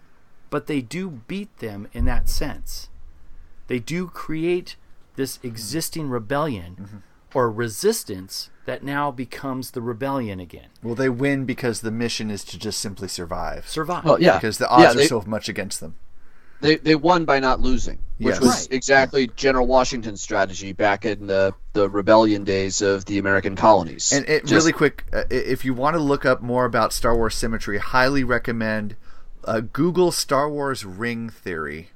but 0.49 0.67
they 0.67 0.81
do 0.81 1.09
beat 1.27 1.57
them 1.57 1.87
in 1.93 2.05
that 2.05 2.29
sense. 2.29 2.89
They 3.67 3.79
do 3.79 4.07
create 4.07 4.75
this 5.15 5.39
existing 5.43 6.09
rebellion 6.09 6.77
mm-hmm. 6.79 6.97
or 7.33 7.51
resistance 7.51 8.49
that 8.65 8.83
now 8.83 9.11
becomes 9.11 9.71
the 9.71 9.81
rebellion 9.81 10.39
again. 10.39 10.67
Well, 10.81 10.95
they 10.95 11.09
win 11.09 11.45
because 11.45 11.81
the 11.81 11.91
mission 11.91 12.29
is 12.31 12.43
to 12.45 12.57
just 12.57 12.79
simply 12.79 13.07
survive. 13.07 13.67
Survive. 13.67 14.05
Well, 14.05 14.21
yeah. 14.21 14.37
Because 14.37 14.57
the 14.57 14.69
odds 14.69 14.95
Yeah, 14.95 15.01
are 15.01 15.07
so 15.07 15.23
much 15.25 15.49
against 15.49 15.79
them. 15.79 15.95
They 16.61 16.77
they 16.77 16.95
won 16.95 17.25
by 17.25 17.39
not 17.39 17.59
losing, 17.59 17.99
which 18.17 18.35
Yes. 18.35 18.41
was 18.41 18.49
Right. 18.49 18.67
exactly 18.71 19.27
General 19.35 19.67
Washington's 19.67 20.21
strategy 20.21 20.73
back 20.73 21.05
in 21.05 21.27
the 21.27 21.53
the 21.73 21.89
rebellion 21.89 22.43
days 22.43 22.81
of 22.81 23.05
the 23.05 23.19
American 23.19 23.55
colonies. 23.55 24.11
And 24.11 24.27
it, 24.27 24.41
Just- 24.45 24.53
really 24.53 24.71
quick, 24.73 25.05
uh, 25.13 25.23
if 25.29 25.63
you 25.63 25.73
want 25.75 25.95
to 25.95 26.01
look 26.01 26.25
up 26.25 26.41
more 26.41 26.65
about 26.65 26.93
Star 26.93 27.15
Wars 27.15 27.35
symmetry, 27.35 27.77
highly 27.77 28.23
recommend 28.23 28.95
uh, 29.43 29.61
Google 29.61 30.11
Star 30.11 30.49
Wars 30.49 30.84
ring 30.84 31.29
theory. 31.29 31.89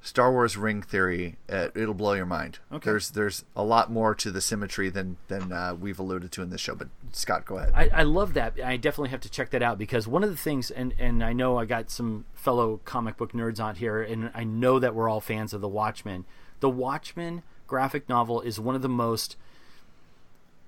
Star 0.00 0.30
Wars 0.30 0.56
ring 0.56 0.80
theory. 0.80 1.36
Uh, 1.52 1.68
it'll 1.74 1.92
blow 1.92 2.12
your 2.14 2.24
mind. 2.24 2.60
Okay. 2.72 2.88
There's 2.90 3.10
there's 3.10 3.44
a 3.56 3.64
lot 3.64 3.90
more 3.90 4.14
to 4.14 4.30
the 4.30 4.40
symmetry 4.40 4.88
than 4.90 5.16
than 5.26 5.52
uh, 5.52 5.74
we've 5.78 5.98
alluded 5.98 6.30
to 6.32 6.42
in 6.42 6.50
this 6.50 6.60
show. 6.60 6.76
But 6.76 6.88
Scott, 7.12 7.44
go 7.44 7.56
ahead. 7.56 7.72
I, 7.74 7.88
I 8.00 8.02
love 8.02 8.34
that. 8.34 8.54
I 8.62 8.76
definitely 8.76 9.10
have 9.10 9.20
to 9.20 9.30
check 9.30 9.50
that 9.50 9.62
out 9.62 9.78
because 9.78 10.06
one 10.08 10.22
of 10.24 10.30
the 10.30 10.36
things, 10.36 10.70
and, 10.70 10.94
and 10.98 11.22
I 11.22 11.32
know 11.32 11.58
I 11.58 11.64
got 11.64 11.90
some 11.90 12.24
fellow 12.34 12.80
comic 12.84 13.16
book 13.16 13.32
nerds 13.32 13.62
on 13.62 13.76
here, 13.76 14.02
and 14.02 14.30
I 14.34 14.44
know 14.44 14.78
that 14.78 14.94
we're 14.94 15.08
all 15.08 15.20
fans 15.20 15.52
of 15.52 15.60
The 15.60 15.68
Watchmen. 15.68 16.24
The 16.60 16.70
Watchmen 16.70 17.42
graphic 17.66 18.08
novel 18.08 18.40
is 18.40 18.58
one 18.58 18.74
of 18.74 18.82
the 18.82 18.88
most 18.88 19.36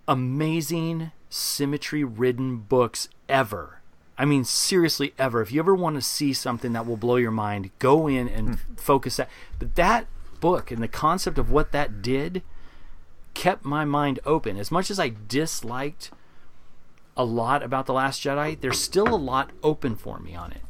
amazing 0.07 1.13
symmetry 1.29 2.05
ridden 2.05 2.59
books 2.59 3.09
ever. 3.29 3.81
I 4.19 4.25
mean, 4.25 4.45
seriously, 4.45 5.15
ever. 5.19 5.41
If 5.41 5.51
you 5.51 5.61
ever 5.61 5.75
want 5.75 5.97
to 5.97 6.03
see 6.03 6.33
something 6.33 6.75
that 6.75 6.87
will 6.87 6.99
blow 6.99 7.17
your 7.17 7.31
mind, 7.31 7.71
go 7.79 8.07
in 8.07 8.29
and 8.29 8.57
hmm. 8.57 8.75
focus 8.75 9.17
that. 9.17 9.31
But 9.59 9.77
that 9.77 10.07
book 10.41 10.71
and 10.71 10.83
the 10.83 10.89
concept 10.89 11.39
of 11.39 11.51
what 11.51 11.73
that 11.73 12.03
did 12.03 12.43
kept 13.35 13.65
my 13.65 13.85
mind 13.85 14.21
open. 14.27 14.59
As 14.59 14.71
much 14.71 14.91
as 14.91 14.99
I 14.99 15.13
disliked 15.29 16.11
a 17.21 17.25
lot 17.25 17.63
about 17.63 17.85
The 17.85 17.93
Last 17.93 18.23
Jedi, 18.23 18.59
there's 18.59 18.81
still 18.81 19.15
a 19.15 19.15
lot 19.15 19.51
open 19.63 19.95
for 19.95 20.19
me 20.19 20.35
on 20.35 20.53
it. 20.53 20.63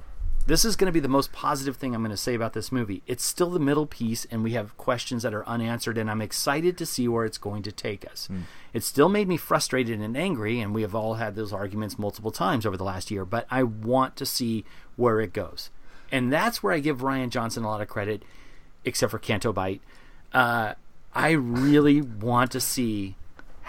This 0.48 0.64
is 0.64 0.74
going 0.74 0.86
to 0.86 0.92
be 0.92 0.98
the 0.98 1.06
most 1.06 1.30
positive 1.30 1.76
thing 1.76 1.94
I'm 1.94 2.02
going 2.02 2.10
to 2.10 2.16
say 2.16 2.34
about 2.34 2.54
this 2.54 2.72
movie. 2.72 3.04
It's 3.06 3.24
still 3.24 3.50
the 3.50 3.60
middle 3.60 3.86
piece, 3.86 4.24
and 4.32 4.42
we 4.42 4.54
have 4.54 4.76
questions 4.76 5.22
that 5.22 5.32
are 5.32 5.46
unanswered, 5.46 5.96
and 5.96 6.10
I'm 6.10 6.20
excited 6.20 6.76
to 6.78 6.86
see 6.86 7.06
where 7.06 7.24
it's 7.24 7.38
going 7.38 7.62
to 7.62 7.70
take 7.70 8.04
us. 8.10 8.28
It 8.72 8.82
still 8.82 9.08
made 9.08 9.28
me 9.28 9.36
frustrated 9.36 10.00
and 10.00 10.16
angry, 10.16 10.58
and 10.58 10.74
we 10.74 10.82
have 10.82 10.92
all 10.94 11.14
had 11.14 11.36
those 11.36 11.52
arguments 11.52 12.00
multiple 12.00 12.32
times 12.32 12.66
over 12.66 12.76
the 12.76 12.82
last 12.82 13.12
year, 13.12 13.24
but 13.24 13.46
I 13.48 13.62
want 13.62 14.16
to 14.16 14.26
see 14.26 14.64
where 14.96 15.20
it 15.20 15.32
goes. 15.32 15.70
And 16.10 16.32
that's 16.32 16.64
where 16.64 16.72
I 16.72 16.80
give 16.80 16.98
Rian 16.98 17.30
Johnson 17.30 17.62
a 17.62 17.68
lot 17.68 17.80
of 17.80 17.86
credit, 17.86 18.24
except 18.84 19.12
for 19.12 19.20
Canto 19.20 19.52
Bight. 19.52 19.82
Uh, 20.32 20.74
I 21.14 21.30
really 21.30 22.00
want 22.00 22.50
to 22.50 22.60
see 22.60 23.14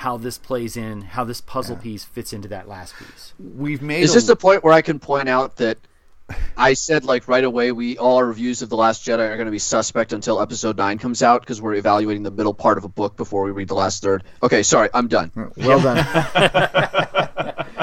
how 0.01 0.17
this 0.17 0.39
plays 0.39 0.75
in, 0.75 1.01
how 1.01 1.23
this 1.23 1.41
puzzle 1.41 1.75
piece 1.75 2.03
fits 2.03 2.33
into 2.33 2.47
that 2.47 2.67
last 2.67 2.95
piece. 2.97 3.33
We've 3.37 3.83
made 3.83 4.01
Is 4.01 4.15
this 4.15 4.25
the 4.25 4.35
point 4.35 4.63
where 4.63 4.73
I 4.73 4.81
can 4.81 4.97
point 4.97 5.29
out 5.29 5.57
that 5.57 5.77
I 6.57 6.73
said 6.73 7.05
like 7.05 7.27
right 7.27 7.43
away 7.43 7.71
we 7.71 7.99
all 7.99 8.17
our 8.17 8.25
reviews 8.25 8.63
of 8.63 8.69
the 8.69 8.77
Last 8.77 9.05
Jedi 9.05 9.19
are 9.19 9.35
going 9.35 9.45
to 9.45 9.51
be 9.51 9.59
suspect 9.59 10.11
until 10.11 10.41
Episode 10.41 10.75
Nine 10.75 10.97
comes 10.97 11.21
out 11.21 11.41
because 11.41 11.61
we're 11.61 11.75
evaluating 11.75 12.23
the 12.23 12.31
middle 12.31 12.55
part 12.55 12.79
of 12.79 12.83
a 12.83 12.87
book 12.87 13.15
before 13.15 13.43
we 13.43 13.51
read 13.51 13.67
the 13.67 13.75
last 13.75 14.01
third. 14.01 14.23
Okay, 14.41 14.63
sorry, 14.63 14.89
I'm 14.91 15.07
done. 15.07 15.31
Well 15.55 15.79
done. 15.79 15.97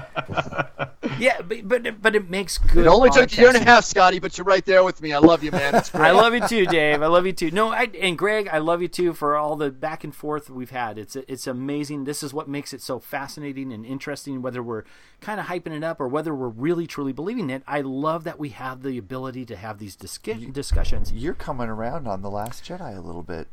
yeah, 1.21 1.41
but, 1.43 1.69
but 1.69 2.03
but 2.03 2.15
it 2.15 2.31
makes 2.31 2.59
good. 2.59 2.85
It 2.85 2.87
only 2.87 3.11
took 3.11 3.33
a 3.33 3.37
year 3.37 3.49
and 3.49 3.57
a 3.57 3.65
half, 3.65 3.85
Scotty, 3.85 4.19
but 4.19 4.37
you're 4.37 4.45
right 4.45 4.65
there 4.65 4.85
with 4.85 5.01
me. 5.03 5.13
I 5.13 5.19
love 5.19 5.43
you, 5.43 5.51
man. 5.51 5.75
It's 5.75 5.91
great. 5.91 6.09
I 6.09 6.11
love 6.13 6.35
you 6.35 6.47
too, 6.47 6.67
Dave. 6.67 7.03
I 7.03 7.07
love 7.07 7.27
you 7.27 7.33
too. 7.33 7.51
No, 7.51 7.69
I, 7.69 7.89
and 8.01 8.17
Greg, 8.17 8.49
I 8.49 8.59
love 8.59 8.83
you 8.83 8.89
too 8.89 9.13
for 9.13 9.37
all 9.37 9.57
the 9.57 9.71
back 9.71 10.05
and 10.05 10.15
forth 10.15 10.51
we've 10.51 10.71
had. 10.71 10.99
It's 10.99 11.17
it's 11.17 11.47
amazing. 11.47 12.05
This 12.05 12.23
is 12.23 12.33
what 12.33 12.49
makes 12.49 12.73
it 12.73 12.81
so 12.81 12.99
fascinating 12.99 13.73
and 13.73 13.85
interesting. 13.85 14.43
Whether 14.43 14.63
we're 14.63 14.85
kind 15.21 15.41
of 15.41 15.47
hyping 15.47 15.77
it 15.77 15.85
up 15.85 16.01
or 16.01 16.09
whether 16.09 16.35
we're 16.35 16.49
really 16.49 16.87
truly 16.87 17.13
believing 17.13 17.51
it, 17.51 17.63
I 17.67 17.81
love 17.81 18.25
that 18.25 18.39
we 18.39 18.51
have 18.51 18.83
the 18.83 18.99
ability 18.99 19.45
to 19.47 19.57
have 19.57 19.79
these 19.79 19.97
discu- 19.97 20.53
discussions. 20.53 21.13
You're 21.13 21.35
coming 21.35 21.69
around 21.69 22.07
on 22.07 22.23
the 22.23 22.31
Last 22.31 22.65
Jedi 22.65 22.97
a 22.97 23.01
little 23.01 23.23
bit. 23.23 23.49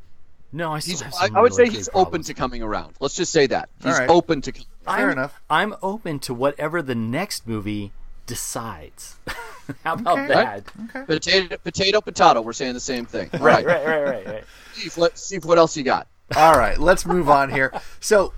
No, 0.52 0.72
I 0.72 0.76
He's, 0.80 0.98
still 0.98 1.06
have 1.06 1.14
I, 1.20 1.28
some 1.28 1.36
I 1.38 1.42
would 1.42 1.54
say 1.54 1.70
he's 1.70 1.88
big 1.90 1.96
open 1.96 2.24
to 2.24 2.34
coming 2.34 2.62
around. 2.64 2.96
Let's 3.00 3.16
just 3.16 3.32
say 3.32 3.48
that 3.48 3.70
he's 3.84 3.94
All 3.94 4.00
right. 4.00 4.10
open 4.10 4.42
to. 4.42 4.52
Fair 4.86 5.18
I'm, 5.20 5.30
I'm 5.50 5.76
open 5.82 6.20
to 6.20 6.34
whatever 6.34 6.82
the 6.82 6.96
next 6.96 7.48
movie 7.48 7.92
decides. 8.26 9.18
How 9.84 9.94
about 9.96 10.18
Okay. 10.20 10.28
that? 10.28 11.08
Potato, 11.08 11.58
potato, 11.58 12.02
potato. 12.02 12.42
We're 12.42 12.54
saying 12.54 12.74
the 12.74 12.80
same 12.80 13.06
thing. 13.06 13.30
All 13.34 13.40
Right, 13.40 13.66
right, 13.66 13.86
right, 13.86 14.04
right, 14.04 14.26
right. 14.28 14.44
Steve, 14.74 14.98
what, 14.98 15.18
Steve, 15.18 15.46
what 15.46 15.58
else 15.58 15.76
you 15.76 15.84
got? 15.84 16.08
All 16.36 16.54
right, 16.58 16.78
let's 16.78 17.06
move 17.06 17.30
on 17.30 17.50
here. 17.52 17.72
So, 18.00 18.34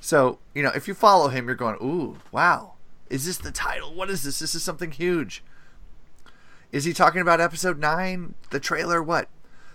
So, 0.00 0.38
you 0.54 0.62
know, 0.62 0.70
if 0.72 0.86
you 0.86 0.94
follow 0.94 1.26
him, 1.26 1.46
you're 1.46 1.56
going, 1.56 1.78
ooh, 1.82 2.18
wow. 2.30 2.74
Is 3.10 3.26
this 3.26 3.38
the 3.38 3.50
title? 3.50 3.92
What 3.92 4.08
is 4.08 4.22
this? 4.22 4.38
This 4.38 4.54
is 4.54 4.62
something 4.62 4.92
huge. 4.92 5.42
Is 6.70 6.84
he 6.84 6.92
talking 6.92 7.22
about 7.22 7.40
episode 7.40 7.80
9? 7.80 8.36
The 8.50 8.60
trailer? 8.60 9.02
What? 9.02 9.28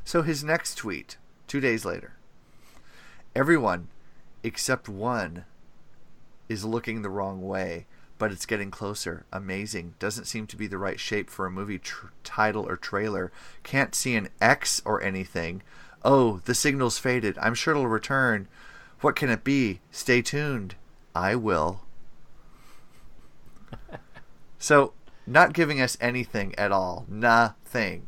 So 0.05 0.21
his 0.21 0.41
next 0.41 0.75
tweet, 0.75 1.17
two 1.47 1.59
days 1.59 1.83
later. 1.83 2.13
Everyone 3.35 3.89
except 4.43 4.89
one 4.89 5.45
is 6.49 6.65
looking 6.65 7.01
the 7.01 7.09
wrong 7.09 7.41
way, 7.41 7.85
but 8.17 8.31
it's 8.31 8.45
getting 8.45 8.71
closer. 8.71 9.25
Amazing. 9.31 9.95
Doesn't 9.99 10.25
seem 10.25 10.47
to 10.47 10.57
be 10.57 10.67
the 10.67 10.77
right 10.77 10.99
shape 10.99 11.29
for 11.29 11.45
a 11.45 11.51
movie 11.51 11.79
tr- 11.79 12.07
title 12.23 12.67
or 12.67 12.75
trailer. 12.75 13.31
Can't 13.63 13.95
see 13.95 14.15
an 14.15 14.29
X 14.39 14.81
or 14.85 15.01
anything. 15.01 15.63
Oh, 16.03 16.41
the 16.45 16.55
signal's 16.55 16.97
faded. 16.97 17.37
I'm 17.39 17.55
sure 17.55 17.71
it'll 17.73 17.87
return. 17.87 18.47
What 19.01 19.15
can 19.15 19.29
it 19.29 19.43
be? 19.43 19.79
Stay 19.91 20.21
tuned. 20.21 20.75
I 21.15 21.35
will. 21.35 21.81
So, 24.61 24.93
not 25.25 25.53
giving 25.53 25.81
us 25.81 25.97
anything 25.99 26.53
at 26.55 26.71
all. 26.71 27.07
Nothing. 27.09 28.05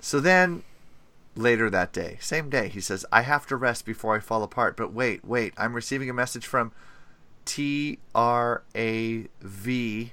So 0.00 0.20
then, 0.20 0.62
later 1.38 1.70
that 1.70 1.92
day, 1.92 2.18
same 2.20 2.50
day, 2.50 2.68
he 2.68 2.80
says, 2.80 3.06
I 3.12 3.22
have 3.22 3.46
to 3.46 3.56
rest 3.56 3.86
before 3.86 4.16
I 4.16 4.20
fall 4.20 4.42
apart. 4.42 4.76
But 4.76 4.92
wait, 4.92 5.24
wait, 5.24 5.54
I'm 5.56 5.74
receiving 5.74 6.10
a 6.10 6.14
message 6.14 6.46
from 6.46 6.72
T 7.44 7.98
R 8.14 8.62
A 8.74 9.26
V. 9.40 10.12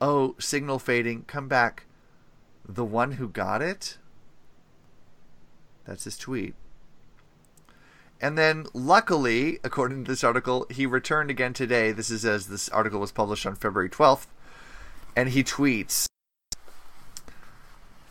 Oh, 0.00 0.36
signal 0.38 0.78
fading. 0.78 1.24
Come 1.26 1.48
back. 1.48 1.86
The 2.68 2.84
one 2.84 3.12
who 3.12 3.28
got 3.28 3.62
it? 3.62 3.98
That's 5.86 6.04
his 6.04 6.16
tweet. 6.16 6.54
And 8.20 8.38
then, 8.38 8.66
luckily, 8.72 9.58
according 9.64 10.04
to 10.04 10.10
this 10.10 10.24
article, 10.24 10.66
he 10.70 10.86
returned 10.86 11.30
again 11.30 11.52
today. 11.52 11.92
This 11.92 12.10
is 12.10 12.24
as 12.24 12.46
this 12.46 12.68
article 12.68 13.00
was 13.00 13.12
published 13.12 13.44
on 13.44 13.54
February 13.54 13.90
12th. 13.90 14.26
And 15.16 15.30
he 15.30 15.42
tweets 15.44 16.06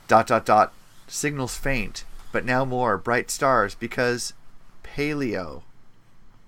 dot 0.08 0.28
dot 0.28 0.46
dot 0.46 0.74
signals 1.08 1.56
faint, 1.56 2.06
but 2.32 2.46
now 2.46 2.66
more 2.66 2.98
bright 2.98 3.30
stars 3.30 3.76
because 3.76 4.34
paleo 4.84 5.64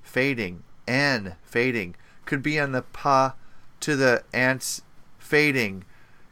fading 0.04 0.64
n 0.88 1.36
fading 1.44 1.96
could 2.26 2.42
be 2.42 2.60
on 2.60 2.72
the 2.72 2.82
pa 2.82 3.36
to 3.80 3.96
the 3.96 4.24
ants 4.34 4.82
fading. 5.18 5.84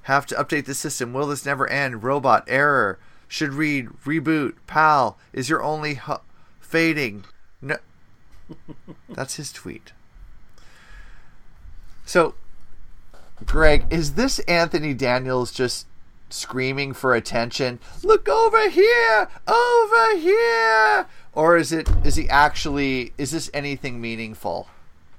Have 0.04 0.26
to 0.28 0.36
update 0.36 0.66
the 0.66 0.74
system. 0.74 1.14
Will 1.14 1.28
this 1.28 1.46
never 1.46 1.68
end? 1.68 2.04
Robot 2.04 2.44
error. 2.48 3.00
Should 3.28 3.54
read 3.54 3.88
reboot. 4.06 4.56
Pal 4.68 5.18
is 5.32 5.50
your 5.50 5.64
only 5.64 5.96
hu- 5.96 6.18
fading. 6.60 7.26
No, 7.62 7.78
that's 9.10 9.36
his 9.36 9.52
tweet. 9.52 9.94
So, 12.06 12.36
Greg, 13.46 13.86
is 13.90 14.14
this 14.14 14.40
Anthony 14.40 14.94
Daniels 14.94 15.52
just 15.52 15.88
screaming 16.34 16.94
for 16.94 17.14
attention? 17.14 17.80
Look 18.04 18.28
over 18.28 18.70
here, 18.70 19.28
over 19.48 20.18
here, 20.18 21.08
or 21.34 21.58
is 21.58 21.72
it? 21.72 21.90
Is 22.04 22.16
he 22.16 22.28
actually? 22.30 23.14
Is 23.18 23.32
this 23.32 23.50
anything 23.54 24.02
meaningful? 24.02 24.68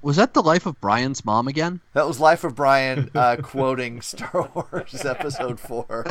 Was 0.01 0.17
that 0.17 0.33
the 0.35 0.43
life 0.43 0.67
of 0.67 0.79
Brian's 0.79 1.25
mom 1.25 1.47
again? 1.47 1.79
That 1.93 2.07
was 2.07 2.19
Life 2.19 2.43
of 2.43 2.53
Brian 2.53 3.09
uh, 3.15 3.37
quoting 3.41 4.01
Star 4.01 4.49
Wars 4.53 5.03
Episode 5.03 5.59
Four. 5.59 6.05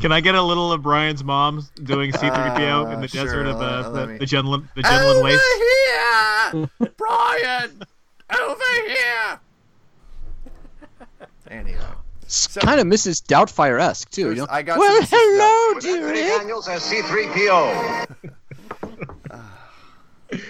Can 0.00 0.12
I 0.12 0.20
get 0.20 0.34
a 0.34 0.42
little 0.42 0.72
of 0.72 0.82
Brian's 0.82 1.22
mom 1.24 1.66
doing 1.82 2.12
C3PO 2.12 2.92
in 2.94 3.00
the 3.00 3.04
Uh, 3.04 3.08
sure, 3.08 3.24
desert 3.24 3.46
of 3.46 3.60
uh, 3.60 3.90
the, 3.90 4.06
me- 4.06 4.18
the 4.18 4.26
Genlin 4.26 4.68
the 4.74 4.82
Genlin 4.82 5.22
Waste? 5.22 6.70
here, 6.82 6.90
Brian. 6.96 7.82
Over 8.30 8.64
here. 8.86 9.40
Anyway, 11.50 11.80
It's 12.24 12.46
kind 12.58 12.78
of 12.78 12.86
Mrs. 12.86 13.22
Doubtfire 13.24 13.80
esque 13.80 14.10
too. 14.10 14.28
You 14.28 14.34
know? 14.34 14.46
I 14.50 14.60
got 14.62 14.78
well, 14.78 15.00
hello, 15.02 15.80
dearie. 15.80 16.14
Daniels 16.20 16.68
as 16.68 16.82
C3PO. 16.82 18.06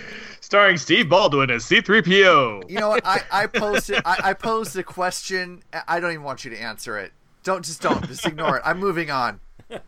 Starring 0.40 0.76
Steve 0.76 1.08
Baldwin 1.08 1.50
as 1.50 1.64
C3PO. 1.66 2.68
You 2.68 2.80
know 2.80 2.88
what? 2.88 3.06
I, 3.06 3.22
I 3.30 3.46
posted 3.46 4.02
I, 4.04 4.18
I 4.24 4.32
posed 4.34 4.76
a 4.76 4.82
question. 4.82 5.62
I 5.86 6.00
don't 6.00 6.10
even 6.10 6.24
want 6.24 6.44
you 6.44 6.50
to 6.50 6.58
answer 6.60 6.98
it. 6.98 7.12
Don't 7.44 7.64
just 7.64 7.80
don't 7.80 8.04
just 8.08 8.26
ignore 8.26 8.56
it. 8.56 8.62
I'm 8.64 8.80
moving 8.80 9.12
on. 9.12 9.38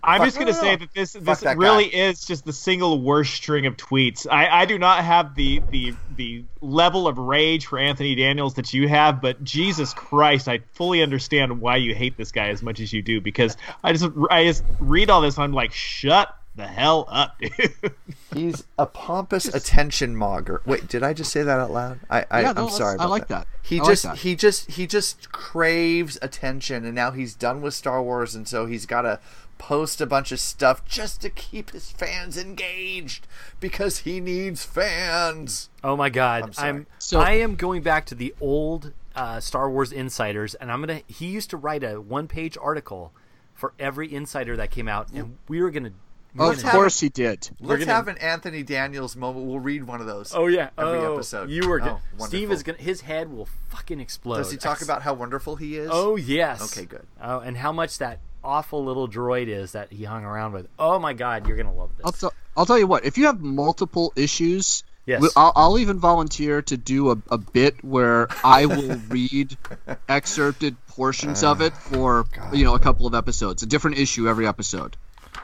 I'm 0.03 0.23
just 0.25 0.39
gonna 0.39 0.53
say 0.53 0.77
that 0.77 0.93
this 0.95 1.13
this 1.15 1.41
that 1.41 1.57
really 1.57 1.89
guy. 1.89 1.99
is 1.99 2.25
just 2.27 2.45
the 2.45 2.53
single 2.53 3.01
worst 3.01 3.33
string 3.35 3.65
of 3.67 3.77
tweets. 3.77 4.27
I, 4.31 4.49
I 4.63 4.65
do 4.67 4.79
not 4.79 5.05
have 5.05 5.35
the, 5.35 5.63
the 5.71 5.95
the 6.17 6.45
level 6.61 7.09
of 7.09 7.17
rage 7.19 7.67
for 7.67 7.79
Anthony 7.79 8.15
Daniels 8.15 8.55
that 8.55 8.75
you 8.75 8.89
have, 8.89 9.23
but 9.23 9.43
Jesus 9.43 9.95
Christ, 9.95 10.49
I 10.49 10.59
fully 10.75 11.03
understand 11.03 11.61
why 11.61 11.77
you 11.77 11.95
hate 11.95 12.17
this 12.19 12.31
guy 12.33 12.49
as 12.49 12.63
much 12.63 12.79
as 12.81 12.93
you 12.93 13.01
do 13.01 13.21
because 13.23 13.57
I 13.83 13.93
just 13.93 14.11
I 14.31 14.45
just 14.45 14.65
read 14.81 15.09
all 15.09 15.23
this 15.23 15.37
and 15.37 15.45
I'm 15.45 15.53
like, 15.53 15.73
shut 15.73 16.35
the 16.57 16.67
hell 16.67 17.07
up, 17.09 17.39
dude. 17.39 17.73
He's 18.35 18.65
a 18.79 18.85
pompous 18.85 19.47
attention 19.47 20.15
monger. 20.15 20.61
Wait, 20.67 20.89
did 20.89 21.03
I 21.03 21.15
just 21.15 21.33
say 21.33 21.43
that 21.43 21.59
out 21.59 21.71
loud? 21.71 22.01
I, 22.11 22.27
I 22.31 22.41
Yeah, 22.41 22.43
no, 22.43 22.49
I'm 22.51 22.55
that's- 22.57 22.77
sorry. 22.77 22.99
I 22.99 23.07
like 23.07 23.29
that. 23.29 23.47
He 23.63 23.79
I 23.79 23.83
like 23.83 23.91
just 23.93 24.03
that. 24.03 24.17
he 24.19 24.37
just 24.37 24.71
he 24.73 24.87
just 24.87 25.33
craves 25.33 26.19
attention, 26.21 26.85
and 26.85 26.95
now 26.95 27.13
he's 27.13 27.35
done 27.35 27.63
with 27.63 27.73
Star 27.73 28.03
Wars, 28.03 28.35
and 28.35 28.47
so 28.47 28.67
he's 28.67 28.85
got 28.85 29.03
to 29.03 29.21
post 29.61 30.01
a 30.01 30.07
bunch 30.07 30.33
of 30.33 30.41
stuff 30.41 30.83
just 30.87 31.21
to 31.21 31.29
keep 31.29 31.71
his 31.73 31.93
fans 31.93 32.39
engaged 32.39 33.29
because 33.61 33.99
he 33.99 34.19
needs 34.19 34.65
fans. 34.65 35.69
Oh 35.85 35.97
my 35.97 36.09
god, 36.09 36.45
I'm 36.45 36.53
sorry. 36.55 36.69
I'm, 36.71 36.87
So- 36.99 37.21
I 37.21 37.33
am 37.33 37.57
going 37.57 37.83
back 37.83 38.07
to 38.07 38.15
the 38.15 38.35
old 38.41 38.95
uh, 39.15 39.39
Star 39.39 39.71
Wars 39.71 39.93
insiders, 39.93 40.55
and 40.55 40.73
I'm 40.73 40.81
gonna. 40.81 41.03
He 41.07 41.27
used 41.27 41.51
to 41.51 41.59
write 41.59 41.85
a 41.85 42.01
one-page 42.01 42.57
article 42.61 43.13
for 43.53 43.75
every 43.79 44.13
insider 44.13 44.57
that 44.57 44.71
came 44.71 44.89
out, 44.89 45.11
and 45.13 45.37
we 45.47 45.61
were 45.61 45.71
gonna. 45.71 45.91
we 46.35 46.47
were 46.47 46.53
Of 46.53 46.63
gonna- 46.63 46.73
course 46.73 46.99
he 47.01 47.11
did. 47.11 47.51
Let's 47.61 47.85
gonna- 47.85 47.93
have 47.93 48.09
an 48.09 48.17
Anthony 48.19 48.63
Daniels 48.63 49.15
moment. 49.15 49.47
We'll 49.47 49.61
read 49.61 49.85
one 49.85 50.01
of 50.01 50.07
those. 50.07 50.33
Oh 50.35 50.47
yeah, 50.47 50.71
every 50.79 50.99
oh, 51.01 51.15
episode. 51.17 51.51
You 51.51 51.69
were. 51.69 51.83
Oh, 51.83 52.01
gonna 52.17 52.29
Steve 52.29 52.51
is 52.51 52.63
gonna. 52.63 52.79
His 52.79 53.03
head 53.03 53.31
will 53.31 53.49
fucking 53.69 54.01
explode. 54.01 54.39
Does 54.39 54.51
he 54.53 54.57
talk 54.57 54.81
about 54.81 55.03
how 55.03 55.13
wonderful 55.13 55.57
he 55.57 55.77
is? 55.77 55.91
Oh 55.93 56.17
yes. 56.17 56.63
Okay, 56.73 56.87
good. 56.87 57.07
Oh, 57.21 57.41
and 57.41 57.59
how 57.59 57.73
much 57.73 57.99
that 57.99 58.21
awful 58.45 58.85
little 58.85 59.09
droid 59.09 59.49
is 59.49 59.73
that 59.73 59.93
he 59.93 60.05
hung 60.05 60.25
around 60.25 60.53
with. 60.53 60.67
Oh 60.79 60.99
my 60.99 61.13
god, 61.13 61.47
you're 61.47 61.57
gonna 61.57 61.75
love 61.75 61.91
this. 61.97 62.07
I'll, 62.07 62.31
t- 62.31 62.37
I'll 62.57 62.67
tell 62.67 62.79
you 62.79 62.87
what. 62.87 63.05
If 63.05 63.19
you 63.19 63.27
have 63.27 63.41
multiple 63.41 64.13
issues, 64.17 64.85
Yes. 65.07 65.33
I'll, 65.35 65.53
I'll 65.57 65.79
even 65.79 65.99
volunteer 65.99 66.63
to 66.63 66.77
do 66.77 67.11
a, 67.11 67.17
a 67.31 67.39
bit 67.39 67.83
where 67.83 68.29
I 68.45 68.67
will 68.67 68.97
read 69.09 69.57
excerpted 70.09 70.77
portions 70.87 71.43
of 71.43 71.61
it 71.61 71.77
for 71.77 72.27
you 72.53 72.65
know 72.65 72.75
a 72.75 72.79
couple 72.79 73.07
of 73.07 73.15
episodes, 73.15 73.63
a 73.63 73.67
different 73.67 73.99
issue 73.99 74.29
every 74.29 74.47
episode. 74.47 74.97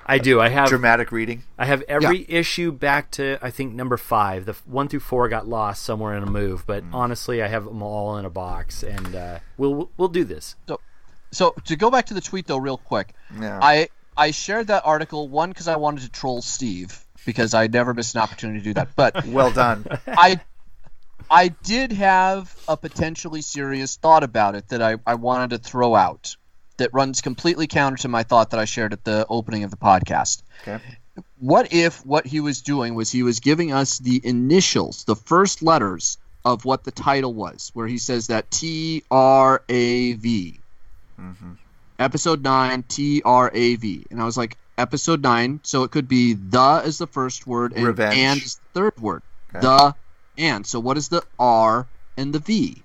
I 0.09 0.19
do. 0.19 0.41
I 0.41 0.49
have 0.51 0.69
dramatic 0.69 1.11
reading. 1.11 1.43
I 1.59 1.67
have 1.67 1.83
every 1.89 2.25
issue 2.29 2.71
back 2.71 3.11
to 3.13 3.39
I 3.43 3.51
think 3.51 3.75
number 3.75 3.97
five. 3.97 4.45
The 4.47 4.53
one 4.67 4.89
through 4.89 5.01
four 5.01 5.29
got 5.29 5.49
lost 5.49 5.83
somewhere 5.83 6.17
in 6.17 6.23
a 6.23 6.31
move, 6.31 6.65
but 6.67 6.85
Mm. 6.85 6.95
honestly, 6.95 7.43
I 7.43 7.49
have 7.49 7.65
them 7.65 7.83
all 7.83 8.17
in 8.19 8.25
a 8.25 8.31
box, 8.31 8.83
and 8.85 9.15
uh, 9.17 9.39
we'll 9.57 9.91
we'll 9.97 10.09
do 10.09 10.23
this. 10.25 10.55
So, 10.69 10.81
so 11.31 11.55
to 11.67 11.77
go 11.77 11.91
back 11.91 12.07
to 12.07 12.15
the 12.15 12.21
tweet 12.21 12.47
though, 12.47 12.57
real 12.59 12.79
quick, 12.79 13.15
Yeah. 13.39 13.59
I 13.63 13.89
I 14.17 14.31
shared 14.31 14.69
that 14.69 14.83
article 14.87 15.29
one 15.29 15.51
because 15.51 15.69
I 15.69 15.77
wanted 15.77 16.03
to 16.03 16.11
troll 16.11 16.43
Steve 16.43 16.99
because 17.25 17.55
I 17.55 17.67
never 17.67 17.93
missed 17.93 18.15
an 18.15 18.23
opportunity 18.23 18.61
to 18.61 18.65
do 18.65 18.75
that. 18.75 18.89
But 18.97 19.27
Well 19.27 19.51
done. 19.51 19.87
I 20.07 20.41
I 21.31 21.49
did 21.49 21.93
have 21.93 22.55
a 22.69 22.77
potentially 22.77 23.43
serious 23.43 23.97
thought 23.97 24.23
about 24.23 24.55
it 24.55 24.69
that 24.69 24.81
I, 24.81 24.97
I 25.07 25.17
wanted 25.17 25.51
to 25.51 25.59
throw 25.59 25.95
out 25.95 26.37
that 26.77 26.91
runs 26.93 27.21
completely 27.21 27.67
counter 27.67 27.97
to 27.97 28.09
my 28.09 28.23
thought 28.23 28.51
that 28.51 28.61
I 28.61 28.65
shared 28.65 28.93
at 28.93 29.05
the 29.05 29.27
opening 29.29 29.65
of 29.65 29.71
the 29.71 29.77
podcast. 29.77 30.43
Okay. 30.63 30.83
What 31.39 31.73
if 31.73 32.05
what 32.05 32.27
he 32.27 32.41
was 32.41 32.61
doing 32.63 32.95
was 32.95 33.11
he 33.11 33.23
was 33.23 33.41
giving 33.41 33.73
us 33.73 33.99
the 33.99 34.21
initials, 34.23 35.05
the 35.05 35.17
first 35.17 35.63
letters 35.63 36.19
of 36.45 36.65
what 36.65 36.85
the 36.85 36.91
title 36.91 37.35
was, 37.35 37.71
where 37.75 37.87
he 37.87 37.99
says 37.99 38.29
that 38.29 38.51
T 38.51 39.03
R 39.11 39.63
A 39.69 40.13
V. 40.13 40.61
Mm-hmm. 41.21 41.53
Episode 41.99 42.43
9, 42.43 42.83
T 42.85 43.23
R 43.25 43.51
A 43.55 43.77
V. 43.77 44.07
And 44.11 44.21
I 44.21 44.25
was 44.25 44.37
like, 44.37 44.57
episode 44.79 45.23
9, 45.23 45.61
so 45.63 45.83
it 45.85 45.91
could 45.91 46.09
be 46.09 46.35
the 46.35 46.83
is 46.85 46.99
the 46.99 47.07
first 47.07 47.47
word 47.47 47.73
and 47.75 47.87
Revenge. 47.87 48.17
and 48.19 48.43
is 48.43 48.57
the 48.57 48.81
third 48.81 48.99
word. 49.01 49.23
Okay. 49.55 49.61
The 49.61 49.95
and. 50.39 50.67
So 50.67 50.79
what 50.81 50.97
is 50.99 51.09
the 51.09 51.23
R 51.39 51.87
and 52.17 52.33
the 52.35 52.39
V? 52.39 52.83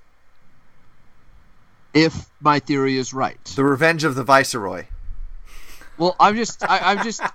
If 1.93 2.29
my 2.39 2.59
theory 2.59 2.97
is 2.97 3.13
right. 3.13 3.43
The 3.55 3.65
Revenge 3.65 4.03
of 4.05 4.15
the 4.15 4.23
Viceroy. 4.23 4.85
Well, 5.97 6.15
I'm 6.19 6.35
just, 6.35 6.63
I, 6.63 6.79
I'm 6.93 7.03
just. 7.03 7.21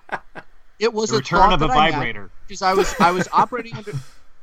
It 0.78 0.92
was 0.92 1.08
The 1.08 1.16
a 1.16 1.18
return 1.20 1.52
of 1.54 1.58
the 1.60 1.68
that 1.68 1.74
I 1.78 1.84
had, 1.86 1.94
vibrator. 1.94 2.30
because 2.46 2.60
I 2.60 2.74
was, 2.74 2.94
I 3.00 3.10
was 3.10 3.26
operating 3.32 3.74
under, 3.78 3.92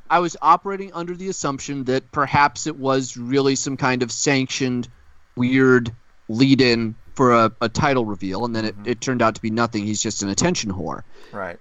I 0.09 0.17
was 0.17 0.35
operating 0.41 0.91
under 0.93 1.15
the 1.15 1.29
assumption 1.29 1.83
that 1.83 2.11
perhaps 2.11 2.65
it 2.65 2.75
was 2.75 3.15
really 3.15 3.55
some 3.55 3.77
kind 3.77 4.01
of 4.01 4.11
sanctioned, 4.11 4.87
weird 5.35 5.91
lead-in 6.27 6.95
for 7.15 7.33
a, 7.33 7.51
a 7.61 7.69
title 7.69 8.05
reveal, 8.05 8.45
and 8.45 8.55
then 8.55 8.65
it, 8.65 8.75
it 8.85 9.01
turned 9.01 9.21
out 9.21 9.35
to 9.35 9.41
be 9.41 9.49
nothing. 9.49 9.83
He's 9.85 10.01
just 10.01 10.23
an 10.23 10.29
attention 10.29 10.71
whore. 10.71 11.03
Right. 11.31 11.59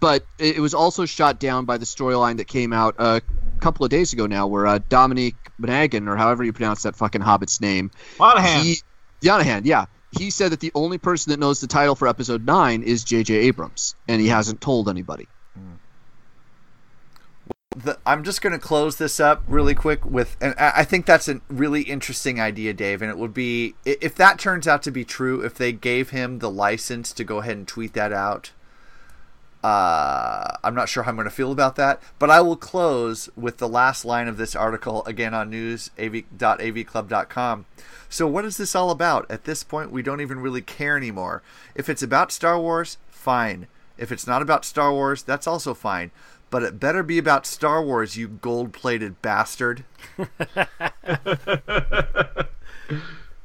But 0.00 0.24
it, 0.38 0.56
it 0.56 0.60
was 0.60 0.74
also 0.74 1.06
shot 1.06 1.40
down 1.40 1.64
by 1.64 1.78
the 1.78 1.86
storyline 1.86 2.36
that 2.36 2.46
came 2.46 2.72
out 2.72 2.96
a 2.98 3.22
couple 3.60 3.84
of 3.84 3.90
days 3.90 4.12
ago 4.12 4.26
now, 4.26 4.46
where 4.46 4.66
uh, 4.66 4.78
Dominic 4.88 5.34
Monaghan, 5.58 6.08
or 6.08 6.16
however 6.16 6.44
you 6.44 6.52
pronounce 6.52 6.82
that 6.82 6.96
fucking 6.96 7.20
hobbit's 7.20 7.60
name, 7.60 7.90
Monahan. 8.18 8.64
he, 8.64 8.76
Monahan, 9.24 9.64
yeah. 9.64 9.86
He 10.16 10.30
said 10.30 10.52
that 10.52 10.60
the 10.60 10.72
only 10.74 10.96
person 10.96 11.32
that 11.32 11.38
knows 11.38 11.60
the 11.60 11.66
title 11.66 11.94
for 11.94 12.08
episode 12.08 12.46
nine 12.46 12.82
is 12.82 13.04
J.J. 13.04 13.34
Abrams, 13.34 13.94
and 14.06 14.22
he 14.22 14.28
hasn't 14.28 14.60
told 14.60 14.88
anybody. 14.88 15.28
The, 17.78 17.98
I'm 18.04 18.24
just 18.24 18.42
going 18.42 18.52
to 18.52 18.58
close 18.58 18.96
this 18.96 19.20
up 19.20 19.42
really 19.46 19.74
quick 19.74 20.04
with, 20.04 20.36
and 20.40 20.54
I 20.58 20.82
think 20.84 21.06
that's 21.06 21.28
a 21.28 21.40
really 21.48 21.82
interesting 21.82 22.40
idea, 22.40 22.74
Dave. 22.74 23.00
And 23.02 23.10
it 23.10 23.18
would 23.18 23.34
be 23.34 23.76
if 23.84 24.16
that 24.16 24.40
turns 24.40 24.66
out 24.66 24.82
to 24.82 24.90
be 24.90 25.04
true, 25.04 25.42
if 25.42 25.54
they 25.54 25.70
gave 25.72 26.10
him 26.10 26.40
the 26.40 26.50
license 26.50 27.12
to 27.12 27.22
go 27.24 27.38
ahead 27.38 27.56
and 27.56 27.68
tweet 27.68 27.94
that 27.94 28.12
out. 28.12 28.50
Uh, 29.62 30.56
I'm 30.62 30.74
not 30.74 30.88
sure 30.88 31.02
how 31.02 31.10
I'm 31.10 31.16
going 31.16 31.24
to 31.24 31.32
feel 31.32 31.50
about 31.50 31.74
that, 31.76 32.00
but 32.20 32.30
I 32.30 32.40
will 32.40 32.56
close 32.56 33.28
with 33.34 33.58
the 33.58 33.68
last 33.68 34.04
line 34.04 34.28
of 34.28 34.36
this 34.36 34.54
article 34.54 35.04
again 35.04 35.34
on 35.34 35.50
news.avclub.com. 35.50 37.66
So, 38.08 38.28
what 38.28 38.44
is 38.44 38.56
this 38.56 38.76
all 38.76 38.90
about? 38.90 39.28
At 39.28 39.44
this 39.44 39.64
point, 39.64 39.90
we 39.90 40.02
don't 40.02 40.20
even 40.20 40.38
really 40.38 40.62
care 40.62 40.96
anymore. 40.96 41.42
If 41.74 41.88
it's 41.88 42.04
about 42.04 42.30
Star 42.30 42.56
Wars, 42.58 42.98
fine. 43.08 43.66
If 43.96 44.12
it's 44.12 44.28
not 44.28 44.42
about 44.42 44.64
Star 44.64 44.92
Wars, 44.92 45.24
that's 45.24 45.48
also 45.48 45.74
fine. 45.74 46.12
But 46.50 46.62
it 46.62 46.80
better 46.80 47.02
be 47.02 47.18
about 47.18 47.44
Star 47.46 47.82
Wars, 47.82 48.16
you 48.16 48.28
gold 48.28 48.72
plated 48.72 49.20
bastard. 49.20 49.84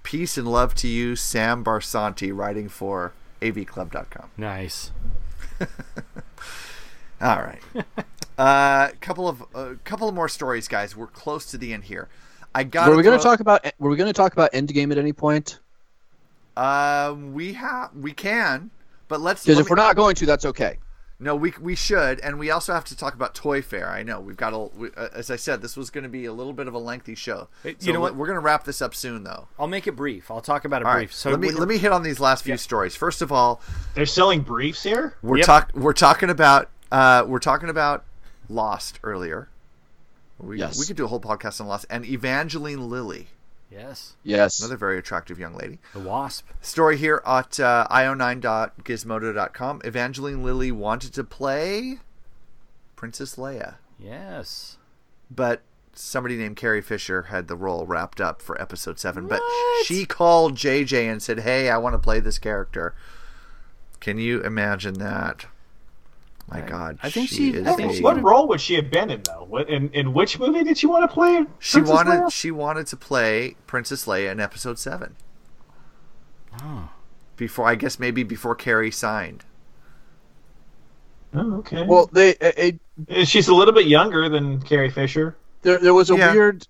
Peace 0.04 0.38
and 0.38 0.48
love 0.48 0.74
to 0.76 0.88
you, 0.88 1.16
Sam 1.16 1.66
Barsanti, 1.66 2.36
writing 2.36 2.70
for 2.70 3.12
avclub.com. 3.42 4.30
Nice. 4.38 4.92
All 7.22 7.42
right. 7.42 7.62
A 8.38 8.42
uh, 8.42 8.90
couple 9.02 9.28
of 9.28 9.44
a 9.54 9.58
uh, 9.58 9.76
couple 9.84 10.10
of 10.10 10.16
more 10.16 10.30
stories, 10.30 10.68
guys. 10.68 10.96
We're 10.96 11.08
close 11.08 11.46
to 11.52 11.58
the 11.58 11.74
end 11.74 11.84
here. 11.84 12.10
I 12.56 12.64
got. 12.64 12.90
Were 12.90 12.96
we 12.96 13.04
going 13.04 13.18
to 13.18 13.24
talk 13.24 13.40
about? 13.40 13.66
Were 13.80 13.90
we 13.90 13.96
going 13.96 14.08
to 14.08 14.14
talk 14.14 14.34
about 14.34 14.52
Endgame 14.54 14.92
at 14.92 14.98
any 14.98 15.14
point? 15.14 15.60
Uh, 16.58 17.16
we 17.32 17.54
have. 17.54 17.96
We 17.96 18.12
can, 18.12 18.72
but 19.08 19.22
let's. 19.22 19.44
Because 19.44 19.58
let 19.58 19.62
if 19.62 19.68
me- 19.68 19.70
we're 19.72 19.84
not 19.84 19.96
going 19.96 20.16
to, 20.16 20.26
that's 20.26 20.46
okay. 20.46 20.78
No, 21.24 21.36
we 21.36 21.54
we 21.62 21.76
should, 21.76 22.20
and 22.20 22.38
we 22.38 22.52
also 22.52 22.74
have 22.74 22.86
to 22.86 22.98
talk 22.98 23.14
about 23.14 23.34
Toy 23.34 23.62
Fair. 23.62 23.90
I 23.90 24.04
know 24.04 24.20
we've 24.20 24.36
got 24.38 24.54
a. 24.54 24.58
We, 24.78 24.90
uh, 24.98 25.08
as 25.14 25.32
I 25.32 25.36
said, 25.38 25.62
this 25.62 25.78
was 25.78 25.90
going 25.90 26.04
to 26.04 26.10
be 26.10 26.26
a 26.26 26.34
little 26.34 26.54
bit 26.54 26.68
of 26.68 26.74
a 26.74 26.78
lengthy 26.80 27.16
show. 27.16 27.48
Hey, 27.64 27.76
So 27.80 27.88
you 27.88 27.94
know 27.94 28.00
what? 28.02 28.16
We're 28.16 28.28
going 28.28 28.36
to 28.36 28.41
wrap 28.45 28.66
this 28.66 28.82
up 28.82 28.94
soon, 28.94 29.24
though. 29.24 29.48
I'll 29.58 29.68
make 29.68 29.88
it 29.88 29.95
brief. 29.95 30.30
I'll 30.30 30.41
talk 30.41 30.66
about 30.66 30.82
it 30.82 30.86
All 30.88 30.94
brief. 30.94 31.10
right. 31.10 31.16
So 31.16 31.30
let 31.32 31.40
me 31.40 31.52
let 31.52 31.68
me 31.68 31.78
hit 31.78 31.91
on 31.91 32.04
these 32.04 32.20
last 32.20 32.44
few 32.44 32.58
stories. 32.58 32.95
First 32.95 33.22
of 33.22 33.32
all, 33.32 33.62
They're 33.95 34.06
selling 34.06 34.41
briefs 34.41 34.84
here. 34.84 35.16
we're 35.22 35.38
Yep. 35.38 35.45
talk 35.45 35.72
we're 35.74 35.94
talking 35.94 36.30
about 36.30 36.70
uh, 36.91 37.24
we're 37.28 37.40
talking 37.40 37.70
about 37.70 38.04
Lost 38.50 39.00
earlier. 39.04 39.48
We, 40.40 40.60
Yes. 40.60 40.78
we 40.78 40.86
could 40.86 40.98
do 40.98 41.06
a 41.06 41.08
whole 41.08 41.22
podcast 41.22 41.62
on 41.62 41.68
Lost 41.68 41.86
and 41.90 42.06
Evangeline 42.06 42.90
Lilly, 42.90 43.28
Yes. 43.74 44.16
Yes. 44.24 44.60
another 44.60 44.78
very 44.78 44.98
attractive 45.00 45.40
young 45.40 45.56
lady. 45.56 45.80
The 45.94 46.00
Wasp. 46.00 46.48
Story 46.62 46.98
here 46.98 47.22
at 47.26 47.60
uh, 47.60 47.88
io9.gizmodo.com. 47.90 49.82
Evangeline 49.84 50.44
Lilly 50.44 50.72
wanted 50.72 51.14
to 51.14 51.24
play 51.24 52.00
Princess 52.95 53.36
Leia, 53.36 53.76
Yes. 54.00 54.78
but 55.32 55.62
somebody 55.94 56.38
named 56.38 56.56
Carrie 56.56 56.82
Fisher 56.82 57.24
had 57.24 57.48
the 57.48 57.56
role 57.56 57.86
wrapped 57.86 58.20
up 58.22 58.41
for 58.41 58.60
episode 58.62 59.00
seven, 59.00 59.28
but 59.28 59.41
she 59.86 60.06
called 60.06 60.56
JJ 60.56 61.12
and 61.12 61.22
said, 61.22 61.40
"Hey, 61.41 61.70
I 61.70 61.78
want 61.78 61.94
to 61.94 62.00
play 62.00 62.20
this 62.20 62.40
character." 62.40 62.94
Can 64.00 64.18
you 64.18 64.41
imagine 64.41 64.95
that? 64.95 65.45
My 66.49 66.61
God, 66.61 66.99
I 67.02 67.10
think 67.10 67.30
she- 67.30 67.52
is 67.53 67.65
I 67.68 67.74
think 67.74 67.98
a- 67.98 68.02
What 68.02 68.22
role 68.22 68.48
would 68.49 68.61
she 68.61 68.76
have 68.76 68.91
been 68.91 69.10
in 69.10 69.24
though? 69.24 69.45
What 69.49 69.70
in, 69.70 69.90
in 69.91 70.14
which 70.14 70.38
movie 70.40 70.64
did 70.64 70.78
she 70.78 70.86
want 70.88 71.10
to 71.10 71.14
play? 71.14 71.45
She 71.60 71.82
wanted 71.82 72.11
Leia? 72.24 72.32
she 72.34 72.52
wanted 72.52 72.86
to 72.88 72.98
play 72.98 73.56
Princess 73.65 74.06
Leia 74.06 74.32
in 74.32 74.40
episode 74.40 74.78
seven. 74.78 75.15
Oh. 76.61 76.90
Before 77.38 77.68
I 77.68 77.76
guess 77.76 77.98
maybe 77.98 78.24
before 78.24 78.56
Carrie 78.56 78.91
signed. 78.91 79.45
Oh, 81.34 81.56
okay. 81.60 81.84
Well, 81.84 82.10
they 82.11 82.32
uh, 82.36 82.52
it, 82.57 82.80
uh, 83.10 83.24
she's 83.26 83.48
a 83.48 83.56
little 83.56 83.74
bit 83.74 83.88
younger 83.88 84.30
than 84.30 84.61
Carrie 84.61 84.91
Fisher. 84.91 85.36
there 85.64 85.80
there 85.80 85.94
was 85.94 86.11
a 86.11 86.15
Yeah. 86.18 86.32
weird 86.34 86.68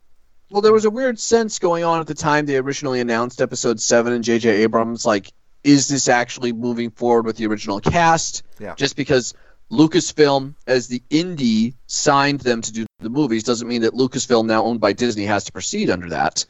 well 0.50 0.62
there 0.62 0.72
was 0.72 0.86
a 0.86 0.90
weird 0.90 1.20
sense 1.20 1.60
going 1.60 1.84
on 1.84 2.00
at 2.00 2.08
the 2.08 2.14
time 2.14 2.46
they 2.46 2.58
originally 2.58 3.00
announced 3.02 3.42
episode 3.42 3.82
7 3.82 4.14
and 4.14 4.24
JJ 4.24 4.46
Abrams 4.60 5.06
like 5.06 5.32
is 5.64 5.88
this 5.88 6.08
actually 6.08 6.54
moving 6.54 6.92
forward 6.92 7.26
with 7.26 7.36
the 7.38 7.48
original 7.48 7.80
cast 7.82 8.44
Yeah. 8.60 8.76
just 8.76 8.96
because 8.96 9.34
Lucasfilm 9.74 10.54
as 10.68 10.88
the 10.88 11.02
indie 11.10 11.74
signed 11.88 12.42
them 12.42 12.62
to 12.62 12.72
do 12.72 12.86
the 13.00 13.10
movies 13.10 13.44
doesn't 13.44 13.68
mean 13.68 13.82
that 13.82 13.94
Lucasfilm 13.94 14.46
now 14.46 14.64
owned 14.64 14.80
by 14.80 14.94
Disney 14.94 15.26
has 15.26 15.46
to 15.46 15.52
proceed 15.52 15.90
under 15.90 16.10
that. 16.10 16.46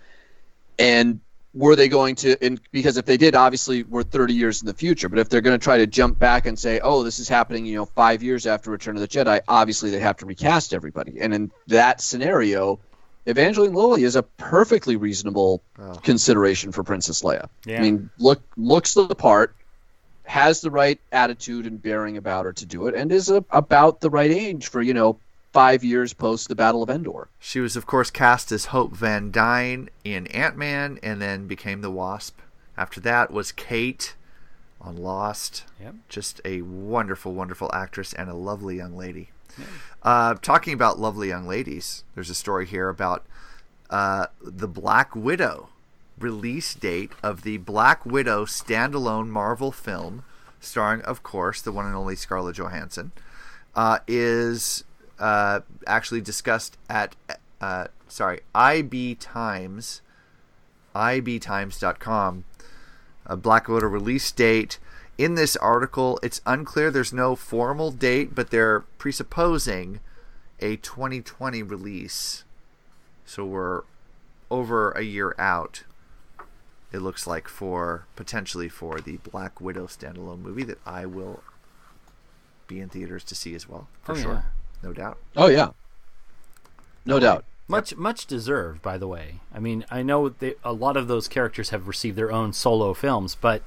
And 0.78 1.22
were 1.54 1.76
they 1.76 1.88
going 1.88 2.16
to 2.16 2.36
and 2.44 2.60
because 2.72 2.98
if 2.98 3.06
they 3.06 3.16
did 3.16 3.36
obviously 3.36 3.84
we're 3.84 4.04
30 4.04 4.34
years 4.34 4.62
in 4.62 4.66
the 4.66 4.74
future. 4.74 5.08
But 5.08 5.20
if 5.20 5.30
they're 5.30 5.42
going 5.42 5.58
to 5.58 5.64
try 5.64 5.78
to 5.78 5.88
jump 5.88 6.20
back 6.20 6.46
and 6.46 6.60
say 6.60 6.82
oh 6.84 7.04
this 7.04 7.20
is 7.20 7.30
happening 7.30 7.66
you 7.66 7.76
know 7.76 7.86
5 7.86 8.24
years 8.24 8.46
after 8.46 8.72
return 8.72 8.96
of 8.96 9.02
the 9.02 9.08
jedi 9.08 9.40
obviously 9.48 9.90
they 9.90 10.00
have 10.00 10.18
to 10.18 10.26
recast 10.26 10.74
everybody. 10.74 11.22
And 11.22 11.34
in 11.34 11.52
that 11.68 12.02
scenario 12.02 12.80
evangeline 13.26 13.74
lilly 13.74 14.04
is 14.04 14.18
a 14.18 14.24
perfectly 14.24 14.98
reasonable 14.98 15.64
consideration 16.04 16.74
for 16.74 16.84
princess 16.84 17.22
leia. 17.22 17.48
Yeah. 17.66 17.78
i 17.78 17.82
mean 17.82 18.10
look 18.20 18.42
looks 18.58 18.96
the 18.96 19.16
part 19.16 19.56
has 20.26 20.62
the 20.62 20.72
right 20.72 21.00
attitude 21.12 21.66
and 21.66 21.82
bearing 21.82 22.18
about 22.18 22.46
her 22.46 22.54
to 22.54 22.66
do 22.66 22.88
it 22.88 22.96
and 22.96 23.12
is 23.12 23.30
a, 23.30 23.44
about 23.52 24.02
the 24.02 24.10
right 24.10 24.32
age 24.32 24.68
for 24.68 24.82
you 24.82 24.94
know 24.94 25.18
5 25.52 25.84
years 25.84 26.14
post 26.14 26.48
the 26.48 26.56
battle 26.56 26.82
of 26.82 26.90
endor 26.90 27.28
She 27.40 27.60
was, 27.60 27.76
of 27.76 27.86
course, 27.86 28.10
cast 28.10 28.52
as 28.52 28.66
Hope 28.66 28.94
Van 28.94 29.30
Dyne 29.30 29.90
in 30.04 30.26
Ant 30.28 30.58
Man, 30.58 30.98
and 31.04 31.22
then 31.22 31.46
became 31.46 31.82
the 31.82 31.92
Wasp. 31.92 32.40
After 32.76 33.00
that 33.02 33.32
was 33.32 33.52
Kate 33.52 34.16
on 34.82 34.98
Lost. 34.98 35.64
Yep. 35.80 35.96
Just 36.10 36.42
a 36.44 36.62
wonderful, 36.64 37.34
wonderful 37.34 37.70
actress 37.74 38.14
and 38.14 38.30
a 38.30 38.34
lovely 38.34 38.76
young 38.78 38.98
lady. 38.98 39.30
Uh, 40.02 40.34
talking 40.42 40.74
about 40.74 41.00
lovely 41.00 41.28
young 41.28 41.48
ladies, 41.48 42.04
there's 42.16 42.32
a 42.32 42.36
story 42.36 42.66
here 42.66 42.90
about 42.90 43.26
uh, 43.90 44.26
the 44.42 44.68
Black 44.68 45.16
Widow 45.16 45.70
release 46.24 46.74
date 46.74 47.12
of 47.22 47.44
the 47.44 47.58
Black 47.58 48.06
Widow 48.06 48.46
standalone 48.46 49.28
Marvel 49.28 49.72
film, 49.72 50.24
starring, 50.60 51.02
of 51.02 51.22
course, 51.22 51.62
the 51.62 51.72
one 51.72 51.86
and 51.86 51.96
only 51.96 52.16
Scarlett 52.16 52.56
Johansson, 52.56 53.12
uh, 53.76 54.00
is 54.08 54.84
uh, 55.20 55.60
actually 55.86 56.22
discussed 56.22 56.78
at 56.90 57.16
uh, 57.62 57.88
sorry 58.08 58.42
IB 58.56 59.16
Times, 59.16 60.02
ibtimes.com. 60.96 62.46
A 63.26 63.38
Black 63.38 63.68
Widow 63.68 63.88
release 63.88 64.32
date. 64.32 64.80
In 65.18 65.36
this 65.36 65.56
article, 65.58 66.20
it's 66.24 66.42
unclear. 66.46 66.92
There's 66.92 67.14
no 67.14 67.36
formal 67.36 67.92
date, 67.92 68.34
but 68.34 68.50
they're 68.50 68.82
presupposing 68.98 70.00
a 70.60 70.76
2020 70.78 71.62
release. 71.64 72.44
So 73.26 73.46
we're 73.46 73.84
over 74.52 74.92
a 74.92 75.04
year 75.04 75.36
out. 75.38 75.84
It 76.94 77.00
looks 77.02 77.26
like 77.28 77.48
for 77.48 78.06
potentially 78.16 78.70
for 78.70 79.00
the 79.02 79.18
Black 79.18 79.60
Widow 79.60 79.88
standalone 79.88 80.40
movie 80.42 80.64
that 80.64 80.80
I 80.86 81.06
will 81.08 81.44
be 82.68 82.80
in 82.80 82.88
theaters 82.90 83.24
to 83.26 83.36
see 83.36 83.56
as 83.56 83.68
well, 83.68 83.88
for 84.04 84.12
Oh, 84.14 84.16
sure, 84.16 84.34
yeah. 84.34 84.42
no 84.82 84.94
doubt. 84.94 85.18
oh 85.36 85.48
yeah 85.48 85.72
no 87.06 87.20
doubt 87.20 87.44
Much 87.68 87.96
much 87.98 88.26
deserved, 88.26 88.82
by 88.82 88.98
the 88.98 89.08
way. 89.08 89.40
I 89.54 89.60
mean, 89.60 89.86
I 89.92 90.04
know 90.04 90.30
they, 90.30 90.56
a 90.64 90.72
lot 90.74 90.96
of 90.98 91.08
those 91.08 91.28
characters 91.28 91.70
have 91.72 91.88
received 91.88 92.16
their 92.18 92.32
own 92.32 92.54
solo 92.54 92.94
films, 92.94 93.36
but 93.36 93.64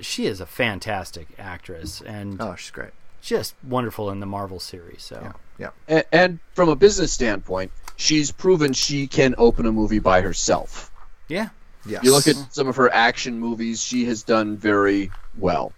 she 0.00 0.26
is 0.26 0.40
a 0.40 0.46
fantastic 0.46 1.28
actress 1.38 2.00
and 2.00 2.40
oh, 2.40 2.54
she's 2.56 2.70
great, 2.70 2.90
just 3.20 3.54
wonderful 3.62 4.10
in 4.10 4.20
the 4.20 4.26
Marvel 4.26 4.58
series. 4.60 5.02
So 5.02 5.34
yeah, 5.58 5.70
and, 5.86 6.04
and 6.12 6.38
from 6.54 6.68
a 6.68 6.76
business 6.76 7.12
standpoint, 7.12 7.70
she's 7.96 8.32
proven 8.32 8.72
she 8.72 9.06
can 9.06 9.34
open 9.38 9.66
a 9.66 9.72
movie 9.72 9.98
by 10.00 10.20
herself. 10.22 10.90
yeah, 11.28 11.50
yes, 11.86 12.02
You 12.04 12.12
look 12.12 12.26
at 12.28 12.36
some 12.52 12.68
of 12.68 12.76
her 12.76 12.92
action 12.92 13.38
movies; 13.38 13.82
she 13.82 14.04
has 14.06 14.22
done 14.22 14.56
very 14.56 15.10
well. 15.36 15.72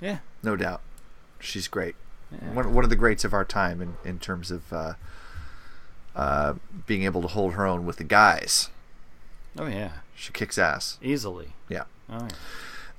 yeah, 0.00 0.18
no 0.42 0.56
doubt, 0.56 0.80
she's 1.40 1.68
great. 1.68 1.94
One, 2.52 2.74
one 2.74 2.84
of 2.84 2.90
the 2.90 2.96
greats 2.96 3.24
of 3.24 3.32
our 3.32 3.44
time 3.44 3.80
in 3.80 3.94
in 4.04 4.18
terms 4.18 4.50
of 4.50 4.70
uh, 4.72 4.92
uh, 6.14 6.54
being 6.86 7.02
able 7.04 7.22
to 7.22 7.28
hold 7.28 7.54
her 7.54 7.66
own 7.66 7.86
with 7.86 7.96
the 7.96 8.04
guys. 8.04 8.68
oh 9.58 9.66
yeah, 9.66 9.90
She 10.14 10.32
kicks 10.32 10.58
ass. 10.58 10.98
easily. 11.02 11.52
Yeah. 11.68 11.84
Oh, 12.10 12.20
yeah. 12.22 12.28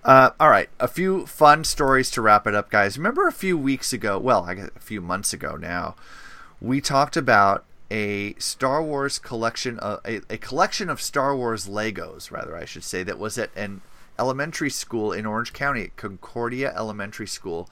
Uh, 0.04 0.30
all 0.40 0.50
right, 0.50 0.70
a 0.80 0.88
few 0.88 1.26
fun 1.26 1.64
stories 1.66 2.10
to 2.12 2.22
wrap 2.22 2.48
it 2.48 2.56
up, 2.56 2.70
guys. 2.72 2.98
Remember 2.98 3.28
a 3.28 3.32
few 3.34 3.58
weeks 3.58 3.92
ago, 3.92 4.18
well, 4.18 4.46
I 4.46 4.54
guess 4.56 4.70
a 4.76 4.80
few 4.80 5.02
months 5.02 5.34
ago 5.34 5.58
now, 5.58 5.96
we 6.62 6.80
talked 6.80 7.18
about 7.18 7.66
a 7.92 8.36
Star 8.36 8.84
Wars 8.84 9.20
collection, 9.20 9.80
of, 9.80 10.02
a, 10.06 10.22
a 10.30 10.38
collection 10.38 10.90
of 10.90 11.02
Star 11.02 11.36
Wars 11.36 11.68
Legos, 11.68 12.32
rather, 12.32 12.56
I 12.56 12.66
should 12.66 12.84
say, 12.84 13.04
that 13.04 13.20
was 13.20 13.38
at 13.38 13.50
an 13.56 13.82
elementary 14.18 14.70
school 14.70 15.12
in 15.12 15.26
Orange 15.26 15.54
County, 15.54 15.84
at 15.84 15.96
Concordia 15.96 16.74
Elementary 16.76 17.28
School. 17.28 17.70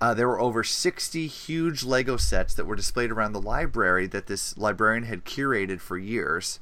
Uh, 0.00 0.14
there 0.14 0.28
were 0.28 0.40
over 0.40 0.62
60 0.62 1.26
huge 1.26 1.82
Lego 1.82 2.16
sets 2.16 2.54
that 2.54 2.66
were 2.66 2.76
displayed 2.76 3.10
around 3.10 3.32
the 3.32 3.40
library 3.40 4.06
that 4.06 4.26
this 4.26 4.56
librarian 4.58 5.04
had 5.04 5.24
curated 5.24 5.80
for 5.80 5.96
years, 5.96 6.60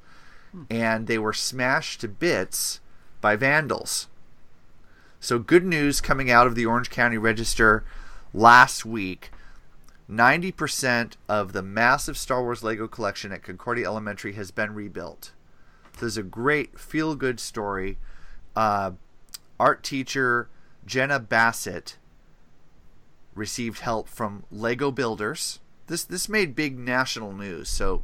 and 0.71 1.07
they 1.07 1.19
were 1.19 1.33
smashed 1.33 2.01
to 2.01 2.09
bits 2.09 2.81
by 3.21 3.37
vandals. 3.37 4.07
So, 5.19 5.39
good 5.39 5.65
news 5.65 6.01
coming 6.01 6.31
out 6.31 6.47
of 6.47 6.55
the 6.55 6.67
Orange 6.67 6.91
County 6.91 7.17
Register 7.19 7.85
last 8.35 8.85
week 8.85 9.31
90% 10.13 11.15
of 11.29 11.53
the 11.53 11.63
massive 11.63 12.19
Star 12.19 12.43
Wars 12.43 12.63
Lego 12.63 12.87
collection 12.87 13.33
at 13.33 13.43
Concordia 13.43 13.87
Elementary 13.87 14.35
has 14.35 14.51
been 14.51 14.75
rebuilt. 14.75 15.33
There's 15.99 16.19
a 16.19 16.23
great 16.23 16.79
feel 16.79 17.15
good 17.15 17.41
story. 17.41 17.99
Uh, 18.55 18.93
art 19.59 19.83
teacher 19.83 20.49
Jenna 20.85 21.19
Bassett 21.19 21.97
received 23.35 23.81
help 23.81 24.09
from 24.09 24.45
Lego 24.51 24.91
builders. 24.91 25.61
This 25.87 26.05
this 26.05 26.29
made 26.29 26.55
big 26.55 26.79
national 26.79 27.33
news, 27.33 27.69
so 27.69 28.03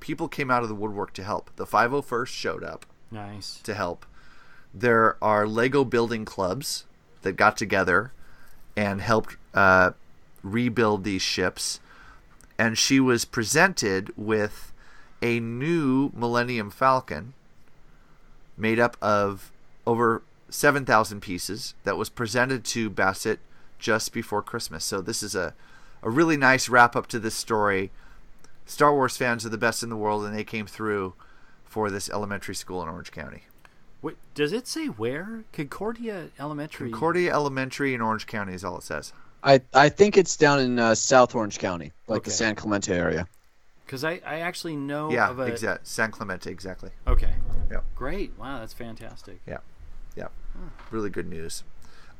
people 0.00 0.28
came 0.28 0.50
out 0.50 0.62
of 0.62 0.68
the 0.68 0.74
woodwork 0.74 1.12
to 1.14 1.24
help. 1.24 1.50
The 1.56 1.66
501st 1.66 2.28
showed 2.28 2.64
up 2.64 2.86
nice. 3.10 3.60
to 3.62 3.74
help. 3.74 4.06
There 4.72 5.16
are 5.22 5.46
Lego 5.46 5.84
building 5.84 6.24
clubs 6.24 6.84
that 7.22 7.32
got 7.32 7.56
together 7.56 8.12
and 8.76 9.00
helped 9.00 9.36
uh, 9.54 9.92
rebuild 10.52 11.04
these 11.04 11.22
ships. 11.22 11.80
And 12.58 12.78
she 12.78 13.00
was 13.00 13.24
presented 13.24 14.12
with 14.16 14.72
a 15.22 15.40
new 15.40 16.10
Millennium 16.14 16.70
Falcon 16.70 17.34
made 18.56 18.78
up 18.78 18.96
of 19.02 19.52
over 19.86 20.22
7,000 20.48 21.20
pieces 21.20 21.74
that 21.84 21.96
was 21.96 22.08
presented 22.08 22.64
to 22.64 22.88
Bassett 22.88 23.40
just 23.78 24.12
before 24.12 24.42
Christmas. 24.42 24.84
So, 24.84 25.00
this 25.00 25.22
is 25.22 25.34
a, 25.34 25.54
a 26.02 26.08
really 26.08 26.36
nice 26.36 26.68
wrap 26.68 26.96
up 26.96 27.06
to 27.08 27.18
this 27.18 27.34
story. 27.34 27.90
Star 28.64 28.92
Wars 28.94 29.16
fans 29.16 29.44
are 29.44 29.50
the 29.50 29.58
best 29.58 29.82
in 29.82 29.90
the 29.90 29.96
world, 29.96 30.24
and 30.24 30.34
they 30.34 30.44
came 30.44 30.66
through 30.66 31.14
for 31.64 31.90
this 31.90 32.08
elementary 32.08 32.54
school 32.54 32.82
in 32.82 32.88
Orange 32.88 33.12
County. 33.12 33.44
Wait, 34.02 34.16
does 34.34 34.52
it 34.52 34.66
say 34.66 34.86
where 34.86 35.44
Concordia 35.52 36.28
Elementary? 36.38 36.90
Concordia 36.90 37.32
Elementary 37.32 37.92
in 37.94 38.00
Orange 38.00 38.26
County 38.26 38.54
is 38.54 38.64
all 38.64 38.78
it 38.78 38.82
says. 38.82 39.12
I 39.46 39.60
I 39.72 39.88
think 39.88 40.18
it's 40.18 40.36
down 40.36 40.58
in 40.58 40.78
uh, 40.78 40.94
South 40.96 41.34
Orange 41.34 41.58
County, 41.58 41.92
like 42.08 42.24
the 42.24 42.30
San 42.30 42.56
Clemente 42.56 42.92
area. 42.92 43.26
Because 43.86 44.02
I, 44.02 44.20
I 44.26 44.40
actually 44.40 44.74
know 44.74 45.12
yeah, 45.12 45.30
of 45.30 45.38
a. 45.38 45.44
exact 45.44 45.86
San 45.86 46.10
Clemente, 46.10 46.50
exactly. 46.50 46.90
Okay. 47.06 47.32
Yep. 47.70 47.84
Great. 47.94 48.32
Wow, 48.36 48.58
that's 48.58 48.74
fantastic. 48.74 49.40
Yeah, 49.46 49.58
yeah, 50.16 50.26
really 50.90 51.08
good 51.08 51.28
news. 51.28 51.62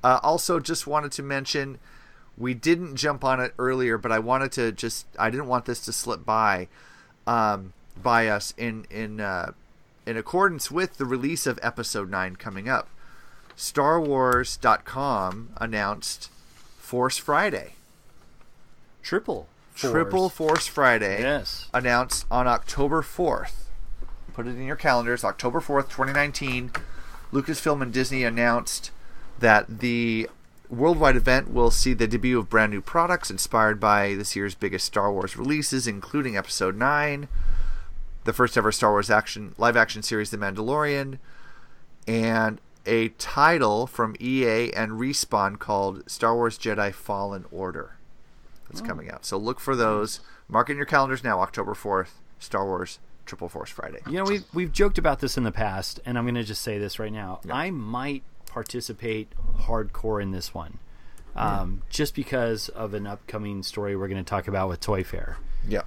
Uh, 0.04 0.20
also, 0.22 0.60
just 0.60 0.86
wanted 0.86 1.10
to 1.12 1.24
mention, 1.24 1.80
we 2.38 2.54
didn't 2.54 2.94
jump 2.94 3.24
on 3.24 3.40
it 3.40 3.52
earlier, 3.58 3.98
but 3.98 4.12
I 4.12 4.20
wanted 4.20 4.52
to 4.52 4.70
just 4.70 5.06
I 5.18 5.28
didn't 5.28 5.48
want 5.48 5.64
this 5.64 5.84
to 5.86 5.92
slip 5.92 6.24
by, 6.24 6.68
um, 7.26 7.72
by 8.00 8.28
us 8.28 8.54
in 8.56 8.86
in 8.88 9.20
uh, 9.20 9.50
in 10.06 10.16
accordance 10.16 10.70
with 10.70 10.98
the 10.98 11.04
release 11.04 11.44
of 11.48 11.58
Episode 11.60 12.08
Nine 12.08 12.36
coming 12.36 12.68
up. 12.68 12.88
StarWars.com 13.56 15.48
announced 15.56 16.30
Force 16.86 17.18
Friday. 17.18 17.72
Triple 19.02 19.48
Triple 19.74 20.28
Force 20.28 20.68
Friday. 20.68 21.20
Yes. 21.20 21.68
Announced 21.74 22.26
on 22.30 22.46
October 22.46 23.02
4th. 23.02 23.64
Put 24.32 24.46
it 24.46 24.50
in 24.50 24.62
your 24.62 24.76
calendars. 24.76 25.24
October 25.24 25.58
4th, 25.58 25.88
2019. 25.88 26.70
Lucasfilm 27.32 27.82
and 27.82 27.92
Disney 27.92 28.22
announced 28.22 28.92
that 29.40 29.80
the 29.80 30.30
worldwide 30.70 31.16
event 31.16 31.52
will 31.52 31.72
see 31.72 31.92
the 31.92 32.06
debut 32.06 32.38
of 32.38 32.48
brand 32.48 32.70
new 32.70 32.80
products 32.80 33.32
inspired 33.32 33.80
by 33.80 34.14
this 34.14 34.36
year's 34.36 34.54
biggest 34.54 34.86
Star 34.86 35.12
Wars 35.12 35.36
releases, 35.36 35.88
including 35.88 36.36
Episode 36.36 36.76
9, 36.76 37.26
the 38.22 38.32
first 38.32 38.56
ever 38.56 38.70
Star 38.70 38.92
Wars 38.92 39.10
action 39.10 39.56
live 39.58 39.76
action 39.76 40.04
series, 40.04 40.30
The 40.30 40.38
Mandalorian, 40.38 41.18
and 42.06 42.60
a 42.86 43.08
title 43.10 43.86
from 43.86 44.14
EA 44.20 44.72
and 44.72 44.92
Respawn 44.92 45.58
called 45.58 46.08
Star 46.10 46.34
Wars 46.34 46.58
Jedi 46.58 46.92
Fallen 46.92 47.44
Order. 47.50 47.96
That's 48.68 48.80
Oh. 48.80 48.84
coming 48.84 49.10
out. 49.10 49.24
So 49.24 49.36
look 49.36 49.60
for 49.60 49.76
those. 49.76 50.20
Mark 50.48 50.70
in 50.70 50.76
your 50.76 50.86
calendars 50.86 51.22
now, 51.24 51.40
October 51.40 51.74
4th, 51.74 52.12
Star 52.38 52.64
Wars 52.64 52.98
Triple 53.24 53.48
Force 53.48 53.70
Friday. 53.70 53.98
You 54.06 54.12
know, 54.18 54.24
we've 54.24 54.44
we've 54.54 54.72
joked 54.72 54.98
about 54.98 55.18
this 55.20 55.36
in 55.36 55.42
the 55.44 55.52
past, 55.52 55.98
and 56.06 56.16
I'm 56.16 56.24
going 56.24 56.34
to 56.36 56.44
just 56.44 56.62
say 56.62 56.78
this 56.78 56.98
right 56.98 57.12
now. 57.12 57.40
I 57.50 57.70
might 57.70 58.22
participate 58.46 59.28
hardcore 59.62 60.22
in 60.22 60.30
this 60.30 60.54
one, 60.54 60.78
um, 61.34 61.82
just 61.90 62.14
because 62.14 62.68
of 62.70 62.94
an 62.94 63.06
upcoming 63.06 63.62
story 63.64 63.96
we're 63.96 64.08
going 64.08 64.22
to 64.24 64.28
talk 64.28 64.46
about 64.48 64.68
with 64.68 64.80
Toy 64.80 65.02
Fair. 65.02 65.38
Yeah. 65.66 65.82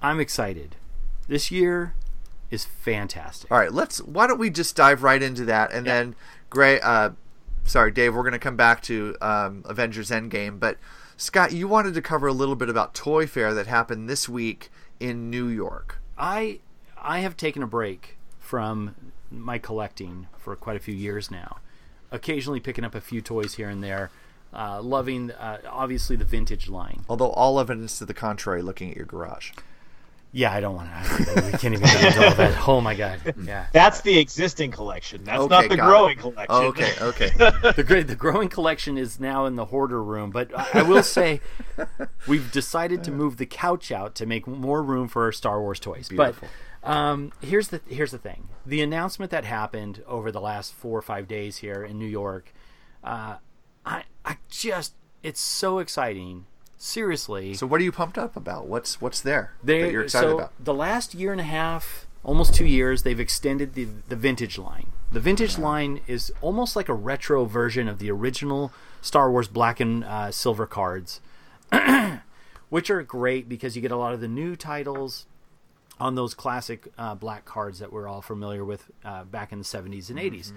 I'm 0.00 0.20
excited. 0.20 0.76
This 1.26 1.50
year 1.50 1.94
is 2.50 2.64
fantastic. 2.64 3.50
All 3.50 3.58
right, 3.58 3.72
let's. 3.72 4.00
Why 4.00 4.26
don't 4.26 4.38
we 4.38 4.50
just 4.50 4.76
dive 4.76 5.02
right 5.02 5.22
into 5.22 5.44
that, 5.46 5.72
and 5.72 5.86
then 5.86 6.14
Gray. 6.50 6.80
Uh, 6.80 7.10
sorry, 7.64 7.90
Dave. 7.90 8.14
We're 8.14 8.22
going 8.22 8.32
to 8.32 8.38
come 8.38 8.56
back 8.56 8.82
to 8.84 9.16
um, 9.20 9.62
Avengers 9.66 10.10
Endgame, 10.10 10.58
but 10.58 10.78
Scott, 11.16 11.52
you 11.52 11.66
wanted 11.66 11.94
to 11.94 12.02
cover 12.02 12.28
a 12.28 12.32
little 12.32 12.56
bit 12.56 12.68
about 12.68 12.94
Toy 12.94 13.26
Fair 13.26 13.52
that 13.52 13.66
happened 13.66 14.08
this 14.08 14.28
week 14.28 14.70
in 15.00 15.30
New 15.30 15.48
York. 15.48 16.00
I 16.16 16.60
I 16.96 17.20
have 17.20 17.36
taken 17.36 17.62
a 17.62 17.66
break 17.66 18.16
from 18.38 19.12
my 19.30 19.58
collecting 19.58 20.28
for 20.38 20.56
quite 20.56 20.76
a 20.76 20.80
few 20.80 20.94
years 20.94 21.30
now. 21.30 21.58
Occasionally 22.10 22.60
picking 22.60 22.84
up 22.84 22.94
a 22.94 23.00
few 23.00 23.20
toys 23.20 23.54
here 23.54 23.68
and 23.68 23.82
there. 23.82 24.10
Uh, 24.52 24.80
loving 24.80 25.30
uh, 25.32 25.58
obviously 25.68 26.16
the 26.16 26.24
vintage 26.24 26.68
line. 26.68 27.04
Although 27.08 27.30
all 27.30 27.60
evidence 27.60 27.98
to 27.98 28.06
the 28.06 28.14
contrary, 28.14 28.62
looking 28.62 28.90
at 28.90 28.96
your 28.96 29.04
garage. 29.04 29.52
Yeah, 30.30 30.52
I 30.52 30.60
don't 30.60 30.74
want 30.74 30.90
to. 30.90 31.42
We 31.46 31.52
can't 31.52 31.64
even 31.74 31.80
get 31.80 32.04
into 32.04 32.28
all 32.28 32.34
that. 32.34 32.54
Oh 32.68 32.80
my 32.82 32.94
god. 32.94 33.34
Yeah. 33.42 33.66
That's 33.72 34.02
the 34.02 34.18
existing 34.18 34.70
collection. 34.72 35.24
That's 35.24 35.40
Okay, 35.40 35.48
not 35.54 35.68
the 35.70 35.76
growing 35.76 36.18
it. 36.18 36.20
collection. 36.20 36.54
Okay, 36.54 36.92
okay. 37.00 37.28
the 37.76 37.84
great 37.86 38.08
the 38.08 38.14
growing 38.14 38.48
collection 38.50 38.98
is 38.98 39.18
now 39.18 39.46
in 39.46 39.56
the 39.56 39.64
hoarder 39.66 40.02
room, 40.02 40.30
but 40.30 40.50
I, 40.56 40.80
I 40.80 40.82
will 40.82 41.02
say 41.02 41.40
we've 42.28 42.52
decided 42.52 43.02
to 43.04 43.10
move 43.10 43.38
the 43.38 43.46
couch 43.46 43.90
out 43.90 44.14
to 44.16 44.26
make 44.26 44.46
more 44.46 44.82
room 44.82 45.08
for 45.08 45.24
our 45.24 45.32
Star 45.32 45.60
Wars 45.62 45.80
toys. 45.80 46.08
Beautiful. 46.10 46.48
But 46.82 46.90
um, 46.90 47.32
here's 47.40 47.68
the 47.68 47.80
here's 47.88 48.10
the 48.12 48.18
thing: 48.18 48.48
the 48.66 48.82
announcement 48.82 49.30
that 49.30 49.46
happened 49.46 50.02
over 50.06 50.30
the 50.30 50.40
last 50.42 50.74
four 50.74 50.98
or 50.98 51.02
five 51.02 51.26
days 51.26 51.56
here 51.58 51.82
in 51.82 51.98
New 51.98 52.06
York, 52.06 52.52
uh, 53.02 53.36
I 53.86 54.02
I 54.26 54.36
just 54.50 54.92
it's 55.22 55.40
so 55.40 55.78
exciting. 55.78 56.44
Seriously. 56.78 57.54
So 57.54 57.66
what 57.66 57.80
are 57.80 57.84
you 57.84 57.92
pumped 57.92 58.16
up 58.16 58.36
about? 58.36 58.66
What's 58.66 59.00
what's 59.00 59.20
there 59.20 59.52
They, 59.62 59.82
that 59.82 59.92
you're 59.92 60.04
excited 60.04 60.28
so 60.28 60.38
about? 60.38 60.52
The 60.64 60.72
last 60.72 61.12
year 61.12 61.32
and 61.32 61.40
a 61.40 61.44
half, 61.44 62.06
almost 62.22 62.54
two 62.54 62.66
years, 62.66 63.02
they've 63.02 63.18
extended 63.18 63.74
the 63.74 63.88
the 64.08 64.16
vintage 64.16 64.58
line. 64.58 64.92
The 65.10 65.20
vintage 65.20 65.58
line 65.58 66.00
is 66.06 66.32
almost 66.40 66.76
like 66.76 66.88
a 66.88 66.94
retro 66.94 67.44
version 67.46 67.88
of 67.88 67.98
the 67.98 68.10
original 68.10 68.72
Star 69.00 69.30
Wars 69.30 69.48
black 69.48 69.80
and 69.80 70.04
uh, 70.04 70.30
silver 70.30 70.66
cards, 70.66 71.20
which 72.68 72.90
are 72.90 73.02
great 73.02 73.48
because 73.48 73.74
you 73.74 73.82
get 73.82 73.90
a 73.90 73.96
lot 73.96 74.14
of 74.14 74.20
the 74.20 74.28
new 74.28 74.54
titles 74.54 75.26
on 76.00 76.14
those 76.14 76.32
classic 76.32 76.88
uh, 76.96 77.14
black 77.14 77.44
cards 77.44 77.80
that 77.80 77.92
we're 77.92 78.06
all 78.06 78.22
familiar 78.22 78.64
with 78.64 78.88
uh, 79.04 79.24
back 79.24 79.50
in 79.50 79.58
the 79.58 79.64
70s 79.64 80.10
and 80.10 80.18
80s. 80.18 80.52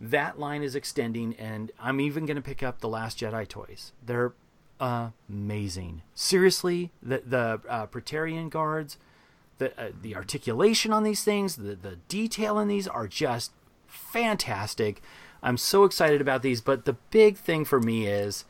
That 0.00 0.38
line 0.38 0.62
is 0.62 0.74
extending, 0.74 1.34
and 1.36 1.72
I'm 1.80 1.98
even 2.00 2.26
going 2.26 2.36
to 2.36 2.42
pick 2.42 2.62
up 2.62 2.80
the 2.80 2.88
Last 2.88 3.18
Jedi 3.18 3.48
toys. 3.48 3.92
They're 4.04 4.34
amazing. 4.80 6.02
Seriously, 6.14 6.92
the 7.02 7.22
the 7.24 7.60
uh, 7.68 7.86
Praetorian 7.86 8.48
guards, 8.48 8.98
the 9.58 9.78
uh, 9.80 9.90
the 10.00 10.14
articulation 10.14 10.92
on 10.92 11.02
these 11.02 11.24
things, 11.24 11.56
the 11.56 11.74
the 11.74 11.96
detail 12.08 12.58
in 12.58 12.68
these 12.68 12.88
are 12.88 13.06
just 13.06 13.52
fantastic. 13.86 15.02
I'm 15.42 15.56
so 15.56 15.84
excited 15.84 16.20
about 16.20 16.42
these. 16.42 16.60
But 16.60 16.84
the 16.84 16.94
big 17.10 17.36
thing 17.36 17.64
for 17.64 17.80
me 17.80 18.06
is 18.06 18.44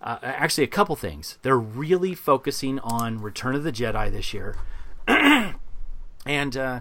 uh, 0.00 0.18
actually 0.22 0.64
a 0.64 0.68
couple 0.68 0.96
things. 0.96 1.38
They're 1.42 1.58
really 1.58 2.14
focusing 2.14 2.78
on 2.80 3.20
Return 3.20 3.54
of 3.54 3.64
the 3.64 3.72
Jedi 3.72 4.10
this 4.10 4.32
year, 4.32 4.56
and 6.26 6.56
uh, 6.56 6.80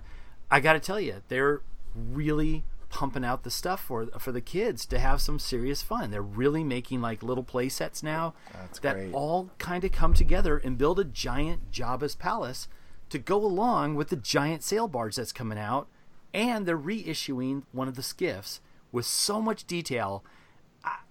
I 0.52 0.60
got 0.60 0.74
to 0.74 0.80
tell 0.80 1.00
you, 1.00 1.22
they're 1.28 1.62
really 1.96 2.64
pumping 2.96 3.26
out 3.26 3.44
the 3.44 3.52
stuff 3.52 3.82
for 3.82 4.06
for 4.18 4.32
the 4.32 4.40
kids 4.40 4.86
to 4.86 4.98
have 4.98 5.20
some 5.20 5.38
serious 5.38 5.82
fun. 5.82 6.12
They're 6.12 6.22
really 6.22 6.64
making 6.64 7.02
like 7.02 7.22
little 7.22 7.44
play 7.44 7.68
sets 7.68 8.02
now 8.02 8.34
That's 8.54 8.80
that 8.80 8.96
great. 8.96 9.14
all 9.14 9.50
kind 9.58 9.84
of 9.84 9.92
come 9.92 10.14
together 10.14 10.58
and 10.58 10.78
build 10.78 10.98
a 10.98 11.04
giant 11.04 11.72
Jabba's 11.74 12.16
palace 12.16 12.70
to 13.10 13.20
go 13.20 13.36
along 13.44 13.96
with 13.96 14.08
the 14.08 14.16
giant 14.16 14.64
sail 14.64 14.88
barge 14.88 15.18
that's 15.18 15.34
coming 15.34 15.60
out, 15.60 15.90
and 16.34 16.66
they're 16.66 16.78
reissuing 16.78 17.64
one 17.74 17.90
of 17.90 17.96
the 17.96 18.02
skiffs 18.02 18.62
with 18.94 19.06
so 19.06 19.42
much 19.42 19.66
detail. 19.66 20.24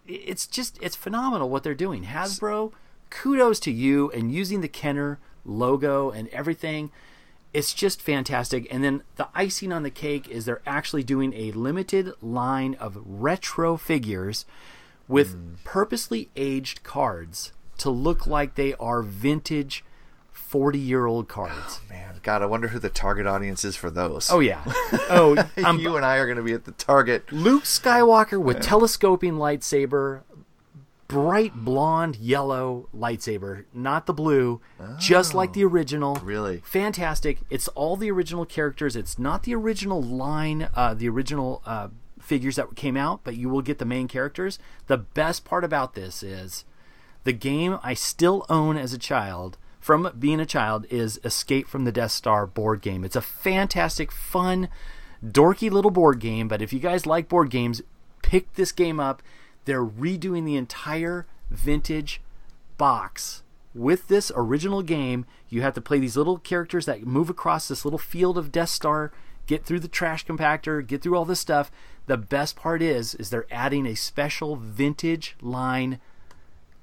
It's 0.07 0.47
just 0.47 0.79
it's 0.81 0.97
phenomenal 0.97 1.51
what 1.51 1.65
they're 1.65 1.75
doing. 1.75 2.05
Hasbro, 2.05 2.73
kudos 3.11 3.61
to 3.61 3.71
you 3.71 4.11
and 4.13 4.33
using 4.33 4.63
the 4.63 4.69
Kenner 4.69 5.19
logo 5.45 6.11
and 6.11 6.29
everything. 6.29 6.91
It's 7.55 7.73
just 7.73 8.03
fantastic. 8.03 8.67
And 8.71 8.83
then 8.83 9.03
the 9.17 9.29
icing 9.35 9.73
on 9.73 9.85
the 9.85 9.91
cake 9.91 10.29
is 10.29 10.45
they're 10.45 10.61
actually 10.67 11.05
doing 11.05 11.33
a 11.33 11.53
limited 11.53 12.13
line 12.21 12.75
of 12.75 12.99
retro 13.05 13.77
figures 13.77 14.45
with 15.07 15.35
hmm. 15.35 15.55
purposely 15.65 16.31
aged 16.37 16.83
cards 16.83 17.53
to 17.79 17.91
look 17.91 18.27
like 18.27 18.55
they 18.55 18.75
are 18.75 19.03
vintage 19.03 19.85
40 20.33 20.79
year 20.79 21.07
old 21.07 21.29
cards. 21.29 21.81
Oh, 21.81 21.81
man, 21.89 22.21
God, 22.23 22.43
I 22.43 22.47
wonder 22.47 22.69
who 22.69 22.79
the 22.79 22.91
target 22.91 23.27
audience 23.27 23.65
is 23.65 23.77
for 23.77 23.91
those. 23.91 24.31
Oh, 24.31 24.41
yeah. 24.41 24.63
Oh, 25.11 25.35
you 25.57 25.97
and 25.97 26.05
I 26.05 26.17
are 26.17 26.27
going 26.27 26.37
to 26.37 26.43
be 26.43 26.53
at 26.53 26.65
the 26.65 26.73
target. 26.73 27.33
Luke 27.33 27.65
Skywalker 27.65 28.41
with 28.41 28.61
telescoping 28.61 29.35
lightsaber, 29.35 30.23
bright 31.09 31.55
blonde 31.55 32.17
yellow 32.17 32.89
lightsaber, 32.95 33.65
not 33.73 34.07
the 34.07 34.13
blue, 34.13 34.61
just 34.99 35.35
like 35.35 35.53
the 35.53 35.65
original. 35.65 36.17
Really? 36.17 36.63
Fantastic. 36.65 37.39
It's 37.51 37.69
all 37.69 37.97
the 37.97 38.11
original 38.11 38.45
characters. 38.45 38.97
It's 38.97 39.19
not 39.19 39.43
the 39.43 39.55
original 39.55 40.03
line, 40.03 40.69
uh, 40.75 40.95
the 40.95 41.09
original 41.09 41.63
uh, 41.67 41.89
figures 42.21 42.57
that 42.57 42.75
came 42.75 42.97
out, 42.97 43.21
but 43.23 43.37
you 43.37 43.49
will 43.49 43.63
get 43.63 43.79
the 43.79 43.85
main 43.85 44.09
characters. 44.09 44.59
The 44.87 44.99
best 44.99 45.45
part 45.45 45.65
about 45.65 45.95
this 45.95 46.23
is 46.23 46.65
the 47.25 47.33
game 47.33 47.79
I 47.83 47.95
still 47.95 48.45
own 48.49 48.77
as 48.77 48.93
a 48.93 48.99
child 48.99 49.59
from 49.81 50.11
being 50.19 50.41
a 50.41 50.47
child 50.47 50.87
is 50.89 51.21
Escape 51.25 51.69
from 51.69 51.85
the 51.85 51.93
Death 51.93 52.13
Star 52.13 52.47
board 52.47 52.81
game. 52.81 53.05
It's 53.05 53.17
a 53.17 53.21
fantastic, 53.21 54.11
fun, 54.11 54.71
dorky 55.23 55.71
little 55.71 55.91
board 55.91 56.21
game, 56.21 56.49
but 56.49 56.63
if 56.63 56.73
you 56.73 56.81
guys 56.81 57.05
like 57.05 57.29
board 57.29 57.51
games, 57.51 57.83
pick 58.23 58.55
this 58.55 58.73
game 58.73 58.99
up. 58.99 59.23
They're 59.65 59.85
redoing 59.85 60.45
the 60.45 60.57
entire 60.57 61.27
vintage 61.51 62.21
box 62.77 63.43
with 63.75 64.09
this 64.09 64.31
original 64.35 64.83
game. 64.83 65.27
You 65.49 65.63
have 65.63 65.75
to 65.75 65.81
play 65.81 65.99
these 65.99 66.17
little 66.17 66.39
characters 66.39 66.87
that 66.87 67.07
move 67.07 67.31
across 67.31 67.69
this 67.69 67.85
little 67.85 67.99
field 67.99 68.39
of 68.39 68.53
Death 68.53 68.69
Star, 68.71 69.13
get 69.47 69.65
through 69.65 69.81
the 69.81 69.89
trash 69.89 70.25
compactor, 70.27 70.87
get 70.87 71.03
through 71.03 71.17
all 71.17 71.25
this 71.25 71.41
stuff. 71.41 71.71
The 72.07 72.17
best 72.17 72.57
part 72.57 72.83
is 72.83 73.15
is 73.15 73.31
they're 73.31 73.47
adding 73.51 73.87
a 73.87 73.95
special 73.95 74.57
vintage 74.57 75.37
line 75.41 76.01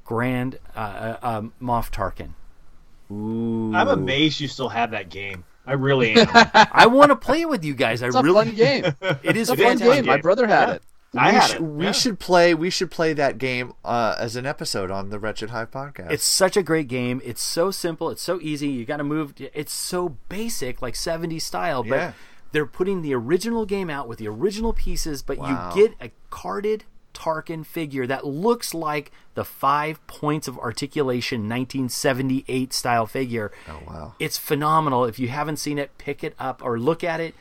Grand 0.03 0.57
uh, 0.75 0.79
uh, 0.79 1.17
um, 1.21 1.53
Moff 1.61 1.89
Tarkin. 1.91 2.31
Ooh. 3.11 3.73
I'm 3.73 3.87
amazed 3.87 4.39
you 4.39 4.47
still 4.47 4.69
have 4.69 4.91
that 4.91 5.09
game. 5.09 5.43
I 5.65 5.73
really 5.73 6.13
am. 6.13 6.27
I 6.53 6.87
want 6.87 7.09
to 7.11 7.15
play 7.15 7.41
it 7.41 7.49
with 7.49 7.63
you 7.63 7.73
guys. 7.75 8.01
It's 8.01 8.15
I 8.15 8.19
a 8.19 8.23
really 8.23 8.45
fun 8.47 8.55
game. 8.55 8.83
It 9.23 9.37
is 9.37 9.49
It's 9.49 9.59
a 9.59 9.63
fun 9.63 9.77
fantastic. 9.77 9.93
game. 9.93 10.05
My 10.07 10.17
brother 10.17 10.47
had 10.47 10.69
it. 10.69 10.83
I 11.15 11.29
we 11.31 11.35
had 11.35 11.47
sh- 11.47 11.53
it. 11.55 11.61
We 11.61 11.85
Yeah. 11.85 11.91
should 11.91 12.19
play. 12.19 12.53
We 12.53 12.69
should 12.69 12.89
play 12.91 13.13
that 13.13 13.37
game 13.37 13.73
uh, 13.83 14.15
as 14.17 14.35
an 14.35 14.45
episode 14.45 14.89
on 14.91 15.09
the 15.09 15.19
Wretched 15.19 15.49
Hive 15.49 15.69
podcast. 15.71 16.11
It's 16.11 16.23
such 16.23 16.55
a 16.55 16.63
great 16.63 16.87
game. 16.87 17.21
It's 17.25 17.41
so 17.41 17.69
simple. 17.71 18.09
It's 18.09 18.21
so 18.21 18.39
easy. 18.41 18.69
You 18.69 18.85
got 18.85 18.97
to 18.97 19.03
move. 19.03 19.33
It's 19.53 19.73
so 19.73 20.17
basic, 20.29 20.81
like 20.81 20.93
70s 20.95 21.41
style. 21.43 21.83
But 21.83 21.95
Yeah. 21.95 22.11
they're 22.53 22.65
putting 22.65 23.01
the 23.01 23.13
original 23.13 23.65
game 23.65 23.89
out 23.89 24.07
with 24.07 24.19
the 24.19 24.27
original 24.29 24.71
pieces, 24.73 25.21
but 25.21 25.37
Wow. 25.37 25.73
you 25.75 25.81
get 25.87 25.95
a 25.99 26.11
carded 26.29 26.85
Tarkin 27.13 27.65
figure 27.65 28.07
that 28.07 28.25
looks 28.25 28.73
like 28.73 29.11
the 29.35 29.43
five 29.43 29.99
points 30.07 30.47
of 30.47 30.57
articulation 30.59 31.41
1978 31.49 32.71
style 32.73 33.05
figure. 33.05 33.51
Oh 33.67 33.79
wow! 33.85 34.15
It's 34.17 34.37
phenomenal. 34.37 35.03
If 35.03 35.19
you 35.19 35.27
haven't 35.27 35.57
seen 35.57 35.77
it, 35.77 35.97
pick 35.97 36.23
it 36.23 36.33
up 36.39 36.61
or 36.63 36.79
look 36.79 37.03
at 37.03 37.19
it. 37.19 37.35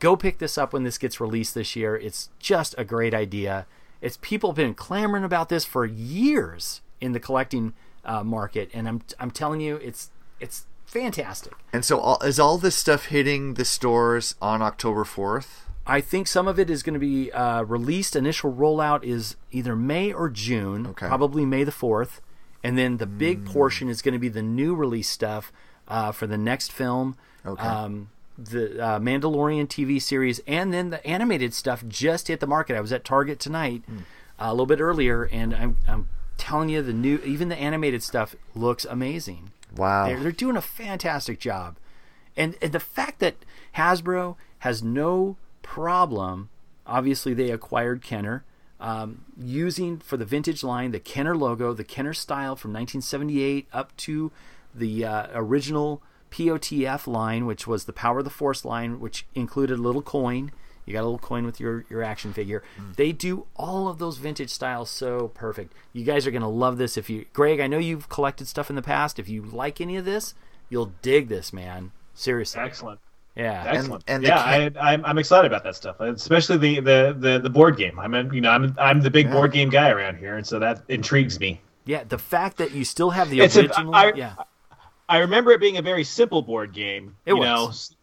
Go 0.00 0.16
pick 0.16 0.38
this 0.38 0.58
up 0.58 0.72
when 0.72 0.82
this 0.82 0.98
gets 0.98 1.20
released 1.20 1.54
this 1.54 1.76
year. 1.76 1.94
It's 1.96 2.30
just 2.38 2.74
a 2.76 2.84
great 2.84 3.14
idea. 3.14 3.66
It's 4.00 4.18
people 4.20 4.50
have 4.50 4.56
been 4.56 4.74
clamoring 4.74 5.24
about 5.24 5.48
this 5.50 5.64
for 5.64 5.84
years 5.86 6.80
in 7.00 7.12
the 7.12 7.20
collecting 7.20 7.74
uh, 8.04 8.24
market, 8.24 8.70
and 8.74 8.88
I'm 8.88 9.02
I'm 9.18 9.30
telling 9.30 9.60
you, 9.60 9.76
it's 9.76 10.10
it's 10.40 10.66
fantastic. 10.86 11.52
And 11.72 11.84
so, 11.84 12.00
all, 12.00 12.18
is 12.22 12.40
all 12.40 12.58
this 12.58 12.74
stuff 12.76 13.06
hitting 13.06 13.54
the 13.54 13.64
stores 13.64 14.34
on 14.40 14.62
October 14.62 15.04
fourth? 15.04 15.66
I 15.86 16.00
think 16.00 16.26
some 16.28 16.46
of 16.48 16.58
it 16.58 16.70
is 16.70 16.82
going 16.82 16.94
to 16.94 17.00
be 17.00 17.32
uh, 17.32 17.62
released. 17.62 18.14
Initial 18.16 18.52
rollout 18.52 19.02
is 19.02 19.36
either 19.50 19.74
May 19.74 20.12
or 20.12 20.28
June, 20.28 20.86
Okay. 20.88 21.06
probably 21.08 21.44
May 21.44 21.64
the 21.64 21.72
4th. 21.72 22.20
And 22.62 22.76
then 22.78 22.98
the 22.98 23.06
big 23.06 23.38
Hmm. 23.40 23.46
portion 23.46 23.88
is 23.88 24.00
going 24.02 24.12
to 24.12 24.18
be 24.18 24.28
the 24.28 24.42
new 24.42 24.74
release 24.74 25.08
stuff 25.08 25.50
uh, 25.88 26.12
for 26.12 26.26
the 26.28 26.36
next 26.38 26.70
film, 26.70 27.16
Okay. 27.44 27.66
um, 27.66 28.10
the 28.44 28.82
uh, 28.82 28.98
Mandalorian 28.98 29.66
TV 29.66 30.00
series, 30.00 30.40
and 30.46 30.72
then 30.72 30.90
the 30.90 31.06
animated 31.06 31.52
stuff 31.54 31.84
just 31.86 32.28
hit 32.28 32.40
the 32.40 32.46
market. 32.46 32.76
I 32.76 32.80
was 32.80 32.92
at 32.92 33.04
Target 33.04 33.38
tonight 33.38 33.82
Hmm. 33.86 33.98
uh, 34.40 34.46
a 34.48 34.52
little 34.52 34.66
bit 34.66 34.80
earlier, 34.80 35.24
and 35.24 35.54
I'm, 35.54 35.76
I'm 35.86 36.08
telling 36.38 36.68
you, 36.70 36.80
the 36.82 36.92
new, 36.92 37.18
even 37.24 37.48
the 37.48 37.56
animated 37.56 38.02
stuff 38.02 38.34
looks 38.54 38.84
amazing. 38.84 39.50
Wow. 39.76 40.06
They're, 40.06 40.20
they're 40.20 40.32
doing 40.32 40.56
a 40.56 40.62
fantastic 40.62 41.38
job. 41.38 41.76
And, 42.36 42.56
and 42.62 42.72
the 42.72 42.80
fact 42.80 43.18
that 43.20 43.36
Hasbro 43.76 44.36
has 44.60 44.82
no 44.82 45.36
problem, 45.62 46.48
obviously 46.86 47.34
they 47.34 47.50
acquired 47.50 48.02
Kenner, 48.02 48.44
um, 48.80 49.26
using 49.38 49.98
for 49.98 50.16
the 50.16 50.24
vintage 50.24 50.64
line 50.64 50.90
the 50.92 50.98
Kenner 51.00 51.36
logo, 51.36 51.74
the 51.74 51.84
Kenner 51.84 52.14
style 52.14 52.56
from 52.56 52.72
1978 52.72 53.68
up 53.72 53.94
to 53.98 54.32
the 54.74 55.04
uh, 55.04 55.26
original 55.34 56.02
POTF 56.30 57.06
line, 57.06 57.46
which 57.46 57.66
was 57.66 57.84
the 57.84 57.92
Power 57.92 58.18
of 58.18 58.24
the 58.24 58.30
Force 58.30 58.64
line, 58.64 59.00
which 59.00 59.26
included 59.34 59.78
a 59.78 59.82
little 59.82 60.02
coin. 60.02 60.52
You 60.86 60.94
got 60.94 61.00
a 61.02 61.04
little 61.08 61.18
coin 61.18 61.44
with 61.44 61.60
your, 61.60 61.84
your 61.88 62.02
action 62.02 62.32
figure. 62.32 62.62
Hmm. 62.76 62.92
They 62.96 63.12
do 63.12 63.46
all 63.54 63.86
of 63.88 63.98
those 63.98 64.16
vintage 64.18 64.50
styles 64.50 64.90
so 64.90 65.28
perfect. 65.28 65.72
You 65.92 66.04
guys 66.04 66.26
are 66.26 66.30
going 66.32 66.42
to 66.42 66.48
love 66.48 66.78
this. 66.78 66.96
If 66.96 67.08
you, 67.08 67.26
Greg, 67.32 67.60
I 67.60 67.66
know 67.68 67.78
you've 67.78 68.08
collected 68.08 68.48
stuff 68.48 68.70
in 68.70 68.76
the 68.76 68.82
past. 68.82 69.18
If 69.18 69.28
you 69.28 69.42
like 69.42 69.80
any 69.80 69.96
of 69.96 70.04
this, 70.04 70.34
you'll 70.68 70.92
dig 71.02 71.28
this, 71.28 71.52
man. 71.52 71.92
Seriously. 72.14 72.60
Excellent. 72.62 72.98
Yeah. 73.36 73.62
Excellent. 73.66 74.02
and 74.08 74.24
the 74.24 74.28
yeah, 74.28 74.70
ca- 74.70 74.80
I, 74.80 74.92
I'm, 74.92 75.04
I'm 75.04 75.18
excited 75.18 75.46
about 75.46 75.62
that 75.64 75.76
stuff, 75.76 76.00
especially 76.00 76.56
the, 76.58 76.80
the, 76.80 77.16
the, 77.16 77.38
the 77.38 77.50
board 77.50 77.76
game. 77.76 77.98
I'm 78.00 78.12
a, 78.14 78.24
you 78.34 78.40
know 78.40 78.50
I'm 78.50 78.74
I'm 78.76 79.00
the 79.00 79.10
big 79.10 79.30
board 79.30 79.52
game 79.52 79.70
guy 79.70 79.90
around 79.90 80.16
here, 80.18 80.36
and 80.36 80.44
so 80.46 80.58
that 80.58 80.82
intrigues 80.88 81.38
me. 81.38 81.60
Yeah, 81.84 82.02
the 82.04 82.18
fact 82.18 82.56
that 82.56 82.72
you 82.72 82.84
still 82.84 83.10
have 83.10 83.30
the 83.30 83.40
It's 83.40 83.56
original. 83.56 83.94
I- 83.94 84.12
yeah. 84.16 84.34
I 85.10 85.18
remember 85.18 85.50
it 85.52 85.60
being 85.60 85.76
a 85.76 85.82
very 85.82 86.04
simple 86.04 86.40
board 86.42 86.72
game. 86.72 87.16
It 87.26 87.32
you 87.34 87.38
was. 87.38 87.90
know, 87.90 87.96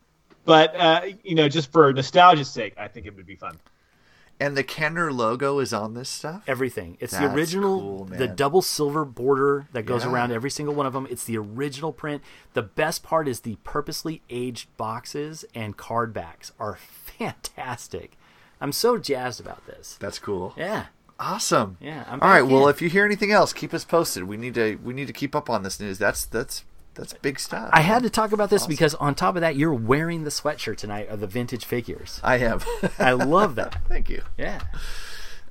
but 0.46 0.76
uh, 0.76 1.02
you 1.24 1.36
know, 1.36 1.50
just 1.50 1.72
for 1.72 1.92
nostalgia's 1.94 2.50
sake, 2.50 2.74
I 2.78 2.88
think 2.88 3.06
it 3.06 3.16
would 3.16 3.26
be 3.26 3.36
fun. 3.36 3.58
And 4.40 4.56
the 4.56 4.64
Kenner 4.64 5.12
logo 5.12 5.58
is 5.58 5.74
on 5.74 5.96
this 5.96 6.10
stuff. 6.10 6.44
Everything. 6.48 6.96
It's 7.00 7.18
the 7.18 7.26
original, 7.34 7.80
cool, 7.80 8.06
the 8.06 8.28
double 8.28 8.62
silver 8.62 9.04
border 9.04 9.68
that 9.74 9.88
goes 9.88 10.04
Yeah. 10.06 10.12
around 10.12 10.32
every 10.32 10.52
single 10.52 10.76
one 10.76 10.86
of 10.86 10.94
them. 10.94 11.08
It's 11.10 11.24
the 11.24 11.40
original 11.40 11.92
print. 11.92 12.22
The 12.54 12.62
best 12.62 13.02
part 13.02 13.28
is 13.28 13.40
the 13.40 13.56
purposely 13.64 14.22
aged 14.30 14.68
boxes 14.78 15.44
and 15.56 15.76
card 15.76 16.14
backs 16.14 16.52
are 16.60 16.76
fantastic. 17.18 18.16
I'm 18.62 18.72
so 18.72 18.98
jazzed 19.00 19.40
about 19.40 19.66
this. 19.66 19.98
That's 20.00 20.20
cool. 20.20 20.54
Yeah. 20.56 20.86
Awesome. 21.20 21.78
Yeah, 21.82 22.04
I'm 22.08 22.22
All 22.22 22.30
right. 22.30 22.44
back 22.44 22.52
Well, 22.52 22.68
if 22.68 22.80
you 22.80 22.90
hear 22.90 23.06
anything 23.06 23.32
else, 23.32 23.54
keep 23.54 23.74
us 23.74 23.84
posted. 23.86 24.26
We 24.26 24.38
need 24.38 24.54
to 24.54 24.76
we 24.84 24.94
need 24.94 25.08
to 25.08 25.14
keep 25.14 25.36
up 25.36 25.50
on 25.50 25.64
this 25.64 25.80
news. 25.80 25.98
That's 25.98 26.26
that's 26.26 26.64
that's 26.98 27.14
big 27.14 27.40
stuff. 27.40 27.70
I 27.72 27.82
had 27.82 28.04
to 28.04 28.10
talk 28.10 28.32
about 28.32 28.50
this 28.50 28.68
because 28.68 28.94
on 28.96 29.16
top 29.16 29.36
of 29.36 29.42
that, 29.42 29.56
you're 29.56 29.74
wearing 29.74 30.24
the 30.24 30.30
sweatshirt 30.30 30.78
tonight 30.78 31.08
of 31.10 31.20
the 31.20 31.28
vintage 31.28 31.64
figures. 31.64 32.20
I 32.24 32.40
have. 32.40 32.66
I 33.00 33.12
love 33.14 33.56
that. 33.56 33.78
Thank 33.88 34.10
you. 34.10 34.24
Yeah. 34.38 34.62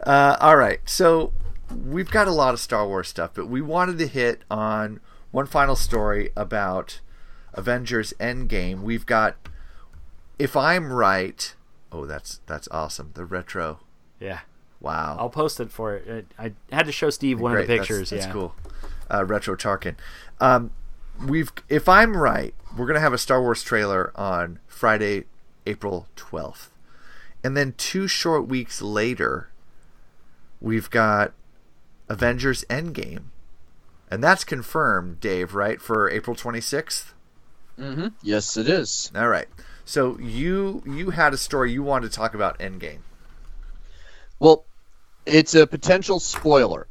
Uh, 0.03 0.37
all 0.41 0.57
right. 0.57 0.81
So 0.85 1.33
we've 1.75 2.11
got 2.11 2.29
a 2.29 2.33
lot 2.33 2.53
of 2.53 2.61
Star 2.61 2.87
Wars 2.87 3.09
stuff, 3.09 3.31
but 3.35 3.47
we 3.49 3.61
wanted 3.61 3.99
to 3.99 4.07
hit 4.07 4.43
on 4.51 5.01
one 5.31 5.47
final 5.47 5.77
story 5.77 6.31
about 6.37 7.01
Avengers 7.55 8.13
Endgame. 8.21 8.83
We've 8.83 9.07
got, 9.07 9.37
if 10.39 10.57
I'm 10.57 10.93
right, 10.93 11.55
oh, 11.93 12.05
that's 12.07 12.41
that's 12.47 12.69
awesome. 12.71 13.13
The 13.15 13.25
retro. 13.25 13.81
Yeah. 14.21 14.41
Wow. 14.81 15.17
I'll 15.19 15.31
post 15.31 15.59
it 15.61 15.71
for 15.71 15.95
it. 15.97 16.27
I 16.39 16.53
had 16.71 16.87
to 16.87 16.93
show 16.93 17.11
Steve 17.11 17.41
one 17.41 17.53
of 17.53 17.59
the 17.59 17.65
Great, 17.67 17.67
that's- 17.79 17.89
pictures. 17.89 18.11
That's, 18.11 18.27
yeah. 18.27 18.33
cool. 18.33 18.55
Uh, 19.11 19.25
retro 19.25 19.57
Tarkin. 19.57 19.95
Um, 20.41 20.71
we've, 21.25 21.53
if 21.69 21.89
I'm 21.89 22.17
right, 22.17 22.55
we're 22.77 22.87
gonna 22.87 23.01
have 23.01 23.13
a 23.13 23.19
Star 23.19 23.41
Wars 23.41 23.63
trailer 23.63 24.13
on 24.15 24.59
Friday, 24.67 25.25
April 25.67 26.09
12th, 26.17 26.69
and 27.43 27.57
then 27.57 27.75
two 27.77 28.07
short 28.09 28.49
weeks 28.49 28.83
later, 28.83 29.51
we've 30.61 30.91
got 30.91 31.33
Avengers 32.09 32.65
Endgame, 32.69 33.25
and 34.11 34.23
that's 34.23 34.45
confirmed, 34.45 35.21
Dave. 35.21 35.55
Right 35.55 35.81
for 35.81 36.11
April 36.11 36.37
26th. 36.37 37.13
Mm-hmm. 37.79 38.09
Yes, 38.23 38.57
it 38.57 38.69
is. 38.69 39.11
All 39.15 39.29
right. 39.29 39.49
So 39.85 40.19
you 40.19 40.83
you 40.87 41.11
had 41.11 41.33
a 41.33 41.37
story 41.37 41.73
you 41.73 41.83
wanted 41.83 42.11
to 42.11 42.17
talk 42.17 42.35
about 42.35 42.59
Endgame. 42.59 43.01
Well, 44.39 44.65
it's 45.25 45.55
a 45.55 45.67
potential 45.67 46.21
spoiler. 46.21 46.87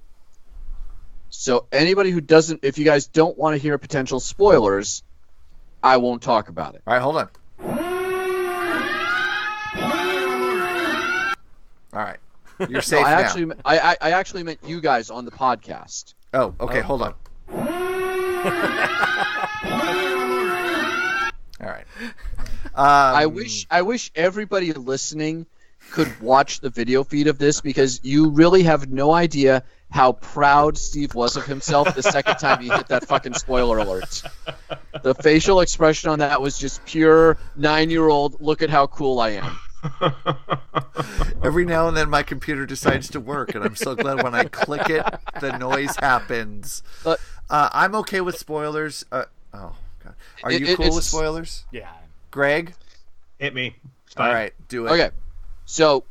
So 1.37 1.67
anybody 1.71 2.11
who 2.11 2.21
doesn't, 2.21 2.61
if 2.63 2.77
you 2.77 2.85
guys 2.85 3.07
don't 3.07 3.37
want 3.37 3.55
to 3.55 3.57
hear 3.61 3.77
potential 3.77 4.19
spoilers, 4.19 5.03
I 5.83 5.97
won't 5.97 6.21
talk 6.23 6.49
about 6.49 6.75
it. 6.75 6.81
All 6.87 6.93
right, 6.93 7.01
hold 7.01 7.17
on. 7.17 7.29
All 11.93 12.01
right, 12.01 12.17
you're 12.59 12.69
No, 12.69 12.79
safe 12.81 13.05
I 13.05 13.11
now. 13.11 13.17
actually, 13.19 13.55
I, 13.63 13.77
I, 13.79 13.97
I 14.01 14.11
actually 14.11 14.43
meant 14.43 14.59
you 14.65 14.81
guys 14.81 15.09
on 15.09 15.25
the 15.25 15.31
podcast. 15.31 16.13
Oh, 16.33 16.53
okay. 16.59 16.81
Hold 16.81 17.01
on. 17.03 17.13
All 21.61 21.67
right. 21.67 21.85
Um, 22.73 23.15
I 23.15 23.25
wish, 23.27 23.65
I 23.71 23.81
wish 23.83 24.11
everybody 24.15 24.73
listening 24.73 25.45
could 25.91 26.19
watch 26.21 26.59
the 26.59 26.69
video 26.69 27.03
feed 27.03 27.27
of 27.27 27.37
this 27.37 27.61
because 27.61 27.99
you 28.03 28.29
really 28.29 28.63
have 28.63 28.89
no 28.89 29.11
idea 29.13 29.63
how 29.91 30.13
proud 30.13 30.77
Steve 30.77 31.13
was 31.15 31.37
of 31.37 31.45
himself 31.45 31.95
the 31.95 32.03
second 32.03 32.35
time 32.37 32.61
he 32.61 32.69
hit 32.69 32.87
that 32.87 33.05
fucking 33.07 33.33
spoiler 33.33 33.77
alert. 33.77 34.23
The 35.03 35.15
facial 35.15 35.61
expression 35.61 36.09
on 36.09 36.19
that 36.19 36.41
was 36.41 36.57
just 36.57 36.83
pure 36.85 37.37
nine-year-old. 37.55 38.41
Look 38.41 38.61
at 38.61 38.69
how 38.69 38.87
cool 38.87 39.19
I 39.19 39.29
am. 39.41 39.57
Every 41.43 41.65
now 41.65 41.87
and 41.87 41.95
then, 41.95 42.09
my 42.09 42.23
computer 42.23 42.65
decides 42.65 43.09
to 43.11 43.19
work, 43.19 43.53
and 43.55 43.63
I'm 43.63 43.75
so 43.75 43.95
glad 43.95 44.23
when 44.23 44.33
I 44.33 44.45
click 44.45 44.89
it, 44.89 45.05
the 45.39 45.57
noise 45.57 45.95
happens. 45.97 46.83
But- 47.03 47.19
uh, 47.49 47.69
I'm 47.71 47.93
okay 47.95 48.21
with 48.21 48.37
spoilers. 48.39 49.05
Uh, 49.11 49.25
oh 49.53 49.75
God, 50.03 50.15
are 50.43 50.51
It- 50.51 50.61
you 50.61 50.75
cool 50.75 50.95
with 50.95 51.03
spoilers? 51.03 51.65
Yeah. 51.71 51.91
Greg. 52.31 52.73
Hit 53.37 53.53
me. 53.53 53.75
It's 54.07 54.17
All 54.17 54.47
do 54.67 54.87
it. 54.87 54.91
Okay, 54.91 55.11
so 55.65 56.03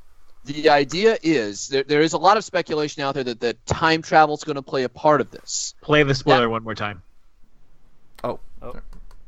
the 0.45 0.69
idea 0.69 1.19
is 1.23 1.69
there, 1.69 1.85
there 1.85 2.03
is 2.03 2.13
a 2.13 2.19
lot 2.19 2.37
of 2.37 2.45
speculation 2.45 3.03
out 3.03 3.15
there 3.15 3.25
that, 3.25 3.41
that 3.41 3.65
time 3.67 4.03
travel 4.03 4.35
is 4.35 4.45
going 4.45 4.57
to 4.57 4.63
play 4.63 4.85
a 4.85 4.89
part 4.89 5.21
of 5.21 5.31
this. 5.31 5.75
Play 5.81 6.03
the 6.03 6.15
spoiler 6.15 6.49
one 6.49 6.63
more 6.63 6.75
time. 6.75 7.03
Oh. 8.23 8.39
oh. 8.63 8.75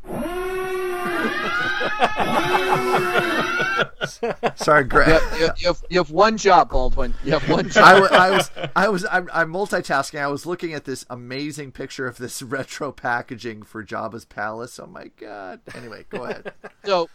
Sorry, 4.56 4.84
Greg. 4.84 5.08
You 5.08 5.14
have, 5.14 5.38
you 5.38 5.48
you 5.58 5.66
have, 5.68 5.84
you 5.90 5.98
have 5.98 6.10
one 6.10 6.36
job, 6.36 6.70
Baldwin. 6.70 7.14
You 7.24 7.32
have 7.32 7.48
one 7.48 7.68
job. 7.68 7.84
I, 7.84 8.00
wa- 8.00 8.08
I 8.10 8.30
was, 8.30 8.50
I 8.74 8.88
was, 8.88 9.06
I'm, 9.10 9.28
I'm 9.32 9.52
multitasking. 9.52 10.20
I 10.20 10.26
was 10.28 10.46
looking 10.46 10.72
at 10.74 10.84
this 10.84 11.04
amazing 11.10 11.72
picture 11.72 12.06
of 12.06 12.18
this 12.18 12.42
retro 12.42 12.92
packaging 12.92 13.62
for 13.62 13.84
Jabba's 13.84 14.24
palace. 14.24 14.78
Oh 14.78 14.86
my 14.86 15.10
god! 15.18 15.60
Anyway, 15.74 16.04
go 16.08 16.24
ahead. 16.24 16.52
So, 16.84 17.04
I- 17.04 17.06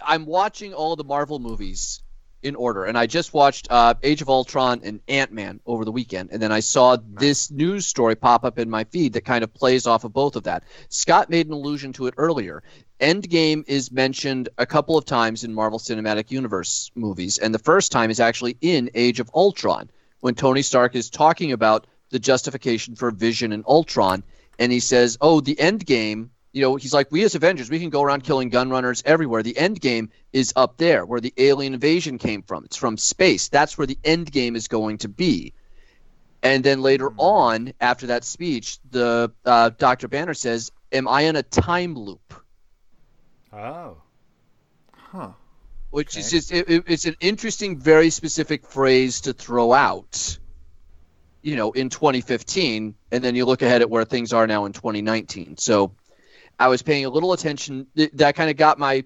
I'm 0.00 0.26
watching 0.26 0.74
all 0.74 0.96
the 0.96 1.04
Marvel 1.04 1.38
movies 1.38 2.02
in 2.42 2.56
order, 2.56 2.84
and 2.84 2.96
I 2.96 3.06
just 3.06 3.34
watched 3.34 3.70
uh, 3.70 3.94
Age 4.02 4.22
of 4.22 4.30
Ultron 4.30 4.80
and 4.82 5.00
Ant 5.08 5.30
Man 5.30 5.60
over 5.66 5.84
the 5.84 5.92
weekend, 5.92 6.30
and 6.32 6.40
then 6.40 6.50
I 6.50 6.60
saw 6.60 6.96
this 6.96 7.50
news 7.50 7.86
story 7.86 8.14
pop 8.14 8.44
up 8.44 8.58
in 8.58 8.70
my 8.70 8.84
feed 8.84 9.12
that 9.12 9.24
kind 9.24 9.44
of 9.44 9.52
plays 9.52 9.86
off 9.86 10.04
of 10.04 10.12
both 10.12 10.36
of 10.36 10.44
that. 10.44 10.64
Scott 10.88 11.28
made 11.28 11.46
an 11.46 11.52
allusion 11.52 11.92
to 11.94 12.06
it 12.06 12.14
earlier. 12.16 12.62
Endgame 12.98 13.64
is 13.66 13.92
mentioned 13.92 14.48
a 14.56 14.66
couple 14.66 14.96
of 14.96 15.04
times 15.04 15.44
in 15.44 15.52
Marvel 15.52 15.78
Cinematic 15.78 16.30
Universe 16.30 16.90
movies, 16.94 17.38
and 17.38 17.54
the 17.54 17.58
first 17.58 17.92
time 17.92 18.10
is 18.10 18.20
actually 18.20 18.56
in 18.60 18.90
Age 18.94 19.20
of 19.20 19.30
Ultron 19.34 19.90
when 20.20 20.34
Tony 20.34 20.62
Stark 20.62 20.94
is 20.94 21.10
talking 21.10 21.52
about 21.52 21.86
the 22.10 22.18
justification 22.18 22.96
for 22.96 23.10
Vision 23.10 23.52
and 23.52 23.64
Ultron, 23.66 24.22
and 24.58 24.72
he 24.72 24.80
says, 24.80 25.18
"Oh, 25.20 25.40
the 25.40 25.58
end 25.60 25.84
game." 25.84 26.30
You 26.52 26.62
know, 26.62 26.76
he's 26.76 26.92
like, 26.92 27.12
"We 27.12 27.22
as 27.22 27.34
Avengers, 27.36 27.70
we 27.70 27.78
can 27.78 27.90
go 27.90 28.02
around 28.02 28.24
killing 28.24 28.48
gun 28.48 28.70
runners 28.70 29.02
everywhere. 29.06 29.42
The 29.42 29.56
end 29.56 29.80
game 29.80 30.10
is 30.32 30.52
up 30.56 30.76
there, 30.78 31.06
where 31.06 31.20
the 31.20 31.32
alien 31.36 31.74
invasion 31.74 32.18
came 32.18 32.42
from. 32.42 32.64
It's 32.64 32.76
from 32.76 32.96
space. 32.96 33.48
That's 33.48 33.78
where 33.78 33.86
the 33.86 33.98
end 34.04 34.32
game 34.32 34.56
is 34.56 34.66
going 34.68 34.98
to 34.98 35.08
be." 35.08 35.52
And 36.42 36.64
then 36.64 36.82
later 36.82 37.12
on, 37.18 37.74
after 37.80 38.08
that 38.08 38.24
speech, 38.24 38.78
the 38.90 39.30
uh, 39.44 39.70
Dr. 39.78 40.08
Banner 40.08 40.34
says, 40.34 40.72
"Am 40.90 41.06
I 41.06 41.22
in 41.22 41.36
a 41.36 41.42
time 41.42 41.94
loop?" 41.94 42.34
Oh. 43.52 43.98
Huh. 44.92 45.32
Which 45.90 46.16
is 46.16 46.30
just 46.30 46.52
it- 46.52 46.84
it's 46.86 47.04
an 47.04 47.16
interesting, 47.20 47.78
very 47.78 48.10
specific 48.10 48.64
phrase 48.64 49.22
to 49.22 49.32
throw 49.32 49.72
out. 49.72 50.38
You 51.42 51.56
know, 51.56 51.72
in 51.72 51.88
2015, 51.90 52.94
and 53.10 53.24
then 53.24 53.34
you 53.34 53.44
look 53.44 53.62
ahead 53.62 53.82
at 53.82 53.90
where 53.90 54.04
things 54.04 54.32
are 54.32 54.46
now 54.46 54.66
in 54.66 54.72
2019. 54.72 55.56
So 55.56 55.92
I 56.60 56.68
was 56.68 56.82
paying 56.82 57.06
a 57.06 57.10
little 57.10 57.32
attention. 57.32 57.86
Th- 57.96 58.12
That 58.12 58.36
kind 58.36 58.50
of 58.50 58.56
got 58.56 58.78
my 58.78 59.04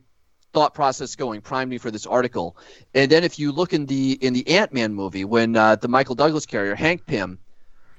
thought 0.52 0.74
process 0.74 1.16
going, 1.16 1.40
primed 1.40 1.70
me 1.70 1.78
for 1.78 1.90
this 1.90 2.04
article. 2.06 2.56
And 2.94 3.10
then 3.10 3.24
if 3.24 3.38
you 3.38 3.52
look 3.52 3.72
in 3.72 3.86
the 3.86 4.12
in 4.12 4.34
the 4.34 4.46
Ant 4.48 4.72
Man 4.72 4.92
movie, 4.92 5.24
when 5.24 5.56
uh, 5.56 5.76
the 5.76 5.88
Michael 5.88 6.16
Douglas 6.16 6.46
character 6.46 6.74
Hank 6.74 7.06
Pym 7.06 7.38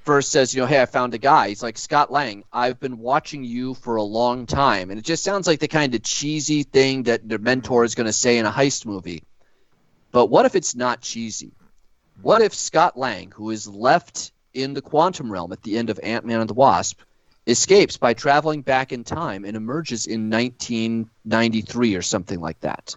first 0.04 0.30
says, 0.30 0.54
you 0.54 0.60
know, 0.60 0.66
hey, 0.66 0.80
I 0.80 0.86
found 0.86 1.14
a 1.14 1.18
guy. 1.18 1.48
He's 1.48 1.62
like 1.62 1.76
Scott 1.78 2.12
Lang. 2.12 2.44
I've 2.52 2.78
been 2.78 2.98
watching 2.98 3.42
you 3.44 3.74
for 3.74 3.96
a 3.96 4.02
long 4.02 4.46
time, 4.46 4.90
and 4.90 4.98
it 4.98 5.04
just 5.04 5.24
sounds 5.24 5.46
like 5.46 5.58
the 5.58 5.68
kind 5.68 5.94
of 5.94 6.02
cheesy 6.02 6.62
thing 6.62 7.04
that 7.04 7.28
the 7.28 7.38
mentor 7.38 7.84
is 7.84 7.96
going 7.96 8.06
to 8.06 8.12
say 8.12 8.38
in 8.38 8.46
a 8.46 8.52
heist 8.52 8.86
movie. 8.86 9.24
But 10.12 10.26
what 10.26 10.46
if 10.46 10.54
it's 10.54 10.76
not 10.76 11.00
cheesy? 11.00 11.52
What 12.22 12.40
if 12.40 12.54
Scott 12.54 12.96
Lang, 12.96 13.32
who 13.32 13.50
is 13.50 13.66
left 13.66 14.32
in 14.54 14.74
the 14.74 14.80
quantum 14.80 15.30
realm 15.30 15.52
at 15.52 15.62
the 15.62 15.76
end 15.76 15.90
of 15.90 15.98
Ant 16.02 16.24
Man 16.24 16.40
and 16.40 16.48
the 16.48 16.54
Wasp, 16.54 17.00
escapes 17.46 17.96
by 17.96 18.12
traveling 18.14 18.62
back 18.62 18.92
in 18.92 19.04
time 19.04 19.44
and 19.44 19.56
emerges 19.56 20.06
in 20.06 20.30
1993 20.30 21.94
or 21.94 22.02
something 22.02 22.40
like 22.40 22.60
that? 22.60 22.96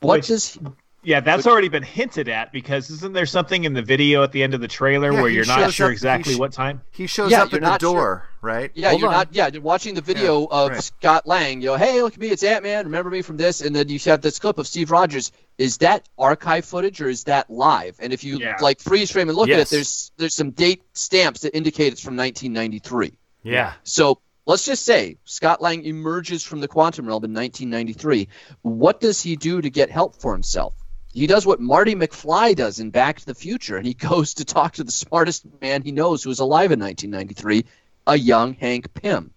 What 0.00 0.18
Which- 0.18 0.26
does 0.28 0.58
Yeah, 1.04 1.20
that's 1.20 1.44
Which- 1.46 1.52
already 1.52 1.68
been 1.68 1.84
hinted 1.84 2.28
at 2.28 2.52
because 2.52 2.90
isn't 2.90 3.12
there 3.14 3.24
something 3.24 3.62
in 3.64 3.72
the 3.72 3.82
video 3.82 4.24
at 4.24 4.32
the 4.32 4.42
end 4.42 4.52
of 4.52 4.60
the 4.60 4.68
trailer 4.68 5.12
Yeah, 5.12 5.22
where 5.22 5.30
you're 5.30 5.46
not 5.46 5.72
sure 5.72 5.86
up- 5.86 5.92
exactly 5.92 6.34
sh- 6.34 6.38
what 6.38 6.52
time? 6.52 6.82
He 6.90 7.06
shows 7.06 7.30
Yeah, 7.30 7.44
up 7.44 7.52
you're 7.52 7.58
at 7.60 7.64
the 7.64 7.70
not 7.70 7.80
sure. 7.80 7.92
door, 7.94 8.28
right? 8.42 8.70
Yeah, 8.74 8.90
Hold 8.90 9.00
you're 9.00 9.08
on. 9.10 9.14
not. 9.14 9.28
Yeah, 9.30 9.48
you're 9.50 9.62
watching 9.62 9.94
the 9.94 10.00
video 10.00 10.44
of 10.50 10.70
right. 10.72 10.82
Scott 10.82 11.26
Lang. 11.26 11.60
You 11.62 11.68
know, 11.68 11.76
hey, 11.76 12.02
look 12.02 12.14
at 12.14 12.20
me, 12.20 12.26
it's 12.28 12.42
Ant 12.42 12.64
Man. 12.64 12.84
Remember 12.84 13.10
me 13.10 13.22
from 13.22 13.36
this? 13.36 13.60
And 13.62 13.74
then 13.76 13.88
you 13.88 13.98
have 14.06 14.20
this 14.22 14.38
clip 14.40 14.58
of 14.58 14.66
Steve 14.66 14.90
Rogers. 14.90 15.30
Is 15.56 15.78
that 15.78 16.06
archive 16.18 16.64
footage 16.64 17.00
or 17.00 17.08
is 17.08 17.24
that 17.24 17.48
live? 17.48 17.96
And 18.00 18.12
if 18.12 18.24
you 18.24 18.38
Yeah. 18.40 18.56
like 18.60 18.80
freeze 18.80 19.10
frame 19.10 19.28
and 19.28 19.38
look 19.38 19.48
at 19.48 19.60
it, 19.60 19.68
there's 19.70 20.10
there's 20.18 20.34
some 20.34 20.50
date 20.50 20.82
stamps 20.94 21.40
that 21.42 21.56
indicate 21.56 21.92
it's 21.92 22.02
from 22.02 22.16
1993. 22.16 23.12
Yeah. 23.48 23.72
So 23.84 24.20
let's 24.46 24.64
just 24.64 24.84
say 24.84 25.18
Scott 25.24 25.60
Lang 25.60 25.84
emerges 25.84 26.42
from 26.42 26.60
the 26.60 26.68
quantum 26.68 27.06
realm 27.06 27.24
in 27.24 27.32
1993. 27.34 28.28
What 28.62 29.00
does 29.00 29.20
he 29.20 29.36
do 29.36 29.60
to 29.60 29.70
get 29.70 29.90
help 29.90 30.16
for 30.16 30.32
himself? 30.32 30.74
He 31.12 31.26
does 31.26 31.46
what 31.46 31.60
Marty 31.60 31.94
McFly 31.94 32.54
does 32.54 32.78
in 32.78 32.90
Back 32.90 33.18
to 33.20 33.26
the 33.26 33.34
Future, 33.34 33.76
and 33.76 33.86
he 33.86 33.94
goes 34.08 34.34
to 34.34 34.44
talk 34.44 34.74
to 34.74 34.84
the 34.84 34.92
smartest 34.92 35.46
man 35.60 35.82
he 35.82 35.92
knows 35.92 36.22
who 36.22 36.28
was 36.28 36.40
alive 36.40 36.70
in 36.72 36.80
1993, 36.80 37.64
a 38.06 38.16
young 38.16 38.54
Hank 38.54 38.92
Pym. 38.94 39.32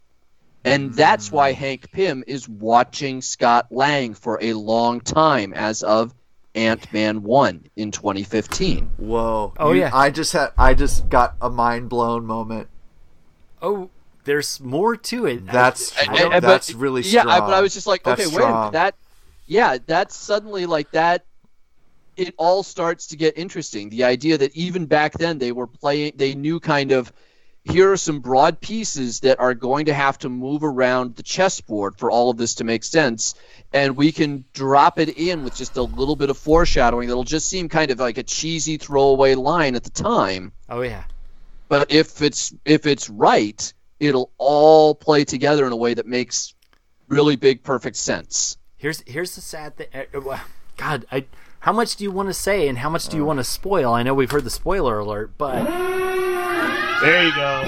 And 0.64 0.94
that's 0.94 1.32
why 1.32 1.54
mm. 1.54 1.56
Hank 1.56 1.92
Pym 1.92 2.24
is 2.28 2.48
watching 2.48 3.22
Scott 3.22 3.68
Lang 3.72 4.14
for 4.14 4.38
a 4.42 4.54
long 4.54 5.02
time 5.02 5.54
as 5.54 5.82
of 5.82 6.14
Ant 6.54 6.92
Man 6.94 7.24
1 7.24 7.66
in 7.76 7.92
2015. 7.92 8.92
Whoa. 8.98 9.54
Oh, 9.58 9.72
You- 9.72 9.82
yeah. 9.82 9.92
I 9.94 10.12
just 10.12 10.34
had 10.34 10.52
I 10.58 10.74
just 10.74 11.10
got 11.10 11.36
a 11.42 11.50
mind 11.50 11.90
blown 11.90 12.26
moment. 12.26 12.68
Oh, 13.62 13.90
there's 14.24 14.60
more 14.60 14.96
to 14.96 15.26
it. 15.26 15.46
That's 15.46 15.98
I, 15.98 16.04
And- 16.06 16.18
don't- 16.18 16.42
that's 16.42 16.72
but- 16.72 16.80
really 16.80 17.02
yeah, 17.04 17.28
I, 17.28 17.40
but 17.40 17.54
I 17.54 17.62
was 17.62 17.74
just 17.74 17.88
like, 17.88 18.04
That's 18.04 18.22
okay, 18.22 18.28
wait 18.28 18.36
a 18.36 18.38
strong. 18.46 18.60
minute, 18.60 18.72
that, 18.74 18.96
yeah, 19.48 19.78
that's 19.86 20.16
suddenly 20.16 20.66
like 20.66 20.92
that. 20.92 21.26
It 22.18 22.34
all 22.38 22.62
starts 22.64 23.08
to 23.08 23.18
get 23.18 23.38
interesting. 23.38 23.90
The 23.90 24.04
idea 24.04 24.38
that 24.38 24.56
even 24.56 24.86
back 24.86 25.14
then 25.14 25.40
they 25.40 25.52
were 25.52 25.66
playing, 25.68 26.14
they 26.18 26.36
knew 26.36 26.60
kind 26.60 26.92
of, 26.92 27.12
here 27.64 27.92
are 27.92 27.98
some 27.98 28.20
broad 28.20 28.60
pieces 28.60 29.22
that 29.22 29.40
are 29.40 29.54
going 29.54 29.86
to 29.86 29.94
have 29.94 30.18
to 30.20 30.30
move 30.30 30.64
around 30.64 31.16
the 31.16 31.24
chessboard 31.24 31.98
for 31.98 32.12
all 32.12 32.30
of 32.30 32.38
this 32.38 32.56
to 32.56 32.64
make 32.64 32.84
sense, 32.84 33.36
and 33.72 33.96
we 33.96 34.12
can 34.12 34.44
drop 34.54 35.00
it 35.00 35.10
in 35.18 35.44
with 35.44 35.56
just 35.56 35.78
a 35.78 35.84
little 35.84 36.16
bit 36.16 36.30
of 36.30 36.38
foreshadowing 36.38 37.08
that'll 37.08 37.24
just 37.24 37.48
seem 37.48 37.70
kind 37.70 37.92
of 37.92 38.00
like 38.00 38.18
a 38.18 38.24
cheesy 38.24 38.78
throwaway 38.78 39.36
line 39.36 39.76
at 39.76 39.84
the 39.84 39.90
time. 39.92 40.52
oh 40.70 40.82
yeah. 40.82 41.04
But 41.70 41.92
if 41.92 42.22
it's 42.22 42.54
if 42.66 42.86
it's 42.86 43.10
right, 43.10 43.72
it'll 44.02 44.32
all 44.40 44.96
play 44.96 45.24
together 45.24 45.66
in 45.66 45.72
a 45.72 45.76
way 45.76 45.94
that 45.94 46.08
makes 46.08 46.56
really 47.08 47.36
big, 47.36 47.64
perfect 47.64 47.96
sense. 47.96 48.58
Here's 48.78 49.02
here's 49.06 49.36
the 49.36 49.42
sad 49.42 49.78
thing. 49.78 49.88
uh, 49.94 50.30
uh, 50.30 50.40
God, 50.76 51.06
I 51.12 51.26
how 51.60 51.72
much 51.72 51.96
do 51.96 52.04
you 52.04 52.12
want 52.12 52.28
to 52.28 52.34
say 52.34 52.68
and 52.68 52.80
how 52.80 52.90
much 52.90 53.08
do 53.08 53.16
you 53.16 53.24
want 53.24 53.38
to 53.38 53.44
spoil? 53.44 53.94
I 53.94 54.02
know 54.02 54.16
we've 54.16 54.32
heard 54.32 54.44
the 54.44 54.50
spoiler 54.50 54.98
alert, 54.98 55.38
but 55.38 55.64
There 57.02 57.24
you 57.24 57.36
go. 57.36 57.62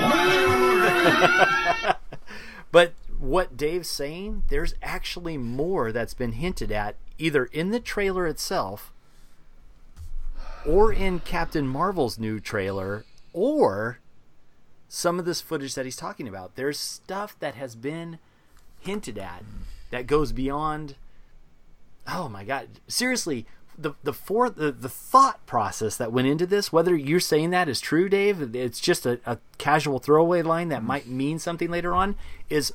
but 2.71 2.93
what 3.19 3.55
Dave's 3.55 3.89
saying, 3.89 4.43
there's 4.49 4.73
actually 4.81 5.37
more 5.37 5.91
that's 5.91 6.15
been 6.15 6.31
hinted 6.33 6.71
at 6.71 6.95
either 7.19 7.45
in 7.45 7.69
the 7.69 7.79
trailer 7.79 8.25
itself 8.25 8.91
or 10.65 10.91
in 10.91 11.19
Captain 11.19 11.67
Marvel's 11.67 12.17
new 12.17 12.39
trailer 12.39 13.05
or 13.33 13.99
some 14.93 15.17
of 15.17 15.25
this 15.25 15.41
footage 15.41 15.75
that 15.75 15.85
he's 15.85 15.95
talking 15.95 16.27
about. 16.27 16.55
There's 16.55 16.77
stuff 16.77 17.37
that 17.39 17.55
has 17.55 17.75
been 17.75 18.19
hinted 18.79 19.17
at 19.17 19.43
mm-hmm. 19.43 19.63
that 19.91 20.07
goes 20.07 20.31
beyond 20.31 20.95
oh 22.07 22.27
my 22.27 22.43
god. 22.43 22.67
Seriously 22.87 23.45
the 23.77 23.93
the 24.03 24.13
for 24.13 24.49
the, 24.49 24.71
the 24.71 24.89
thought 24.89 25.43
process 25.45 25.97
that 25.97 26.11
went 26.11 26.27
into 26.27 26.45
this 26.45 26.71
whether 26.71 26.95
you're 26.95 27.19
saying 27.19 27.49
that 27.49 27.67
is 27.67 27.81
true 27.81 28.07
dave 28.07 28.55
it's 28.55 28.79
just 28.79 29.03
a, 29.03 29.19
a 29.25 29.39
casual 29.57 29.97
throwaway 29.97 30.43
line 30.43 30.69
that 30.69 30.79
mm-hmm. 30.79 30.87
might 30.87 31.07
mean 31.07 31.39
something 31.39 31.71
later 31.71 31.91
on 31.91 32.15
is 32.51 32.71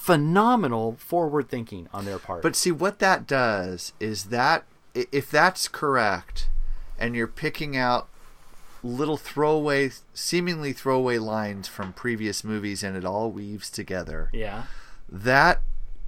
phenomenal 0.00 0.96
forward 0.98 1.50
thinking 1.50 1.86
on 1.92 2.06
their 2.06 2.18
part. 2.18 2.42
But 2.42 2.56
see 2.56 2.72
what 2.72 3.00
that 3.00 3.26
does 3.26 3.92
is 4.00 4.24
that 4.24 4.64
if 4.94 5.30
that's 5.30 5.68
correct, 5.68 6.48
and 6.98 7.14
you're 7.14 7.26
picking 7.26 7.76
out 7.76 8.08
little 8.82 9.16
throwaway, 9.16 9.90
seemingly 10.14 10.72
throwaway 10.72 11.18
lines 11.18 11.68
from 11.68 11.92
previous 11.92 12.42
movies, 12.44 12.82
and 12.82 12.96
it 12.96 13.04
all 13.04 13.30
weaves 13.30 13.70
together. 13.70 14.30
yeah 14.32 14.64
That 15.08 15.60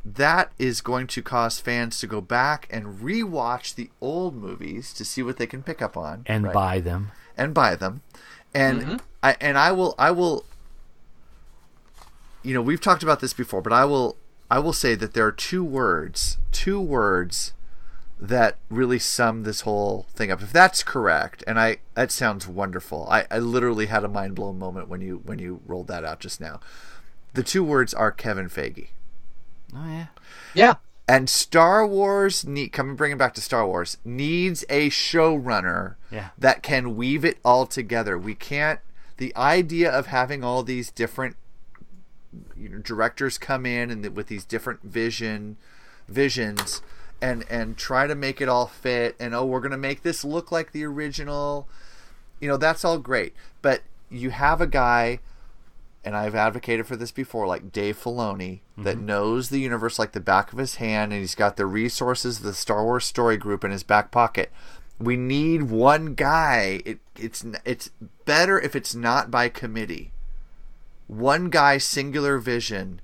that 0.04 0.50
is 0.58 0.80
going 0.80 1.06
to 1.08 1.22
cause 1.22 1.60
fans 1.60 2.00
to 2.00 2.06
go 2.08 2.20
back 2.20 2.66
and 2.70 2.98
rewatch 3.00 3.74
the 3.74 3.88
old 4.00 4.34
movies 4.34 4.92
to 4.94 5.04
see 5.04 5.22
what 5.22 5.36
they 5.36 5.46
can 5.46 5.62
pick 5.62 5.80
up 5.80 5.96
on 5.96 6.24
and 6.26 6.44
right? 6.44 6.54
buy 6.54 6.80
them 6.80 7.12
and 7.36 7.54
buy 7.54 7.76
them, 7.76 8.02
and 8.54 8.82
Mm-hmm. 8.82 8.96
I 9.22 9.36
and 9.40 9.56
I 9.56 9.70
will 9.72 9.94
I 9.98 10.10
will. 10.10 10.44
You 12.42 12.54
know 12.54 12.62
we've 12.62 12.80
talked 12.80 13.02
about 13.04 13.20
this 13.20 13.32
before, 13.32 13.62
but 13.62 13.72
I 13.72 13.84
will 13.84 14.16
I 14.50 14.58
will 14.58 14.72
say 14.72 14.94
that 14.96 15.14
there 15.14 15.26
are 15.26 15.32
two 15.32 15.62
words, 15.64 16.38
two 16.50 16.80
words 16.80 17.52
that 18.24 18.56
really 18.70 19.00
sum 19.00 19.42
this 19.42 19.62
whole 19.62 20.06
thing 20.14 20.30
up. 20.30 20.40
If 20.40 20.52
that's 20.52 20.84
correct, 20.84 21.42
and 21.46 21.58
I 21.58 21.78
that 21.94 22.12
sounds 22.12 22.46
wonderful. 22.46 23.08
I, 23.10 23.26
I 23.30 23.38
literally 23.38 23.86
had 23.86 24.04
a 24.04 24.08
mind 24.08 24.36
blown 24.36 24.58
moment 24.60 24.88
when 24.88 25.00
you 25.00 25.20
when 25.24 25.38
you 25.40 25.60
rolled 25.66 25.88
that 25.88 26.04
out 26.04 26.20
just 26.20 26.40
now. 26.40 26.60
The 27.34 27.42
two 27.42 27.64
words 27.64 27.92
are 27.92 28.12
Kevin 28.12 28.48
Feige. 28.48 28.88
oh 29.74 29.86
yeah 29.88 30.06
Yeah. 30.54 30.74
And 31.08 31.28
Star 31.28 31.84
Wars 31.84 32.46
need 32.46 32.68
coming 32.68 32.94
bringing 32.94 33.18
back 33.18 33.34
to 33.34 33.40
Star 33.40 33.66
Wars 33.66 33.98
needs 34.04 34.64
a 34.68 34.88
showrunner 34.88 35.96
Yeah. 36.10 36.28
that 36.38 36.62
can 36.62 36.94
weave 36.96 37.24
it 37.24 37.38
all 37.44 37.66
together. 37.66 38.16
We 38.16 38.34
can't 38.36 38.78
the 39.16 39.34
idea 39.36 39.90
of 39.90 40.06
having 40.06 40.44
all 40.44 40.62
these 40.62 40.90
different 40.92 41.36
you 42.56 42.68
know, 42.68 42.78
directors 42.78 43.36
come 43.36 43.66
in 43.66 43.90
and 43.90 44.02
th- 44.04 44.14
with 44.14 44.28
these 44.28 44.44
different 44.44 44.82
vision 44.84 45.56
visions 46.08 46.82
and 47.22 47.44
and 47.48 47.78
try 47.78 48.06
to 48.06 48.14
make 48.14 48.40
it 48.40 48.48
all 48.48 48.66
fit 48.66 49.16
and 49.18 49.34
oh 49.34 49.44
we're 49.44 49.60
going 49.60 49.70
to 49.70 49.78
make 49.78 50.02
this 50.02 50.24
look 50.24 50.52
like 50.52 50.72
the 50.72 50.84
original 50.84 51.66
you 52.40 52.48
know 52.48 52.58
that's 52.58 52.84
all 52.84 52.98
great 52.98 53.32
but 53.62 53.82
you 54.10 54.30
have 54.30 54.60
a 54.60 54.66
guy 54.66 55.18
and 56.04 56.16
I've 56.16 56.34
advocated 56.34 56.86
for 56.86 56.96
this 56.96 57.12
before, 57.12 57.46
like 57.46 57.70
Dave 57.70 57.96
Filoni, 57.96 58.60
that 58.76 58.96
mm-hmm. 58.96 59.06
knows 59.06 59.48
the 59.48 59.60
universe 59.60 59.98
like 59.98 60.12
the 60.12 60.20
back 60.20 60.52
of 60.52 60.58
his 60.58 60.76
hand, 60.76 61.12
and 61.12 61.20
he's 61.20 61.36
got 61.36 61.56
the 61.56 61.66
resources 61.66 62.38
of 62.38 62.44
the 62.44 62.54
Star 62.54 62.84
Wars 62.84 63.04
story 63.04 63.36
group 63.36 63.62
in 63.62 63.70
his 63.70 63.84
back 63.84 64.10
pocket. 64.10 64.50
We 64.98 65.16
need 65.16 65.64
one 65.64 66.14
guy. 66.14 66.80
It, 66.84 66.98
it's 67.16 67.44
it's 67.64 67.90
better 68.24 68.60
if 68.60 68.74
it's 68.74 68.94
not 68.94 69.30
by 69.30 69.48
committee. 69.48 70.12
One 71.06 71.50
guy, 71.50 71.78
singular 71.78 72.38
vision, 72.38 73.00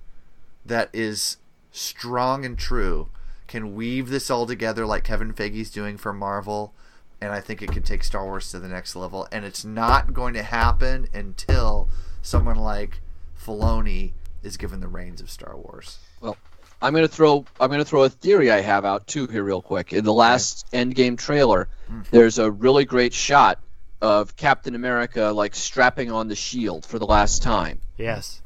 that 0.67 0.91
is 0.93 1.37
strong 1.71 2.45
and 2.45 2.59
true, 2.59 3.11
can 3.49 3.75
weave 3.75 4.11
this 4.11 4.31
all 4.31 4.47
together 4.47 4.87
like 4.87 5.03
Kevin 5.03 5.33
Feige's 5.33 5.71
doing 5.71 5.97
for 5.97 6.13
Marvel, 6.13 6.75
and 7.21 7.33
I 7.33 7.41
think 7.41 7.63
it 7.63 7.73
can 7.73 7.83
take 7.83 8.05
Star 8.05 8.25
Wars 8.25 8.51
to 8.53 8.61
the 8.61 8.69
next 8.69 8.95
level. 8.95 9.27
And 9.33 9.45
it's 9.45 9.65
not 9.65 10.15
going 10.15 10.35
to 10.35 10.43
happen 10.43 11.09
until 11.13 11.89
someone 12.23 12.57
like 12.59 13.01
Filoni 13.43 14.13
is 14.43 14.57
given 14.57 14.81
the 14.81 14.89
reins 14.89 15.21
of 15.21 15.31
Star 15.31 15.57
Wars. 15.57 15.99
Well, 16.21 16.37
I'm 16.81 16.95
gonna 16.95 17.09
throw 17.09 17.45
I'm 17.59 17.71
gonna 17.71 17.85
throw 17.85 18.05
a 18.05 18.09
theory 18.09 18.51
I 18.51 18.61
have 18.61 18.85
out 18.85 19.07
too 19.07 19.27
here 19.27 19.43
real 19.43 19.63
quick. 19.63 19.93
In 19.93 20.05
the 20.05 20.13
last 20.13 20.71
Endgame 20.73 21.19
trailer, 21.19 21.69
hmm. 21.89 22.03
there's 22.11 22.39
a 22.39 22.51
really 22.51 22.85
great 22.85 23.13
shot 23.13 23.59
of 24.01 24.37
Captain 24.37 24.77
America 24.77 25.33
like 25.35 25.57
strapping 25.57 26.13
on 26.13 26.29
the 26.29 26.37
shield 26.37 26.87
for 26.87 27.01
the 27.01 27.07
last 27.07 27.43
time. 27.43 27.81
yes 27.97 28.43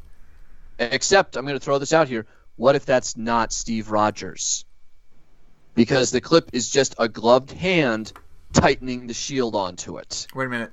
Except 0.79 1.37
I'm 1.37 1.45
gonna 1.45 1.61
throw 1.61 1.79
this 1.79 1.93
out 1.93 2.09
here. 2.09 2.27
What 2.57 2.75
if 2.75 2.87
that's 2.87 3.17
not 3.17 3.53
Steve 3.53 3.91
Rogers? 3.91 4.65
Because 5.75 6.11
the 6.11 6.21
clip 6.21 6.51
is 6.53 6.69
just 6.69 6.95
a 6.99 7.09
gloved 7.09 7.51
hand 7.51 8.13
tightening 8.53 9.07
the 9.07 9.15
shield 9.15 9.55
onto 9.55 9.99
it. 9.99 10.27
Wait 10.35 10.47
a 10.47 10.49
minute. 10.49 10.73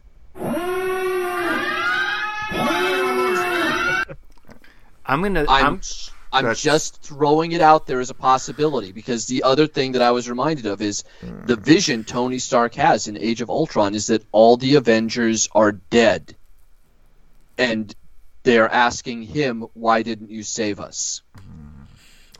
i'm 5.05 5.21
gonna 5.23 5.45
I'm 5.47 5.65
i'm 5.65 5.81
I'm 6.31 6.53
just 6.55 7.01
throwing 7.01 7.53
it 7.53 7.61
out 7.61 7.87
there 7.87 7.99
as 7.99 8.11
a 8.11 8.13
possibility 8.13 8.91
because 8.91 9.25
the 9.25 9.41
other 9.43 9.65
thing 9.65 9.93
that 9.93 10.03
I 10.03 10.11
was 10.11 10.29
reminded 10.29 10.67
of 10.67 10.79
is 10.79 11.03
the 11.23 11.55
Hmm. 11.55 11.61
vision 11.63 12.03
Tony 12.03 12.37
Stark 12.37 12.75
has 12.75 13.07
in 13.07 13.17
Age 13.17 13.41
of 13.41 13.49
Ultron 13.49 13.95
is 13.95 14.07
that 14.07 14.23
all 14.31 14.55
the 14.55 14.75
Avengers 14.75 15.49
are 15.53 15.71
dead. 15.71 16.35
And 17.57 17.91
they 18.43 18.59
are 18.59 18.69
asking 18.69 19.23
him, 19.23 19.65
why 19.73 20.03
didn't 20.03 20.29
you 20.29 20.43
save 20.43 20.79
us? 20.79 21.23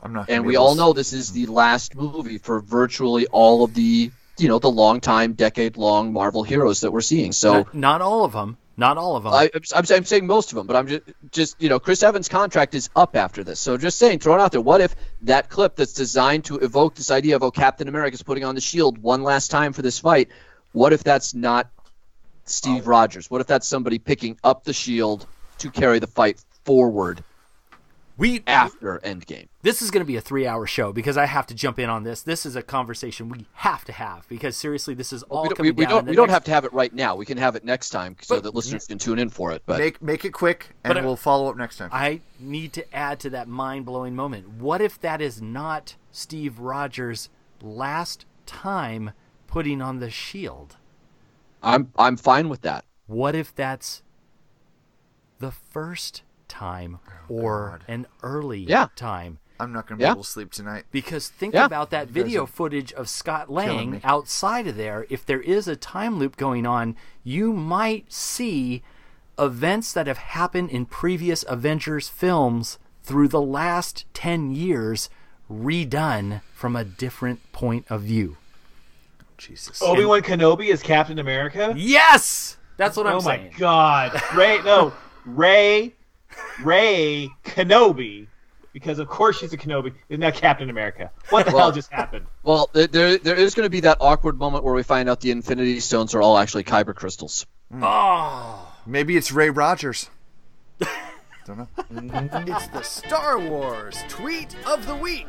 I'm 0.02 0.12
not. 0.12 0.30
And 0.30 0.44
we 0.44 0.56
all 0.56 0.74
to- 0.74 0.78
know 0.78 0.92
this 0.92 1.12
is 1.12 1.30
hmm. 1.30 1.34
the 1.36 1.46
last 1.46 1.94
movie 1.94 2.38
for 2.38 2.60
virtually 2.60 3.26
all 3.26 3.64
of 3.64 3.74
the, 3.74 4.10
you 4.38 4.48
know, 4.48 4.58
the 4.58 4.70
long 4.70 5.00
time, 5.00 5.34
decade 5.34 5.76
long 5.76 6.12
Marvel 6.12 6.42
heroes 6.42 6.80
that 6.80 6.92
we're 6.92 7.00
seeing. 7.00 7.32
So 7.32 7.52
not, 7.52 7.74
not 7.74 8.02
all 8.02 8.24
of 8.24 8.32
them. 8.32 8.56
Not 8.76 8.96
all 8.96 9.16
of 9.16 9.24
them. 9.24 9.34
I, 9.34 9.50
I'm, 9.74 9.84
I'm 9.94 10.04
saying 10.06 10.26
most 10.26 10.52
of 10.52 10.56
them, 10.56 10.66
but 10.66 10.74
I'm 10.74 10.86
just, 10.86 11.02
just, 11.30 11.62
you 11.62 11.68
know, 11.68 11.78
Chris 11.78 12.02
Evans' 12.02 12.30
contract 12.30 12.74
is 12.74 12.88
up 12.96 13.14
after 13.14 13.44
this. 13.44 13.60
So 13.60 13.76
just 13.76 13.98
saying, 13.98 14.20
throw 14.20 14.34
it 14.34 14.40
out 14.40 14.52
there. 14.52 14.60
What 14.62 14.80
if 14.80 14.96
that 15.22 15.50
clip 15.50 15.76
that's 15.76 15.92
designed 15.92 16.46
to 16.46 16.56
evoke 16.56 16.94
this 16.94 17.10
idea 17.10 17.36
of, 17.36 17.42
oh, 17.42 17.50
Captain 17.50 17.88
America's 17.88 18.22
putting 18.22 18.42
on 18.42 18.54
the 18.54 18.62
shield 18.62 18.96
one 18.96 19.22
last 19.22 19.50
time 19.50 19.74
for 19.74 19.82
this 19.82 19.98
fight, 19.98 20.30
what 20.72 20.94
if 20.94 21.04
that's 21.04 21.34
not 21.34 21.70
Steve 22.46 22.84
oh. 22.86 22.90
Rogers? 22.90 23.30
What 23.30 23.42
if 23.42 23.46
that's 23.46 23.68
somebody 23.68 23.98
picking 23.98 24.38
up 24.42 24.64
the 24.64 24.72
shield 24.72 25.26
to 25.58 25.70
carry 25.70 25.98
the 25.98 26.06
fight 26.06 26.42
forward 26.64 27.22
we 28.20 28.42
after 28.46 29.00
Endgame? 29.02 29.48
This 29.62 29.82
is 29.82 29.90
going 29.90 30.00
to 30.02 30.06
be 30.06 30.16
a 30.16 30.20
three-hour 30.20 30.66
show 30.66 30.92
because 30.92 31.16
I 31.16 31.26
have 31.26 31.46
to 31.48 31.54
jump 31.54 31.78
in 31.78 31.90
on 31.90 32.04
this. 32.04 32.22
This 32.22 32.46
is 32.46 32.54
a 32.54 32.62
conversation 32.62 33.28
we 33.28 33.46
have 33.54 33.84
to 33.86 33.92
have 33.92 34.28
because 34.28 34.56
seriously, 34.56 34.94
this 34.94 35.12
is 35.12 35.22
all 35.24 35.42
we 35.48 35.54
coming 35.54 35.74
we, 35.74 35.80
we 35.80 35.84
down. 35.84 35.90
don't, 35.90 35.98
in 36.00 36.04
the 36.06 36.10
we 36.10 36.16
don't 36.16 36.28
next- 36.28 36.34
have 36.34 36.44
to 36.44 36.50
have 36.52 36.64
it 36.64 36.72
right 36.72 36.94
now. 36.94 37.16
We 37.16 37.24
can 37.26 37.38
have 37.38 37.56
it 37.56 37.64
next 37.64 37.90
time 37.90 38.16
so 38.20 38.36
But- 38.36 38.44
that 38.44 38.54
listeners 38.54 38.86
can 38.86 38.98
tune 38.98 39.18
in 39.18 39.28
for 39.30 39.50
it. 39.52 39.62
But 39.66 39.78
make 39.80 40.00
make 40.00 40.24
it 40.24 40.32
quick, 40.32 40.70
and 40.84 40.94
But, 40.94 41.02
uh, 41.02 41.06
we'll 41.06 41.16
follow 41.16 41.48
up 41.50 41.56
next 41.56 41.78
time. 41.78 41.90
I 41.92 42.20
need 42.38 42.72
to 42.74 42.94
add 42.94 43.18
to 43.20 43.30
that 43.30 43.48
mind-blowing 43.48 44.14
moment. 44.14 44.48
What 44.48 44.80
if 44.80 45.00
that 45.00 45.20
is 45.20 45.42
not 45.42 45.96
Steve 46.12 46.58
Rogers' 46.60 47.28
last 47.62 48.26
time 48.46 49.10
putting 49.46 49.82
on 49.82 49.98
the 49.98 50.10
shield? 50.10 50.76
I'm 51.62 51.92
I'm 51.98 52.16
fine 52.16 52.48
with 52.48 52.62
that. 52.62 52.84
What 53.06 53.34
if 53.34 53.54
that's 53.54 54.02
the 55.38 55.50
first 55.50 56.22
time 56.50 56.98
oh, 57.30 57.34
or 57.34 57.80
an 57.88 58.06
early 58.22 58.60
Yeah. 58.60 58.88
time? 58.96 59.38
I'm 59.58 59.72
not 59.72 59.86
going 59.86 59.98
to 59.98 60.02
be 60.02 60.04
Yeah. 60.06 60.12
able 60.12 60.22
to 60.24 60.28
sleep 60.28 60.52
tonight. 60.52 60.84
Because 60.90 61.28
think 61.28 61.54
Yeah. 61.54 61.64
about 61.66 61.90
that 61.90 62.08
video 62.08 62.44
footage 62.46 62.92
of 62.94 63.08
Scott 63.08 63.50
Lang 63.50 64.00
outside 64.04 64.66
of 64.66 64.76
there. 64.76 65.06
If 65.10 65.24
there 65.24 65.40
is 65.40 65.68
a 65.68 65.76
time 65.76 66.18
loop 66.18 66.36
going 66.36 66.66
on, 66.66 66.96
you 67.24 67.52
might 67.52 68.10
see 68.12 68.82
events 69.38 69.92
that 69.92 70.06
have 70.06 70.18
happened 70.18 70.70
in 70.70 70.86
previous 70.86 71.44
Avengers 71.48 72.08
films 72.08 72.78
through 73.02 73.28
the 73.28 73.40
last 73.40 74.04
10 74.14 74.50
years 74.50 75.08
redone 75.50 76.40
from 76.54 76.76
a 76.76 76.84
different 76.84 77.40
point 77.52 77.84
of 77.90 78.02
view. 78.02 78.36
Jesus. 79.36 79.80
Oh, 79.82 79.92
Obi 79.92 80.04
Wan 80.04 80.20
Kenobi 80.22 80.68
is 80.68 80.82
Captain 80.82 81.18
America. 81.18 81.72
Yes, 81.76 82.56
that's 82.76 82.96
what 82.96 83.06
oh 83.06 83.10
I'm 83.10 83.16
oh 83.16 83.20
saying. 83.20 83.48
Oh 83.48 83.52
my 83.52 83.58
God, 83.58 84.22
Rey! 84.34 84.58
No, 84.62 84.92
Rey, 85.24 85.94
Rey 86.62 87.30
Kenobi, 87.44 88.26
because 88.72 88.98
of 88.98 89.08
course 89.08 89.38
she's 89.38 89.52
a 89.52 89.56
Kenobi. 89.58 89.92
Is 90.08 90.18
now 90.18 90.30
Captain 90.30 90.68
America. 90.70 91.10
What 91.30 91.46
the 91.46 91.52
Well- 91.52 91.64
hell 91.64 91.72
just 91.72 91.90
happened? 91.90 92.26
Well, 92.42 92.68
there 92.72 92.86
there, 92.86 93.18
there 93.18 93.36
is 93.36 93.54
going 93.54 93.66
to 93.66 93.70
be 93.70 93.80
that 93.80 93.98
awkward 94.00 94.38
moment 94.38 94.64
where 94.64 94.74
we 94.74 94.82
find 94.82 95.08
out 95.08 95.20
the 95.20 95.30
Infinity 95.30 95.80
Stones 95.80 96.14
are 96.14 96.22
all 96.22 96.36
actually 96.38 96.64
Kyber 96.64 96.94
crystals. 96.94 97.46
Oh, 97.80 98.66
Maybe 98.86 99.16
it's 99.16 99.30
Rey 99.30 99.50
Rogers. 99.50 100.08
Don't 101.50 101.58
know. 101.58 101.66
It's 102.46 102.68
the 102.68 102.82
Star 102.82 103.40
Wars 103.40 104.04
tweet 104.08 104.54
of 104.66 104.86
the 104.86 104.94
week. 104.94 105.26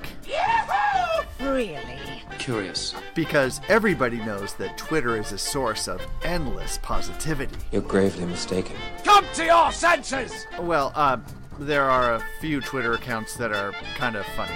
Really? 1.40 2.00
Curious. 2.38 2.94
Because 3.16 3.60
everybody 3.70 4.18
knows 4.18 4.54
that 4.56 4.78
Twitter 4.78 5.20
is 5.20 5.32
a 5.32 5.40
source 5.40 5.88
of 5.88 6.00
endless 6.24 6.78
positivity. 6.84 7.56
You're 7.72 7.82
gravely 7.82 8.26
mistaken. 8.26 8.76
Come 9.04 9.26
to 9.34 9.46
your 9.46 9.72
senses! 9.72 10.46
Well, 10.60 10.92
uh, 10.94 11.18
there 11.58 11.90
are 11.90 12.14
a 12.16 12.24
few 12.40 12.62
Twitter 12.62 12.94
accounts 12.94 13.36
that 13.38 13.52
are 13.52 13.74
kind 13.96 14.16
of 14.16 14.24
funny. 14.36 14.54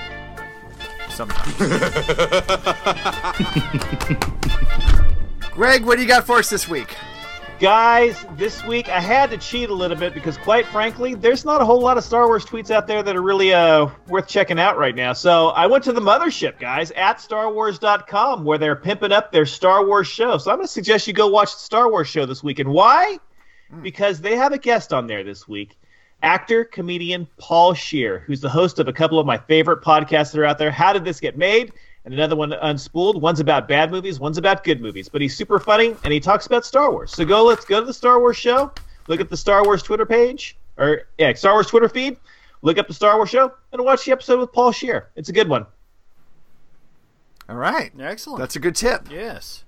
Sometimes. 1.09 1.51
Greg, 5.51 5.83
what 5.83 5.95
do 5.95 6.03
you 6.03 6.07
got 6.07 6.27
for 6.27 6.37
us 6.37 6.51
this 6.51 6.69
week? 6.69 6.95
Guys, 7.59 8.25
this 8.33 8.65
week 8.65 8.89
I 8.89 8.99
had 8.99 9.29
to 9.29 9.37
cheat 9.37 9.69
a 9.69 9.73
little 9.73 9.95
bit 9.95 10.13
because, 10.13 10.35
quite 10.35 10.65
frankly, 10.65 11.15
there's 11.15 11.45
not 11.45 11.61
a 11.61 11.65
whole 11.65 11.79
lot 11.79 11.97
of 11.97 12.03
Star 12.03 12.27
Wars 12.27 12.43
tweets 12.45 12.69
out 12.69 12.85
there 12.85 13.01
that 13.01 13.15
are 13.15 13.21
really 13.21 13.53
uh, 13.53 13.87
worth 14.09 14.27
checking 14.27 14.59
out 14.59 14.77
right 14.77 14.93
now. 14.93 15.13
So 15.13 15.47
I 15.49 15.65
went 15.65 15.81
to 15.85 15.93
the 15.93 16.01
mothership, 16.01 16.59
guys, 16.59 16.91
at 16.91 17.19
StarWars.com, 17.19 18.43
where 18.43 18.57
they're 18.57 18.75
pimping 18.75 19.13
up 19.13 19.31
their 19.31 19.45
Star 19.45 19.85
Wars 19.85 20.07
show. 20.07 20.37
So 20.37 20.51
I'm 20.51 20.57
going 20.57 20.67
to 20.67 20.71
suggest 20.71 21.07
you 21.07 21.13
go 21.13 21.27
watch 21.27 21.53
the 21.53 21.59
Star 21.59 21.89
Wars 21.89 22.09
show 22.09 22.25
this 22.25 22.43
week. 22.43 22.59
And 22.59 22.71
why? 22.71 23.19
Because 23.81 24.19
they 24.19 24.35
have 24.35 24.51
a 24.51 24.57
guest 24.57 24.91
on 24.91 25.07
there 25.07 25.23
this 25.23 25.47
week. 25.47 25.77
Actor, 26.23 26.65
comedian 26.65 27.25
Paul 27.37 27.73
Scheer, 27.73 28.19
who's 28.19 28.41
the 28.41 28.49
host 28.49 28.79
of 28.79 28.89
a 28.89 28.93
couple 28.93 29.17
of 29.17 29.25
my 29.25 29.37
favorite 29.37 29.81
podcasts 29.81 30.33
that 30.33 30.41
are 30.41 30.45
out 30.45 30.57
there. 30.57 30.71
How 30.71 30.91
Did 30.91 31.05
This 31.05 31.21
Get 31.21 31.37
Made? 31.37 31.71
And 32.05 32.13
another 32.13 32.35
one, 32.35 32.51
Unspooled. 32.51 33.19
One's 33.19 33.39
about 33.39 33.67
bad 33.67 33.91
movies, 33.91 34.19
one's 34.19 34.37
about 34.37 34.63
good 34.63 34.79
movies. 34.79 35.09
But 35.09 35.21
he's 35.21 35.35
super 35.35 35.59
funny, 35.59 35.95
and 36.03 36.13
he 36.13 36.19
talks 36.19 36.45
about 36.45 36.63
Star 36.63 36.91
Wars. 36.91 37.11
So 37.11 37.25
go, 37.25 37.43
let's 37.43 37.65
go 37.65 37.79
to 37.79 37.85
the 37.85 37.93
Star 37.93 38.19
Wars 38.19 38.37
show. 38.37 38.71
Look 39.07 39.19
at 39.19 39.29
the 39.29 39.37
Star 39.37 39.63
Wars 39.63 39.81
Twitter 39.83 40.05
page, 40.05 40.55
or 40.77 41.03
yeah, 41.17 41.33
Star 41.33 41.53
Wars 41.53 41.67
Twitter 41.67 41.89
feed. 41.89 42.17
Look 42.61 42.77
up 42.77 42.87
the 42.87 42.93
Star 42.93 43.17
Wars 43.17 43.29
show 43.29 43.53
and 43.71 43.83
watch 43.83 44.05
the 44.05 44.11
episode 44.11 44.39
with 44.39 44.51
Paul 44.51 44.71
Scheer. 44.71 45.09
It's 45.15 45.29
a 45.29 45.33
good 45.33 45.47
one. 45.49 45.65
All 47.47 47.55
right. 47.55 47.91
excellent. 47.99 48.39
That's 48.39 48.55
a 48.55 48.59
good 48.59 48.75
tip. 48.75 49.07
yes. 49.11 49.63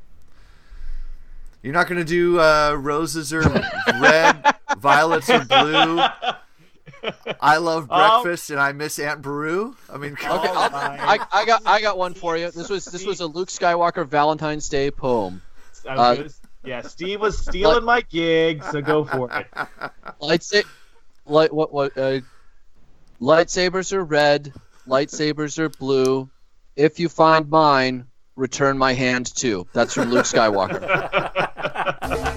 You're 1.62 1.74
not 1.74 1.88
going 1.88 1.98
to 2.00 2.06
do 2.06 2.40
uh, 2.40 2.74
roses 2.80 3.34
or 3.34 3.42
red, 4.00 4.56
violets 4.80 5.30
or 5.30 5.44
blue. 5.44 6.02
I 7.42 7.58
love 7.58 7.90
Um, 7.92 8.24
breakfast 8.24 8.50
and 8.50 8.60
I 8.60 8.72
miss 8.72 9.00
Aunt 9.00 9.22
Beru. 9.22 9.76
I 9.92 9.98
mean, 9.98 10.14
Okay, 10.14 10.28
on. 10.28 10.40
I'll- 10.46 10.76
I, 10.76 11.20
I 11.32 11.46
got 11.46 11.62
I 11.66 11.82
got 11.82 11.98
one 11.98 12.14
for 12.14 12.38
you. 12.38 12.52
This 12.52 12.70
was 12.70 12.86
this 12.86 13.06
was 13.06 13.20
a 13.22 13.26
Luke 13.28 13.50
Skywalker 13.50 14.08
Valentine's 14.08 14.70
Day 14.70 14.92
poem. 14.92 15.42
I 15.88 15.92
was 15.96 16.00
Uh, 16.00 16.16
gonna- 16.16 16.30
yeah, 16.64 16.82
Steve 16.82 17.22
was 17.22 17.38
stealing 17.38 17.84
my 17.86 18.02
gig, 18.02 18.64
so 18.64 18.82
go 18.82 19.06
for 19.06 19.30
it. 19.32 19.48
Lightsa- 20.22 20.64
light 21.26 21.54
what 21.54 21.72
what 21.74 21.98
uh, 21.98 22.20
lightsabers 23.22 23.94
are 23.94 24.04
red, 24.04 24.54
lightsabers 24.88 25.58
are 25.60 25.70
blue. 25.70 26.30
If 26.76 27.00
you 27.00 27.10
find 27.10 27.50
mine, 27.50 28.06
return 28.36 28.78
my 28.78 28.94
hand 28.94 29.34
too. 29.36 29.66
That's 29.74 29.94
from 29.94 30.10
Luke 30.12 30.26
Skywalker. 30.34 30.84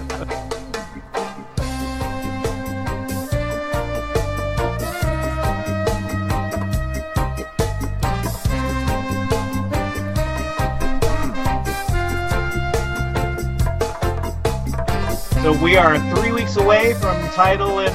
So 15.41 15.51
we 15.63 15.75
are 15.75 15.97
three 16.15 16.31
weeks 16.31 16.57
away 16.57 16.93
from 16.95 17.19
title 17.29 17.79
and 17.79 17.93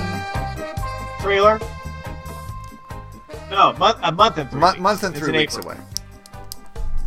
trailer. 1.21 1.61
No, 3.51 3.73
month, 3.75 3.99
a 4.03 4.11
month 4.11 4.39
and 4.39 4.51
three 4.51 4.61
Mo- 4.61 4.71
weeks. 4.71 4.81
month 4.81 5.03
and 5.05 5.15
It's 5.15 5.25
three 5.25 5.33
in 5.35 5.39
weeks 5.41 5.57
April. 5.57 5.73
away. 5.75 5.81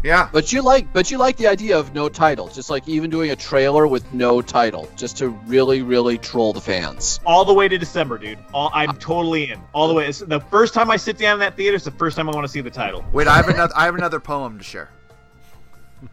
Yeah. 0.01 0.29
But 0.31 0.53
you 0.53 0.61
like 0.61 0.93
but 0.93 1.11
you 1.11 1.17
like 1.17 1.35
the 1.35 1.47
idea 1.47 1.77
of 1.77 1.93
no 1.93 2.07
title, 2.07 2.47
just 2.47 2.69
like 2.69 2.87
even 2.87 3.09
doing 3.09 3.31
a 3.31 3.35
trailer 3.35 3.85
with 3.85 4.13
no 4.13 4.41
title, 4.41 4.87
just 4.95 5.17
to 5.17 5.27
really 5.27 5.81
really 5.81 6.17
troll 6.17 6.53
the 6.53 6.61
fans. 6.61 7.19
All 7.25 7.43
the 7.43 7.53
way 7.53 7.67
to 7.67 7.77
December, 7.77 8.17
dude. 8.17 8.39
All, 8.53 8.71
I'm 8.73 8.95
totally 8.95 9.51
in. 9.51 9.59
All 9.73 9.89
the 9.89 9.93
way. 9.93 10.07
It's 10.07 10.19
the 10.19 10.39
first 10.39 10.73
time 10.73 10.89
I 10.89 10.95
sit 10.95 11.17
down 11.17 11.33
in 11.33 11.39
that 11.41 11.57
theater 11.57 11.75
is 11.75 11.83
the 11.83 11.91
first 11.91 12.15
time 12.15 12.29
I 12.29 12.31
want 12.33 12.45
to 12.45 12.51
see 12.51 12.61
the 12.61 12.71
title. 12.71 13.03
Wait, 13.11 13.27
I 13.27 13.35
have 13.35 13.49
another. 13.49 13.73
I 13.75 13.83
have 13.83 13.95
another 13.95 14.21
poem 14.21 14.57
to 14.57 14.63
share. 14.63 14.89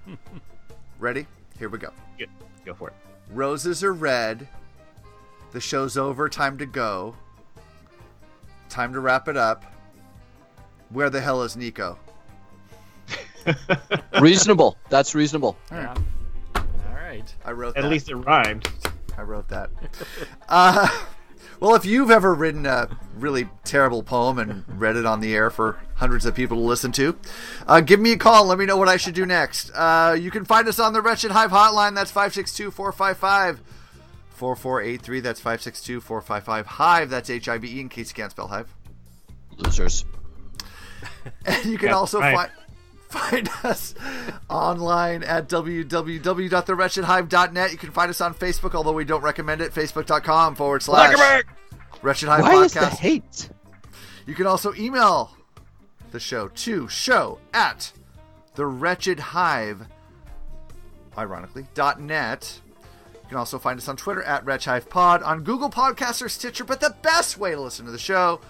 Ready? 0.98 1.28
Here 1.60 1.68
we 1.68 1.78
go. 1.78 1.90
Good. 2.18 2.30
Go 2.64 2.74
for 2.74 2.88
it. 2.88 2.94
Roses 3.30 3.82
are 3.82 3.92
red. 3.92 4.48
The 5.52 5.60
show's 5.60 5.96
over. 5.96 6.28
Time 6.28 6.58
to 6.58 6.66
go. 6.66 7.14
Time 8.68 8.92
to 8.92 9.00
wrap 9.00 9.28
it 9.28 9.36
up. 9.36 9.64
Where 10.90 11.10
the 11.10 11.20
hell 11.20 11.42
is 11.42 11.56
Nico? 11.56 11.98
reasonable. 14.20 14.76
That's 14.88 15.14
reasonable. 15.14 15.56
Yeah. 15.70 15.94
All 16.54 16.64
right. 16.94 17.32
I 17.44 17.52
wrote 17.52 17.76
At 17.76 17.82
that. 17.82 17.88
least 17.90 18.08
it 18.10 18.16
rhymed. 18.16 18.68
I 19.16 19.22
wrote 19.22 19.48
that. 19.48 19.70
uh, 20.48 20.88
well, 21.60 21.74
if 21.74 21.84
you've 21.84 22.10
ever 22.10 22.34
written 22.34 22.66
a 22.66 22.88
really 23.16 23.48
terrible 23.64 24.02
poem 24.02 24.38
and 24.38 24.64
read 24.80 24.96
it 24.96 25.06
on 25.06 25.20
the 25.20 25.34
air 25.34 25.50
for 25.50 25.78
hundreds 25.96 26.24
of 26.26 26.34
people 26.34 26.56
to 26.58 26.62
listen 26.62 26.92
to, 26.92 27.18
uh, 27.66 27.80
give 27.80 28.00
me 28.00 28.12
a 28.12 28.16
call. 28.18 28.44
Let 28.46 28.58
me 28.58 28.66
know 28.66 28.76
what 28.76 28.88
I 28.88 28.96
should 28.96 29.14
do 29.14 29.26
next. 29.26 29.70
Uh, 29.74 30.16
you 30.18 30.30
can 30.30 30.44
find 30.44 30.68
us 30.68 30.78
on 30.78 30.92
the 30.92 31.00
Wretched 31.00 31.30
Hive 31.30 31.50
hotline. 31.50 31.94
That's 31.94 32.10
562 32.10 32.70
455 32.70 33.62
4483. 34.30 35.20
That's 35.20 35.40
562 35.40 36.00
455 36.00 36.66
Hive. 36.66 37.10
That's 37.10 37.30
H 37.30 37.48
I 37.48 37.58
V 37.58 37.78
E 37.78 37.80
in 37.80 37.88
case 37.88 38.10
you 38.10 38.14
can't 38.14 38.30
spell 38.30 38.48
Hive. 38.48 38.72
Losers. 39.56 40.04
And 41.44 41.64
you 41.66 41.76
can 41.76 41.86
That's 41.86 41.96
also 41.96 42.20
right. 42.20 42.34
find 42.36 42.50
find 43.10 43.48
us 43.64 43.94
online 44.48 45.22
at 45.22 45.48
www.thewretchedhive.net. 45.48 47.72
You 47.72 47.78
can 47.78 47.90
find 47.92 48.10
us 48.10 48.20
on 48.20 48.34
Facebook, 48.34 48.74
although 48.74 48.92
we 48.92 49.04
don't 49.04 49.22
recommend 49.22 49.60
it. 49.60 49.72
Facebook.com 49.72 50.56
forward 50.56 50.82
slash 50.82 51.16
Wretched 52.02 52.28
Hive 52.28 52.42
Why 52.42 52.64
is 52.64 52.74
the 52.74 52.80
Podcast. 52.80 52.98
hate? 52.98 53.48
You 54.26 54.34
can 54.34 54.46
also 54.46 54.74
email 54.74 55.30
the 56.10 56.20
show 56.20 56.48
to 56.48 56.88
show 56.88 57.38
at 57.52 57.92
the 58.54 58.66
wretched 58.66 59.18
hive 59.20 59.86
ironically 61.18 61.66
dot 61.74 62.00
net 62.00 62.60
you 63.22 63.28
can 63.28 63.36
also 63.38 63.58
find 63.58 63.78
us 63.78 63.88
on 63.88 63.96
twitter 63.96 64.22
at 64.22 64.44
wretchhivepod 64.44 65.24
on 65.26 65.42
google 65.42 65.68
podcasts 65.68 66.22
or 66.22 66.28
stitcher 66.28 66.62
but 66.64 66.80
the 66.80 66.94
best 67.02 67.36
way 67.38 67.50
to 67.52 67.60
listen 67.60 67.84
to 67.84 67.90
the 67.92 67.98
show 67.98 68.40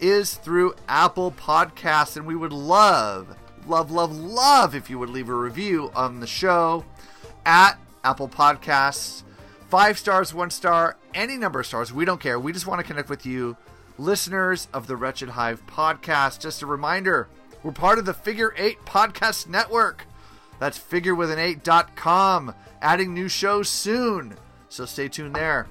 is 0.00 0.34
through 0.34 0.74
apple 0.88 1.30
podcasts 1.32 2.16
and 2.16 2.26
we 2.26 2.34
would 2.36 2.52
love 2.52 3.34
love 3.66 3.90
love 3.90 4.14
love 4.16 4.74
if 4.74 4.90
you 4.90 4.98
would 4.98 5.10
leave 5.10 5.28
a 5.28 5.34
review 5.34 5.90
on 5.94 6.20
the 6.20 6.26
show 6.26 6.84
at 7.46 7.78
apple 8.02 8.28
podcasts 8.28 9.22
five 9.68 9.98
stars 9.98 10.34
one 10.34 10.50
star 10.50 10.96
any 11.14 11.36
number 11.36 11.60
of 11.60 11.66
stars 11.66 11.92
we 11.92 12.04
don't 12.04 12.20
care 12.20 12.38
we 12.38 12.52
just 12.52 12.66
want 12.66 12.80
to 12.80 12.86
connect 12.86 13.08
with 13.08 13.24
you 13.24 13.56
listeners 13.98 14.68
of 14.72 14.86
the 14.86 14.96
Wretched 14.96 15.30
Hive 15.30 15.66
podcast. 15.66 16.40
Just 16.40 16.62
a 16.62 16.66
reminder, 16.66 17.28
we're 17.62 17.72
part 17.72 17.98
of 17.98 18.04
the 18.04 18.14
Figure 18.14 18.54
8 18.56 18.84
Podcast 18.84 19.48
Network. 19.48 20.06
That's 20.58 20.78
figure 20.78 21.14
with 21.14 21.30
an 21.30 21.38
8.com. 21.38 22.54
Adding 22.80 23.14
new 23.14 23.28
shows 23.28 23.68
soon. 23.68 24.36
So 24.68 24.84
stay 24.84 25.08
tuned 25.08 25.34
there. 25.34 25.68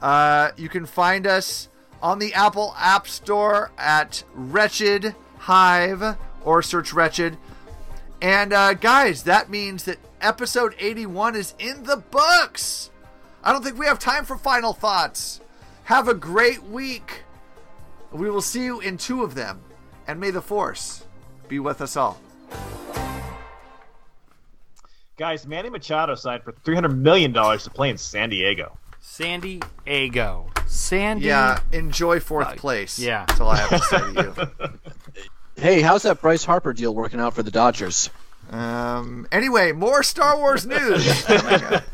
Uh, 0.00 0.50
you 0.56 0.68
can 0.68 0.86
find 0.86 1.26
us 1.26 1.68
on 2.02 2.18
the 2.18 2.34
Apple 2.34 2.74
App 2.78 3.06
Store 3.06 3.70
at 3.78 4.24
Wretched 4.34 5.14
Hive 5.38 6.16
or 6.44 6.62
search 6.62 6.92
Wretched. 6.92 7.36
And 8.22 8.52
uh, 8.52 8.74
guys, 8.74 9.24
that 9.24 9.50
means 9.50 9.84
that 9.84 9.98
episode 10.20 10.74
81 10.78 11.36
is 11.36 11.54
in 11.58 11.84
the 11.84 11.96
books. 11.96 12.90
I 13.42 13.52
don't 13.52 13.62
think 13.62 13.78
we 13.78 13.86
have 13.86 13.98
time 13.98 14.24
for 14.24 14.36
final 14.36 14.72
thoughts. 14.72 15.40
Have 15.84 16.08
a 16.08 16.14
great 16.14 16.62
week. 16.62 17.22
We 18.12 18.30
will 18.30 18.40
see 18.40 18.64
you 18.64 18.80
in 18.80 18.96
two 18.96 19.22
of 19.22 19.34
them. 19.34 19.60
And 20.06 20.20
may 20.20 20.30
the 20.30 20.40
Force 20.42 21.04
be 21.48 21.58
with 21.58 21.80
us 21.80 21.96
all. 21.96 22.20
Guys, 25.16 25.46
Manny 25.46 25.70
Machado 25.70 26.14
signed 26.14 26.42
for 26.42 26.52
$300 26.52 26.96
million 26.96 27.32
to 27.32 27.70
play 27.72 27.90
in 27.90 27.98
San 27.98 28.30
Diego. 28.30 28.76
San 29.00 29.40
Diego. 29.40 30.50
Sandy. 30.66 31.26
Yeah, 31.26 31.60
enjoy 31.72 32.18
fourth 32.20 32.48
Fuck. 32.48 32.56
place. 32.56 32.98
Yeah. 32.98 33.24
That's 33.28 33.40
all 33.40 33.50
I 33.50 33.56
have 33.58 33.70
to 33.70 33.78
say 33.78 33.98
to 33.98 34.72
Hey, 35.56 35.80
how's 35.82 36.02
that 36.02 36.20
Bryce 36.20 36.44
Harper 36.44 36.72
deal 36.72 36.94
working 36.94 37.20
out 37.20 37.34
for 37.34 37.42
the 37.42 37.50
Dodgers? 37.50 38.10
Um, 38.50 39.26
anyway, 39.32 39.72
more 39.72 40.02
Star 40.02 40.36
Wars 40.36 40.66
news. 40.66 41.24
Oh 41.28 41.42
my 41.44 41.58
God. 41.58 41.84